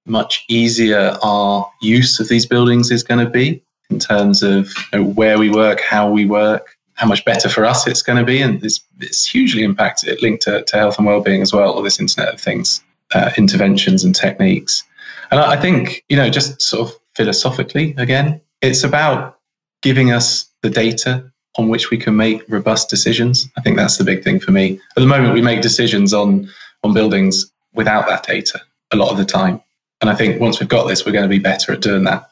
much 0.05 0.45
easier 0.49 1.17
our 1.23 1.71
use 1.81 2.21
of 2.21 2.29
these 2.29 2.45
buildings 2.45 2.91
is 2.91 3.03
going 3.03 3.25
to 3.25 3.31
be 3.31 3.63
in 3.89 3.99
terms 3.99 4.43
of 4.43 4.73
you 4.93 4.99
know, 4.99 5.05
where 5.05 5.39
we 5.39 5.49
work, 5.49 5.81
how 5.81 6.11
we 6.11 6.27
work, 6.27 6.77
how 6.95 7.07
much 7.07 7.25
better 7.25 7.49
for 7.49 7.65
us 7.65 7.87
it's 7.87 8.03
going 8.03 8.19
to 8.19 8.25
be. 8.25 8.43
And 8.43 8.63
it's, 8.65 8.81
it's 9.01 9.27
hugely 9.27 9.63
impacted, 9.63 10.21
linked 10.23 10.43
to, 10.43 10.63
to 10.65 10.77
health 10.77 10.99
and 10.99 11.07
well-being 11.07 11.41
as 11.41 11.53
well, 11.53 11.73
all 11.73 11.83
this 11.83 12.01
Internet 12.01 12.35
of 12.35 12.41
Things 12.41 12.83
uh, 13.15 13.31
interventions 13.37 14.05
and 14.05 14.15
techniques. 14.15 14.85
And 15.31 15.41
I 15.41 15.53
I 15.53 15.57
think, 15.57 16.05
you 16.09 16.17
know, 16.17 16.31
just 16.31 16.61
sort 16.61 16.89
of 16.89 16.97
philosophically, 17.15 17.95
again, 17.99 18.41
it's 18.61 18.85
about 18.85 19.39
giving 19.83 20.13
us 20.13 20.47
the 20.63 20.71
data 20.71 21.31
on 21.57 21.69
which 21.69 21.91
we 21.91 21.99
can 21.99 22.17
make 22.17 22.43
robust 22.49 22.89
decisions. 22.89 23.49
I 23.57 23.61
think 23.61 23.77
that's 23.77 23.99
the 23.99 24.05
big 24.05 24.23
thing 24.23 24.41
for 24.41 24.53
me. 24.53 24.81
At 24.97 25.01
the 25.01 25.07
moment, 25.07 25.35
we 25.35 25.43
make 25.43 25.61
decisions 25.61 26.15
on, 26.15 26.49
on 26.83 26.95
buildings 26.95 27.53
without 27.75 28.09
that 28.09 28.23
data 28.25 28.61
a 28.93 28.97
lot 28.97 29.11
of 29.11 29.19
the 29.19 29.25
time. 29.25 29.61
And 30.01 30.11
I 30.11 30.15
think 30.15 30.41
once 30.41 30.61
we've 30.61 30.69
got 30.69 30.87
this, 30.87 31.05
we're 31.05 31.13
going 31.13 31.29
to 31.29 31.29
be 31.29 31.39
better 31.39 31.73
at 31.73 31.81
doing 31.81 32.05
that. 32.05 32.29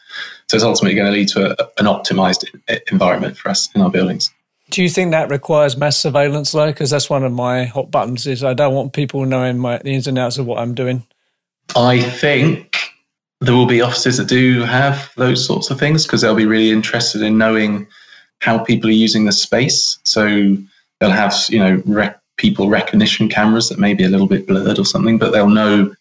So 0.49 0.57
it's 0.57 0.64
ultimately 0.64 0.97
going 0.97 1.07
to 1.07 1.12
lead 1.12 1.28
to 1.28 1.53
a, 1.53 1.68
an 1.78 1.87
optimized 1.87 2.45
environment 2.91 3.37
for 3.37 3.51
us 3.51 3.68
in 3.74 3.83
our 3.83 3.91
buildings. 3.91 4.31
Do 4.71 4.83
you 4.83 4.89
think 4.89 5.11
that 5.11 5.31
requires 5.31 5.77
mass 5.77 5.97
surveillance, 5.97 6.53
though? 6.53 6.66
Because 6.66 6.91
that's 6.91 7.11
one 7.11 7.25
of 7.25 7.33
my 7.33 7.64
hot 7.64 7.91
buttons. 7.91 8.27
Is 8.27 8.45
I 8.45 8.55
don't 8.55 8.75
want 8.75 8.93
people 8.93 9.25
knowing 9.27 9.59
my, 9.59 9.79
the 9.79 9.93
ins 9.93 10.07
and 10.07 10.18
outs 10.18 10.39
of 10.39 10.47
what 10.47 10.59
I'm 10.59 10.75
doing. 10.75 11.05
I 11.77 12.01
think 12.01 12.77
there 13.41 13.55
will 13.55 13.66
be 13.66 13.81
offices 13.81 14.18
that 14.18 14.29
do 14.29 14.62
have 14.62 15.12
those 15.16 15.45
sorts 15.45 15.71
of 15.71 15.79
things 15.79 16.05
because 16.05 16.21
they'll 16.21 16.35
be 16.35 16.47
really 16.47 16.71
interested 16.71 17.23
in 17.23 17.39
knowing 17.39 17.87
how 18.41 18.59
people 18.59 18.89
are 18.91 18.95
using 18.95 19.25
the 19.25 19.33
space. 19.33 19.99
So 20.05 20.57
they'll 20.99 21.11
have, 21.11 21.35
you 21.49 21.59
know, 21.59 21.83
rec- 21.87 22.21
people 22.37 22.68
recognition 22.68 23.29
cameras 23.29 23.68
that 23.68 23.79
may 23.79 23.95
be 23.95 24.05
a 24.05 24.09
little 24.09 24.27
bit 24.27 24.47
blurred 24.47 24.79
or 24.79 24.85
something, 24.85 25.18
but 25.18 25.33
they'll 25.33 25.49
know 25.49 25.95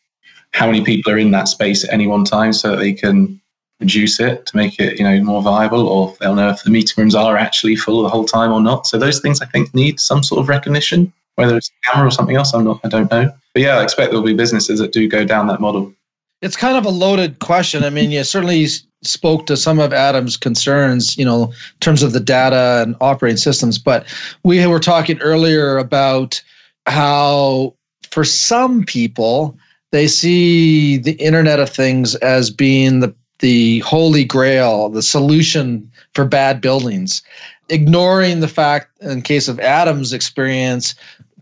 how 0.53 0.65
many 0.65 0.84
people 0.84 1.11
are 1.11 1.17
in 1.17 1.32
that 1.32 1.47
space 1.47 1.84
at 1.84 1.93
any 1.93 2.07
one 2.07 2.24
time 2.24 2.53
so 2.53 2.72
that 2.72 2.78
they 2.78 2.93
can 2.93 3.39
reduce 3.80 4.19
it 4.19 4.45
to 4.45 4.57
make 4.57 4.80
it, 4.80 4.97
you 4.97 5.03
know, 5.03 5.23
more 5.23 5.41
viable, 5.41 5.88
or 5.88 6.15
they'll 6.19 6.36
know 6.36 6.49
if 6.49 6.63
the 6.63 6.69
meeting 6.69 6.93
rooms 6.97 7.15
are 7.15 7.38
actually 7.38 7.75
full 7.75 8.03
the 8.03 8.09
whole 8.09 8.25
time 8.25 8.51
or 8.51 8.61
not. 8.61 8.86
So 8.86 8.97
those 8.97 9.19
things 9.19 9.41
I 9.41 9.45
think 9.45 9.73
need 9.73 9.99
some 9.99 10.21
sort 10.21 10.41
of 10.41 10.49
recognition, 10.49 11.13
whether 11.36 11.55
it's 11.55 11.69
a 11.69 11.91
camera 11.91 12.07
or 12.07 12.11
something 12.11 12.36
else, 12.36 12.53
I'm 12.53 12.65
not, 12.65 12.82
I 12.84 12.89
don't 12.89 13.09
know. 13.09 13.32
But 13.53 13.63
yeah, 13.63 13.77
I 13.77 13.84
expect 13.84 14.11
there'll 14.11 14.25
be 14.25 14.34
businesses 14.34 14.80
that 14.80 14.91
do 14.91 15.07
go 15.07 15.23
down 15.23 15.47
that 15.47 15.61
model. 15.61 15.93
it's 16.41 16.55
kind 16.55 16.77
of 16.77 16.86
a 16.86 16.89
loaded 16.89 17.39
question. 17.39 17.84
I 17.84 17.89
mean, 17.89 18.11
you 18.11 18.23
certainly 18.23 18.67
spoke 19.01 19.45
to 19.47 19.57
some 19.57 19.80
of 19.80 19.93
Adam's 19.93 20.38
concerns, 20.38 21.17
you 21.17 21.25
know, 21.25 21.45
in 21.45 21.80
terms 21.80 22.03
of 22.03 22.13
the 22.13 22.19
data 22.19 22.84
and 22.84 22.95
operating 23.01 23.38
systems. 23.38 23.77
But 23.77 24.07
we 24.43 24.65
were 24.65 24.80
talking 24.80 25.19
earlier 25.19 25.77
about 25.77 26.41
how, 26.86 27.75
for 28.09 28.23
some 28.23 28.84
people, 28.84 29.57
they 29.91 30.07
see 30.07 30.97
the 30.97 31.13
Internet 31.13 31.59
of 31.59 31.69
Things 31.69 32.15
as 32.15 32.49
being 32.49 32.99
the 32.99 33.13
the 33.39 33.79
holy 33.79 34.23
grail, 34.23 34.89
the 34.89 35.01
solution 35.01 35.91
for 36.13 36.25
bad 36.25 36.61
buildings, 36.61 37.21
ignoring 37.69 38.39
the 38.39 38.47
fact, 38.47 38.89
in 39.01 39.21
case 39.21 39.47
of 39.47 39.59
Adam's 39.59 40.13
experience, 40.13 40.95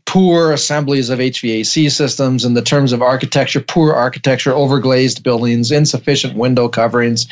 poor 0.06 0.54
assemblies 0.54 1.10
of 1.10 1.20
HVAC 1.20 1.92
systems 1.92 2.46
in 2.46 2.54
the 2.54 2.62
terms 2.62 2.94
of 2.94 3.02
architecture, 3.02 3.60
poor 3.60 3.94
architecture, 3.94 4.52
overglazed 4.52 5.22
buildings, 5.22 5.72
insufficient 5.72 6.36
window 6.36 6.70
coverings, 6.70 7.28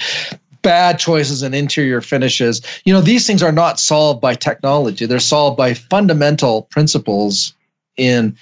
bad 0.62 1.00
choices 1.00 1.44
in 1.44 1.54
interior 1.54 2.02
finishes. 2.02 2.62
You 2.86 2.94
know, 2.94 3.02
these 3.02 3.28
things 3.28 3.44
are 3.44 3.52
not 3.52 3.80
solved 3.80 4.20
by 4.20 4.34
technology. 4.34 5.06
They're 5.06 5.20
solved 5.20 5.58
by 5.58 5.76
fundamental 5.76 6.64
principles 6.64 7.54
in 7.98 8.36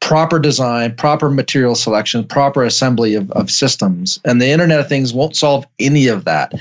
proper 0.00 0.38
design, 0.38 0.94
proper 0.94 1.28
material 1.28 1.74
selection, 1.74 2.24
proper 2.24 2.62
assembly 2.64 3.14
of, 3.14 3.30
of 3.32 3.50
systems. 3.50 4.20
And 4.24 4.40
the 4.40 4.48
Internet 4.48 4.80
of 4.80 4.88
Things 4.88 5.12
won't 5.12 5.36
solve 5.36 5.66
any 5.78 6.08
of 6.08 6.24
that. 6.24 6.52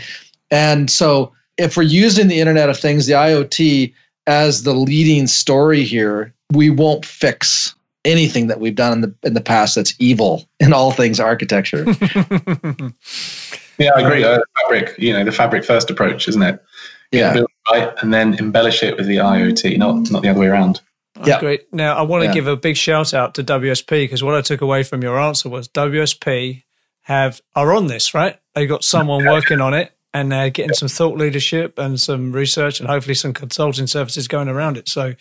And 0.52 0.90
so 0.90 1.34
if 1.58 1.78
we're 1.78 1.84
using 1.84 2.28
the 2.28 2.40
Internet 2.40 2.70
of 2.70 2.78
Things, 2.78 3.06
the 3.06 3.14
IoT, 3.14 3.94
as 4.28 4.64
the 4.64 4.74
leading 4.74 5.28
story 5.28 5.84
here, 5.84 6.34
we 6.52 6.70
won't 6.70 7.06
fix 7.06 7.76
anything 8.04 8.48
that 8.48 8.60
we've 8.60 8.76
done 8.76 8.94
in 8.94 9.02
the 9.02 9.14
in 9.24 9.34
the 9.34 9.42
past 9.42 9.76
that's 9.76 9.96
evil 9.98 10.48
in 10.60 10.74
all 10.74 10.92
things 10.92 11.20
architecture. 11.20 11.86
Yeah, 13.78 13.92
I 13.96 14.02
agree. 14.02 14.24
Uh, 14.24 14.40
fabric, 14.62 14.96
you 14.98 15.14
know, 15.14 15.24
the 15.24 15.32
fabric 15.32 15.66
first 15.66 15.90
approach, 15.90 16.28
isn't 16.28 16.42
it? 16.42 16.64
yeah. 17.12 17.34
Build 17.34 17.50
it 17.50 17.72
right 17.72 17.94
and 18.02 18.14
then 18.14 18.34
embellish 18.36 18.84
it 18.84 18.98
with 18.98 19.08
the 19.08 19.18
IoT, 19.18 19.78
not 19.78 20.12
not 20.12 20.22
the 20.22 20.30
other 20.30 20.40
way 20.40 20.48
around. 20.48 20.82
Yeah. 21.24 21.38
agree. 21.38 21.60
Now, 21.72 21.96
I 21.96 22.02
want 22.02 22.22
to 22.24 22.28
Yeah. 22.28 22.34
give 22.34 22.48
a 22.48 22.56
big 22.56 22.78
shout 22.78 23.14
out 23.14 23.36
to 23.36 23.44
WSP 23.44 24.04
because 24.04 24.24
what 24.24 24.36
I 24.36 24.42
took 24.42 24.62
away 24.62 24.84
from 24.84 25.02
your 25.02 25.20
answer 25.20 25.50
was 25.50 25.68
WSP 25.70 26.64
have 27.04 27.42
are 27.56 27.74
on 27.74 27.88
this, 27.88 28.14
right? 28.14 28.38
They've 28.54 28.68
got 28.68 28.84
someone 28.84 29.26
working 29.26 29.62
on 29.62 29.74
it 29.74 29.92
and 30.14 30.32
they're 30.32 30.50
getting 30.50 30.74
some 30.74 30.88
thought 30.88 31.18
leadership 31.18 31.78
and 31.78 32.00
some 32.00 32.32
research 32.32 32.80
and 32.80 32.90
hopefully 32.90 33.16
some 33.16 33.34
consulting 33.34 33.88
services 33.88 34.28
going 34.28 34.48
around 34.48 34.78
it. 34.78 34.90
So 34.90 35.14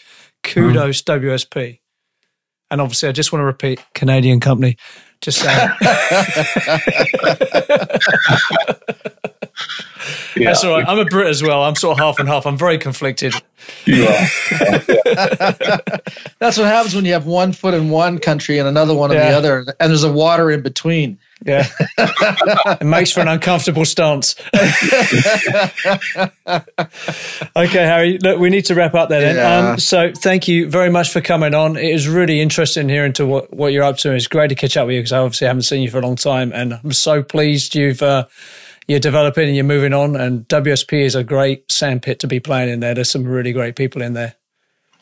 kudos 0.42 1.02
mm-hmm. 1.02 1.26
WSP. 1.26 1.80
And 2.70 2.80
obviously, 2.80 3.08
I 3.08 3.12
just 3.12 3.32
want 3.32 3.42
to 3.42 3.46
repeat 3.46 3.84
Canadian 3.94 4.40
company. 4.40 4.76
Just 5.24 5.38
saying. 5.40 5.70
Yeah, 10.36 10.46
That's 10.50 10.64
all 10.64 10.72
right. 10.72 10.84
I'm 10.86 10.98
a 10.98 11.04
Brit 11.04 11.28
as 11.28 11.42
well. 11.42 11.62
I'm 11.62 11.76
sort 11.76 11.96
of 11.96 12.04
half 12.04 12.18
and 12.18 12.28
half. 12.28 12.44
I'm 12.44 12.58
very 12.58 12.76
conflicted. 12.76 13.32
you 13.84 14.02
are. 14.04 14.08
That's 16.40 16.58
what 16.58 16.66
happens 16.66 16.94
when 16.94 17.04
you 17.04 17.12
have 17.12 17.26
one 17.26 17.52
foot 17.52 17.72
in 17.72 17.88
one 17.88 18.18
country 18.18 18.58
and 18.58 18.66
another 18.68 18.94
one 18.94 19.12
in 19.12 19.16
Yeah. 19.16 19.30
the 19.30 19.36
other, 19.38 19.58
and 19.80 19.90
there's 19.90 20.02
a 20.02 20.12
water 20.12 20.50
in 20.50 20.60
between. 20.60 21.18
Yeah. 21.44 21.68
it 21.98 22.84
makes 22.84 23.12
for 23.12 23.20
an 23.20 23.28
uncomfortable 23.28 23.84
stance. 23.84 24.34
okay, 27.56 27.84
Harry, 27.84 28.18
look, 28.18 28.38
we 28.38 28.48
need 28.48 28.64
to 28.66 28.74
wrap 28.74 28.94
up 28.94 29.10
there 29.10 29.20
then. 29.20 29.36
Yeah. 29.36 29.72
Um, 29.72 29.78
so 29.78 30.10
thank 30.12 30.48
you 30.48 30.68
very 30.70 30.88
much 30.90 31.10
for 31.10 31.20
coming 31.20 31.54
on. 31.54 31.76
It 31.76 31.90
is 31.90 32.08
really 32.08 32.40
interesting 32.40 32.88
hearing 32.88 33.12
to 33.14 33.26
what, 33.26 33.52
what 33.52 33.72
you're 33.72 33.84
up 33.84 33.98
to. 33.98 34.12
It's 34.12 34.26
great 34.26 34.48
to 34.48 34.54
catch 34.54 34.76
up 34.76 34.86
with 34.86 34.94
you 34.94 35.00
because 35.00 35.12
I 35.12 35.18
obviously 35.18 35.46
haven't 35.46 35.62
seen 35.62 35.82
you 35.82 35.90
for 35.90 35.98
a 35.98 36.02
long 36.02 36.16
time 36.16 36.50
and 36.52 36.80
I'm 36.82 36.92
so 36.92 37.22
pleased 37.22 37.74
you've, 37.74 38.02
uh, 38.02 38.26
you're 38.86 39.00
developing 39.00 39.46
and 39.46 39.54
you're 39.54 39.64
moving 39.64 39.92
on 39.92 40.16
and 40.16 40.48
WSP 40.48 41.04
is 41.04 41.14
a 41.14 41.24
great 41.24 41.70
sandpit 41.70 42.20
to 42.20 42.26
be 42.26 42.40
playing 42.40 42.70
in 42.70 42.80
there. 42.80 42.94
There's 42.94 43.10
some 43.10 43.24
really 43.24 43.52
great 43.52 43.76
people 43.76 44.00
in 44.00 44.14
there. 44.14 44.36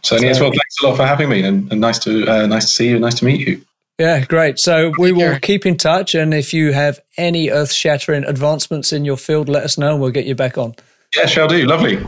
Certainly 0.03 0.31
as 0.31 0.41
well. 0.41 0.51
Thanks 0.51 0.83
a 0.83 0.87
lot 0.89 0.97
for 0.97 1.07
having 1.07 1.29
me, 1.29 1.45
and, 1.45 1.71
and 1.71 1.81
nice 1.81 2.01
to 2.01 2.27
uh, 2.27 2.47
nice 2.47 2.65
to 2.65 2.71
see 2.73 2.89
you. 2.89 2.99
Nice 2.99 3.15
to 3.21 3.25
meet 3.25 3.47
you. 3.47 3.63
Yeah, 3.99 4.25
great. 4.25 4.59
So 4.59 4.93
we 4.99 5.13
will 5.13 5.39
keep 5.39 5.67
in 5.67 5.77
touch, 5.77 6.15
and 6.15 6.33
if 6.35 6.53
you 6.55 6.73
have 6.73 7.01
any 7.17 7.51
earth-shattering 7.51 8.25
advancements 8.25 8.93
in 8.93 9.05
your 9.05 9.17
field, 9.17 9.49
let 9.49 9.63
us 9.65 9.79
know, 9.79 9.93
and 9.93 10.01
we'll 10.01 10.11
get 10.11 10.25
you 10.25 10.35
back 10.35 10.57
on. 10.59 10.75
Yeah, 11.17 11.27
shall 11.27 11.47
do. 11.47 11.65
Lovely. 11.67 11.99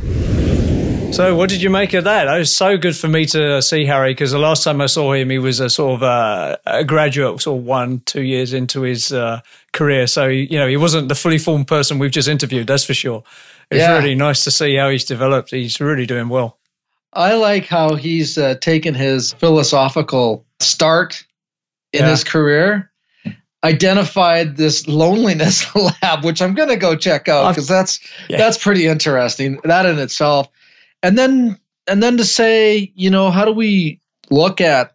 So, 1.13 1.37
what 1.37 1.49
did 1.49 1.63
you 1.63 1.71
make 1.71 1.95
of 1.95 2.05
that? 2.05 2.25
That 2.25 2.39
was 2.39 2.57
so 2.57 2.77
good 2.77 2.97
for 2.97 3.07
me 3.07 3.25
to 3.27 3.63
see 3.63 3.85
Harry 3.85 4.11
because 4.13 4.33
the 4.33 4.39
last 4.39 4.65
time 4.65 4.81
I 4.81 4.87
saw 4.87 5.13
him, 5.13 5.31
he 5.31 5.39
was 5.39 5.61
a 5.61 5.71
sort 5.71 5.95
of 5.95 6.03
uh, 6.03 6.57
a 6.67 6.83
graduate, 6.83 7.41
sort 7.41 7.61
of 7.61 7.65
one, 7.65 8.01
two 8.01 8.23
years 8.23 8.53
into 8.53 8.81
his 8.83 9.13
uh, 9.13 9.41
career. 9.73 10.09
So, 10.09 10.27
you 10.27 10.59
know, 10.59 10.67
he 10.67 10.77
wasn't 10.77 11.09
the 11.09 11.15
fully 11.15 11.39
formed 11.39 11.69
person 11.69 12.01
we've 12.01 12.11
just 12.11 12.27
interviewed. 12.27 12.67
That's 12.67 12.85
for 12.85 12.95
sure. 12.95 13.23
It's 13.71 13.79
Yeah. 13.79 13.97
really 13.97 14.17
nice 14.17 14.43
to 14.45 14.51
see 14.51 14.75
how 14.75 14.91
he's 14.91 15.05
developed. 15.05 15.53
He's 15.53 15.79
really 15.81 16.05
doing 16.07 16.29
well. 16.29 16.59
I 17.13 17.35
like 17.35 17.67
how 17.67 17.95
he's 17.95 18.37
uh, 18.37 18.57
taken 18.61 18.95
his 18.95 19.35
philosophical 19.35 20.45
start 20.59 21.23
in 21.95 22.01
Yeah. 22.05 22.11
his 22.11 22.25
career, 22.25 22.91
identified 23.63 24.57
this 24.57 24.87
loneliness 24.87 25.75
lab, 26.03 26.25
which 26.25 26.43
I'm 26.43 26.55
going 26.55 26.69
to 26.69 26.77
go 26.77 26.97
check 26.97 27.29
out 27.29 27.51
because 27.51 27.69
that's 27.69 28.01
Yeah. 28.29 28.39
that's 28.39 28.59
pretty 28.59 28.87
interesting. 28.87 29.61
That 29.65 29.87
in 29.87 29.99
itself, 29.99 30.49
and 31.03 31.17
then 31.17 31.59
and 31.87 32.03
then 32.03 32.17
to 32.19 32.25
say, 32.25 32.93
you 32.95 33.11
know, 33.11 33.31
how 33.31 33.45
do 33.45 33.53
we 33.53 34.01
look 34.31 34.61
at 34.61 34.95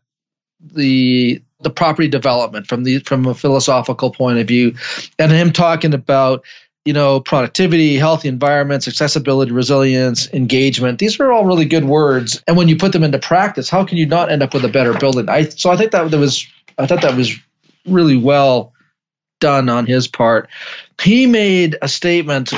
the 0.62 1.42
the 1.62 1.70
property 1.70 2.08
development 2.08 2.68
from 2.68 2.84
the 2.84 3.00
from 3.00 3.26
a 3.26 3.34
philosophical 3.34 4.12
point 4.12 4.40
of 4.40 4.48
view, 4.48 4.76
and 5.18 5.32
him 5.32 5.52
talking 5.52 5.94
about 5.94 6.44
you 6.86 6.94
know 6.94 7.20
productivity, 7.20 7.96
healthy 7.98 8.28
environments, 8.30 8.88
accessibility, 8.88 9.52
resilience, 9.52 10.32
engagement. 10.34 11.00
These 11.00 11.20
are 11.20 11.32
all 11.32 11.46
really 11.46 11.66
good 11.66 11.86
words, 11.86 12.42
and 12.48 12.56
when 12.56 12.68
you 12.68 12.78
put 12.78 12.92
them 12.94 13.04
into 13.04 13.20
practice, 13.20 13.70
how 13.70 13.84
can 13.86 13.98
you 13.98 14.06
not 14.06 14.32
end 14.32 14.42
up 14.44 14.54
with 14.54 14.64
a 14.66 14.70
better 14.70 14.94
building? 14.94 15.28
I 15.30 15.44
so 15.50 15.70
I 15.70 15.78
think 15.78 15.92
that 15.92 16.10
was 16.12 16.48
I 16.80 16.88
thought 16.88 17.02
that 17.02 17.16
was 17.16 17.38
really 17.86 18.18
well 18.18 18.74
done 19.40 19.70
on 19.70 19.86
his 19.86 20.08
part. 20.08 20.50
He 21.02 21.28
made 21.28 21.78
a 21.82 21.88
statement 21.88 22.52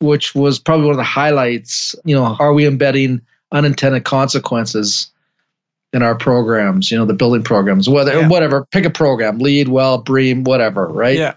which 0.00 0.34
was 0.34 0.58
probably 0.58 0.86
one 0.86 0.92
of 0.94 0.98
the 0.98 1.04
highlights. 1.04 1.94
You 2.04 2.16
know, 2.16 2.36
are 2.38 2.52
we 2.52 2.66
embedding 2.66 3.20
unintended 3.52 4.04
consequences 4.04 5.10
in 5.92 6.02
our 6.02 6.14
programs? 6.14 6.90
You 6.90 6.98
know, 6.98 7.04
the 7.04 7.14
building 7.14 7.42
programs, 7.42 7.88
whether 7.88 8.14
Yeah. 8.14 8.28
whatever, 8.28 8.66
pick 8.70 8.86
a 8.86 8.90
program, 8.90 9.38
LEED, 9.38 9.68
well, 9.68 9.98
BREEAM, 10.02 10.44
whatever, 10.44 10.86
right? 10.86 11.18
Yeah. 11.18 11.34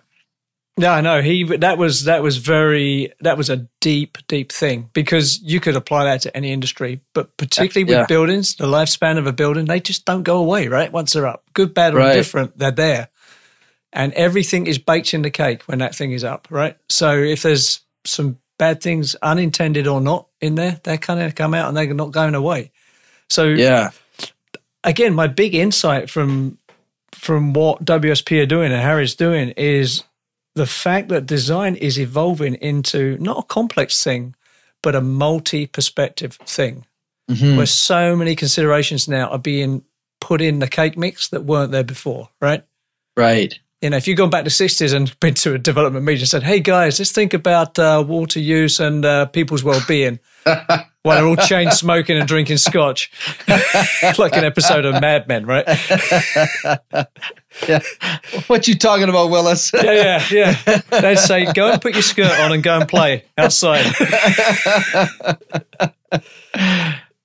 Yeah, 0.78 0.93
I 0.93 1.01
know. 1.01 1.21
He 1.21 1.43
that 1.57 1.78
was 1.78 2.05
that 2.05 2.24
was 2.24 2.38
very 2.38 3.13
that 3.19 3.38
was 3.38 3.49
a 3.51 3.67
deep, 3.80 4.17
deep 4.28 4.51
thing 4.51 4.89
because 4.93 5.39
you 5.43 5.59
could 5.59 5.76
apply 5.76 6.05
that 6.05 6.21
to 6.21 6.36
any 6.36 6.51
industry, 6.51 6.99
but 7.13 7.36
particularly 7.38 7.84
with 7.84 7.99
Yeah. 7.99 8.05
buildings, 8.07 8.55
the 8.55 8.65
lifespan 8.65 9.19
of 9.19 9.28
a 9.28 9.34
building, 9.34 9.65
they 9.65 9.80
just 9.80 10.05
don't 10.05 10.24
go 10.24 10.38
away, 10.38 10.67
right? 10.67 10.91
Once 10.91 11.13
they're 11.13 11.28
up, 11.28 11.43
good, 11.53 11.76
bad, 11.76 11.93
or 11.93 11.97
Right. 11.97 12.15
indifferent, 12.15 12.57
they're 12.57 12.71
there, 12.71 13.09
and 13.91 14.13
everything 14.13 14.65
is 14.65 14.80
baked 14.80 15.13
in 15.13 15.21
the 15.21 15.30
cake 15.30 15.61
when 15.67 15.78
that 15.78 15.93
thing 15.93 16.11
is 16.11 16.24
up, 16.24 16.47
right? 16.49 16.76
So 16.89 17.17
if 17.19 17.43
there's 17.43 17.82
some 18.03 18.39
bad 18.57 18.82
things, 18.82 19.15
unintended 19.21 19.86
or 19.86 20.01
not, 20.01 20.28
in 20.41 20.55
there, 20.55 20.80
they're 20.84 20.97
kind 20.97 21.19
of 21.19 21.36
come 21.36 21.53
out 21.53 21.67
and 21.67 21.78
they're 21.78 21.93
not 21.93 22.11
going 22.11 22.34
away. 22.34 22.71
So 23.30 23.45
Yeah. 23.45 23.91
again, 24.84 25.13
my 25.13 25.28
big 25.28 25.53
insight 25.53 26.09
from 26.09 26.57
from 27.13 27.53
what 27.53 27.86
WSP 27.86 28.41
are 28.41 28.45
doing 28.47 28.71
and 28.71 28.82
Harry's 28.82 29.13
doing 29.15 29.49
is 29.51 30.03
the 30.56 30.66
fact 30.66 31.10
that 31.10 31.26
design 31.26 31.76
is 31.76 31.99
evolving 31.99 32.56
into 32.56 33.18
not 33.20 33.39
a 33.39 33.43
complex 33.43 34.04
thing, 34.04 34.36
but 34.82 34.95
a 34.95 35.01
multi-perspective 35.01 36.38
thing, 36.45 36.86
Mhm. 37.32 37.58
where 37.58 37.66
so 37.66 38.16
many 38.16 38.36
considerations 38.36 39.08
now 39.08 39.28
are 39.30 39.39
being 39.39 39.84
put 40.20 40.41
in 40.41 40.60
the 40.60 40.68
cake 40.68 40.97
mix 40.97 41.28
that 41.30 41.43
weren't 41.45 41.72
there 41.72 41.84
before, 41.84 42.30
right? 42.41 42.64
Right. 43.18 43.58
You 43.82 43.89
know, 43.89 43.97
if 43.97 44.08
you've 44.08 44.18
gone 44.18 44.30
back 44.30 44.45
to 44.45 44.49
60s 44.49 44.93
and 44.93 45.18
been 45.20 45.34
to 45.36 45.54
a 45.56 45.58
development 45.60 46.06
meeting 46.06 46.22
and 46.22 46.30
said, 46.30 46.43
hey 46.43 46.60
guys, 46.62 46.99
let's 46.99 47.12
think 47.12 47.34
about 47.34 47.78
uh, 47.78 48.04
water 48.08 48.39
use 48.39 48.80
and 48.80 49.04
uh, 49.04 49.26
people's 49.26 49.64
well-being 49.64 50.20
while 50.44 51.18
they're 51.18 51.26
all 51.26 51.36
chain 51.36 51.72
smoking 51.72 52.18
and 52.18 52.28
drinking 52.28 52.58
scotch. 52.58 53.12
like 54.18 54.36
an 54.36 54.44
episode 54.44 54.86
of 54.86 55.00
Mad 55.02 55.28
Men, 55.28 55.46
right? 55.46 55.66
Yeah. 57.68 57.80
What 58.48 58.68
you 58.68 58.76
talking 58.76 59.10
about, 59.10 59.30
Willis? 59.30 59.72
Yeah, 59.74 60.24
yeah, 60.32 60.56
yeah. 60.66 61.02
They'd 61.02 61.20
say, 61.20 61.52
go 61.54 61.72
and 61.72 61.82
put 61.82 61.94
your 61.94 62.02
skirt 62.02 62.39
on 62.39 62.52
and 62.52 62.64
go 62.64 62.80
and 62.80 62.89
play 62.89 63.26
outside. 63.38 63.84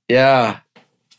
yeah. 0.09 0.61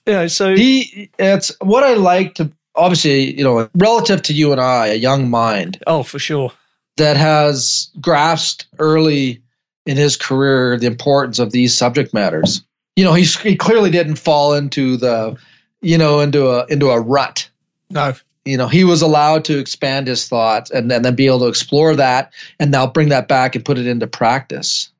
Yeah, 0.05 0.27
so 0.27 0.55
He 0.55 1.09
it's 1.19 1.51
what 1.59 1.83
I 1.83 1.95
like 1.95 2.35
to 2.35 2.51
obviously, 2.75 3.37
you 3.37 3.43
know, 3.43 3.69
relative 3.75 4.21
to 4.23 4.33
you 4.33 4.51
and 4.51 4.61
I, 4.61 4.87
a 4.87 4.95
young 4.95 5.29
mind 5.29 5.83
oh, 5.85 6.03
for 6.03 6.19
sure. 6.19 6.51
that 6.97 7.17
has 7.17 7.91
grasped 7.99 8.67
early 8.79 9.41
in 9.89 9.97
his 9.97 10.17
career 10.17 10.77
the 10.77 10.85
importance 10.85 11.39
of 11.39 11.51
these 11.51 11.75
subject 11.75 12.13
matters. 12.13 12.63
You 12.95 13.05
know, 13.05 13.13
he's, 13.13 13.35
he 13.39 13.55
clearly 13.55 13.89
didn't 13.89 14.17
fall 14.17 14.53
into 14.53 14.97
the, 14.97 15.35
you 15.81 15.97
know, 15.97 16.19
into 16.19 16.47
a 16.47 16.67
into 16.67 16.91
a 16.91 16.99
rut. 16.99 17.49
No, 17.89 18.13
You 18.45 18.57
know, 18.57 18.67
he 18.67 18.83
was 18.83 19.01
allowed 19.01 19.45
to 19.45 19.57
expand 19.57 20.05
his 20.05 20.27
thoughts 20.27 20.69
and, 20.69 20.91
then 20.91 21.01
then 21.01 21.15
be 21.15 21.25
able 21.25 21.39
to 21.39 21.47
explore 21.47 21.95
that 21.95 22.33
and 22.59 22.69
now 22.69 22.85
bring 22.85 23.09
that 23.09 23.27
back 23.27 23.55
and 23.55 23.65
put 23.65 23.79
it 23.79 23.87
into 23.87 24.05
practice. 24.05 24.91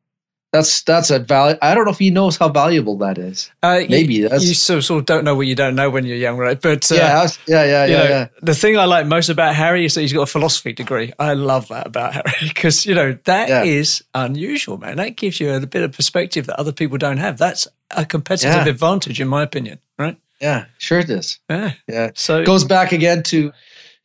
That's 0.52 0.82
that's 0.82 1.12
a 1.12 1.20
value. 1.20 1.58
I 1.62 1.76
don't 1.76 1.86
know 1.86 1.92
if 1.92 2.00
he 2.00 2.10
knows 2.10 2.36
how 2.36 2.50
valuable 2.50 2.98
that 3.00 3.20
is. 3.20 3.52
uh, 3.62 3.82
Maybe 3.88 4.16
you, 4.16 4.24
that's- 4.24 4.44
you 4.48 4.56
sort 4.56 4.78
of, 4.80 4.86
sort 4.86 5.00
of 5.02 5.06
don't 5.06 5.24
know 5.24 5.36
what 5.36 5.46
you 5.46 5.54
don't 5.54 5.76
know 5.76 5.92
when 5.92 6.06
you're 6.08 6.18
young, 6.18 6.38
right? 6.38 6.60
But 6.60 6.92
uh, 6.92 6.96
yeah, 6.96 7.22
was- 7.22 7.38
yeah, 7.48 7.64
yeah, 7.66 7.86
yeah, 7.86 7.98
know, 7.98 8.04
yeah. 8.10 8.28
the 8.42 8.56
thing 8.56 8.76
I 8.78 8.86
like 8.86 9.06
most 9.06 9.30
about 9.30 9.54
Harry 9.56 9.86
is 9.86 9.94
that 9.94 10.02
he's 10.02 10.12
got 10.14 10.22
a 10.24 10.26
philosophy 10.26 10.74
degree. 10.74 11.14
I 11.20 11.34
love 11.34 11.68
that 11.68 11.86
about 11.86 12.14
Harry 12.16 12.34
because 12.48 12.86
you 12.88 12.96
know 12.96 13.16
that 13.26 13.68
is 13.68 14.02
Yeah. 14.16 14.26
unusual, 14.26 14.80
man. 14.80 14.98
That 14.98 15.18
gives 15.18 15.40
you 15.40 15.52
a 15.54 15.60
bit 15.68 15.84
of 15.84 15.92
perspective 15.92 16.48
that 16.48 16.60
other 16.60 16.72
people 16.74 16.98
don't 16.98 17.18
have. 17.18 17.38
That's 17.38 17.68
a 17.92 18.04
competitive 18.06 18.66
Yeah. 18.66 18.70
advantage, 18.70 19.22
in 19.22 19.28
my 19.28 19.44
opinion, 19.44 19.80
right? 20.00 20.18
Yeah, 20.42 20.66
sure 20.80 21.00
it 21.00 21.10
is. 21.12 21.38
Yeah. 21.50 21.74
Yeah. 21.88 22.12
So 22.16 22.44
goes 22.44 22.64
back 22.64 22.92
again 22.92 23.22
to 23.24 23.52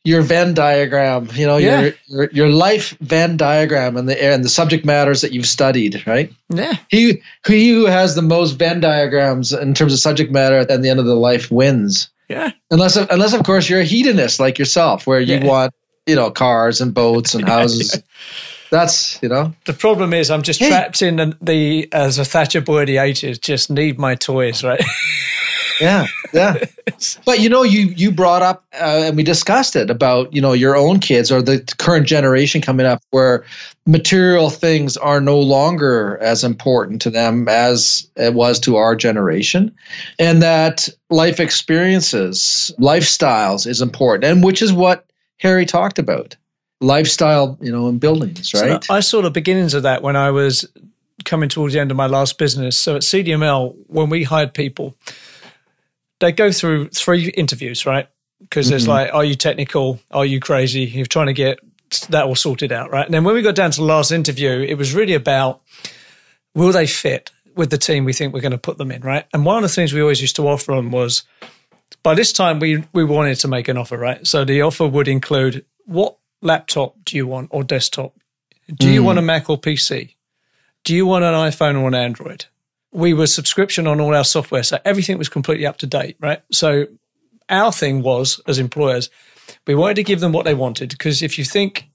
your 0.05 0.21
Venn 0.21 0.53
diagram, 0.53 1.27
you 1.33 1.45
know, 1.45 1.57
Yeah. 1.57 1.81
your, 1.81 1.93
your 2.07 2.29
your 2.31 2.49
life 2.49 2.95
Venn 3.01 3.35
diagram 3.37 3.97
and 3.97 4.07
the 4.07 4.23
and 4.23 4.43
the 4.43 4.49
subject 4.49 4.85
matters 4.85 5.21
that 5.21 5.33
you've 5.33 5.47
studied, 5.47 6.05
right? 6.07 6.31
yeah, 6.49 6.75
He 6.89 7.21
he 7.45 7.71
who 7.71 7.85
has 7.87 8.15
the 8.15 8.21
most 8.21 8.53
Venn 8.53 8.79
diagrams 8.79 9.51
in 9.51 9.73
terms 9.73 9.91
of 9.93 9.99
subject 9.99 10.31
matter 10.31 10.57
at 10.57 10.67
the 10.69 10.89
end 10.89 10.99
of 10.99 11.05
the 11.05 11.15
life 11.15 11.51
wins. 11.51 12.09
yeah, 12.29 12.51
Unless 12.71 12.95
unless 12.95 13.33
of 13.33 13.43
course 13.43 13.67
you're 13.69 13.81
a 13.81 13.83
hedonist 13.83 14.39
like 14.39 14.57
yourself, 14.59 15.05
where 15.07 15.19
you 15.19 15.35
Yeah. 15.35 15.43
want 15.45 15.73
you 16.05 16.15
know 16.15 16.29
cars 16.31 16.81
and 16.81 16.93
boats 16.93 17.33
and 17.35 17.43
houses. 17.55 18.01
That's 18.71 19.19
you 19.21 19.29
know 19.29 19.53
The 19.65 19.73
problem 19.73 20.13
is, 20.13 20.29
I'm 20.31 20.41
just 20.41 20.59
Hey. 20.59 20.69
trapped 20.69 21.01
in 21.01 21.15
the, 21.17 21.37
the 21.41 21.87
as 21.91 22.17
a 22.19 22.25
Thatcher 22.25 22.61
boy 22.61 22.81
of 22.81 22.87
the 22.87 22.97
eighties. 22.97 23.39
Just 23.39 23.69
need 23.69 23.97
my 23.99 24.15
toys, 24.15 24.63
right? 24.63 24.81
yeah, 25.79 26.07
yeah. 26.33 26.55
But 27.25 27.39
you 27.39 27.49
know, 27.49 27.63
you 27.63 27.87
you 27.87 28.11
brought 28.11 28.41
up 28.41 28.63
uh, 28.73 29.05
and 29.05 29.17
we 29.17 29.23
discussed 29.23 29.75
it 29.75 29.89
about 29.89 30.33
you 30.33 30.41
know 30.41 30.53
your 30.53 30.77
own 30.77 30.99
kids 30.99 31.31
or 31.31 31.41
the 31.41 31.59
current 31.77 32.07
generation 32.07 32.61
coming 32.61 32.85
up, 32.85 33.01
where 33.09 33.45
material 33.85 34.49
things 34.49 34.95
are 34.95 35.19
no 35.19 35.39
longer 35.39 36.17
as 36.21 36.43
important 36.43 37.01
to 37.03 37.09
them 37.09 37.47
as 37.49 38.09
it 38.15 38.33
was 38.33 38.59
to 38.61 38.77
our 38.77 38.95
generation, 38.95 39.75
and 40.19 40.43
that 40.43 40.87
life 41.09 41.39
experiences, 41.39 42.71
lifestyles 42.79 43.67
is 43.67 43.81
important, 43.81 44.23
and 44.25 44.43
which 44.43 44.61
is 44.61 44.71
what 44.71 45.05
Harry 45.37 45.65
talked 45.65 45.99
about 45.99 46.37
lifestyle, 46.81 47.57
you 47.61 47.71
know, 47.71 47.87
in 47.87 47.97
buildings, 47.99 48.53
right? 48.53 48.83
So 48.83 48.93
I 48.93 48.99
saw 48.99 49.21
the 49.21 49.31
beginnings 49.31 49.73
of 49.73 49.83
that 49.83 50.01
when 50.01 50.15
I 50.15 50.31
was 50.31 50.67
coming 51.23 51.49
towards 51.49 51.73
the 51.73 51.79
end 51.79 51.91
of 51.91 51.97
my 51.97 52.07
last 52.07 52.37
business. 52.37 52.77
So 52.77 52.95
at 52.95 53.01
CDML, 53.01 53.75
when 53.87 54.09
we 54.09 54.23
hired 54.23 54.53
people, 54.53 54.95
they 56.19 56.31
go 56.31 56.51
through 56.51 56.89
three 56.89 57.29
interviews, 57.29 57.85
right? 57.85 58.07
Because 58.39 58.69
there's 58.69 58.83
mm-hmm. 58.83 58.91
like, 58.91 59.13
are 59.13 59.23
you 59.23 59.35
technical? 59.35 59.99
Are 60.11 60.25
you 60.25 60.39
crazy? 60.39 60.81
You're 60.81 61.05
trying 61.05 61.27
to 61.27 61.33
get 61.33 61.59
that 62.09 62.25
all 62.25 62.35
sorted 62.35 62.71
out, 62.71 62.91
right? 62.91 63.05
And 63.05 63.13
then 63.13 63.23
when 63.23 63.35
we 63.35 63.41
got 63.41 63.55
down 63.55 63.71
to 63.71 63.77
the 63.77 63.85
last 63.85 64.11
interview, 64.11 64.65
it 64.67 64.75
was 64.75 64.93
really 64.93 65.13
about 65.13 65.61
will 66.53 66.71
they 66.71 66.87
fit 66.87 67.31
with 67.55 67.69
the 67.69 67.77
team 67.77 68.03
we 68.05 68.13
think 68.13 68.33
we're 68.33 68.41
going 68.41 68.51
to 68.51 68.57
put 68.57 68.77
them 68.77 68.91
in, 68.91 69.01
right? 69.01 69.25
And 69.33 69.45
one 69.45 69.57
of 69.57 69.63
the 69.63 69.73
things 69.73 69.93
we 69.93 70.01
always 70.01 70.21
used 70.21 70.35
to 70.37 70.47
offer 70.47 70.75
them 70.75 70.91
was 70.91 71.23
by 72.03 72.15
this 72.15 72.33
time 72.33 72.59
we 72.59 72.83
we 72.93 73.03
wanted 73.03 73.35
to 73.39 73.47
make 73.47 73.67
an 73.67 73.77
offer, 73.77 73.97
right? 73.97 74.25
So 74.25 74.45
the 74.45 74.61
offer 74.61 74.87
would 74.87 75.07
include 75.07 75.65
what 75.85 76.17
laptop 76.41 76.95
do 77.03 77.15
you 77.17 77.27
want 77.27 77.49
or 77.51 77.63
desktop? 77.63 78.13
Do 78.73 78.89
you 78.89 79.01
mm. 79.01 79.05
want 79.05 79.19
a 79.19 79.21
Mac 79.21 79.49
or 79.49 79.59
PC? 79.59 80.15
Do 80.83 80.95
you 80.95 81.05
want 81.05 81.23
an 81.23 81.33
iPhone 81.33 81.79
or 81.79 81.87
an 81.87 81.95
Android? 81.95 82.45
We 82.95 83.13
were 83.13 83.27
subscription 83.27 83.87
on 83.87 83.99
all 83.99 84.15
our 84.15 84.23
software, 84.23 84.63
so 84.63 84.79
everything 84.85 85.17
was 85.17 85.29
completely 85.29 85.65
up 85.65 85.77
to 85.77 85.87
date, 85.87 86.17
right? 86.19 86.41
So 86.51 86.87
our 87.49 87.71
thing 87.71 88.01
was, 88.01 88.39
as 88.47 88.57
employers, 88.57 89.09
we 89.67 89.75
wanted 89.75 89.95
to 89.95 90.03
give 90.03 90.19
them 90.19 90.31
what 90.31 90.45
they 90.45 90.53
wanted 90.53 90.89
because 90.89 91.21
if 91.21 91.37
you 91.37 91.45
think 91.45 91.89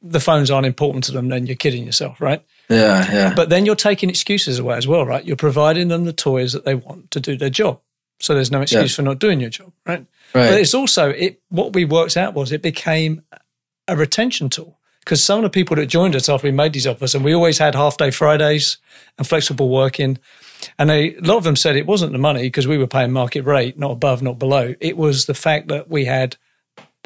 the 0.00 0.20
phones 0.20 0.50
aren't 0.50 0.66
important 0.66 1.04
to 1.04 1.12
them, 1.12 1.28
then 1.28 1.46
you're 1.46 1.56
kidding 1.56 1.84
yourself, 1.84 2.20
right? 2.20 2.44
Yeah, 2.68 3.10
yeah. 3.10 3.34
But 3.34 3.48
then 3.48 3.66
you're 3.66 3.74
taking 3.74 4.10
excuses 4.10 4.58
away 4.58 4.76
as 4.76 4.86
well, 4.86 5.04
right? 5.04 5.24
You're 5.24 5.36
providing 5.36 5.88
them 5.88 6.04
the 6.04 6.12
toys 6.12 6.52
that 6.52 6.64
they 6.64 6.74
want 6.74 7.10
to 7.12 7.20
do 7.20 7.36
their 7.36 7.50
job. 7.50 7.80
So 8.20 8.34
there's 8.34 8.50
no 8.50 8.60
excuse 8.60 8.92
yeah. 8.92 8.96
for 8.96 9.02
not 9.02 9.18
doing 9.18 9.40
your 9.40 9.50
job, 9.50 9.72
right? 9.86 10.04
right? 10.34 10.50
But 10.50 10.60
it's 10.60 10.74
also 10.74 11.10
it. 11.10 11.40
What 11.50 11.72
we 11.72 11.84
worked 11.84 12.16
out 12.16 12.34
was 12.34 12.52
it 12.52 12.62
became 12.62 13.22
a 13.86 13.96
retention 13.96 14.50
tool 14.50 14.78
because 15.00 15.22
some 15.22 15.38
of 15.38 15.44
the 15.44 15.50
people 15.50 15.76
that 15.76 15.86
joined 15.86 16.14
us 16.14 16.28
after 16.28 16.46
we 16.46 16.52
made 16.52 16.72
these 16.72 16.86
offers, 16.86 17.14
and 17.14 17.24
we 17.24 17.34
always 17.34 17.58
had 17.58 17.74
half 17.74 17.96
day 17.96 18.10
Fridays 18.10 18.78
and 19.16 19.26
flexible 19.26 19.68
working. 19.68 20.18
And 20.78 20.90
they, 20.90 21.14
a 21.14 21.20
lot 21.20 21.36
of 21.36 21.44
them 21.44 21.56
said 21.56 21.76
it 21.76 21.86
wasn't 21.86 22.12
the 22.12 22.18
money 22.18 22.42
because 22.42 22.66
we 22.66 22.78
were 22.78 22.86
paying 22.86 23.12
market 23.12 23.42
rate, 23.42 23.78
not 23.78 23.92
above, 23.92 24.22
not 24.22 24.38
below. 24.38 24.74
It 24.80 24.96
was 24.96 25.26
the 25.26 25.34
fact 25.34 25.68
that 25.68 25.88
we 25.88 26.04
had 26.04 26.36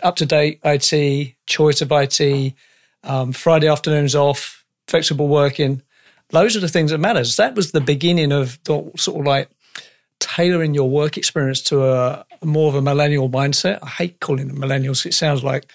up 0.03 0.17
to 0.17 0.27
date 0.27 0.61
IT, 0.65 1.35
choice 1.47 1.81
of 1.81 1.93
IT, 1.93 2.55
um, 3.05 3.33
Friday 3.33 3.69
afternoons 3.69 4.15
off, 4.15 4.65
flexible 4.87 5.29
working. 5.29 5.83
Those 6.31 6.57
are 6.57 6.61
the 6.61 6.69
things 6.69 6.91
that 6.91 6.99
matters. 6.99 7.37
That 7.37 7.55
was 7.55 7.73
the 7.73 7.81
beginning 7.81 8.33
of 8.33 8.59
the 8.65 8.91
sort 8.97 9.21
of 9.21 9.27
like 9.27 9.49
tailoring 10.19 10.73
your 10.73 10.89
work 10.89 11.17
experience 11.19 11.61
to 11.61 11.85
a 11.85 12.25
more 12.43 12.69
of 12.69 12.75
a 12.75 12.83
millennial 12.83 13.29
mindset. 13.29 13.81
I 13.83 13.89
hate 13.89 14.21
calling 14.21 14.49
them 14.49 14.59
millennials. 14.59 15.05
It 15.05 15.15
sounds 15.15 15.45
like 15.45 15.71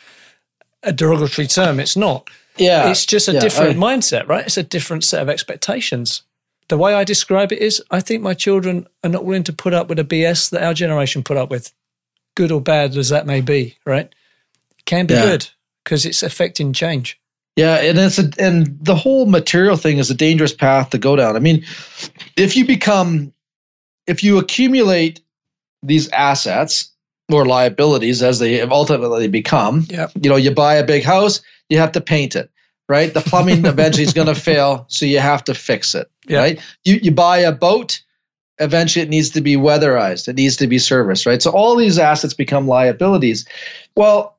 a 0.83 0.91
derogatory 0.91 1.47
term. 1.47 1.79
It's 1.79 1.95
not. 1.95 2.29
Yeah. 2.57 2.89
It's 2.89 3.05
just 3.05 3.27
a 3.27 3.33
yeah, 3.33 3.39
different 3.39 3.77
I, 3.77 3.79
mindset, 3.79 4.27
right? 4.27 4.45
It's 4.45 4.57
a 4.57 4.63
different 4.63 5.03
set 5.03 5.21
of 5.21 5.29
expectations. 5.29 6.23
The 6.69 6.77
way 6.77 6.94
I 6.94 7.03
describe 7.03 7.52
it 7.52 7.60
is 7.60 7.81
I 7.91 8.02
think 8.02 8.22
my 8.22 8.34
children 8.34 8.88
are 9.03 9.10
not 9.10 9.26
willing 9.26 9.44
to 9.44 9.53
put 9.53 9.73
up 9.73 9.88
with 9.88 9.98
the 9.98 10.03
BS 10.03 10.49
that 10.52 10.64
our 10.64 10.73
generation 10.73 11.23
put 11.23 11.38
up 11.38 11.49
with, 11.49 11.73
good 12.35 12.52
or 12.52 12.61
bad 12.61 12.95
as 12.98 13.10
that 13.10 13.26
may 13.26 13.41
be, 13.41 13.77
right? 13.85 14.14
Can 14.85 15.06
be 15.06 15.14
yeah. 15.14 15.26
good 15.26 15.49
because 15.84 16.06
it's 16.06 16.23
affecting 16.23 16.73
change. 16.73 17.19
Yeah, 17.56 17.77
and 17.77 17.98
it's 17.98 18.19
a, 18.19 18.30
and 18.38 18.77
the 18.81 18.95
whole 18.95 19.26
material 19.26 19.77
thing 19.77 19.98
is 19.98 20.11
a 20.11 20.14
dangerous 20.14 20.53
path 20.53 20.91
to 20.91 20.98
go 20.98 21.15
down. 21.15 21.35
I 21.35 21.39
mean, 21.39 21.65
if 22.35 22.56
you 22.56 22.65
become 22.65 23.34
if 24.06 24.23
you 24.23 24.38
accumulate 24.38 25.22
these 25.84 26.10
assets 26.10 26.91
or 27.31 27.45
liabilities 27.45 28.23
as 28.23 28.39
they 28.39 28.61
ultimately 28.61 29.27
become. 29.27 29.85
Yep. 29.89 30.11
You 30.22 30.30
know, 30.30 30.38
you 30.38 30.52
buy 30.52 30.76
a 30.76 30.85
big 30.85 31.03
house, 31.03 31.41
you 31.69 31.77
have 31.77 31.91
to 31.94 32.02
paint 32.02 32.35
it, 32.35 32.49
right? 32.88 33.14
The 33.14 33.22
plumbing 33.22 33.65
eventually 33.65 34.03
is 34.03 34.14
going 34.14 34.27
to 34.27 34.35
fail, 34.35 34.85
so 34.88 35.05
you 35.05 35.19
have 35.19 35.43
to 35.45 35.53
fix 35.53 35.95
it, 35.95 36.09
yep. 36.27 36.39
right? 36.39 36.61
You 36.84 36.99
you 37.01 37.11
buy 37.11 37.39
a 37.39 37.51
boat, 37.51 38.01
eventually 38.59 39.03
it 39.03 39.09
needs 39.09 39.31
to 39.31 39.41
be 39.41 39.55
weatherized, 39.55 40.27
it 40.27 40.35
needs 40.35 40.57
to 40.57 40.68
be 40.68 40.80
serviced, 40.80 41.26
right? 41.26 41.41
So 41.41 41.51
all 41.51 41.76
these 41.76 41.99
assets 41.99 42.34
become 42.34 42.68
liabilities. 42.68 43.47
Well, 43.95 44.38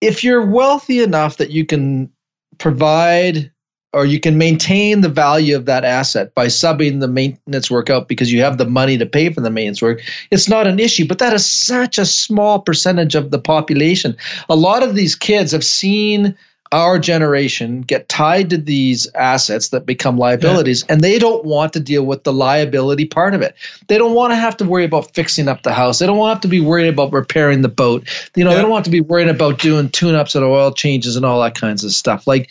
if 0.00 0.24
you're 0.24 0.46
wealthy 0.46 1.02
enough 1.02 1.38
that 1.38 1.50
you 1.50 1.64
can 1.64 2.10
provide 2.58 3.50
or 3.94 4.04
you 4.04 4.18
can 4.18 4.36
maintain 4.36 5.00
the 5.00 5.08
value 5.08 5.54
of 5.54 5.66
that 5.66 5.84
asset 5.84 6.34
by 6.34 6.46
subbing 6.46 6.98
the 6.98 7.06
maintenance 7.06 7.70
work 7.70 7.90
out 7.90 8.08
because 8.08 8.30
you 8.30 8.42
have 8.42 8.58
the 8.58 8.66
money 8.66 8.98
to 8.98 9.06
pay 9.06 9.32
for 9.32 9.40
the 9.40 9.50
maintenance 9.50 9.80
work. 9.80 10.02
It's 10.32 10.48
not 10.48 10.66
an 10.66 10.80
issue, 10.80 11.06
but 11.06 11.20
that 11.20 11.32
is 11.32 11.46
such 11.46 11.98
a 11.98 12.04
small 12.04 12.60
percentage 12.60 13.14
of 13.14 13.30
the 13.30 13.38
population. 13.38 14.16
A 14.48 14.56
lot 14.56 14.82
of 14.82 14.96
these 14.96 15.14
kids 15.14 15.52
have 15.52 15.64
seen 15.64 16.36
our 16.72 16.98
generation 16.98 17.82
get 17.82 18.08
tied 18.08 18.50
to 18.50 18.56
these 18.56 19.06
assets 19.14 19.68
that 19.68 19.86
become 19.86 20.18
liabilities 20.18 20.84
yeah. 20.86 20.92
and 20.92 21.00
they 21.00 21.18
don't 21.18 21.44
want 21.44 21.74
to 21.74 21.80
deal 21.80 22.04
with 22.04 22.24
the 22.24 22.32
liability 22.32 23.04
part 23.04 23.34
of 23.34 23.42
it. 23.42 23.54
They 23.86 23.98
don't 23.98 24.14
want 24.14 24.32
to 24.32 24.36
have 24.36 24.56
to 24.56 24.64
worry 24.64 24.84
about 24.84 25.14
fixing 25.14 25.48
up 25.48 25.62
the 25.62 25.72
house. 25.72 25.98
They 25.98 26.06
don't 26.06 26.16
want 26.16 26.30
to 26.30 26.34
have 26.34 26.42
to 26.42 26.48
be 26.48 26.60
worried 26.60 26.88
about 26.88 27.12
repairing 27.12 27.62
the 27.62 27.68
boat. 27.68 28.08
You 28.34 28.44
know, 28.44 28.50
yeah. 28.50 28.56
they 28.56 28.62
don't 28.62 28.70
want 28.70 28.86
to 28.86 28.90
be 28.90 29.00
worried 29.00 29.28
about 29.28 29.60
doing 29.60 29.90
tune-ups 29.90 30.34
and 30.34 30.44
oil 30.44 30.72
changes 30.72 31.16
and 31.16 31.24
all 31.24 31.42
that 31.42 31.54
kinds 31.54 31.84
of 31.84 31.92
stuff. 31.92 32.26
Like 32.26 32.50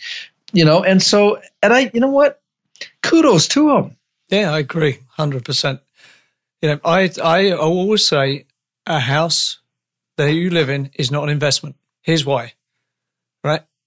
you 0.54 0.64
know, 0.64 0.84
and 0.84 1.02
so, 1.02 1.40
and 1.62 1.72
I, 1.72 1.90
you 1.92 2.00
know 2.00 2.10
what? 2.10 2.40
Kudos 3.02 3.48
to 3.48 3.68
them. 3.68 3.96
Yeah, 4.28 4.52
I 4.52 4.60
agree, 4.60 5.00
hundred 5.08 5.44
percent. 5.44 5.80
You 6.62 6.70
know, 6.70 6.80
I, 6.84 7.10
I 7.22 7.52
always 7.52 8.06
say 8.06 8.46
a 8.86 9.00
house 9.00 9.58
that 10.16 10.32
you 10.32 10.50
live 10.50 10.70
in 10.70 10.90
is 10.94 11.10
not 11.10 11.24
an 11.24 11.28
investment. 11.28 11.76
Here's 12.02 12.24
why? 12.24 12.54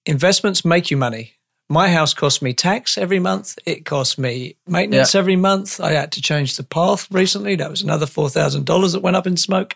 Investments 0.08 0.64
make 0.64 0.90
you 0.90 0.98
money. 0.98 1.34
My 1.70 1.90
house 1.90 2.14
costs 2.14 2.42
me 2.42 2.54
tax 2.54 2.98
every 2.98 3.20
month. 3.20 3.60
It 3.66 3.84
costs 3.84 4.18
me 4.18 4.56
maintenance 4.66 5.14
yeah. 5.14 5.20
every 5.20 5.36
month. 5.36 5.82
I 5.82 5.92
had 5.92 6.14
to 6.14 6.22
change 6.22 6.56
the 6.56 6.64
path 6.64 7.12
recently. 7.12 7.58
That 7.58 7.70
was 7.70 7.82
another 7.82 8.06
four 8.06 8.30
thousand 8.30 8.66
dollars 8.66 8.94
that 8.94 9.02
went 9.02 9.18
up 9.18 9.28
in 9.28 9.36
smoke. 9.36 9.76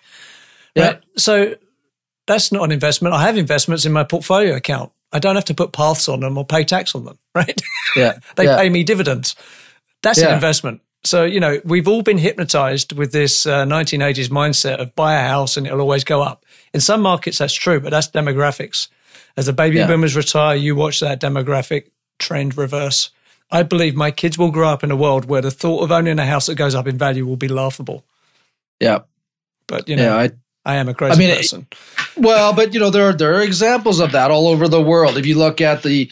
Yeah. 0.73 0.85
Right? 0.85 1.03
So 1.17 1.55
that's 2.27 2.51
not 2.51 2.63
an 2.63 2.71
investment. 2.71 3.13
I 3.13 3.23
have 3.23 3.37
investments 3.37 3.85
in 3.85 3.91
my 3.91 4.05
portfolio 4.05 4.55
account. 4.55 4.93
I 5.11 5.19
don't 5.19 5.35
have 5.35 5.45
to 5.45 5.53
put 5.53 5.73
paths 5.73 6.07
on 6.07 6.21
them 6.21 6.37
or 6.37 6.45
pay 6.45 6.63
tax 6.63 6.95
on 6.95 7.03
them, 7.03 7.19
right? 7.35 7.61
Yeah. 7.95 8.19
they 8.37 8.45
yeah. 8.45 8.55
pay 8.55 8.69
me 8.69 8.83
dividends. 8.83 9.35
That's 10.01 10.21
yeah. 10.21 10.29
an 10.29 10.35
investment. 10.35 10.81
So, 11.03 11.25
you 11.25 11.39
know, 11.39 11.59
we've 11.65 11.87
all 11.87 12.03
been 12.03 12.19
hypnotized 12.19 12.93
with 12.93 13.11
this 13.11 13.45
uh, 13.45 13.65
1980s 13.65 14.29
mindset 14.29 14.77
of 14.77 14.95
buy 14.95 15.15
a 15.15 15.27
house 15.27 15.57
and 15.57 15.65
it'll 15.65 15.81
always 15.81 16.03
go 16.03 16.21
up. 16.21 16.45
In 16.73 16.79
some 16.79 17.01
markets, 17.01 17.39
that's 17.39 17.53
true, 17.53 17.79
but 17.79 17.89
that's 17.89 18.07
demographics. 18.07 18.87
As 19.37 19.45
the 19.45 19.53
baby 19.53 19.77
yeah. 19.77 19.87
boomers 19.87 20.15
retire, 20.15 20.55
you 20.55 20.75
watch 20.75 20.99
that 20.99 21.21
demographic 21.21 21.87
trend 22.19 22.57
reverse. 22.57 23.09
I 23.49 23.63
believe 23.63 23.95
my 23.95 24.11
kids 24.11 24.37
will 24.37 24.51
grow 24.51 24.69
up 24.69 24.83
in 24.83 24.91
a 24.91 24.95
world 24.95 25.25
where 25.25 25.41
the 25.41 25.51
thought 25.51 25.83
of 25.83 25.91
owning 25.91 26.19
a 26.19 26.25
house 26.25 26.45
that 26.45 26.55
goes 26.55 26.75
up 26.75 26.87
in 26.87 26.97
value 26.97 27.25
will 27.25 27.37
be 27.37 27.47
laughable. 27.49 28.05
Yeah. 28.79 28.99
But, 29.67 29.89
you 29.89 29.95
know, 29.95 30.03
yeah, 30.03 30.15
I, 30.15 30.31
I 30.65 30.75
am 30.75 30.89
a 30.89 30.93
crazy 30.93 31.13
I 31.13 31.17
mean, 31.17 31.35
person. 31.35 31.67
well, 32.17 32.53
but 32.53 32.73
you 32.73 32.79
know 32.79 32.91
there 32.91 33.09
are 33.09 33.13
there 33.13 33.35
are 33.35 33.41
examples 33.41 33.99
of 33.99 34.11
that 34.11 34.29
all 34.29 34.47
over 34.47 34.67
the 34.67 34.81
world. 34.81 35.17
If 35.17 35.25
you 35.25 35.35
look 35.35 35.59
at 35.59 35.81
the 35.81 36.11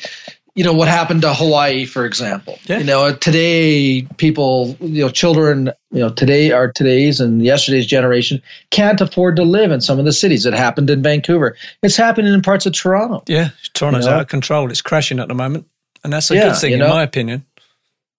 you 0.55 0.63
know 0.63 0.73
what 0.73 0.87
happened 0.87 1.21
to 1.21 1.33
Hawaii, 1.33 1.85
for 1.85 2.05
example. 2.05 2.59
Yeah. 2.65 2.79
You 2.79 2.83
know, 2.83 3.13
today 3.13 4.03
people, 4.17 4.75
you 4.79 5.03
know, 5.05 5.09
children, 5.09 5.71
you 5.91 5.99
know, 5.99 6.09
today 6.09 6.51
are 6.51 6.71
today's 6.71 7.19
and 7.19 7.43
yesterday's 7.43 7.85
generation 7.85 8.41
can't 8.69 8.99
afford 8.99 9.37
to 9.37 9.43
live 9.43 9.71
in 9.71 9.81
some 9.81 9.99
of 9.99 10.05
the 10.05 10.11
cities. 10.11 10.45
It 10.45 10.53
happened 10.53 10.89
in 10.89 11.01
Vancouver. 11.01 11.55
It's 11.81 11.95
happening 11.95 12.33
in 12.33 12.41
parts 12.41 12.65
of 12.65 12.73
Toronto. 12.73 13.23
Yeah, 13.27 13.49
Toronto's 13.73 14.05
you 14.05 14.09
know? 14.09 14.17
out 14.17 14.21
of 14.21 14.27
control. 14.27 14.69
It's 14.69 14.81
crashing 14.81 15.19
at 15.19 15.27
the 15.27 15.35
moment, 15.35 15.67
and 16.03 16.11
that's 16.11 16.31
a 16.31 16.35
yeah, 16.35 16.49
good 16.49 16.57
thing, 16.57 16.71
you 16.71 16.77
know? 16.77 16.85
in 16.85 16.91
my 16.91 17.03
opinion. 17.03 17.45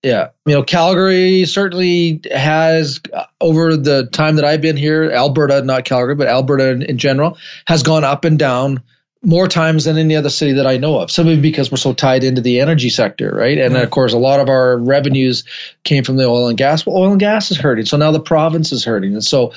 Yeah, 0.03 0.31
you 0.47 0.55
know, 0.55 0.63
Calgary 0.63 1.45
certainly 1.45 2.23
has 2.33 3.01
uh, 3.13 3.27
over 3.39 3.77
the 3.77 4.07
time 4.07 4.37
that 4.37 4.47
I've 4.47 4.63
been 4.63 4.79
here, 4.79 5.11
Alberta, 5.11 5.61
not 5.61 5.85
Calgary, 5.85 6.15
but 6.15 6.27
Alberta 6.27 6.71
in, 6.71 6.83
in, 6.83 6.97
general, 6.97 7.37
has 7.67 7.83
gone 7.83 8.03
up 8.03 8.25
and 8.25 8.39
down 8.39 8.83
more 9.23 9.49
times 9.49 9.85
than 9.85 9.99
any 9.99 10.17
other 10.17 10.31
city 10.31 10.55
that 10.55 10.67
I 10.67 10.79
know 10.79 10.99
of. 10.99 11.11
Simply 11.11 11.39
because 11.39 11.71
we're 11.71 11.77
so 11.77 11.93
tied 11.93 12.25
into 12.25 12.41
the 12.41 12.61
energy 12.61 12.89
sector, 12.89 13.35
right? 13.35 13.59
And 13.59 13.77
of 13.77 13.91
course, 13.91 14.13
a 14.13 14.19
lot 14.19 14.41
of 14.41 14.49
our 14.49 14.79
revenues 14.79 15.45
came 15.85 16.05
from 16.05 16.17
the 16.17 16.25
oil 16.25 16.49
and 16.49 16.57
gas. 16.57 16.87
Well, 16.87 16.97
oil 16.97 17.11
and 17.11 17.21
gas 17.21 17.51
is 17.51 17.59
hurting, 17.59 17.87
so 17.87 17.97
now 17.97 18.13
the 18.13 18.21
province 18.21 18.73
is 18.73 18.85
hurting, 18.85 19.13
and 19.13 19.25
so, 19.25 19.53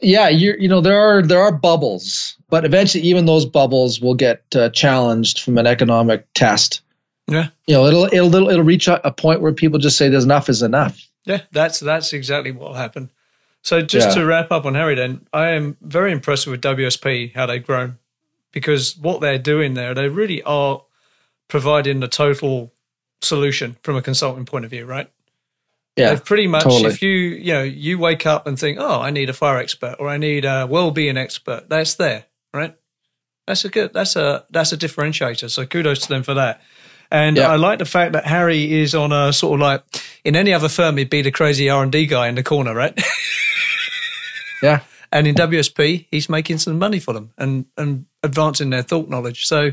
yeah, 0.00 0.28
you 0.28 0.54
you 0.58 0.68
know, 0.68 0.80
there 0.80 0.98
are 0.98 1.22
there 1.22 1.40
are 1.40 1.52
bubbles, 1.52 2.36
but 2.48 2.64
eventually, 2.64 3.04
even 3.04 3.26
those 3.26 3.44
bubbles 3.44 4.00
will 4.00 4.14
get 4.14 4.44
uh, 4.56 4.70
challenged 4.70 5.40
from 5.40 5.58
an 5.58 5.66
economic 5.66 6.26
test 6.34 6.80
yeah. 7.26 7.48
You 7.66 7.74
know, 7.74 7.86
it'll 7.86 8.04
it'll 8.04 8.48
it'll 8.48 8.64
reach 8.64 8.88
a 8.88 9.14
point 9.16 9.40
where 9.40 9.52
people 9.52 9.78
just 9.78 9.96
say 9.96 10.08
there's 10.08 10.24
enough 10.24 10.48
is 10.48 10.62
enough. 10.62 11.00
Yeah, 11.24 11.40
that's 11.52 11.80
that's 11.80 12.12
exactly 12.12 12.52
what 12.52 12.68
will 12.68 12.74
happen. 12.74 13.10
So 13.62 13.80
just 13.80 14.08
yeah. 14.08 14.14
to 14.16 14.26
wrap 14.26 14.52
up 14.52 14.66
on 14.66 14.74
Harry, 14.74 14.94
then 14.94 15.26
I 15.32 15.50
am 15.50 15.78
very 15.80 16.12
impressed 16.12 16.46
with 16.46 16.60
WSP 16.60 17.34
how 17.34 17.46
they've 17.46 17.64
grown 17.64 17.98
because 18.54 18.96
what 18.96 19.20
they're 19.20 19.36
doing 19.36 19.74
there, 19.74 19.92
they 19.92 20.08
really 20.08 20.42
are 20.44 20.82
providing 21.48 22.00
the 22.00 22.08
total 22.08 22.72
solution 23.20 23.76
from 23.82 23.96
a 23.96 24.02
consulting 24.02 24.46
point 24.46 24.64
of 24.64 24.70
view, 24.70 24.86
right? 24.86 25.10
Yeah, 25.96 26.10
They've 26.10 26.24
pretty 26.24 26.46
much. 26.46 26.62
Totally. 26.62 26.86
If 26.86 27.02
you 27.02 27.10
you 27.10 27.52
know 27.52 27.62
you 27.62 27.98
wake 27.98 28.26
up 28.26 28.46
and 28.46 28.58
think, 28.58 28.78
oh, 28.80 29.00
I 29.00 29.10
need 29.10 29.28
a 29.28 29.32
fire 29.32 29.58
expert 29.58 29.96
or 29.98 30.08
I 30.08 30.16
need 30.16 30.44
a 30.44 30.66
well-being 30.66 31.16
expert, 31.16 31.68
that's 31.68 31.94
there, 31.96 32.24
right? 32.52 32.74
That's 33.46 33.64
a 33.64 33.68
good. 33.68 33.92
That's 33.92 34.16
a 34.16 34.44
that's 34.50 34.72
a 34.72 34.76
differentiator. 34.76 35.50
So 35.50 35.66
kudos 35.66 36.00
to 36.00 36.08
them 36.08 36.22
for 36.22 36.34
that. 36.34 36.62
And 37.10 37.38
I 37.38 37.56
like 37.56 37.78
the 37.78 37.84
fact 37.84 38.14
that 38.14 38.26
Harry 38.26 38.72
is 38.72 38.94
on 38.94 39.12
a 39.12 39.32
sort 39.32 39.60
of 39.60 39.60
like 39.60 39.84
in 40.24 40.34
any 40.34 40.52
other 40.52 40.68
firm, 40.68 40.96
he'd 40.96 41.10
be 41.10 41.22
the 41.22 41.30
crazy 41.30 41.68
R 41.68 41.82
and 41.82 41.92
D 41.92 42.06
guy 42.06 42.28
in 42.28 42.34
the 42.34 42.42
corner, 42.42 42.74
right? 42.74 42.98
yeah. 44.62 44.80
And 45.12 45.28
in 45.28 45.36
WSP, 45.36 46.06
he's 46.10 46.28
making 46.28 46.58
some 46.58 46.76
money 46.76 46.98
for 46.98 47.14
them 47.14 47.32
and 47.38 47.66
and 47.76 48.06
advancing 48.24 48.70
their 48.70 48.82
thought 48.82 49.08
knowledge. 49.08 49.46
So 49.46 49.72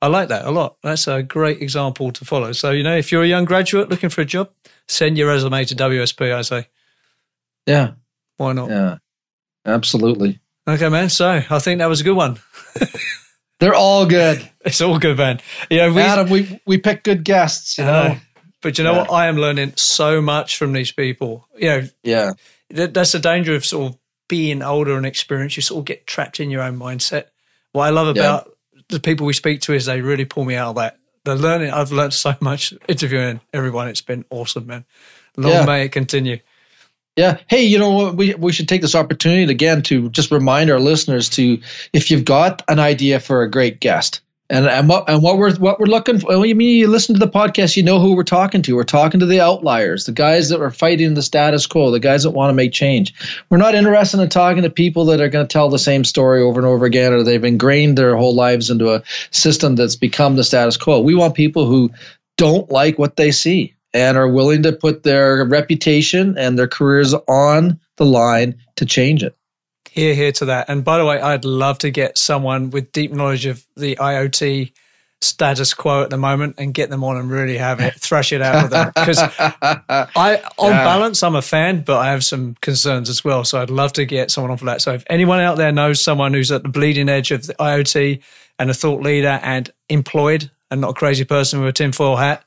I 0.00 0.08
like 0.08 0.28
that 0.28 0.44
a 0.44 0.50
lot. 0.50 0.76
That's 0.82 1.06
a 1.06 1.22
great 1.22 1.62
example 1.62 2.10
to 2.12 2.24
follow. 2.24 2.52
So 2.52 2.70
you 2.70 2.82
know, 2.82 2.96
if 2.96 3.12
you're 3.12 3.22
a 3.22 3.28
young 3.28 3.44
graduate 3.44 3.88
looking 3.88 4.10
for 4.10 4.22
a 4.22 4.24
job, 4.24 4.50
send 4.88 5.16
your 5.16 5.28
resume 5.28 5.64
to 5.64 5.74
WSP. 5.74 6.34
I 6.34 6.42
say. 6.42 6.68
Yeah. 7.66 7.92
Why 8.36 8.52
not? 8.52 8.70
Yeah. 8.70 8.96
Absolutely. 9.64 10.40
Okay, 10.66 10.88
man. 10.88 11.08
So 11.08 11.42
I 11.48 11.58
think 11.58 11.78
that 11.78 11.88
was 11.88 12.00
a 12.00 12.04
good 12.04 12.16
one. 12.16 12.38
They're 13.60 13.74
all 13.74 14.06
good. 14.06 14.48
It's 14.64 14.80
all 14.80 14.98
good, 14.98 15.18
man. 15.18 15.40
Yeah, 15.70 15.92
we, 15.92 16.02
Adam, 16.02 16.28
we 16.28 16.60
we 16.66 16.78
pick 16.78 17.04
good 17.04 17.24
guests. 17.24 17.78
You 17.78 17.84
know, 17.84 18.16
but 18.60 18.78
you 18.78 18.84
know 18.84 18.92
yeah. 18.92 18.98
what? 19.02 19.12
I 19.12 19.26
am 19.26 19.36
learning 19.36 19.74
so 19.76 20.20
much 20.20 20.56
from 20.56 20.72
these 20.72 20.90
people. 20.90 21.46
You 21.56 21.68
know, 21.68 21.88
yeah, 22.02 22.32
that's 22.70 23.12
the 23.12 23.18
danger 23.20 23.54
of 23.54 23.64
sort 23.64 23.92
of 23.92 23.98
being 24.28 24.62
older 24.62 24.96
and 24.96 25.06
experienced. 25.06 25.56
You 25.56 25.62
sort 25.62 25.80
of 25.80 25.84
get 25.84 26.06
trapped 26.06 26.40
in 26.40 26.50
your 26.50 26.62
own 26.62 26.78
mindset. 26.78 27.26
What 27.72 27.86
I 27.86 27.90
love 27.90 28.08
about 28.08 28.54
yeah. 28.74 28.82
the 28.88 29.00
people 29.00 29.26
we 29.26 29.32
speak 29.32 29.62
to 29.62 29.72
is 29.72 29.86
they 29.86 30.00
really 30.00 30.24
pull 30.24 30.44
me 30.44 30.54
out 30.54 30.70
of 30.70 30.76
that. 30.76 30.98
The 31.24 31.36
learning, 31.36 31.70
I've 31.70 31.92
learned 31.92 32.14
so 32.14 32.34
much 32.40 32.74
interviewing 32.88 33.40
everyone. 33.52 33.88
It's 33.88 34.02
been 34.02 34.24
awesome, 34.30 34.66
man. 34.66 34.84
Long 35.36 35.52
yeah. 35.52 35.64
may 35.64 35.84
it 35.84 35.92
continue. 35.92 36.40
Yeah. 37.16 37.38
Hey, 37.46 37.64
you 37.64 37.78
know 37.78 37.90
what? 37.90 38.16
We 38.16 38.34
we 38.34 38.52
should 38.52 38.68
take 38.68 38.80
this 38.80 38.94
opportunity 38.94 39.50
again 39.50 39.82
to 39.82 40.08
just 40.08 40.30
remind 40.30 40.70
our 40.70 40.80
listeners 40.80 41.28
to 41.30 41.60
if 41.92 42.10
you've 42.10 42.24
got 42.24 42.62
an 42.68 42.78
idea 42.78 43.20
for 43.20 43.42
a 43.42 43.50
great 43.50 43.80
guest. 43.80 44.20
And, 44.52 44.66
and 44.66 44.86
what 44.86 45.08
and 45.08 45.22
what 45.22 45.38
we're 45.38 45.54
what 45.56 45.80
we're 45.80 45.86
looking 45.86 46.20
for. 46.20 46.44
You 46.44 46.54
mean 46.54 46.76
you 46.76 46.86
listen 46.86 47.14
to 47.14 47.18
the 47.18 47.26
podcast, 47.26 47.74
you 47.74 47.82
know 47.82 47.98
who 47.98 48.14
we're 48.14 48.22
talking 48.22 48.60
to. 48.60 48.76
We're 48.76 48.84
talking 48.84 49.20
to 49.20 49.26
the 49.26 49.40
outliers, 49.40 50.04
the 50.04 50.12
guys 50.12 50.50
that 50.50 50.60
are 50.60 50.70
fighting 50.70 51.14
the 51.14 51.22
status 51.22 51.66
quo, 51.66 51.90
the 51.90 51.98
guys 51.98 52.24
that 52.24 52.32
want 52.32 52.50
to 52.50 52.54
make 52.54 52.72
change. 52.72 53.14
We're 53.48 53.56
not 53.56 53.74
interested 53.74 54.20
in 54.20 54.28
talking 54.28 54.64
to 54.64 54.70
people 54.70 55.06
that 55.06 55.22
are 55.22 55.30
going 55.30 55.46
to 55.46 55.50
tell 55.50 55.70
the 55.70 55.78
same 55.78 56.04
story 56.04 56.42
over 56.42 56.60
and 56.60 56.66
over 56.66 56.84
again, 56.84 57.14
or 57.14 57.22
they've 57.22 57.42
ingrained 57.42 57.96
their 57.96 58.14
whole 58.14 58.34
lives 58.34 58.68
into 58.68 58.92
a 58.92 59.02
system 59.30 59.74
that's 59.74 59.96
become 59.96 60.36
the 60.36 60.44
status 60.44 60.76
quo. 60.76 61.00
We 61.00 61.14
want 61.14 61.34
people 61.34 61.64
who 61.64 61.90
don't 62.36 62.70
like 62.70 62.98
what 62.98 63.16
they 63.16 63.30
see 63.30 63.74
and 63.94 64.18
are 64.18 64.28
willing 64.28 64.64
to 64.64 64.72
put 64.72 65.02
their 65.02 65.46
reputation 65.46 66.36
and 66.36 66.58
their 66.58 66.68
careers 66.68 67.14
on 67.14 67.80
the 67.96 68.04
line 68.04 68.58
to 68.76 68.84
change 68.84 69.22
it. 69.22 69.34
Here, 69.94 70.14
here 70.14 70.32
to 70.32 70.46
that. 70.46 70.70
And 70.70 70.82
by 70.82 70.96
the 70.96 71.04
way, 71.04 71.20
I'd 71.20 71.44
love 71.44 71.76
to 71.80 71.90
get 71.90 72.16
someone 72.16 72.70
with 72.70 72.92
deep 72.92 73.12
knowledge 73.12 73.44
of 73.44 73.62
the 73.76 73.96
IoT 73.96 74.72
status 75.20 75.74
quo 75.74 76.02
at 76.02 76.08
the 76.08 76.16
moment 76.16 76.54
and 76.56 76.72
get 76.72 76.88
them 76.88 77.04
on 77.04 77.18
and 77.18 77.30
really 77.30 77.58
have 77.58 77.78
it, 77.78 77.94
thrash 78.00 78.32
it 78.32 78.40
out 78.40 78.62
with 78.62 78.70
them. 78.72 78.90
Because 78.94 79.18
I, 79.20 80.42
on 80.58 80.70
yeah. 80.70 80.84
balance, 80.84 81.22
I'm 81.22 81.36
a 81.36 81.42
fan, 81.42 81.82
but 81.82 81.98
I 81.98 82.10
have 82.10 82.24
some 82.24 82.56
concerns 82.62 83.10
as 83.10 83.22
well. 83.22 83.44
So 83.44 83.60
I'd 83.60 83.68
love 83.68 83.92
to 83.92 84.06
get 84.06 84.30
someone 84.30 84.50
on 84.50 84.56
for 84.56 84.64
that. 84.64 84.80
So 84.80 84.94
if 84.94 85.04
anyone 85.10 85.40
out 85.40 85.58
there 85.58 85.72
knows 85.72 86.02
someone 86.02 86.32
who's 86.32 86.50
at 86.50 86.62
the 86.62 86.70
bleeding 86.70 87.10
edge 87.10 87.30
of 87.30 87.46
the 87.46 87.52
IoT 87.54 88.22
and 88.58 88.70
a 88.70 88.74
thought 88.74 89.02
leader 89.02 89.40
and 89.42 89.70
employed 89.90 90.50
and 90.70 90.80
not 90.80 90.92
a 90.92 90.94
crazy 90.94 91.24
person 91.24 91.60
with 91.60 91.68
a 91.68 91.72
tinfoil 91.74 92.16
hat, 92.16 92.46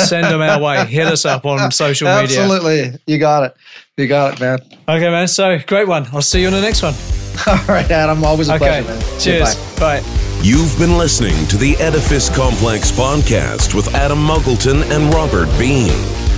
send 0.00 0.26
them 0.26 0.40
our 0.40 0.60
way. 0.60 0.84
Hit 0.86 1.06
us 1.06 1.24
up 1.24 1.46
on 1.46 1.70
social 1.70 2.08
media. 2.08 2.40
Absolutely. 2.40 2.98
You 3.06 3.18
got 3.18 3.44
it. 3.44 3.54
You 3.96 4.08
got 4.08 4.34
it, 4.34 4.40
man. 4.40 4.58
Okay, 4.88 5.10
man. 5.10 5.28
So 5.28 5.58
great 5.66 5.88
one. 5.88 6.06
I'll 6.12 6.22
see 6.22 6.40
you 6.40 6.48
in 6.48 6.54
the 6.54 6.60
next 6.60 6.82
one. 6.82 6.94
All 7.46 7.56
right, 7.68 7.88
Adam. 7.90 8.24
Always 8.24 8.48
a 8.48 8.54
okay. 8.54 8.82
pleasure, 8.82 8.88
man. 8.88 9.00
Cheers. 9.20 9.54
Goodbye. 9.54 10.00
Bye. 10.00 10.26
You've 10.42 10.74
been 10.78 10.96
listening 10.96 11.46
to 11.48 11.58
the 11.58 11.76
Edifice 11.76 12.34
Complex 12.34 12.90
podcast 12.90 13.74
with 13.74 13.94
Adam 13.94 14.18
Muggleton 14.18 14.90
and 14.90 15.12
Robert 15.12 15.50
Bean. 15.58 15.92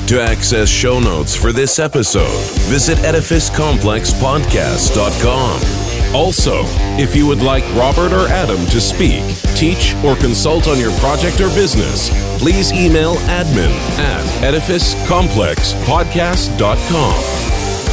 To 0.09 0.21
access 0.21 0.69
show 0.69 0.99
notes 0.99 1.37
for 1.37 1.53
this 1.53 1.79
episode, 1.79 2.43
visit 2.63 2.99
edificecomplexpodcast.com. 2.99 5.82
Also, 6.15 6.65
if 6.99 7.17
you 7.17 7.27
would 7.27 7.41
like 7.41 7.65
Robert 7.75 8.13
or 8.13 8.29
Adam 8.29 8.67
to 8.67 8.79
speak, 8.81 9.25
teach, 9.55 9.95
or 10.05 10.15
consult 10.17 10.69
on 10.69 10.79
your 10.79 10.93
project 10.99 11.41
or 11.41 11.49
business, 11.49 12.11
please 12.39 12.71
email 12.73 13.15
admin 13.15 13.71
at 13.99 14.23
edificecomplexpodcast.com. 14.43 17.15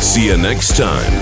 See 0.02 0.26
you 0.28 0.36
next 0.38 0.76
time. 0.76 1.14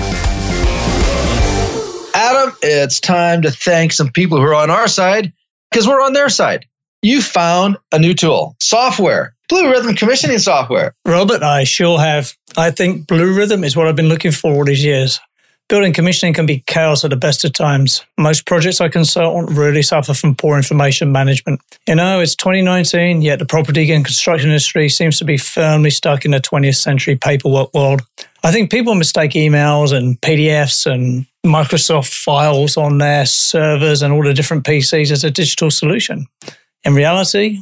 Adam, 2.16 2.56
it's 2.64 3.00
time 3.00 3.44
to 3.44 3.52
thank 3.52 3.92
some 3.92 4.10
people 4.12 4.40
who 4.40 4.46
are 4.46 4.56
on 4.56 4.72
our 4.72 4.88
side 4.88 5.34
because 5.70 5.88
we're 5.88 6.02
on 6.02 6.14
their 6.14 6.30
side. 6.30 6.66
You 7.04 7.22
found 7.22 7.78
a 7.92 8.00
new 8.00 8.16
tool, 8.16 8.56
software, 8.60 9.36
BlueRithm 9.52 9.96
commissioning 9.98 10.40
software. 10.40 10.96
Robert, 11.06 11.44
I 11.44 11.64
sure 11.64 12.00
have. 12.00 12.34
I 12.58 12.72
think 12.72 13.06
BlueRithm 13.06 13.64
is 13.64 13.78
what 13.78 13.88
I've 13.88 13.96
been 13.96 14.10
looking 14.10 14.32
for 14.32 14.52
all 14.52 14.66
these 14.66 14.84
years. 14.84 15.20
Building 15.70 15.92
commissioning 15.92 16.34
can 16.34 16.46
be 16.46 16.64
chaos 16.66 17.04
at 17.04 17.10
the 17.10 17.18
best 17.18 17.44
of 17.44 17.52
times. 17.52 18.06
Most 18.18 18.46
projects 18.46 18.80
I 18.80 18.88
consult 18.88 19.36
on 19.36 19.54
really 19.54 19.82
suffer 19.82 20.14
from 20.14 20.34
poor 20.34 20.56
information 20.56 21.12
management. 21.12 21.60
You 21.86 21.96
know, 21.96 22.22
it's 22.22 22.38
2019, 22.38 23.22
yet 23.22 23.40
the 23.40 23.46
property 23.46 23.92
and 23.92 24.06
construction 24.06 24.50
industry 24.50 24.88
seems 24.88 25.20
to 25.20 25.26
be 25.26 25.38
firmly 25.38 25.90
stuck 25.90 26.24
in 26.24 26.32
the 26.32 26.40
20th 26.40 26.78
century 26.78 27.18
paperwork 27.18 27.74
world. 27.74 28.02
I 28.46 28.52
think 28.54 28.72
people 28.72 28.96
mistake 28.96 29.32
emails 29.32 29.92
and 29.92 30.20
PDFs 30.22 30.90
and 30.90 31.26
Microsoft 31.46 32.14
files 32.14 32.78
on 32.78 33.00
their 33.00 33.26
servers 33.26 34.02
and 34.02 34.14
all 34.14 34.24
the 34.24 34.34
different 34.34 34.64
PCs 34.64 35.12
as 35.12 35.26
a 35.26 35.32
digital 35.32 35.70
solution. 35.70 36.28
In 36.86 36.96
reality, 36.96 37.60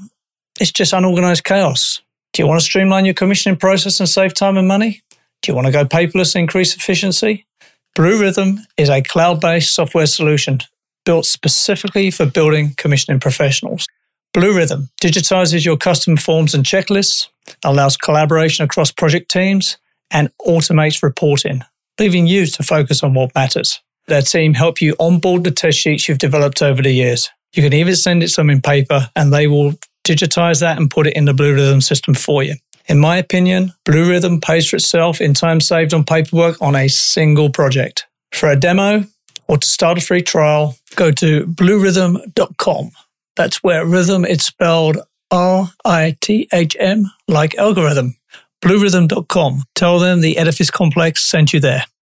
it's 0.59 0.71
just 0.71 0.93
unorganized 0.93 1.43
chaos. 1.43 2.01
Do 2.33 2.43
you 2.43 2.47
want 2.47 2.59
to 2.59 2.65
streamline 2.65 3.05
your 3.05 3.15
commissioning 3.15 3.57
process 3.57 3.99
and 3.99 4.07
save 4.07 4.35
time 4.35 4.57
and 4.57 4.67
money? 4.67 5.01
Do 5.41 5.51
you 5.51 5.55
want 5.55 5.65
to 5.65 5.73
go 5.73 5.85
paperless 5.85 6.35
and 6.35 6.41
increase 6.41 6.75
efficiency? 6.75 7.47
BlueRithm 7.95 8.57
is 8.75 8.89
a 8.89 9.01
cloud 9.01 9.39
based 9.39 9.73
software 9.73 10.05
solution 10.05 10.59
built 11.05 11.25
specifically 11.25 12.11
for 12.11 12.25
building 12.25 12.73
commissioning 12.75 13.21
professionals. 13.21 13.87
BlueRithm 14.35 14.89
digitizes 15.01 15.63
your 15.63 15.77
custom 15.77 16.17
forms 16.17 16.53
and 16.53 16.65
checklists, 16.65 17.29
allows 17.63 17.95
collaboration 17.95 18.65
across 18.65 18.91
project 18.91 19.31
teams, 19.31 19.77
and 20.11 20.29
automates 20.45 21.01
reporting, 21.01 21.61
leaving 21.97 22.27
you 22.27 22.45
to 22.47 22.63
focus 22.63 23.01
on 23.01 23.13
what 23.13 23.33
matters. 23.33 23.81
Their 24.07 24.21
team 24.21 24.55
help 24.55 24.81
you 24.81 24.93
onboard 24.99 25.45
the 25.45 25.51
test 25.51 25.79
sheets 25.79 26.09
you've 26.09 26.17
developed 26.17 26.61
over 26.61 26.81
the 26.81 26.91
years. 26.91 27.29
You 27.53 27.63
can 27.63 27.71
even 27.71 27.95
send 27.95 28.23
it 28.23 28.29
some 28.29 28.49
in 28.49 28.61
paper 28.61 29.09
and 29.15 29.31
they 29.31 29.47
will 29.47 29.75
digitize 30.05 30.59
that 30.59 30.77
and 30.77 30.91
put 30.91 31.07
it 31.07 31.15
in 31.15 31.23
the 31.23 31.33
BlueRithm 31.33 31.81
system 31.81 32.13
for 32.13 32.43
you. 32.43 32.55
In 32.87 32.99
my 32.99 33.17
opinion, 33.17 33.73
BlueRithm 33.85 34.41
pays 34.41 34.69
for 34.69 34.75
itself 34.75 35.19
in 35.19 35.33
time 35.33 35.59
saved 35.59 35.93
on 35.93 36.03
paperwork 36.03 36.61
on 36.61 36.75
a 36.75 36.87
single 36.87 37.49
project. 37.49 38.05
For 38.31 38.49
a 38.49 38.55
demo 38.55 39.05
or 39.47 39.57
to 39.57 39.67
start 39.67 39.97
a 39.97 40.01
free 40.01 40.21
trial, 40.21 40.75
go 40.95 41.11
to 41.11 41.45
bluerithm.com. 41.47 42.91
That's 43.35 43.63
where 43.63 43.85
rhythm 43.85 44.23
is 44.25 44.43
spelled 44.43 44.97
R 45.31 45.71
I 45.83 46.15
T 46.21 46.47
H 46.53 46.77
M 46.79 47.11
like 47.27 47.55
algorithm. 47.55 48.17
Bluerithm.com. 48.63 49.63
Tell 49.73 49.99
them 49.99 50.21
the 50.21 50.37
Edifice 50.37 50.71
Complex 50.71 51.21
sent 51.21 51.53
you 51.53 51.59
there. 51.59 51.85